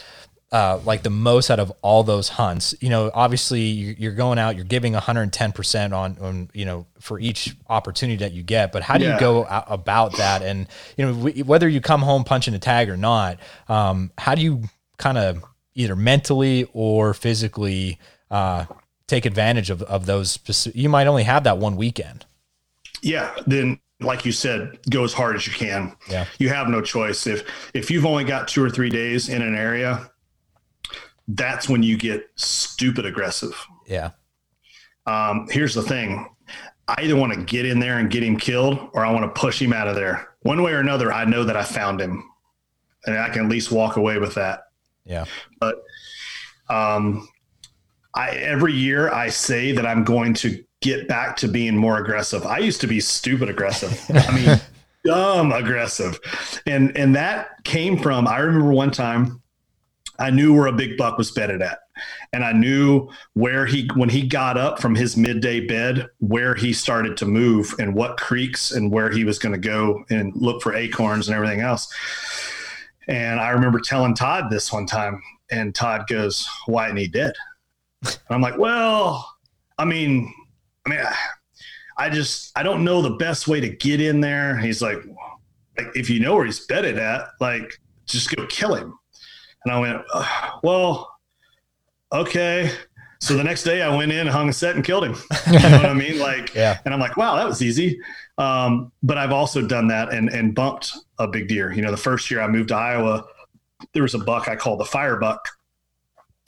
Uh, 0.51 0.79
like 0.83 1.03
the 1.03 1.09
most 1.09 1.51
out 1.51 1.59
of 1.59 1.71
all 1.81 2.03
those 2.03 2.29
hunts. 2.29 2.73
You 2.81 2.89
know, 2.89 3.11
obviously 3.13 3.61
you're 3.61 4.13
going 4.13 4.39
out, 4.39 4.55
you're 4.55 4.65
giving 4.65 4.93
110% 4.93 5.93
on, 5.95 6.17
on, 6.19 6.49
you 6.53 6.65
know, 6.65 6.87
for 6.99 7.19
each 7.19 7.55
opportunity 7.69 8.17
that 8.17 8.33
you 8.33 8.41
get, 8.41 8.71
but 8.71 8.81
how 8.81 8.97
do 8.97 9.05
yeah. 9.05 9.13
you 9.13 9.19
go 9.19 9.45
about 9.45 10.17
that? 10.17 10.41
And, 10.41 10.67
you 10.97 11.05
know, 11.05 11.13
whether 11.43 11.69
you 11.69 11.81
come 11.81 12.01
home 12.01 12.23
punching 12.23 12.53
a 12.53 12.59
tag 12.59 12.89
or 12.89 12.97
not, 12.97 13.37
um, 13.67 14.11
how 14.17 14.35
do 14.35 14.41
you 14.41 14.63
kind 14.97 15.17
of 15.17 15.43
either 15.75 15.95
mentally 15.95 16.67
or 16.73 17.13
physically, 17.13 17.99
uh, 18.31 18.65
take 19.07 19.25
advantage 19.25 19.69
of, 19.69 19.81
of 19.83 20.05
those, 20.05 20.31
specific, 20.31 20.79
you 20.79 20.89
might 20.89 21.07
only 21.07 21.23
have 21.23 21.43
that 21.43 21.57
one 21.57 21.75
weekend. 21.75 22.25
Yeah. 23.01 23.33
Then 23.47 23.79
like 24.01 24.25
you 24.25 24.31
said, 24.31 24.79
go 24.89 25.03
as 25.03 25.13
hard 25.13 25.35
as 25.35 25.45
you 25.45 25.53
can. 25.53 25.95
Yeah. 26.09 26.25
You 26.37 26.49
have 26.49 26.69
no 26.69 26.81
choice. 26.81 27.27
If 27.27 27.43
if 27.73 27.91
you've 27.91 28.05
only 28.05 28.23
got 28.23 28.47
two 28.47 28.63
or 28.63 28.69
three 28.69 28.89
days 28.89 29.29
in 29.29 29.41
an 29.41 29.55
area, 29.55 30.09
that's 31.29 31.69
when 31.69 31.83
you 31.83 31.97
get 31.97 32.29
stupid 32.35 33.05
aggressive. 33.05 33.55
Yeah. 33.87 34.11
Um, 35.05 35.47
here's 35.49 35.73
the 35.73 35.81
thing 35.83 36.27
I 36.87 37.03
either 37.03 37.15
want 37.15 37.33
to 37.33 37.43
get 37.43 37.65
in 37.65 37.79
there 37.79 37.99
and 37.99 38.09
get 38.09 38.23
him 38.23 38.37
killed 38.37 38.79
or 38.93 39.05
I 39.05 39.11
want 39.11 39.23
to 39.33 39.39
push 39.39 39.61
him 39.61 39.73
out 39.73 39.87
of 39.87 39.95
there. 39.95 40.29
One 40.41 40.61
way 40.63 40.71
or 40.73 40.79
another, 40.79 41.11
I 41.11 41.25
know 41.25 41.43
that 41.43 41.55
I 41.55 41.63
found 41.63 42.01
him. 42.01 42.23
and 43.05 43.17
I 43.17 43.29
can 43.29 43.45
at 43.45 43.49
least 43.49 43.71
walk 43.71 43.95
away 43.97 44.17
with 44.17 44.35
that. 44.35 44.65
Yeah. 45.05 45.25
But 45.59 45.83
um, 46.69 47.27
I 48.15 48.29
every 48.31 48.73
year 48.73 49.11
I 49.11 49.29
say 49.29 49.71
that 49.71 49.85
I'm 49.85 50.03
going 50.03 50.33
to 50.35 50.63
get 50.81 51.07
back 51.07 51.35
to 51.37 51.47
being 51.47 51.75
more 51.75 51.99
aggressive. 51.99 52.45
I 52.45 52.59
used 52.59 52.81
to 52.81 52.87
be 52.87 52.99
stupid 52.99 53.49
aggressive. 53.49 53.99
I 54.13 54.35
mean, 54.35 54.59
dumb 55.05 55.51
aggressive, 55.51 56.19
and 56.65 56.95
and 56.97 57.15
that 57.15 57.63
came 57.63 57.97
from 57.97 58.27
I 58.27 58.39
remember 58.39 58.71
one 58.71 58.91
time 58.91 59.41
I 60.19 60.29
knew 60.29 60.53
where 60.53 60.67
a 60.67 60.73
big 60.73 60.97
buck 60.97 61.17
was 61.17 61.31
bedded 61.31 61.61
at. 61.61 61.79
And 62.33 62.43
I 62.43 62.51
knew 62.51 63.09
where 63.33 63.65
he, 63.65 63.89
when 63.95 64.09
he 64.09 64.27
got 64.27 64.57
up 64.57 64.79
from 64.79 64.95
his 64.95 65.17
midday 65.17 65.65
bed, 65.65 66.07
where 66.19 66.55
he 66.55 66.73
started 66.73 67.17
to 67.17 67.25
move 67.25 67.73
and 67.79 67.95
what 67.95 68.17
creeks 68.17 68.71
and 68.71 68.91
where 68.91 69.09
he 69.09 69.23
was 69.23 69.39
going 69.39 69.53
to 69.53 69.59
go 69.59 70.03
and 70.09 70.33
look 70.35 70.61
for 70.61 70.75
acorns 70.75 71.27
and 71.27 71.35
everything 71.35 71.61
else. 71.61 71.91
And 73.07 73.39
I 73.39 73.49
remember 73.49 73.79
telling 73.79 74.13
Todd 74.13 74.51
this 74.51 74.71
one 74.71 74.85
time, 74.85 75.21
and 75.49 75.73
Todd 75.73 76.05
goes, 76.07 76.47
"Why 76.67 76.85
isn't 76.85 76.97
he 76.97 77.07
dead?" 77.07 77.33
And 78.03 78.19
I'm 78.29 78.41
like, 78.41 78.59
"Well, 78.59 79.27
I 79.79 79.85
mean, 79.85 80.31
I 80.85 80.89
mean, 80.89 80.99
I 81.97 82.09
just 82.09 82.51
I 82.55 82.61
don't 82.61 82.83
know 82.83 83.01
the 83.01 83.15
best 83.15 83.47
way 83.47 83.59
to 83.61 83.69
get 83.69 83.99
in 83.99 84.21
there." 84.21 84.57
He's 84.57 84.83
like, 84.83 84.99
"Like 85.75 85.87
if 85.95 86.07
you 86.07 86.19
know 86.19 86.35
where 86.35 86.45
he's 86.45 86.67
bedded 86.67 86.99
at, 86.99 87.29
like 87.41 87.79
just 88.05 88.35
go 88.35 88.45
kill 88.45 88.75
him." 88.75 88.98
And 89.69 89.77
I 89.77 89.79
went, 89.79 90.01
"Well, 90.63 91.15
okay." 92.11 92.71
So 93.21 93.35
the 93.35 93.43
next 93.43 93.63
day 93.63 93.81
I 93.81 93.93
went 93.95 94.11
in, 94.13 94.27
hung 94.27 94.47
a 94.49 94.53
set, 94.53 94.75
and 94.75 94.83
killed 94.83 95.03
him. 95.03 95.15
You 95.51 95.59
know 95.59 95.71
what 95.71 95.85
I 95.87 95.93
mean? 95.93 96.19
Like, 96.19 96.53
Yeah. 96.55 96.77
and 96.85 96.93
I'm 96.93 97.01
like, 97.01 97.17
wow, 97.17 97.35
that 97.35 97.45
was 97.45 97.61
easy. 97.61 97.99
Um, 98.37 98.93
but 99.03 99.17
I've 99.17 99.33
also 99.33 99.61
done 99.67 99.87
that 99.89 100.13
and 100.13 100.29
and 100.29 100.55
bumped 100.55 100.93
a 101.19 101.27
big 101.27 101.47
deer. 101.49 101.71
You 101.73 101.81
know, 101.81 101.91
the 101.91 101.97
first 101.97 102.31
year 102.31 102.41
I 102.41 102.47
moved 102.47 102.69
to 102.69 102.75
Iowa, 102.75 103.25
there 103.93 104.03
was 104.03 104.13
a 104.15 104.19
buck 104.19 104.47
I 104.47 104.55
call 104.55 104.77
the 104.77 104.85
fire 104.85 105.17
buck. 105.17 105.47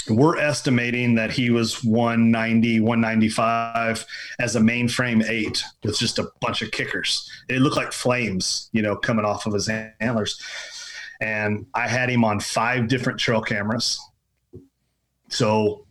We're 0.09 0.38
estimating 0.39 1.13
that 1.15 1.30
he 1.32 1.51
was 1.51 1.84
190, 1.84 2.80
195 2.80 4.05
as 4.39 4.55
a 4.55 4.59
mainframe 4.59 5.24
eight 5.30 5.63
with 5.84 5.99
just 5.99 6.17
a 6.17 6.28
bunch 6.39 6.63
of 6.63 6.72
kickers. 6.72 7.30
It 7.49 7.59
looked 7.59 7.78
like 7.78 7.91
flames, 7.91 8.69
you 8.72 8.82
know, 8.82 8.95
coming 8.95 9.26
off 9.26 9.45
of 9.45 9.53
his 9.53 9.69
antlers. 9.69 10.41
And 11.22 11.67
I 11.74 11.88
had 11.88 12.09
him 12.09 12.26
on 12.26 12.39
five 12.39 12.88
different 12.88 13.19
trail 13.19 13.41
cameras. 13.41 13.99
So 15.30 15.86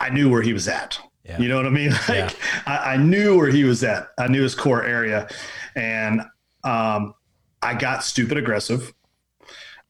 I 0.00 0.08
knew 0.10 0.28
where 0.28 0.42
he 0.42 0.52
was 0.52 0.66
at. 0.66 0.98
Yeah. 1.24 1.38
You 1.38 1.48
know 1.48 1.56
what 1.56 1.66
I 1.66 1.70
mean? 1.70 1.92
Like 2.08 2.08
Yeah. 2.08 2.32
I, 2.66 2.94
I 2.94 2.96
knew 2.96 3.36
where 3.36 3.50
he 3.50 3.64
was 3.64 3.84
at. 3.84 4.08
I 4.18 4.26
knew 4.28 4.42
his 4.42 4.54
core 4.54 4.84
area. 4.84 5.28
And 5.76 6.22
um, 6.64 7.14
I 7.62 7.74
got 7.74 8.02
stupid 8.02 8.38
aggressive. 8.38 8.92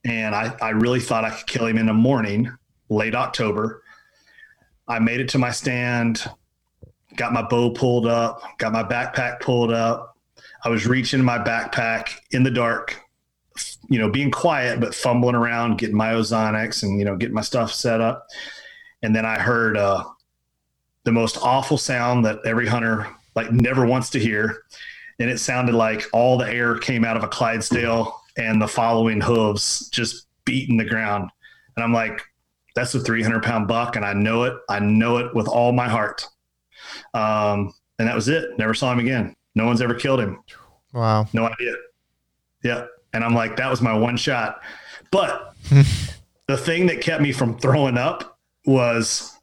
And 0.04 0.34
I, 0.34 0.54
I 0.60 0.70
really 0.70 1.00
thought 1.00 1.24
I 1.24 1.30
could 1.30 1.46
kill 1.46 1.66
him 1.66 1.78
in 1.78 1.86
the 1.86 1.94
morning, 1.94 2.52
late 2.88 3.14
October. 3.14 3.82
I 4.88 4.98
made 4.98 5.20
it 5.20 5.28
to 5.30 5.38
my 5.38 5.52
stand, 5.52 6.24
got 7.16 7.32
my 7.32 7.42
bow 7.42 7.70
pulled 7.70 8.06
up, 8.06 8.42
got 8.58 8.72
my 8.72 8.82
backpack 8.82 9.40
pulled 9.40 9.72
up. 9.72 10.18
I 10.64 10.68
was 10.68 10.86
reaching 10.86 11.22
my 11.22 11.38
backpack 11.38 12.10
in 12.32 12.42
the 12.42 12.50
dark, 12.50 13.00
you 13.88 13.98
know, 13.98 14.10
being 14.10 14.30
quiet, 14.30 14.80
but 14.80 14.94
fumbling 14.94 15.34
around, 15.34 15.78
getting 15.78 15.96
my 15.96 16.12
ozonics 16.12 16.82
and, 16.82 16.98
you 16.98 17.04
know, 17.04 17.16
getting 17.16 17.34
my 17.34 17.42
stuff 17.42 17.72
set 17.72 18.00
up. 18.00 18.26
And 19.02 19.14
then 19.14 19.26
I 19.26 19.38
heard 19.38 19.76
uh, 19.76 20.04
the 21.04 21.12
most 21.12 21.38
awful 21.42 21.76
sound 21.78 22.24
that 22.24 22.38
every 22.44 22.66
hunter 22.66 23.08
like 23.34 23.52
never 23.52 23.86
wants 23.86 24.10
to 24.10 24.18
hear. 24.18 24.62
And 25.18 25.30
it 25.30 25.38
sounded 25.38 25.74
like 25.74 26.04
all 26.12 26.38
the 26.38 26.48
air 26.48 26.78
came 26.78 27.04
out 27.04 27.16
of 27.16 27.24
a 27.24 27.28
Clydesdale 27.28 28.18
and 28.36 28.60
the 28.60 28.68
following 28.68 29.20
hooves 29.20 29.88
just 29.90 30.26
beating 30.44 30.76
the 30.76 30.84
ground. 30.84 31.30
And 31.76 31.84
I'm 31.84 31.92
like, 31.92 32.20
that's 32.74 32.94
a 32.94 33.00
300 33.00 33.42
pound 33.42 33.68
buck. 33.68 33.96
And 33.96 34.04
I 34.04 34.12
know 34.12 34.44
it. 34.44 34.54
I 34.68 34.78
know 34.78 35.18
it 35.18 35.34
with 35.34 35.48
all 35.48 35.72
my 35.72 35.88
heart. 35.88 36.26
Um, 37.14 37.72
and 37.98 38.08
that 38.08 38.14
was 38.14 38.28
it. 38.28 38.58
Never 38.58 38.74
saw 38.74 38.92
him 38.92 38.98
again. 38.98 39.36
No 39.54 39.66
one's 39.66 39.82
ever 39.82 39.94
killed 39.94 40.20
him. 40.20 40.42
Wow. 40.92 41.26
No 41.32 41.46
idea. 41.46 41.74
Yeah. 42.62 42.86
And 43.12 43.24
I'm 43.24 43.34
like, 43.34 43.56
that 43.56 43.70
was 43.70 43.80
my 43.80 43.96
one 43.96 44.16
shot. 44.16 44.60
But 45.10 45.54
the 46.46 46.56
thing 46.56 46.86
that 46.86 47.00
kept 47.00 47.22
me 47.22 47.32
from 47.32 47.58
throwing 47.58 47.98
up 47.98 48.38
was 48.66 49.36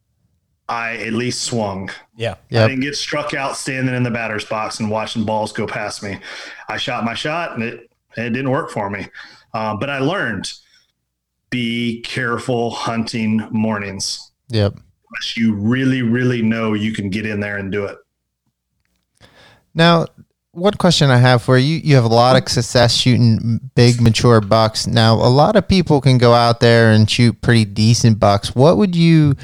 I 0.68 0.98
at 0.98 1.14
least 1.14 1.44
swung. 1.44 1.90
Yeah. 2.16 2.36
I 2.52 2.68
didn't 2.68 2.82
get 2.82 2.96
struck 2.96 3.34
out 3.34 3.58
standing 3.58 3.96
in 3.96 4.04
the 4.04 4.12
batter's 4.12 4.46
box 4.46 4.80
and 4.80 4.90
watching 4.90 5.26
balls 5.26 5.52
go 5.52 5.66
past 5.66 6.04
me. 6.04 6.20
I 6.68 6.78
shot 6.78 7.04
my 7.04 7.16
shot 7.16 7.54
and 7.54 7.64
it, 7.64 7.92
it 8.16 8.30
didn't 8.30 8.52
work 8.52 8.70
for 8.70 8.90
me. 8.90 9.08
Um, 9.54 9.80
but 9.80 9.90
I 9.90 10.00
learned 10.00 10.52
be 11.50 12.02
careful 12.02 12.70
hunting 12.70 13.48
mornings. 13.50 14.32
Yep. 14.50 14.74
Unless 14.74 15.38
you 15.38 15.56
really, 15.56 16.04
really 16.04 16.42
know 16.44 16.74
you 16.74 16.94
can 16.94 17.10
get 17.10 17.26
in 17.26 17.40
there 17.40 17.58
and 17.58 17.72
do 17.72 17.86
it. 17.86 17.98
Now, 19.74 20.06
one 20.52 20.74
question 20.74 21.10
I 21.10 21.18
have 21.18 21.42
for 21.42 21.58
you: 21.58 21.78
You 21.78 21.96
have 21.96 22.06
a 22.06 22.10
lot 22.10 22.42
of 22.42 22.50
success 22.50 22.94
shooting 22.94 23.60
big, 23.76 24.02
mature 24.02 24.42
bucks. 24.42 24.88
Now, 24.88 25.16
a 25.16 25.30
lot 25.30 25.56
of 25.56 25.68
people 25.68 26.02
can 26.02 26.18
go 26.18 26.34
out 26.34 26.60
there 26.60 26.92
and 26.92 27.10
shoot 27.10 27.42
pretty 27.42 27.66
decent 27.66 28.20
bucks. 28.20 28.56
What 28.56 28.78
would 28.78 28.96
you 28.96 29.36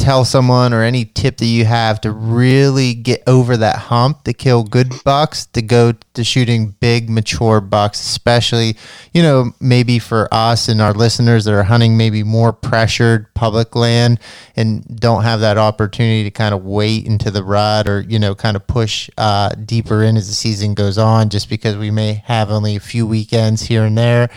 tell 0.00 0.24
someone, 0.24 0.72
or 0.72 0.82
any 0.82 1.04
tip 1.04 1.36
that 1.36 1.46
you 1.46 1.64
have 1.66 2.00
to 2.00 2.10
really 2.10 2.94
get 2.94 3.22
over 3.26 3.56
that 3.56 3.76
hump 3.76 4.24
to 4.24 4.32
kill 4.32 4.64
good 4.64 4.92
bucks, 5.04 5.46
to 5.46 5.62
go 5.62 5.92
to 6.14 6.24
shooting 6.24 6.74
big, 6.80 7.10
mature 7.10 7.60
bucks, 7.60 8.00
especially, 8.00 8.76
you 9.12 9.22
know, 9.22 9.52
maybe 9.60 9.98
for 9.98 10.28
us 10.32 10.68
and 10.68 10.80
our 10.80 10.94
listeners 10.94 11.44
that 11.44 11.54
are 11.54 11.62
hunting 11.62 11.96
maybe 11.96 12.22
more 12.22 12.52
pressured 12.52 13.32
public 13.34 13.76
land 13.76 14.18
and 14.56 14.84
don't 14.98 15.22
have 15.22 15.40
that 15.40 15.58
opportunity 15.58 16.24
to 16.24 16.30
kind 16.30 16.54
of 16.54 16.64
wait 16.64 17.06
into 17.06 17.30
the 17.30 17.44
rut 17.44 17.86
or, 17.86 18.00
you 18.00 18.18
know, 18.18 18.34
kind 18.34 18.56
of 18.56 18.66
push 18.66 19.10
uh, 19.18 19.50
deeper 19.50 20.02
in 20.02 20.16
as 20.16 20.28
the 20.28 20.34
season 20.34 20.74
goes 20.74 20.98
on 20.98 21.28
just 21.28 21.48
because 21.48 21.76
we 21.76 21.90
may 21.90 22.14
have 22.24 22.50
only 22.50 22.74
a 22.76 22.80
few 22.80 23.06
weekends 23.06 23.62
here 23.62 23.84
and 23.84 23.98
there 23.98 24.30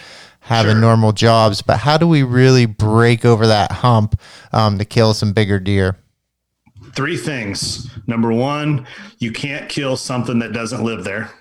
having 0.44 0.74
Sure. 0.74 0.82
normal 0.82 1.12
jobs. 1.12 1.62
But 1.62 1.78
how 1.80 1.98
do 1.98 2.08
we 2.08 2.24
really 2.24 2.66
break 2.66 3.26
over 3.26 3.48
that 3.48 3.72
hump 3.72 4.20
um, 4.52 4.78
to 4.78 4.86
kill 4.86 5.14
some 5.14 5.34
bigger 5.34 5.60
deer? 5.60 5.98
Three 6.96 7.18
things. 7.18 7.90
Number 8.08 8.32
one, 8.32 8.86
you 9.20 9.32
can't 9.32 9.68
kill 9.70 9.98
something 9.98 10.40
that 10.40 10.54
doesn't 10.54 10.84
live 10.84 11.04
there. 11.04 11.32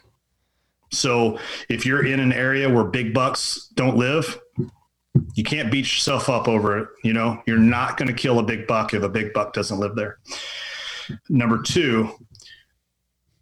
So 0.91 1.39
if 1.69 1.85
you're 1.85 2.05
in 2.07 2.21
an 2.21 2.33
area 2.33 2.69
where 2.71 2.85
big 2.85 3.13
bucks 3.13 3.69
don't 3.75 3.97
live, 3.97 4.39
you 5.35 5.45
can't 5.45 5.71
beat 5.71 5.85
yourself 5.87 6.29
up 6.31 6.49
over 6.49 6.79
it. 6.79 6.89
You 7.03 7.13
know, 7.13 7.43
you're 7.47 7.59
not 7.59 7.97
going 7.97 8.09
to 8.09 8.15
kill 8.15 8.39
a 8.39 8.43
big 8.43 8.67
buck 8.67 8.95
if 8.95 9.03
a 9.03 9.09
big 9.09 9.33
buck 9.33 9.53
doesn't 9.53 9.79
live 9.79 9.95
there. 9.95 10.19
Number 11.29 11.61
two, 11.61 12.11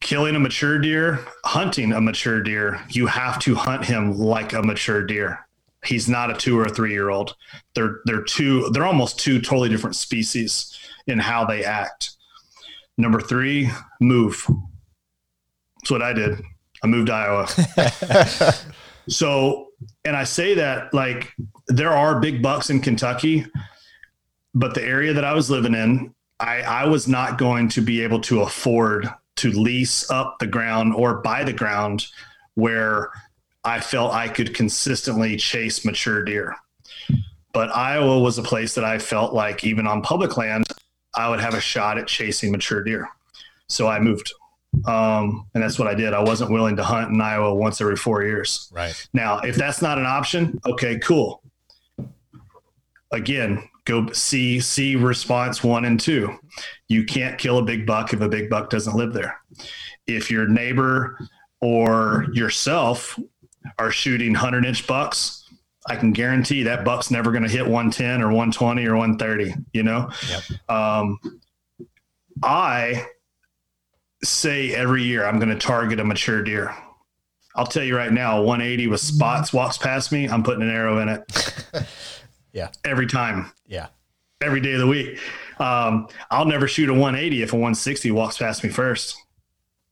killing 0.00 0.34
a 0.34 0.40
mature 0.40 0.78
deer, 0.78 1.20
hunting 1.44 1.92
a 1.92 2.00
mature 2.00 2.42
deer, 2.42 2.80
you 2.90 3.06
have 3.06 3.38
to 3.40 3.54
hunt 3.54 3.84
him 3.84 4.16
like 4.16 4.52
a 4.52 4.62
mature 4.62 5.04
deer. 5.04 5.46
He's 5.84 6.08
not 6.08 6.30
a 6.30 6.34
two 6.34 6.58
or 6.58 6.66
a 6.66 6.68
three 6.68 6.92
year 6.92 7.10
old. 7.10 7.34
They're 7.74 8.00
they're 8.04 8.22
two. 8.22 8.68
They're 8.70 8.86
almost 8.86 9.18
two 9.18 9.40
totally 9.40 9.68
different 9.68 9.96
species 9.96 10.78
in 11.06 11.18
how 11.18 11.44
they 11.44 11.64
act. 11.64 12.10
Number 12.98 13.20
three, 13.20 13.70
move. 14.00 14.46
That's 15.76 15.90
what 15.90 16.02
I 16.02 16.12
did. 16.12 16.42
I 16.82 16.86
moved 16.86 17.06
to 17.08 17.14
Iowa. 17.14 18.54
so, 19.08 19.68
and 20.04 20.16
I 20.16 20.24
say 20.24 20.54
that 20.54 20.92
like 20.92 21.32
there 21.68 21.92
are 21.92 22.20
big 22.20 22.42
bucks 22.42 22.68
in 22.68 22.80
Kentucky, 22.80 23.46
but 24.54 24.74
the 24.74 24.82
area 24.82 25.14
that 25.14 25.24
I 25.24 25.32
was 25.32 25.50
living 25.50 25.74
in, 25.74 26.14
I, 26.38 26.60
I 26.62 26.84
was 26.86 27.08
not 27.08 27.38
going 27.38 27.68
to 27.70 27.80
be 27.80 28.02
able 28.02 28.20
to 28.22 28.42
afford 28.42 29.08
to 29.36 29.50
lease 29.50 30.10
up 30.10 30.36
the 30.38 30.46
ground 30.46 30.94
or 30.94 31.22
buy 31.22 31.44
the 31.44 31.52
ground 31.52 32.06
where 32.54 33.10
I 33.64 33.80
felt 33.80 34.12
I 34.12 34.28
could 34.28 34.54
consistently 34.54 35.36
chase 35.36 35.84
mature 35.84 36.22
deer. 36.22 36.56
But 37.52 37.74
Iowa 37.74 38.20
was 38.20 38.38
a 38.38 38.42
place 38.42 38.74
that 38.74 38.84
I 38.84 38.98
felt 38.98 39.34
like 39.34 39.64
even 39.64 39.86
on 39.86 40.02
public 40.02 40.36
land, 40.36 40.64
I 41.16 41.28
would 41.28 41.40
have 41.40 41.54
a 41.54 41.60
shot 41.60 41.98
at 41.98 42.06
chasing 42.06 42.52
mature 42.52 42.82
deer. 42.82 43.08
So 43.68 43.88
I 43.88 43.98
moved. 43.98 44.32
Um, 44.86 45.46
and 45.54 45.62
that's 45.62 45.78
what 45.78 45.88
I 45.88 45.94
did. 45.94 46.14
I 46.14 46.22
wasn't 46.22 46.52
willing 46.52 46.76
to 46.76 46.84
hunt 46.84 47.10
in 47.10 47.20
Iowa 47.20 47.54
once 47.54 47.80
every 47.80 47.96
four 47.96 48.22
years. 48.22 48.70
Right. 48.72 48.94
Now, 49.12 49.40
if 49.40 49.56
that's 49.56 49.82
not 49.82 49.98
an 49.98 50.06
option, 50.06 50.60
okay, 50.64 50.98
cool. 51.00 51.42
Again, 53.12 53.68
go 53.84 54.10
see 54.12 54.60
see 54.60 54.94
response 54.94 55.64
one 55.64 55.84
and 55.84 55.98
two. 55.98 56.38
You 56.86 57.04
can't 57.04 57.36
kill 57.36 57.58
a 57.58 57.62
big 57.62 57.84
buck 57.84 58.12
if 58.12 58.20
a 58.20 58.28
big 58.28 58.48
buck 58.48 58.70
doesn't 58.70 58.94
live 58.94 59.12
there. 59.12 59.40
If 60.06 60.30
your 60.30 60.46
neighbor 60.46 61.18
or 61.60 62.26
yourself 62.32 63.18
are 63.78 63.90
shooting 63.90 64.34
hundred 64.34 64.64
inch 64.64 64.86
bucks, 64.86 65.48
I 65.86 65.96
can 65.96 66.12
guarantee 66.12 66.62
that 66.64 66.84
buck's 66.84 67.10
never 67.10 67.30
going 67.30 67.42
to 67.42 67.48
hit 67.48 67.62
110 67.64 68.20
or 68.22 68.26
120 68.28 68.84
or 68.86 68.96
130. 68.96 69.54
You 69.72 69.82
know, 69.82 70.10
Yep. 70.30 70.70
um, 70.70 71.18
I 72.42 73.06
say 74.22 74.74
every 74.74 75.02
year 75.02 75.24
I'm 75.24 75.38
going 75.38 75.48
to 75.50 75.58
target 75.58 76.00
a 76.00 76.04
mature 76.04 76.42
deer. 76.42 76.74
I'll 77.56 77.66
tell 77.66 77.82
you 77.82 77.96
right 77.96 78.12
now, 78.12 78.42
180 78.42 78.86
with 78.86 79.00
spots 79.00 79.52
walks 79.52 79.76
past 79.76 80.12
me, 80.12 80.28
I'm 80.28 80.42
putting 80.42 80.62
an 80.62 80.70
arrow 80.70 81.00
in 81.00 81.08
it. 81.08 81.66
yeah. 82.52 82.68
Every 82.84 83.06
time. 83.06 83.50
Yeah. 83.66 83.88
Every 84.40 84.60
day 84.60 84.72
of 84.74 84.80
the 84.80 84.86
week. 84.86 85.18
Um, 85.58 86.06
I'll 86.30 86.44
never 86.46 86.68
shoot 86.68 86.88
a 86.88 86.92
180 86.94 87.42
if 87.42 87.52
a 87.52 87.56
160 87.56 88.10
walks 88.12 88.38
past 88.38 88.62
me 88.62 88.70
first. 88.70 89.16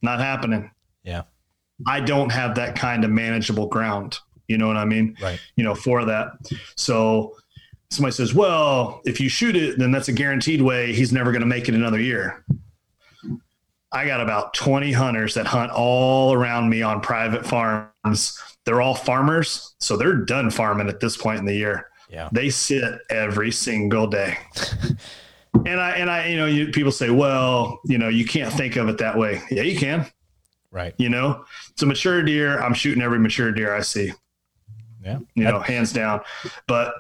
Not 0.03 0.21
happening. 0.21 0.71
I 1.87 2.01
don't 2.01 2.31
have 2.31 2.55
that 2.57 2.77
kind 2.77 3.05
of 3.05 3.11
manageable 3.11 3.69
ground. 3.69 4.19
You 4.49 4.59
know 4.59 4.67
what 4.67 4.77
I 4.77 4.85
mean? 4.85 5.17
Right. 5.23 5.39
You 5.57 5.65
know, 5.65 5.75
for 5.75 6.05
that. 6.07 6.33
So 6.77 7.37
somebody 7.91 8.13
says, 8.13 8.35
well, 8.35 9.01
if 9.05 9.21
you 9.21 9.29
shoot 9.29 9.57
it, 9.57 9.79
then 9.79 9.91
that's 9.91 10.09
a 10.09 10.13
guaranteed 10.13 10.63
way 10.63 10.93
he's 10.93 11.13
never 11.13 11.33
going 11.33 11.41
to 11.41 11.47
make 11.47 11.69
it 11.69 11.75
another 11.75 12.01
year. 12.01 12.45
I 13.91 14.07
got 14.07 14.21
about 14.21 14.55
20 14.55 14.93
hunters 14.93 15.35
that 15.35 15.47
hunt 15.47 15.73
all 15.73 16.35
around 16.35 16.69
me 16.69 16.83
on 16.83 17.01
private 17.01 17.47
farms. 17.47 18.39
They're 18.65 18.83
all 18.83 18.95
farmers, 18.95 19.75
so 19.79 19.97
they're 19.97 20.17
done 20.17 20.51
farming 20.51 20.89
at 20.89 21.01
this 21.01 21.17
point 21.17 21.39
in 21.39 21.47
the 21.47 21.55
year. 21.55 21.89
Yeah. 22.11 22.29
They 22.33 22.51
sit 22.51 22.85
every 23.09 23.51
single 23.51 24.07
day. 24.07 24.37
and 25.55 25.81
I 25.81 25.91
and 25.93 26.11
I 26.11 26.27
you 26.27 26.37
know, 26.37 26.47
you 26.47 26.69
people 26.69 26.93
say, 26.93 27.11
"Well, 27.11 27.81
you 27.85 27.97
know, 27.97 28.09
you 28.09 28.27
can't 28.27 28.53
think 28.53 28.77
of 28.77 28.89
it 28.89 28.99
that 28.99 29.17
way." 29.17 29.41
Yeah, 29.51 29.63
you 29.63 29.79
can. 29.79 30.07
Right. 30.71 30.95
You 30.99 31.09
know, 31.09 31.45
it's 31.71 31.83
a 31.83 31.87
mature 31.87 32.23
deer. 32.23 32.61
I'm 32.61 32.75
shooting 32.75 33.03
every 33.03 33.19
mature 33.19 33.53
deer 33.53 33.75
I 33.75 33.81
see. 33.81 34.13
Yeah. 35.03 35.21
You 35.35 35.45
know, 35.45 35.61
hands 35.61 35.93
down. 35.93 36.21
But 36.67 36.95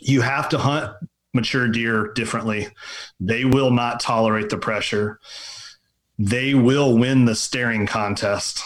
you 0.00 0.20
have 0.20 0.48
to 0.50 0.58
hunt 0.58 0.92
mature 1.32 1.68
deer 1.68 2.12
differently. 2.14 2.68
They 3.20 3.44
will 3.44 3.70
not 3.70 4.00
tolerate 4.00 4.50
the 4.50 4.58
pressure. 4.58 5.18
They 6.18 6.54
will 6.54 6.98
win 6.98 7.24
the 7.24 7.34
staring 7.34 7.86
contest. 7.86 8.62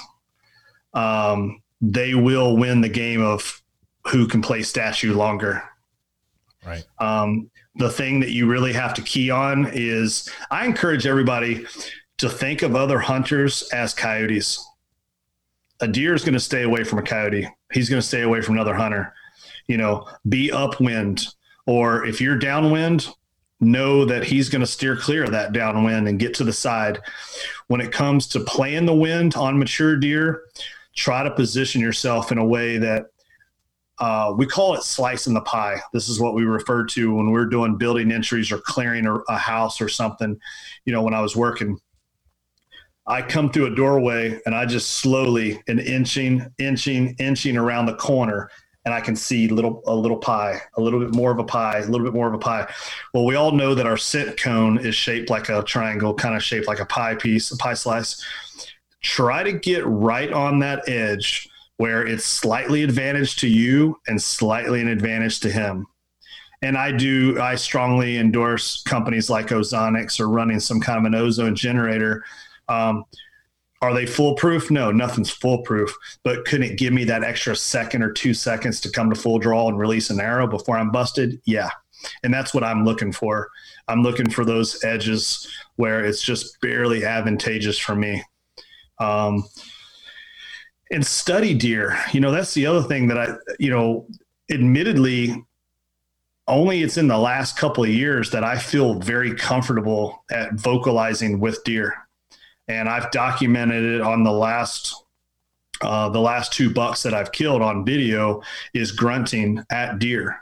Um, 0.94 1.62
they 1.80 2.14
will 2.14 2.56
win 2.56 2.80
the 2.80 2.88
game 2.88 3.22
of 3.22 3.62
who 4.08 4.26
can 4.26 4.42
play 4.42 4.62
statue 4.62 5.14
longer. 5.14 5.62
Right. 6.64 6.84
Um, 6.98 7.50
the 7.76 7.90
thing 7.90 8.20
that 8.20 8.30
you 8.30 8.46
really 8.46 8.72
have 8.72 8.94
to 8.94 9.02
key 9.02 9.30
on 9.30 9.70
is 9.72 10.28
I 10.50 10.64
encourage 10.64 11.06
everybody 11.06 11.66
to 12.18 12.28
think 12.28 12.62
of 12.62 12.74
other 12.74 12.98
hunters 12.98 13.68
as 13.72 13.94
coyotes. 13.94 14.64
A 15.80 15.88
deer 15.88 16.14
is 16.14 16.24
going 16.24 16.34
to 16.34 16.40
stay 16.40 16.62
away 16.62 16.84
from 16.84 16.98
a 16.98 17.02
coyote. 17.02 17.48
He's 17.72 17.90
going 17.90 18.00
to 18.00 18.06
stay 18.06 18.22
away 18.22 18.40
from 18.40 18.54
another 18.54 18.74
hunter. 18.74 19.12
You 19.66 19.76
know, 19.76 20.08
be 20.28 20.50
upwind, 20.50 21.26
or 21.66 22.06
if 22.06 22.20
you're 22.20 22.38
downwind, 22.38 23.08
know 23.60 24.04
that 24.04 24.24
he's 24.24 24.48
going 24.48 24.60
to 24.60 24.66
steer 24.66 24.96
clear 24.96 25.24
of 25.24 25.32
that 25.32 25.52
downwind 25.52 26.08
and 26.08 26.18
get 26.18 26.34
to 26.34 26.44
the 26.44 26.52
side. 26.52 27.00
When 27.68 27.80
it 27.80 27.92
comes 27.92 28.28
to 28.28 28.40
playing 28.40 28.86
the 28.86 28.94
wind 28.94 29.34
on 29.36 29.58
mature 29.58 29.96
deer, 29.96 30.42
try 30.94 31.22
to 31.22 31.30
position 31.30 31.80
yourself 31.80 32.32
in 32.32 32.38
a 32.38 32.44
way 32.44 32.78
that 32.78 33.06
uh, 33.98 34.34
we 34.36 34.46
call 34.46 34.74
it 34.74 34.82
slicing 34.82 35.34
the 35.34 35.40
pie. 35.40 35.80
This 35.92 36.08
is 36.08 36.20
what 36.20 36.34
we 36.34 36.44
refer 36.44 36.84
to 36.84 37.14
when 37.14 37.30
we're 37.30 37.46
doing 37.46 37.78
building 37.78 38.12
entries 38.12 38.52
or 38.52 38.58
clearing 38.58 39.06
a, 39.06 39.14
a 39.28 39.38
house 39.38 39.80
or 39.80 39.88
something. 39.88 40.38
You 40.84 40.92
know, 40.92 41.02
when 41.02 41.14
I 41.14 41.20
was 41.20 41.34
working, 41.34 41.78
I 43.06 43.22
come 43.22 43.50
through 43.50 43.66
a 43.66 43.74
doorway 43.74 44.40
and 44.46 44.54
I 44.54 44.66
just 44.66 44.92
slowly 44.92 45.62
and 45.68 45.78
inching, 45.78 46.52
inching, 46.58 47.14
inching 47.18 47.56
around 47.56 47.86
the 47.86 47.94
corner, 47.94 48.50
and 48.84 48.94
I 48.94 49.00
can 49.00 49.16
see 49.16 49.48
little 49.48 49.82
a 49.86 49.94
little 49.94 50.16
pie, 50.16 50.60
a 50.76 50.80
little 50.80 51.00
bit 51.00 51.14
more 51.14 51.30
of 51.30 51.38
a 51.38 51.44
pie, 51.44 51.78
a 51.78 51.86
little 51.86 52.06
bit 52.06 52.14
more 52.14 52.28
of 52.28 52.34
a 52.34 52.38
pie. 52.38 52.72
Well, 53.12 53.24
we 53.24 53.34
all 53.34 53.52
know 53.52 53.74
that 53.74 53.86
our 53.86 53.96
scent 53.96 54.40
cone 54.40 54.78
is 54.78 54.94
shaped 54.94 55.30
like 55.30 55.48
a 55.48 55.62
triangle, 55.62 56.14
kind 56.14 56.36
of 56.36 56.42
shaped 56.42 56.66
like 56.66 56.80
a 56.80 56.86
pie 56.86 57.16
piece, 57.16 57.50
a 57.50 57.56
pie 57.56 57.74
slice. 57.74 58.24
Try 59.02 59.42
to 59.42 59.52
get 59.52 59.84
right 59.86 60.32
on 60.32 60.60
that 60.60 60.88
edge 60.88 61.48
where 61.76 62.06
it's 62.06 62.24
slightly 62.24 62.82
advantage 62.82 63.36
to 63.36 63.48
you 63.48 64.00
and 64.06 64.20
slightly 64.20 64.80
an 64.80 64.88
advantage 64.88 65.40
to 65.40 65.50
him. 65.50 65.86
And 66.62 66.76
I 66.78 66.90
do, 66.90 67.40
I 67.40 67.54
strongly 67.56 68.16
endorse 68.16 68.82
companies 68.84 69.28
like 69.28 69.48
Ozonics 69.48 70.18
or 70.18 70.28
running 70.28 70.58
some 70.58 70.80
kind 70.80 70.98
of 70.98 71.04
an 71.04 71.14
ozone 71.14 71.54
generator. 71.54 72.24
Um, 72.68 73.04
are 73.82 73.94
they 73.94 74.06
foolproof? 74.06 74.70
No, 74.70 74.90
nothing's 74.90 75.30
foolproof. 75.30 75.94
But 76.22 76.44
couldn't 76.44 76.72
it 76.72 76.78
give 76.78 76.92
me 76.92 77.04
that 77.04 77.24
extra 77.24 77.54
second 77.54 78.02
or 78.02 78.12
two 78.12 78.34
seconds 78.34 78.80
to 78.80 78.90
come 78.90 79.10
to 79.10 79.16
full 79.16 79.38
draw 79.38 79.68
and 79.68 79.78
release 79.78 80.10
an 80.10 80.20
arrow 80.20 80.46
before 80.46 80.78
I'm 80.78 80.90
busted? 80.90 81.40
Yeah. 81.44 81.70
And 82.22 82.32
that's 82.32 82.54
what 82.54 82.64
I'm 82.64 82.84
looking 82.84 83.12
for. 83.12 83.48
I'm 83.88 84.02
looking 84.02 84.30
for 84.30 84.44
those 84.44 84.82
edges 84.84 85.46
where 85.76 86.04
it's 86.04 86.22
just 86.22 86.60
barely 86.60 87.04
advantageous 87.04 87.78
for 87.78 87.94
me. 87.94 88.22
Um, 88.98 89.44
and 90.90 91.04
study 91.04 91.54
deer. 91.54 91.98
You 92.12 92.20
know, 92.20 92.30
that's 92.30 92.54
the 92.54 92.66
other 92.66 92.82
thing 92.82 93.08
that 93.08 93.18
I, 93.18 93.34
you 93.58 93.70
know, 93.70 94.06
admittedly, 94.50 95.44
only 96.48 96.82
it's 96.82 96.96
in 96.96 97.08
the 97.08 97.18
last 97.18 97.58
couple 97.58 97.82
of 97.82 97.90
years 97.90 98.30
that 98.30 98.44
I 98.44 98.56
feel 98.58 98.94
very 98.94 99.34
comfortable 99.34 100.24
at 100.30 100.54
vocalizing 100.54 101.40
with 101.40 101.62
deer. 101.64 102.05
And 102.68 102.88
I've 102.88 103.10
documented 103.10 103.84
it 103.84 104.00
on 104.00 104.24
the 104.24 104.32
last 104.32 104.94
uh, 105.82 106.08
the 106.08 106.20
last 106.20 106.52
two 106.52 106.72
bucks 106.72 107.02
that 107.02 107.14
I've 107.14 107.32
killed 107.32 107.62
on 107.62 107.84
video 107.84 108.42
is 108.72 108.92
grunting 108.92 109.62
at 109.70 109.98
deer 109.98 110.40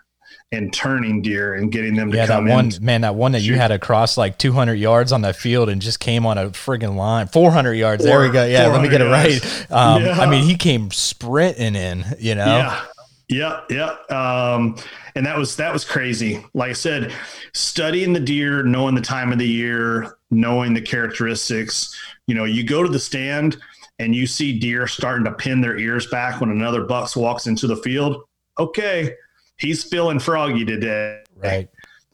and 0.52 0.72
turning 0.72 1.22
deer 1.22 1.54
and 1.54 1.72
getting 1.72 1.96
them 1.96 2.10
to 2.12 2.16
yeah, 2.16 2.26
come 2.26 2.46
that 2.46 2.54
one 2.54 2.72
in. 2.72 2.84
man, 2.84 3.00
that 3.00 3.16
one 3.16 3.32
that 3.32 3.40
you 3.40 3.56
had 3.56 3.72
across 3.72 4.16
like 4.16 4.38
200 4.38 4.74
yards 4.74 5.10
on 5.10 5.22
that 5.22 5.34
field 5.36 5.68
and 5.68 5.82
just 5.82 5.98
came 5.98 6.24
on 6.24 6.38
a 6.38 6.50
friggin' 6.50 6.94
line, 6.94 7.26
400 7.26 7.74
yards. 7.74 8.04
there 8.04 8.20
we 8.20 8.30
go. 8.30 8.44
Yeah, 8.44 8.68
let 8.68 8.80
me 8.80 8.88
get 8.88 9.00
it 9.00 9.06
right. 9.06 9.66
Um, 9.70 10.04
Yeah. 10.04 10.20
I 10.20 10.30
mean, 10.30 10.44
he 10.44 10.56
came 10.56 10.90
sprinting 10.92 11.74
in. 11.74 12.04
You 12.18 12.36
know, 12.36 12.46
Yeah. 12.46 12.84
Yeah, 13.28 13.60
yeah. 13.70 13.96
Um, 14.10 14.76
and 15.14 15.24
that 15.24 15.38
was 15.38 15.56
that 15.56 15.72
was 15.72 15.84
crazy. 15.84 16.44
Like 16.52 16.70
I 16.70 16.74
said, 16.74 17.12
studying 17.54 18.12
the 18.12 18.20
deer, 18.20 18.62
knowing 18.62 18.94
the 18.94 19.00
time 19.00 19.32
of 19.32 19.38
the 19.38 19.48
year, 19.48 20.18
knowing 20.34 20.74
the 20.74 20.80
characteristics. 20.80 21.94
You 22.26 22.34
know, 22.34 22.44
you 22.44 22.64
go 22.64 22.82
to 22.82 22.88
the 22.88 22.98
stand 22.98 23.56
and 23.98 24.14
you 24.14 24.26
see 24.26 24.58
deer 24.58 24.86
starting 24.86 25.24
to 25.24 25.32
pin 25.32 25.60
their 25.60 25.78
ears 25.78 26.06
back 26.08 26.40
when 26.40 26.50
another 26.50 26.84
bucks 26.84 27.16
walks 27.16 27.46
into 27.46 27.66
the 27.66 27.76
field. 27.76 28.22
Okay, 28.58 29.14
he's 29.56 29.84
feeling 29.84 30.18
froggy 30.18 30.64
today. 30.64 31.22
right? 31.36 31.68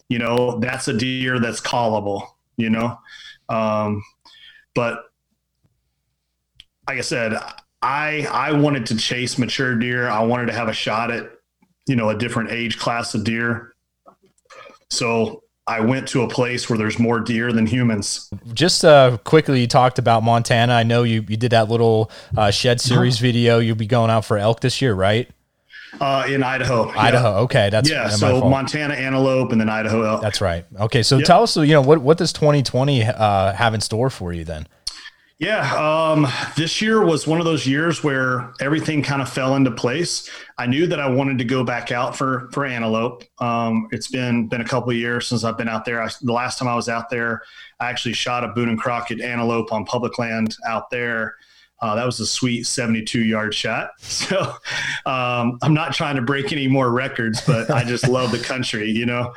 You 0.08 0.18
know, 0.18 0.58
that's 0.58 0.88
a 0.88 0.92
deer 0.92 1.38
that's 1.38 1.60
callable. 1.60 2.26
You 2.56 2.70
know, 2.70 2.98
um, 3.48 4.02
but 4.74 5.04
like 6.86 6.98
I 6.98 7.02
said, 7.02 7.34
I 7.82 8.26
I 8.30 8.52
wanted 8.52 8.86
to 8.86 8.96
chase 8.96 9.38
mature 9.38 9.74
deer. 9.74 10.08
I 10.08 10.22
wanted 10.22 10.46
to 10.46 10.52
have 10.52 10.68
a 10.68 10.72
shot 10.72 11.10
at 11.10 11.30
you 11.86 11.96
know 11.96 12.10
a 12.10 12.18
different 12.18 12.50
age 12.50 12.78
class 12.78 13.14
of 13.14 13.24
deer. 13.24 13.74
So 14.90 15.44
I 15.70 15.78
went 15.78 16.08
to 16.08 16.22
a 16.22 16.28
place 16.28 16.68
where 16.68 16.76
there's 16.76 16.98
more 16.98 17.20
deer 17.20 17.52
than 17.52 17.64
humans. 17.64 18.28
Just 18.52 18.84
uh, 18.84 19.18
quickly, 19.22 19.60
you 19.60 19.68
talked 19.68 20.00
about 20.00 20.24
Montana. 20.24 20.72
I 20.72 20.82
know 20.82 21.04
you 21.04 21.24
you 21.28 21.36
did 21.36 21.52
that 21.52 21.68
little 21.68 22.10
uh, 22.36 22.50
shed 22.50 22.80
series 22.80 23.20
video. 23.20 23.60
You'll 23.60 23.76
be 23.76 23.86
going 23.86 24.10
out 24.10 24.24
for 24.24 24.36
elk 24.36 24.60
this 24.60 24.82
year, 24.82 24.94
right? 24.94 25.30
Uh, 26.00 26.24
in 26.28 26.42
Idaho. 26.42 26.88
Yeah. 26.88 27.00
Idaho. 27.00 27.28
Okay, 27.44 27.70
that's 27.70 27.88
Yeah. 27.88 28.08
So. 28.08 28.48
Montana 28.48 28.94
antelope 28.94 29.52
and 29.52 29.60
then 29.60 29.68
Idaho 29.68 30.02
elk. 30.02 30.22
That's 30.22 30.40
right. 30.40 30.64
Okay, 30.78 31.04
so 31.04 31.18
Yep. 31.18 31.26
tell 31.26 31.42
us, 31.44 31.56
you 31.56 31.66
know, 31.68 31.82
what 31.82 31.98
what 31.98 32.18
does 32.18 32.32
2020 32.32 33.04
uh, 33.04 33.52
have 33.52 33.72
in 33.72 33.80
store 33.80 34.10
for 34.10 34.32
you 34.32 34.44
then? 34.44 34.66
Yeah, 35.40 35.72
um, 35.74 36.28
this 36.54 36.82
year 36.82 37.02
was 37.02 37.26
one 37.26 37.38
of 37.38 37.46
those 37.46 37.66
years 37.66 38.04
where 38.04 38.52
everything 38.60 39.02
kind 39.02 39.22
of 39.22 39.32
fell 39.32 39.56
into 39.56 39.70
place. 39.70 40.28
I 40.58 40.66
knew 40.66 40.86
that 40.88 41.00
I 41.00 41.08
wanted 41.08 41.38
to 41.38 41.44
go 41.44 41.64
back 41.64 41.90
out 41.90 42.14
for 42.14 42.50
for 42.52 42.66
antelope. 42.66 43.24
Um, 43.38 43.88
it's 43.90 44.08
been 44.08 44.48
been 44.48 44.60
a 44.60 44.66
couple 44.66 44.90
of 44.90 44.96
years 44.96 45.26
since 45.26 45.42
I've 45.42 45.56
been 45.56 45.66
out 45.66 45.86
there. 45.86 46.02
I, 46.02 46.10
the 46.20 46.34
last 46.34 46.58
time 46.58 46.68
I 46.68 46.74
was 46.74 46.90
out 46.90 47.08
there, 47.08 47.40
I 47.80 47.88
actually 47.88 48.12
shot 48.12 48.44
a 48.44 48.48
Boone 48.48 48.68
and 48.68 48.78
Crockett 48.78 49.22
antelope 49.22 49.72
on 49.72 49.86
public 49.86 50.18
land 50.18 50.54
out 50.68 50.90
there. 50.90 51.36
Uh, 51.80 51.94
that 51.94 52.04
was 52.04 52.20
a 52.20 52.26
sweet 52.26 52.66
72 52.66 53.24
yard 53.24 53.54
shot. 53.54 53.92
So 54.00 54.38
um, 55.06 55.58
I'm 55.62 55.72
not 55.72 55.94
trying 55.94 56.16
to 56.16 56.22
break 56.22 56.52
any 56.52 56.68
more 56.68 56.90
records, 56.90 57.40
but 57.46 57.70
I 57.70 57.84
just 57.84 58.06
love 58.06 58.30
the 58.30 58.38
country, 58.38 58.90
you 58.90 59.06
know. 59.06 59.32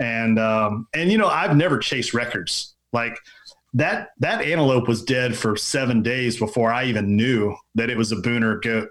And 0.00 0.40
um, 0.40 0.88
and 0.92 1.12
you 1.12 1.18
know 1.18 1.28
I've 1.28 1.56
never 1.56 1.78
chased 1.78 2.12
records 2.12 2.74
like 2.92 3.18
that 3.74 4.10
that 4.20 4.40
antelope 4.40 4.88
was 4.88 5.02
dead 5.02 5.36
for 5.36 5.56
seven 5.56 6.02
days 6.02 6.38
before 6.38 6.72
I 6.72 6.84
even 6.84 7.16
knew 7.16 7.56
that 7.74 7.90
it 7.90 7.96
was 7.96 8.12
a 8.12 8.16
booner 8.16 8.62
goat. 8.62 8.88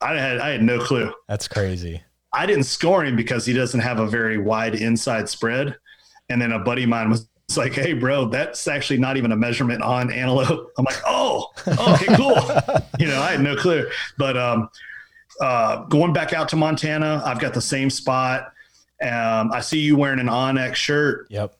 I 0.00 0.14
had 0.14 0.38
I 0.38 0.50
had 0.50 0.62
no 0.62 0.78
clue. 0.80 1.12
That's 1.28 1.48
crazy. 1.48 2.02
I 2.32 2.46
didn't 2.46 2.64
score 2.64 3.04
him 3.04 3.16
because 3.16 3.46
he 3.46 3.52
doesn't 3.52 3.80
have 3.80 3.98
a 3.98 4.06
very 4.06 4.38
wide 4.38 4.74
inside 4.74 5.28
spread. 5.28 5.76
And 6.28 6.42
then 6.42 6.52
a 6.52 6.58
buddy 6.58 6.82
of 6.82 6.88
mine 6.88 7.08
was 7.08 7.28
like, 7.56 7.72
"Hey, 7.72 7.92
bro, 7.92 8.26
that's 8.26 8.66
actually 8.66 8.98
not 8.98 9.16
even 9.16 9.32
a 9.32 9.36
measurement 9.36 9.82
on 9.82 10.12
antelope." 10.12 10.72
I'm 10.78 10.84
like, 10.84 11.00
"Oh, 11.06 11.46
okay, 11.66 12.14
cool." 12.16 12.34
you 12.98 13.06
know, 13.06 13.20
I 13.20 13.32
had 13.32 13.40
no 13.40 13.54
clue. 13.54 13.88
But 14.18 14.36
um, 14.36 14.68
uh, 15.40 15.84
going 15.84 16.12
back 16.12 16.32
out 16.32 16.48
to 16.50 16.56
Montana, 16.56 17.22
I've 17.24 17.38
got 17.38 17.54
the 17.54 17.62
same 17.62 17.90
spot. 17.90 18.52
Um, 19.02 19.52
I 19.52 19.60
see 19.60 19.80
you 19.80 19.96
wearing 19.96 20.18
an 20.18 20.26
onX 20.26 20.74
shirt 20.76 21.26
Yep. 21.28 21.54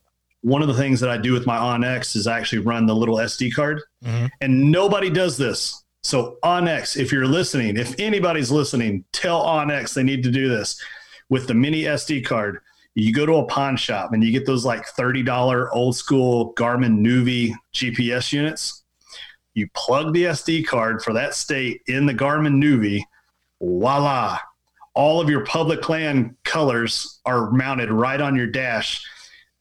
One 0.47 0.63
of 0.63 0.69
the 0.69 0.75
things 0.75 1.01
that 1.01 1.11
I 1.11 1.17
do 1.17 1.33
with 1.33 1.45
my 1.45 1.57
onX 1.57 2.15
is 2.15 2.29
I 2.29 2.39
actually 2.39 2.61
run 2.61 2.87
the 2.87 2.95
little 2.95 3.17
SD 3.19 3.51
card, 3.51 3.83
Mhm. 4.05 4.31
and 4.41 4.71
nobody 4.71 5.11
does 5.11 5.37
this. 5.37 5.83
So 6.05 6.37
onX, 6.45 6.97
if 6.97 7.11
you're 7.11 7.27
listening, 7.27 7.77
if 7.77 7.97
anybody's 7.99 8.53
listening, 8.53 9.03
tell 9.13 9.43
onX 9.45 9.93
they 9.93 10.05
need 10.05 10.23
to 10.23 10.31
do 10.31 10.49
this 10.49 10.81
with 11.29 11.49
the 11.49 11.55
mini 11.55 11.83
SD 11.89 12.23
card. 12.23 12.61
You 12.95 13.13
go 13.13 13.27
to 13.27 13.35
a 13.39 13.47
pawn 13.47 13.77
shop 13.77 14.13
and 14.13 14.23
you 14.23 14.31
get 14.31 14.47
those 14.47 14.65
like 14.65 14.87
$30 14.87 15.69
old 15.73 15.97
school 15.97 16.55
Garmin 16.55 17.01
Nuvi 17.01 17.53
GPS 17.75 18.33
units. 18.33 18.85
You 19.55 19.69
plug 19.75 20.15
the 20.15 20.27
SD 20.27 20.63
card 20.63 21.03
for 21.03 21.13
that 21.15 21.35
state 21.35 21.81
in 21.89 22.07
the 22.07 22.15
Garmin 22.15 22.63
Nuvi, 22.63 23.03
voila. 23.61 24.39
All 24.95 25.21
of 25.21 25.29
your 25.29 25.45
public 25.45 25.89
land 25.89 26.37
colors 26.45 27.19
are 27.27 27.51
mounted 27.51 27.91
right 27.91 28.21
on 28.21 28.37
your 28.37 28.47
dash. 28.47 29.05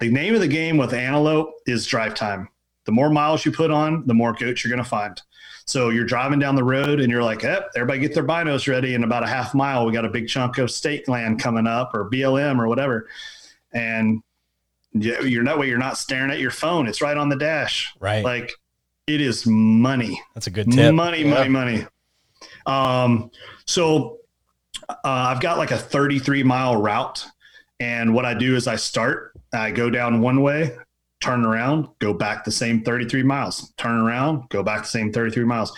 The 0.06 0.12
name 0.12 0.36
of 0.36 0.40
the 0.40 0.48
game 0.48 0.78
with 0.78 0.94
Antelope 0.94 1.56
is 1.66 1.88
drive 1.88 2.14
time. 2.14 2.48
The 2.86 2.92
more 2.92 3.10
miles 3.10 3.44
you 3.44 3.52
put 3.52 3.72
on, 3.72 4.06
the 4.06 4.14
more 4.14 4.34
goats 4.34 4.64
you're 4.64 4.70
going 4.70 4.84
to 4.84 4.88
find. 4.88 5.20
So 5.66 5.90
you're 5.90 6.06
driving 6.06 6.38
down 6.38 6.54
the 6.56 6.64
road 6.64 7.00
and 7.00 7.12
you're 7.12 7.24
like, 7.24 7.44
eh, 7.44 7.60
everybody 7.76 8.02
get 8.02 8.14
their 8.14 8.24
binos 8.24 8.68
ready. 8.68 8.94
In 8.94 9.04
about 9.04 9.24
a 9.24 9.28
half 9.28 9.56
mile, 9.56 9.84
we 9.84 9.92
got 9.92 10.06
a 10.06 10.10
big 10.10 10.28
chunk 10.28 10.60
of 10.60 10.70
state 10.70 11.10
land 11.10 11.40
coming 11.40 11.66
up 11.66 11.96
or 11.96 12.08
BLM 12.08 12.60
or 12.60 12.68
whatever. 12.68 13.10
And 13.74 14.22
you're 14.94 15.44
that 15.44 15.58
way, 15.58 15.70
you're 15.70 15.80
not 15.80 15.98
staring 15.98 16.30
at 16.30 16.38
your 16.38 16.52
phone. 16.52 16.86
It's 16.86 17.02
right 17.02 17.18
on 17.18 17.30
the 17.30 17.38
dash. 17.38 17.92
Right. 18.00 18.24
Like 18.24 18.52
it 19.08 19.22
is 19.22 19.48
money. 19.48 20.22
That's 20.36 20.46
a 20.46 20.52
good 20.52 20.72
tip. 20.72 20.94
Money, 20.94 21.24
yeah. 21.24 21.34
money, 21.34 21.50
money. 21.50 21.88
Um, 22.68 23.32
so 23.66 24.20
uh, 24.88 24.94
I've 25.04 25.42
got 25.42 25.58
like 25.58 25.72
a 25.72 25.80
33 25.80 26.44
mile 26.44 26.80
route. 26.80 27.26
And 27.80 28.14
what 28.14 28.24
I 28.24 28.36
do 28.36 28.56
is 28.56 28.68
I 28.68 28.76
start, 28.76 29.35
I 29.56 29.72
go 29.72 29.90
down 29.90 30.22
one 30.22 30.42
way, 30.42 30.76
turn 31.22 31.46
around, 31.46 31.88
go 32.00 32.14
back 32.14 32.44
the 32.44 32.52
same 32.52 32.84
33 32.84 33.24
miles, 33.24 33.74
turn 33.78 34.00
around, 34.00 34.50
go 34.50 34.64
back 34.64 34.84
the 34.84 34.90
same 34.90 35.12
33 35.12 35.44
miles. 35.46 35.74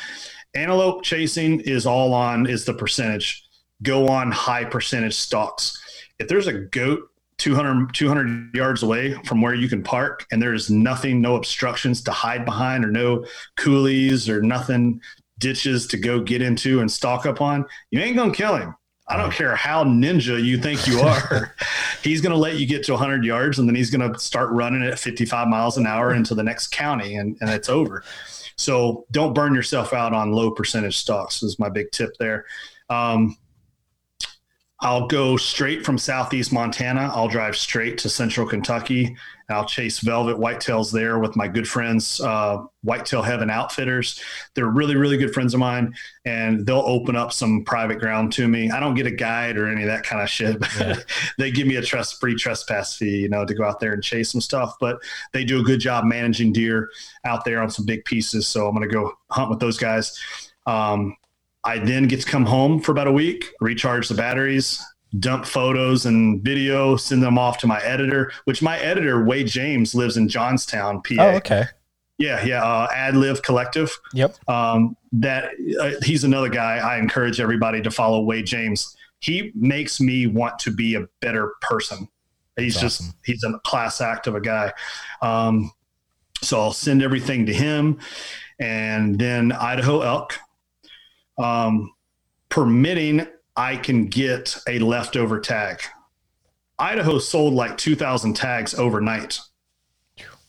Antelope 0.55 1.03
chasing 1.03 1.59
is 1.61 1.85
all 1.85 2.13
on 2.13 2.47
is 2.47 2.65
the 2.65 2.73
percentage. 2.73 3.43
Go 3.83 4.07
on 4.07 4.31
high 4.31 4.65
percentage 4.65 5.13
stalks. 5.13 5.77
If 6.19 6.27
there's 6.27 6.47
a 6.47 6.53
goat 6.53 7.01
200, 7.37 7.93
200 7.93 8.55
yards 8.55 8.81
away 8.81 9.13
from 9.25 9.41
where 9.41 9.53
you 9.53 9.69
can 9.69 9.83
park 9.83 10.25
and 10.31 10.41
there's 10.41 10.69
nothing, 10.69 11.21
no 11.21 11.35
obstructions 11.35 12.01
to 12.03 12.11
hide 12.11 12.45
behind 12.45 12.83
or 12.83 12.91
no 12.91 13.25
coulees 13.57 14.27
or 14.27 14.41
nothing, 14.41 14.99
ditches 15.39 15.85
to 15.87 15.97
go 15.97 16.19
get 16.19 16.41
into 16.41 16.79
and 16.79 16.91
stalk 16.91 17.25
up 17.25 17.41
on, 17.41 17.65
you 17.91 17.99
ain't 17.99 18.15
going 18.15 18.31
to 18.31 18.37
kill 18.37 18.55
him. 18.55 18.75
I 19.09 19.15
don't 19.15 19.31
care 19.31 19.55
how 19.55 19.83
ninja 19.83 20.43
you 20.43 20.57
think 20.57 20.85
you 20.85 20.99
are. 21.01 21.55
he's 22.03 22.21
going 22.21 22.33
to 22.33 22.39
let 22.39 22.59
you 22.59 22.65
get 22.65 22.83
to 22.85 22.93
100 22.93 23.23
yards 23.23 23.59
and 23.59 23.67
then 23.67 23.75
he's 23.75 23.89
going 23.89 24.11
to 24.11 24.19
start 24.19 24.51
running 24.51 24.83
at 24.83 24.99
55 24.99 25.47
miles 25.47 25.77
an 25.77 25.87
hour 25.87 26.13
into 26.13 26.35
the 26.35 26.43
next 26.43 26.67
county 26.67 27.15
and, 27.15 27.37
and 27.41 27.49
it's 27.49 27.69
over. 27.69 28.03
So 28.57 29.05
don't 29.11 29.33
burn 29.33 29.53
yourself 29.53 29.93
out 29.93 30.13
on 30.13 30.31
low 30.31 30.51
percentage 30.51 30.97
stocks 30.97 31.43
is 31.43 31.59
my 31.59 31.69
big 31.69 31.91
tip 31.91 32.17
there. 32.17 32.45
Um, 32.89 33.37
I'll 34.81 35.07
go 35.07 35.37
straight 35.37 35.83
from 35.83 35.97
southeast 35.97 36.53
Montana. 36.53 37.11
I'll 37.13 37.27
drive 37.27 37.55
straight 37.55 37.97
to 37.99 38.09
central 38.09 38.47
Kentucky. 38.47 39.15
I'll 39.49 39.65
chase 39.65 39.99
velvet 39.99 40.37
whitetails 40.37 40.91
there 40.91 41.17
with 41.17 41.35
my 41.35 41.47
good 41.47 41.67
friends, 41.67 42.21
uh, 42.21 42.63
Whitetail 42.83 43.23
Heaven 43.23 43.49
Outfitters. 43.49 44.21
They're 44.53 44.67
really, 44.67 44.95
really 44.95 45.17
good 45.17 45.33
friends 45.33 45.53
of 45.53 45.59
mine, 45.61 45.95
and 46.25 46.65
they'll 46.65 46.83
open 46.85 47.15
up 47.15 47.31
some 47.33 47.63
private 47.63 47.97
ground 47.97 48.33
to 48.33 48.47
me. 48.47 48.69
I 48.69 48.79
don't 48.79 48.93
get 48.93 49.07
a 49.07 49.11
guide 49.11 49.57
or 49.57 49.67
any 49.67 49.83
of 49.83 49.87
that 49.87 50.03
kind 50.03 50.21
of 50.21 50.29
shit. 50.29 50.57
Yeah. 50.77 50.97
they 51.37 51.49
give 51.49 51.65
me 51.65 51.77
a 51.77 51.81
trust 51.81 52.19
free 52.19 52.35
trespass 52.35 52.97
fee, 52.97 53.21
you 53.21 53.29
know, 53.29 53.45
to 53.45 53.55
go 53.55 53.63
out 53.63 53.79
there 53.79 53.93
and 53.93 54.03
chase 54.03 54.31
some 54.31 54.41
stuff. 54.41 54.75
But 54.79 54.99
they 55.31 55.43
do 55.43 55.61
a 55.61 55.63
good 55.63 55.79
job 55.79 56.03
managing 56.03 56.51
deer 56.51 56.91
out 57.25 57.45
there 57.45 57.61
on 57.61 57.71
some 57.71 57.85
big 57.85 58.05
pieces. 58.05 58.47
So 58.47 58.67
I'm 58.67 58.75
going 58.75 58.87
to 58.87 58.93
go 58.93 59.13
hunt 59.31 59.49
with 59.49 59.59
those 59.59 59.77
guys. 59.77 60.19
Um, 60.65 61.15
I 61.67 61.79
then 61.79 62.07
get 62.07 62.21
to 62.21 62.25
come 62.25 62.45
home 62.45 62.79
for 62.79 62.93
about 62.93 63.07
a 63.07 63.11
week, 63.11 63.53
recharge 63.59 64.07
the 64.07 64.15
batteries, 64.15 64.81
dump 65.19 65.45
photos 65.45 66.05
and 66.05 66.41
video, 66.41 66.95
send 66.95 67.21
them 67.21 67.37
off 67.37 67.57
to 67.59 67.67
my 67.67 67.81
editor, 67.81 68.31
which 68.45 68.61
my 68.61 68.79
editor, 68.79 69.25
Wade 69.25 69.47
James, 69.47 69.93
lives 69.93 70.15
in 70.15 70.29
Johnstown, 70.29 71.01
PA. 71.01 71.15
Oh, 71.19 71.29
okay. 71.35 71.65
Yeah, 72.17 72.43
yeah. 72.45 72.63
Uh, 72.63 72.87
Ad 72.95 73.17
Live 73.17 73.41
Collective. 73.41 73.91
Yep. 74.13 74.37
Um, 74.49 74.95
that 75.11 75.51
uh, 75.79 75.91
he's 76.03 76.23
another 76.23 76.47
guy. 76.47 76.77
I 76.77 76.99
encourage 76.99 77.41
everybody 77.41 77.81
to 77.81 77.91
follow 77.91 78.21
Wade 78.21 78.45
James. 78.45 78.95
He 79.19 79.51
makes 79.53 79.99
me 79.99 80.25
want 80.25 80.57
to 80.59 80.71
be 80.71 80.95
a 80.95 81.07
better 81.19 81.53
person. 81.59 82.07
He's 82.55 82.75
That's 82.75 82.81
just 82.81 83.01
awesome. 83.01 83.15
he's 83.25 83.43
a 83.43 83.59
class 83.65 83.99
act 83.99 84.25
of 84.27 84.35
a 84.35 84.41
guy. 84.41 84.71
Um, 85.21 85.71
so 86.41 86.61
I'll 86.61 86.73
send 86.73 87.03
everything 87.03 87.45
to 87.47 87.53
him, 87.53 87.99
and 88.57 89.19
then 89.19 89.51
Idaho 89.51 90.01
elk 90.01 90.39
um, 91.37 91.93
permitting 92.49 93.27
I 93.55 93.75
can 93.75 94.07
get 94.07 94.57
a 94.67 94.79
leftover 94.79 95.39
tag. 95.39 95.81
Idaho 96.79 97.17
sold 97.17 97.53
like 97.53 97.77
2,000 97.77 98.35
tags 98.35 98.75
overnight. 98.75 99.39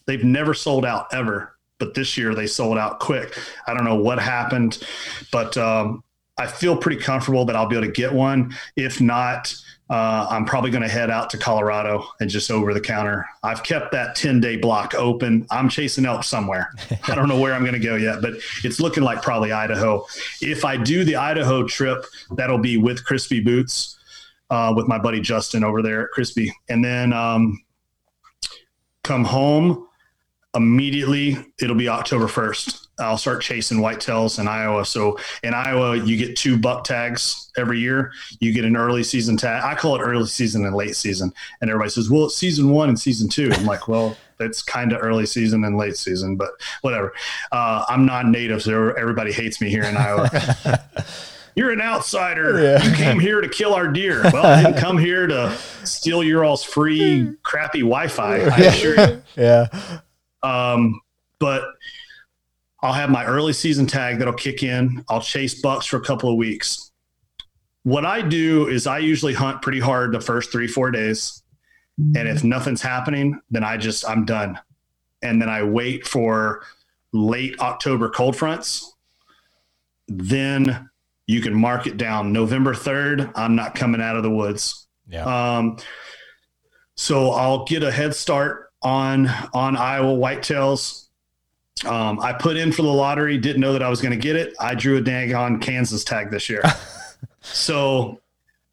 They've 0.06 0.24
never 0.24 0.52
sold 0.52 0.84
out 0.84 1.06
ever, 1.12 1.56
but 1.78 1.94
this 1.94 2.18
year 2.18 2.34
they 2.34 2.46
sold 2.46 2.76
out 2.76 3.00
quick. 3.00 3.38
I 3.66 3.74
don't 3.74 3.84
know 3.84 3.96
what 3.96 4.18
happened, 4.18 4.82
but 5.32 5.56
um, 5.56 6.04
I 6.36 6.46
feel 6.46 6.76
pretty 6.76 7.00
comfortable 7.00 7.44
that 7.46 7.56
I'll 7.56 7.66
be 7.66 7.76
able 7.76 7.86
to 7.86 7.92
get 7.92 8.12
one. 8.12 8.54
If 8.76 9.00
not, 9.00 9.54
uh, 9.90 10.26
I'm 10.28 10.44
probably 10.44 10.70
going 10.70 10.82
to 10.82 10.88
head 10.88 11.10
out 11.10 11.30
to 11.30 11.38
Colorado 11.38 12.04
and 12.20 12.28
just 12.28 12.50
over 12.50 12.74
the 12.74 12.80
counter. 12.80 13.26
I've 13.42 13.62
kept 13.62 13.92
that 13.92 14.16
10 14.16 14.40
day 14.40 14.56
block 14.56 14.94
open. 14.94 15.46
I'm 15.50 15.68
chasing 15.68 16.04
elk 16.04 16.24
somewhere. 16.24 16.70
I 17.08 17.14
don't 17.14 17.28
know 17.28 17.40
where 17.40 17.54
I'm 17.54 17.62
going 17.62 17.72
to 17.72 17.78
go 17.78 17.96
yet, 17.96 18.20
but 18.20 18.34
it's 18.64 18.80
looking 18.80 19.02
like 19.02 19.22
probably 19.22 19.50
Idaho. 19.52 20.04
If 20.42 20.64
I 20.64 20.76
do 20.76 21.04
the 21.04 21.16
Idaho 21.16 21.66
trip, 21.66 22.04
that'll 22.32 22.58
be 22.58 22.76
with 22.76 23.04
Crispi 23.04 23.42
Boots, 23.42 23.98
uh, 24.50 24.74
with 24.76 24.88
my 24.88 24.98
buddy 24.98 25.20
Justin 25.20 25.64
over 25.64 25.80
there 25.82 26.04
at 26.04 26.10
Crispi. 26.14 26.50
And 26.68 26.84
then 26.84 27.14
um, 27.14 27.62
come 29.02 29.24
home 29.24 29.86
immediately, 30.54 31.38
it'll 31.60 31.76
be 31.76 31.88
October 31.88 32.26
1st. 32.26 32.87
I'll 32.98 33.18
start 33.18 33.42
chasing 33.42 33.78
whitetails 33.78 34.38
in 34.38 34.48
Iowa. 34.48 34.84
So 34.84 35.18
in 35.42 35.54
Iowa, 35.54 35.96
you 35.96 36.16
get 36.16 36.36
two 36.36 36.58
buck 36.58 36.84
tags 36.84 37.50
every 37.56 37.78
year. 37.80 38.12
You 38.40 38.52
get 38.52 38.64
an 38.64 38.76
early 38.76 39.02
season 39.02 39.36
tag. 39.36 39.62
I 39.64 39.74
call 39.74 39.96
it 39.96 40.00
early 40.00 40.26
season 40.26 40.64
and 40.64 40.74
late 40.74 40.96
season. 40.96 41.32
And 41.60 41.70
everybody 41.70 41.90
says, 41.90 42.10
well, 42.10 42.26
it's 42.26 42.36
season 42.36 42.70
one 42.70 42.88
and 42.88 42.98
season 42.98 43.28
two. 43.28 43.50
I'm 43.52 43.66
like, 43.66 43.88
well, 43.88 44.16
it's 44.40 44.62
kind 44.62 44.92
of 44.92 45.02
early 45.02 45.26
season 45.26 45.64
and 45.64 45.76
late 45.76 45.96
season, 45.96 46.36
but 46.36 46.50
whatever. 46.82 47.12
Uh, 47.52 47.84
I'm 47.88 48.06
not 48.06 48.26
native, 48.26 48.62
so 48.62 48.90
everybody 48.90 49.32
hates 49.32 49.60
me 49.60 49.68
here 49.70 49.84
in 49.84 49.96
Iowa. 49.96 50.30
You're 51.58 51.72
an 51.72 51.80
outsider. 51.80 52.62
Yeah. 52.62 52.84
You 52.84 52.94
came 52.94 53.18
here 53.18 53.40
to 53.40 53.48
kill 53.48 53.74
our 53.74 53.88
deer. 53.88 54.22
Well, 54.32 54.46
I 54.46 54.62
didn't 54.62 54.78
come 54.78 54.96
here 54.96 55.26
to 55.26 55.56
steal 55.82 56.22
your 56.22 56.44
all's 56.44 56.62
free 56.62 57.34
crappy 57.42 57.80
Wi-Fi. 57.80 58.36
I 58.36 58.56
assure 58.58 58.94
you. 58.94 59.22
Yeah. 59.36 59.66
Um, 60.44 61.00
but 61.40 61.64
I'll 62.80 62.92
have 62.92 63.10
my 63.10 63.24
early 63.24 63.52
season 63.52 63.86
tag 63.86 64.18
that'll 64.18 64.34
kick 64.34 64.62
in. 64.62 65.04
I'll 65.08 65.20
chase 65.20 65.60
bucks 65.60 65.86
for 65.86 65.96
a 65.96 66.00
couple 66.00 66.30
of 66.30 66.36
weeks. 66.36 66.92
What 67.82 68.04
I 68.04 68.22
do 68.22 68.68
is 68.68 68.86
I 68.86 68.98
usually 68.98 69.34
hunt 69.34 69.62
pretty 69.62 69.80
hard 69.80 70.12
the 70.12 70.20
first 70.20 70.52
three, 70.52 70.68
four 70.68 70.90
days. 70.90 71.42
And 71.98 72.28
if 72.28 72.44
nothing's 72.44 72.82
happening, 72.82 73.40
then 73.50 73.64
I 73.64 73.76
just, 73.76 74.08
I'm 74.08 74.24
done. 74.24 74.58
And 75.22 75.42
then 75.42 75.48
I 75.48 75.64
wait 75.64 76.06
for 76.06 76.62
late 77.12 77.58
October 77.58 78.08
cold 78.08 78.36
fronts. 78.36 78.94
Then 80.06 80.88
you 81.26 81.40
can 81.40 81.54
mark 81.54 81.88
it 81.88 81.96
down. 81.96 82.32
November 82.32 82.72
3rd, 82.72 83.32
I'm 83.34 83.56
not 83.56 83.74
coming 83.74 84.00
out 84.00 84.16
of 84.16 84.22
the 84.22 84.30
woods. 84.30 84.86
Yeah. 85.08 85.24
Um, 85.24 85.78
so 86.94 87.30
I'll 87.30 87.64
get 87.64 87.82
a 87.82 87.90
head 87.90 88.14
start 88.14 88.70
on 88.82 89.28
on 89.52 89.76
Iowa 89.76 90.16
whitetails 90.16 91.07
um, 91.84 92.20
I 92.20 92.32
put 92.32 92.56
in 92.56 92.72
for 92.72 92.82
the 92.82 92.92
lottery, 92.92 93.38
didn't 93.38 93.60
know 93.60 93.72
that 93.72 93.82
I 93.82 93.88
was 93.88 94.00
going 94.00 94.12
to 94.12 94.20
get 94.20 94.36
it. 94.36 94.54
I 94.60 94.74
drew 94.74 94.96
a 94.96 95.00
dang 95.00 95.34
on 95.34 95.60
Kansas 95.60 96.04
tag 96.04 96.30
this 96.30 96.48
year. 96.48 96.62
so 97.40 98.20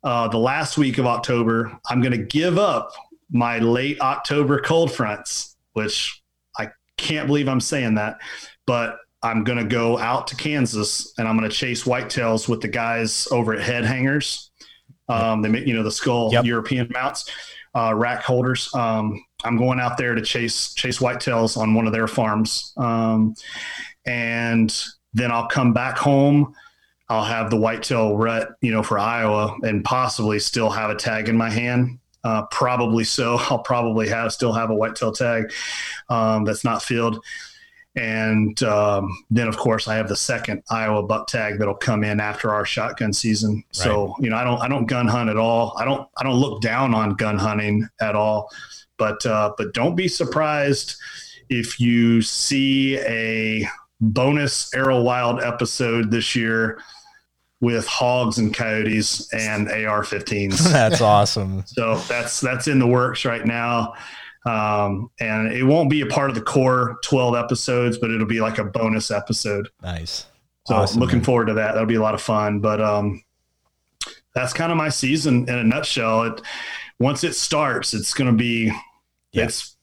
uh, 0.03 0.27
the 0.27 0.37
last 0.37 0.77
week 0.77 0.97
of 0.97 1.05
October, 1.05 1.77
I'm 1.89 2.01
going 2.01 2.11
to 2.11 2.23
give 2.23 2.57
up 2.57 2.91
my 3.31 3.59
late 3.59 3.99
October 4.01 4.61
cold 4.61 4.91
fronts, 4.91 5.55
which 5.73 6.21
I 6.57 6.69
can't 6.97 7.27
believe 7.27 7.47
I'm 7.47 7.59
saying 7.59 7.95
that, 7.95 8.19
but 8.65 8.99
I'm 9.23 9.43
going 9.43 9.57
to 9.57 9.65
go 9.65 9.97
out 9.97 10.27
to 10.27 10.35
Kansas 10.35 11.13
and 11.17 11.27
I'm 11.27 11.37
going 11.37 11.49
to 11.49 11.55
chase 11.55 11.83
whitetails 11.83 12.47
with 12.47 12.61
the 12.61 12.67
guys 12.67 13.27
over 13.31 13.53
at 13.53 13.61
Head 13.61 13.83
Hangers. 13.83 14.51
Um, 15.09 15.41
they 15.41 15.49
make, 15.49 15.65
you 15.65 15.73
know, 15.73 15.83
the 15.83 15.91
skull 15.91 16.31
yep. 16.31 16.45
European 16.45 16.87
mounts, 16.93 17.29
uh, 17.75 17.93
rack 17.95 18.23
holders. 18.23 18.73
Um, 18.73 19.23
I'm 19.43 19.57
going 19.57 19.79
out 19.79 19.97
there 19.97 20.15
to 20.15 20.21
chase 20.21 20.73
chase 20.73 20.99
whitetails 20.99 21.57
on 21.57 21.73
one 21.73 21.87
of 21.87 21.93
their 21.93 22.07
farms, 22.07 22.73
um, 22.77 23.35
and 24.05 24.75
then 25.13 25.31
I'll 25.31 25.47
come 25.47 25.73
back 25.73 25.97
home. 25.97 26.55
I'll 27.07 27.23
have 27.23 27.51
the 27.51 27.57
whitetail 27.57 28.17
rut, 28.17 28.55
you 28.61 28.71
know, 28.71 28.81
for 28.81 28.97
Iowa, 28.97 29.55
and 29.63 29.83
possibly 29.83 30.39
still 30.39 30.69
have 30.71 30.89
a 30.89 30.95
tag 30.95 31.29
in 31.29 31.37
my 31.37 31.49
hand. 31.49 31.99
Uh, 32.23 32.43
probably 32.47 33.03
so. 33.03 33.37
I'll 33.49 33.59
probably 33.59 34.09
have 34.09 34.33
still 34.33 34.53
have 34.53 34.69
a 34.69 34.75
whitetail 34.75 35.11
tag 35.11 35.51
um, 36.09 36.43
that's 36.45 36.63
not 36.63 36.81
filled. 36.81 37.23
And 37.95 38.61
um, 38.63 39.09
then, 39.29 39.47
of 39.47 39.55
course, 39.55 39.87
I 39.87 39.95
have 39.95 40.09
the 40.09 40.17
second 40.17 40.63
Iowa 40.69 41.03
buck 41.03 41.27
tag 41.27 41.59
that'll 41.59 41.75
come 41.75 42.03
in 42.03 42.19
after 42.19 42.53
our 42.53 42.65
shotgun 42.65 43.13
season. 43.13 43.63
So, 43.71 44.15
you 44.19 44.29
know, 44.29 44.35
I 44.35 44.43
don't 44.43 44.59
I 44.61 44.67
don't 44.67 44.85
gun 44.85 45.07
hunt 45.07 45.29
at 45.29 45.37
all. 45.37 45.77
I 45.77 45.85
don't 45.85 46.05
I 46.17 46.23
don't 46.23 46.35
look 46.35 46.61
down 46.61 46.93
on 46.93 47.15
gun 47.15 47.37
hunting 47.37 47.87
at 48.01 48.15
all. 48.15 48.51
But 48.97 49.25
uh, 49.25 49.53
but 49.57 49.73
don't 49.73 49.95
be 49.95 50.07
surprised 50.07 50.95
if 51.49 51.79
you 51.79 52.21
see 52.21 52.97
a 52.99 53.67
bonus 54.01 54.73
Arrow 54.73 55.01
Wild 55.01 55.41
episode 55.41 56.11
this 56.11 56.35
year 56.35 56.79
with 57.61 57.87
hogs 57.87 58.37
and 58.37 58.53
coyotes 58.53 59.31
and 59.33 59.69
AR-15s. 59.69 60.57
That's 60.71 61.01
awesome. 61.01 61.63
so 61.65 61.95
that's 62.07 62.39
that's 62.41 62.67
in 62.67 62.79
the 62.79 62.87
works 62.87 63.25
right 63.25 63.45
now. 63.45 63.93
Um, 64.45 65.09
and 65.19 65.51
it 65.51 65.63
won't 65.63 65.89
be 65.89 66.01
a 66.01 66.05
part 66.05 66.29
of 66.29 66.35
the 66.35 66.41
core 66.41 66.97
12 67.03 67.35
episodes, 67.35 67.97
but 67.97 68.11
it'll 68.11 68.27
be 68.27 68.41
like 68.41 68.59
a 68.59 68.63
bonus 68.63 69.09
episode. 69.09 69.69
Nice. 69.81 70.27
So 70.67 70.75
awesome, 70.75 70.99
looking 70.99 71.17
man. 71.19 71.25
forward 71.25 71.45
to 71.47 71.53
that. 71.55 71.71
That'll 71.71 71.87
be 71.87 71.95
a 71.95 72.01
lot 72.01 72.13
of 72.13 72.21
fun. 72.21 72.59
But 72.59 72.79
um, 72.79 73.23
that's 74.35 74.53
kind 74.53 74.71
of 74.71 74.77
my 74.77 74.89
season 74.89 75.49
in 75.49 75.55
a 75.55 75.63
nutshell. 75.63 76.23
It 76.23 76.41
once 76.99 77.23
it 77.23 77.35
starts, 77.35 77.93
it's 77.93 78.13
going 78.13 78.31
to 78.31 78.37
be 78.37 78.71
yeah. 79.31 79.45
it's 79.45 79.75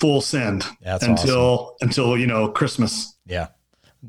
full 0.00 0.20
send 0.20 0.64
until 0.82 1.38
awesome. 1.38 1.76
until 1.80 2.18
you 2.18 2.26
know 2.26 2.48
Christmas. 2.48 3.16
Yeah. 3.26 3.48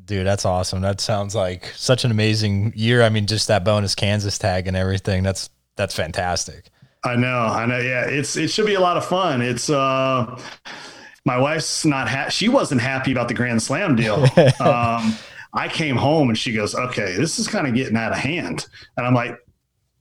Dude, 0.05 0.25
that's 0.25 0.45
awesome. 0.45 0.81
That 0.81 1.01
sounds 1.01 1.35
like 1.35 1.65
such 1.75 2.05
an 2.05 2.11
amazing 2.11 2.71
year. 2.77 3.03
I 3.03 3.09
mean, 3.09 3.27
just 3.27 3.49
that 3.49 3.65
bonus 3.65 3.93
Kansas 3.93 4.37
tag 4.37 4.67
and 4.67 4.77
everything. 4.77 5.21
That's 5.21 5.49
that's 5.75 5.93
fantastic. 5.93 6.69
I 7.03 7.15
know, 7.15 7.39
I 7.39 7.65
know. 7.65 7.79
Yeah, 7.79 8.05
it's 8.05 8.37
it 8.37 8.49
should 8.49 8.67
be 8.67 8.75
a 8.75 8.79
lot 8.79 8.95
of 8.95 9.05
fun. 9.05 9.41
It's 9.41 9.69
uh, 9.69 10.39
my 11.25 11.37
wife's 11.37 11.83
not 11.83 12.07
ha- 12.07 12.29
she 12.29 12.47
wasn't 12.47 12.79
happy 12.79 13.11
about 13.11 13.27
the 13.27 13.33
Grand 13.33 13.61
Slam 13.61 13.95
deal. 13.95 14.23
um, 14.61 15.17
I 15.53 15.67
came 15.69 15.97
home 15.97 16.29
and 16.29 16.37
she 16.37 16.53
goes, 16.53 16.73
"Okay, 16.73 17.15
this 17.17 17.37
is 17.37 17.47
kind 17.47 17.67
of 17.67 17.73
getting 17.73 17.97
out 17.97 18.13
of 18.13 18.17
hand," 18.17 18.67
and 18.95 19.05
I'm 19.05 19.13
like, 19.13 19.37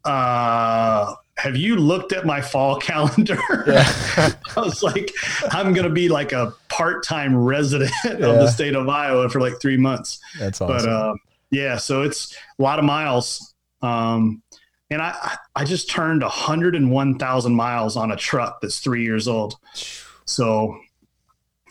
uh, 0.05 1.15
have 1.41 1.57
you 1.57 1.77
looked 1.77 2.13
at 2.13 2.27
my 2.27 2.41
fall 2.41 2.77
calendar? 2.81 3.39
Yeah. 3.67 3.85
I 4.57 4.61
was 4.61 4.83
like, 4.83 5.13
I'm 5.51 5.73
going 5.73 5.87
to 5.87 5.93
be 5.93 6.09
like 6.09 6.33
a 6.33 6.55
part 6.69 7.03
time 7.03 7.37
resident 7.37 7.93
yeah. 8.05 8.13
of 8.13 8.21
the 8.21 8.49
state 8.49 8.75
of 8.75 8.89
Iowa 8.89 9.29
for 9.29 9.41
like 9.41 9.61
three 9.61 9.77
months. 9.77 10.21
That's 10.39 10.61
awesome. 10.61 10.77
But 10.77 10.89
uh, 10.89 11.15
yeah, 11.51 11.77
so 11.79 12.03
it's 12.03 12.37
a 12.59 12.63
lot 12.63 12.79
of 12.79 12.85
miles. 12.85 13.55
Um, 13.83 14.43
and 14.91 15.01
I, 15.01 15.37
I 15.57 15.65
just 15.65 15.89
turned 15.89 16.23
101,000 16.23 17.55
miles 17.55 17.97
on 17.97 18.13
a 18.13 18.17
truck 18.17 18.61
that's 18.61 18.81
three 18.81 19.05
years 19.05 19.27
old. 19.29 19.55
So 20.27 20.79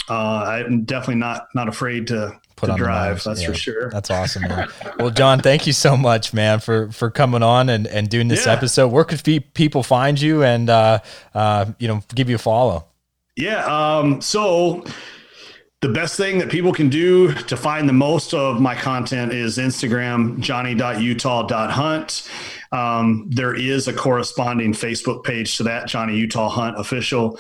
uh, 0.10 0.64
I'm 0.66 0.84
definitely 0.86 1.16
not 1.16 1.48
not 1.54 1.68
afraid 1.68 2.08
to 2.08 2.40
Put 2.60 2.72
to 2.72 2.76
drive. 2.76 3.23
That's 3.23 3.41
yeah, 3.41 3.48
for 3.48 3.53
sure. 3.53 3.90
That's 3.90 4.10
awesome. 4.10 4.44
Man. 4.44 4.68
well, 4.99 5.10
John, 5.10 5.40
thank 5.40 5.65
you 5.65 5.73
so 5.73 5.95
much, 5.95 6.34
man, 6.34 6.60
for 6.60 6.91
for 6.91 7.10
coming 7.10 7.44
on 7.44 7.69
and 7.69 7.88
and 7.88 8.10
doing 8.10 8.27
this 8.27 8.45
yeah. 8.45 8.53
episode. 8.53 8.90
Where 8.90 9.06
could 9.06 9.23
people 9.53 9.84
find 9.84 10.19
you 10.19 10.44
and 10.44 10.69
uh, 10.69 10.99
uh, 11.34 11.65
you 11.80 11.88
know 11.88 12.02
give 12.14 12.30
you 12.30 12.36
a 12.36 12.40
follow? 12.40 12.86
Yeah. 13.36 13.65
Um, 13.65 14.19
so 14.22 14.84
the 15.81 15.90
best 15.90 16.18
thing 16.18 16.40
that 16.40 16.49
people 16.49 16.73
can 16.73 16.90
do 16.90 17.34
to 17.34 17.56
find 17.56 17.88
the 17.88 17.94
most 17.94 18.34
of 18.34 18.60
my 18.60 18.76
content 18.76 19.31
is 19.31 19.57
Instagram, 19.57 20.40
johnny.utah.hunt. 20.40 22.30
Um, 22.73 23.30
there 23.30 23.56
is 23.56 23.88
a 23.88 23.94
corresponding 23.94 24.73
Facebook 24.73 25.23
page 25.23 25.56
to 25.57 25.64
that, 25.64 25.88
Johnny 25.88 26.18
Utah 26.18 26.49
Hunt 26.49 26.77
Official, 26.77 27.40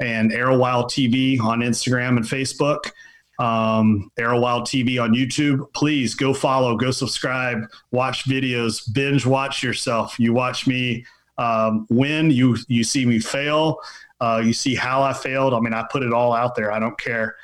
and 0.00 0.32
Arrow 0.32 0.58
Wild 0.58 0.86
TV 0.86 1.40
on 1.40 1.60
Instagram 1.60 2.16
and 2.16 2.24
Facebook. 2.24 2.90
Um, 3.38 4.10
Arrow 4.18 4.40
Wild 4.40 4.64
TV 4.64 5.02
on 5.02 5.14
YouTube. 5.14 5.72
Please 5.74 6.14
go 6.14 6.32
follow, 6.32 6.76
go 6.76 6.90
subscribe, 6.90 7.64
watch 7.90 8.24
videos, 8.24 8.92
binge 8.92 9.26
watch 9.26 9.62
yourself. 9.62 10.18
You 10.18 10.32
watch 10.32 10.66
me 10.66 11.04
um, 11.38 11.86
win, 11.90 12.30
you 12.30 12.56
you 12.68 12.82
see 12.82 13.04
me 13.04 13.18
fail, 13.18 13.78
uh, 14.20 14.42
you 14.44 14.52
see 14.52 14.74
how 14.74 15.02
I 15.02 15.12
failed. 15.12 15.52
I 15.54 15.60
mean, 15.60 15.74
I 15.74 15.86
put 15.90 16.02
it 16.02 16.12
all 16.12 16.32
out 16.32 16.54
there. 16.54 16.72
I 16.72 16.78
don't 16.78 16.98
care 16.98 17.36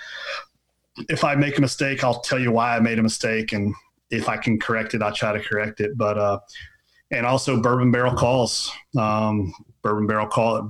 if 1.09 1.25
I 1.25 1.35
make 1.35 1.59
a 1.59 1.61
mistake. 1.61 2.03
I'll 2.03 2.21
tell 2.21 2.39
you 2.39 2.53
why 2.53 2.77
I 2.77 2.81
made 2.81 2.99
a 2.99 3.03
mistake, 3.03 3.53
and 3.53 3.75
if 4.11 4.29
I 4.29 4.37
can 4.37 4.59
correct 4.59 4.95
it, 4.95 5.03
I'll 5.03 5.13
try 5.13 5.33
to 5.33 5.41
correct 5.41 5.81
it. 5.81 5.97
But 5.97 6.19
uh, 6.19 6.39
and 7.11 7.27
also 7.27 7.61
bourbon 7.61 7.91
barrel 7.91 8.15
calls 8.15 8.73
um, 8.97 9.53
bourbon 9.83 10.07
barrel 10.07 10.27
call 10.27 10.63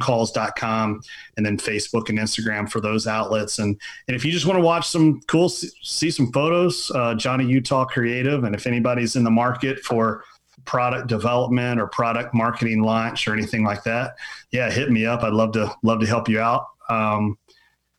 calls.com 0.00 1.00
and 1.36 1.46
then 1.46 1.56
facebook 1.56 2.08
and 2.08 2.18
instagram 2.18 2.68
for 2.68 2.80
those 2.80 3.06
outlets. 3.06 3.58
And 3.58 3.80
and 4.08 4.16
if 4.16 4.24
you 4.24 4.32
just 4.32 4.46
want 4.46 4.58
to 4.58 4.64
watch 4.64 4.88
some 4.88 5.20
cool 5.22 5.48
see 5.48 6.10
some 6.10 6.32
photos 6.32 6.90
uh, 6.94 7.14
johnny 7.14 7.46
utah 7.46 7.84
creative 7.84 8.44
and 8.44 8.54
if 8.54 8.66
anybody's 8.66 9.16
in 9.16 9.24
the 9.24 9.30
market 9.30 9.80
for 9.80 10.24
product 10.64 11.06
development 11.06 11.80
or 11.80 11.86
product 11.86 12.34
marketing 12.34 12.82
launch 12.82 13.28
or 13.28 13.32
anything 13.32 13.62
like 13.62 13.84
that 13.84 14.16
yeah 14.50 14.70
hit 14.70 14.90
me 14.90 15.06
up. 15.06 15.22
I'd 15.22 15.32
love 15.32 15.52
to 15.52 15.72
love 15.82 16.00
to 16.00 16.06
help 16.06 16.28
you 16.28 16.40
out. 16.40 16.66
Um, 16.88 17.38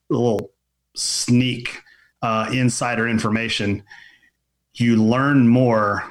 a 0.10 0.14
little 0.14 0.52
sneak 0.96 1.82
uh, 2.22 2.50
insider 2.52 3.08
information. 3.08 3.84
You 4.76 5.02
learn 5.04 5.48
more 5.48 6.04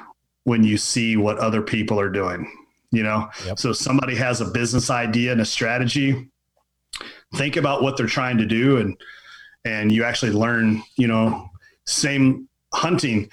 when 0.43 0.63
you 0.63 0.77
see 0.77 1.17
what 1.17 1.37
other 1.39 1.61
people 1.61 1.99
are 1.99 2.09
doing 2.09 2.49
you 2.91 3.03
know? 3.03 3.29
Yep. 3.45 3.59
so 3.59 3.73
somebody 3.73 4.15
has 4.15 4.41
a 4.41 4.45
business 4.45 4.89
idea 4.89 5.31
and 5.31 5.41
a 5.41 5.45
strategy 5.45 6.29
think 7.35 7.57
about 7.57 7.83
what 7.83 7.97
they're 7.97 8.07
trying 8.07 8.37
to 8.37 8.45
do 8.45 8.77
and 8.77 8.97
and 9.65 9.91
you 9.91 10.03
actually 10.03 10.31
learn 10.31 10.81
you 10.97 11.07
know 11.07 11.49
same 11.85 12.47
hunting. 12.73 13.29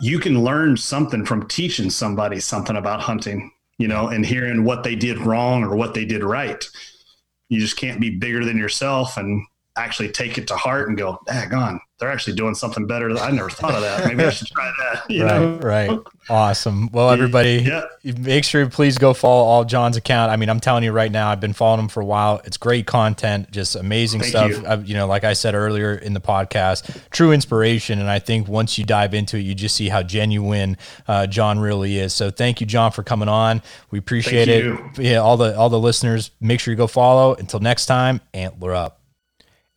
You 0.00 0.18
can 0.18 0.42
learn 0.42 0.76
something 0.76 1.24
from 1.24 1.46
teaching 1.46 1.90
somebody 1.90 2.40
something 2.40 2.76
about 2.76 3.00
hunting 3.00 3.50
you 3.78 3.88
know 3.88 4.08
and 4.08 4.24
hearing 4.24 4.64
what 4.64 4.84
they 4.84 4.94
did 4.94 5.18
wrong 5.18 5.64
or 5.64 5.76
what 5.76 5.94
they 5.94 6.04
did 6.04 6.22
right. 6.22 6.64
You 7.48 7.60
just 7.60 7.76
can't 7.76 8.00
be 8.00 8.10
bigger 8.10 8.44
than 8.44 8.58
yourself 8.58 9.16
and 9.16 9.44
actually 9.76 10.10
take 10.10 10.38
it 10.38 10.48
to 10.48 10.56
heart 10.56 10.88
and 10.88 10.96
go, 10.96 11.20
dag 11.26 11.52
on, 11.52 11.80
they're 11.98 12.10
actually 12.10 12.34
doing 12.34 12.54
something 12.54 12.86
better. 12.86 13.10
I 13.18 13.30
never 13.30 13.48
thought 13.48 13.74
of 13.74 13.80
that. 13.80 14.06
Maybe 14.06 14.24
I 14.24 14.30
should 14.30 14.48
try 14.48 14.70
that. 14.78 15.04
You 15.10 15.24
right, 15.24 15.40
know? 15.40 15.58
right. 15.58 15.98
Awesome. 16.28 16.90
Well, 16.90 17.10
everybody, 17.10 17.64
yeah. 17.66 17.84
make 18.18 18.44
sure 18.44 18.62
you 18.62 18.68
please 18.68 18.98
go 18.98 19.14
follow 19.14 19.44
all 19.44 19.64
John's 19.64 19.96
account. 19.96 20.32
I 20.32 20.36
mean, 20.36 20.50
I'm 20.50 20.58
telling 20.60 20.84
you 20.84 20.92
right 20.92 21.10
now, 21.10 21.30
I've 21.30 21.40
been 21.40 21.52
following 21.52 21.80
him 21.80 21.88
for 21.88 22.00
a 22.00 22.04
while. 22.04 22.40
It's 22.44 22.56
great 22.56 22.86
content, 22.86 23.50
just 23.50 23.76
amazing 23.76 24.20
Thank 24.20 24.30
stuff. 24.30 24.50
You. 24.50 24.66
I, 24.66 24.74
you 24.76 24.94
know, 24.94 25.06
like 25.06 25.24
I 25.24 25.32
said 25.32 25.54
earlier 25.54 25.94
in 25.94 26.12
the 26.12 26.20
podcast, 26.20 27.00
true 27.10 27.32
inspiration. 27.32 27.98
And 28.00 28.10
I 28.10 28.18
think 28.18 28.48
once 28.48 28.76
you 28.78 28.84
dive 28.84 29.14
into 29.14 29.36
it, 29.36 29.42
you 29.42 29.54
just 29.54 29.76
see 29.76 29.88
how 29.88 30.02
genuine 30.02 30.76
uh, 31.06 31.26
John 31.26 31.58
really 31.58 31.98
is. 31.98 32.12
So 32.12 32.30
thank 32.30 32.60
you, 32.60 32.66
John, 32.66 32.90
for 32.90 33.04
coming 33.04 33.28
on. 33.28 33.62
We 33.90 33.98
appreciate 33.98 34.46
Thank 34.46 34.80
it. 34.96 34.98
You. 34.98 35.10
Yeah, 35.10 35.18
all 35.18 35.36
the 35.36 35.56
all 35.56 35.70
the 35.70 35.80
listeners, 35.80 36.30
make 36.40 36.60
sure 36.60 36.72
you 36.72 36.76
go 36.76 36.88
follow. 36.88 37.34
Until 37.34 37.60
next 37.60 37.86
time, 37.86 38.20
antler 38.34 38.74
up. 38.74 38.95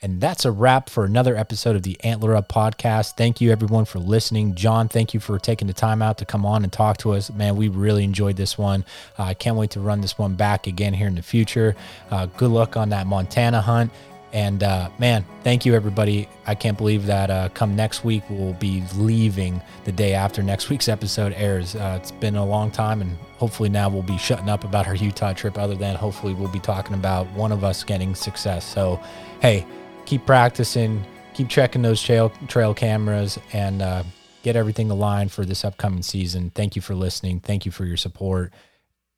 And 0.01 0.21
that's 0.21 0.45
a 0.45 0.51
wrap 0.51 0.89
for 0.89 1.03
another 1.03 1.35
episode 1.35 1.75
of 1.75 1.83
the 1.83 1.99
Antler 2.05 2.33
Up 2.33 2.47
podcast. 2.47 3.17
Thank 3.17 3.41
you, 3.41 3.51
everyone, 3.51 3.83
for 3.83 3.99
listening. 3.99 4.55
John, 4.55 4.87
thank 4.87 5.13
you 5.13 5.19
for 5.19 5.37
taking 5.39 5.67
the 5.67 5.73
time 5.73 6.01
out 6.01 6.17
to 6.19 6.25
come 6.25 6.45
on 6.45 6.63
and 6.63 6.71
talk 6.71 6.97
to 6.99 7.11
us. 7.11 7.29
Man, 7.29 7.57
we 7.57 7.67
really 7.67 8.05
enjoyed 8.05 8.37
this 8.37 8.57
one. 8.57 8.85
Uh, 9.17 9.23
I 9.23 9.33
can't 9.33 9.57
wait 9.57 9.71
to 9.71 9.81
run 9.81 9.99
this 9.99 10.17
one 10.17 10.35
back 10.35 10.67
again 10.67 10.93
here 10.93 11.07
in 11.07 11.15
the 11.15 11.21
future. 11.21 11.75
Uh, 12.11 12.27
good 12.27 12.49
luck 12.49 12.77
on 12.77 12.89
that 12.89 13.07
Montana 13.07 13.59
hunt. 13.59 13.91
And 14.31 14.63
uh, 14.63 14.89
man, 14.99 15.25
thank 15.43 15.65
you, 15.65 15.73
everybody. 15.73 16.29
I 16.45 16.55
can't 16.55 16.77
believe 16.77 17.07
that 17.07 17.29
uh, 17.29 17.49
come 17.49 17.75
next 17.75 18.05
week, 18.05 18.23
we'll 18.29 18.53
be 18.53 18.83
leaving 18.95 19.61
the 19.83 19.91
day 19.91 20.13
after 20.13 20.41
next 20.41 20.69
week's 20.69 20.87
episode 20.87 21.33
airs. 21.33 21.75
Uh, 21.75 21.97
it's 21.99 22.11
been 22.11 22.35
a 22.35 22.45
long 22.45 22.71
time, 22.71 23.01
and 23.01 23.17
hopefully 23.37 23.69
now 23.69 23.89
we'll 23.89 24.03
be 24.03 24.19
shutting 24.19 24.47
up 24.47 24.63
about 24.63 24.87
our 24.87 24.95
Utah 24.95 25.33
trip, 25.33 25.57
other 25.57 25.75
than 25.75 25.95
hopefully 25.95 26.35
we'll 26.35 26.47
be 26.47 26.59
talking 26.59 26.93
about 26.93 27.27
one 27.31 27.51
of 27.51 27.63
us 27.63 27.83
getting 27.83 28.13
success. 28.13 28.63
So, 28.63 29.01
hey, 29.41 29.65
keep 30.09 30.25
practicing, 30.25 31.05
keep 31.35 31.47
checking 31.49 31.83
those 31.83 32.01
trail 32.01 32.31
trail 32.47 32.73
cameras, 32.73 33.37
and 33.53 33.81
uh, 33.81 34.03
get 34.41 34.55
everything 34.55 34.89
aligned 34.89 35.31
for 35.31 35.45
this 35.45 35.63
upcoming 35.63 36.01
season. 36.01 36.49
Thank 36.49 36.75
you 36.75 36.81
for 36.81 36.95
listening. 36.95 37.39
Thank 37.39 37.63
you 37.65 37.71
for 37.71 37.85
your 37.85 37.97
support. 37.97 38.51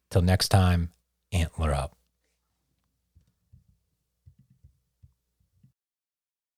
Till 0.09 0.21
next 0.21 0.49
time, 0.49 0.89
antler 1.31 1.73
up. 1.73 2.00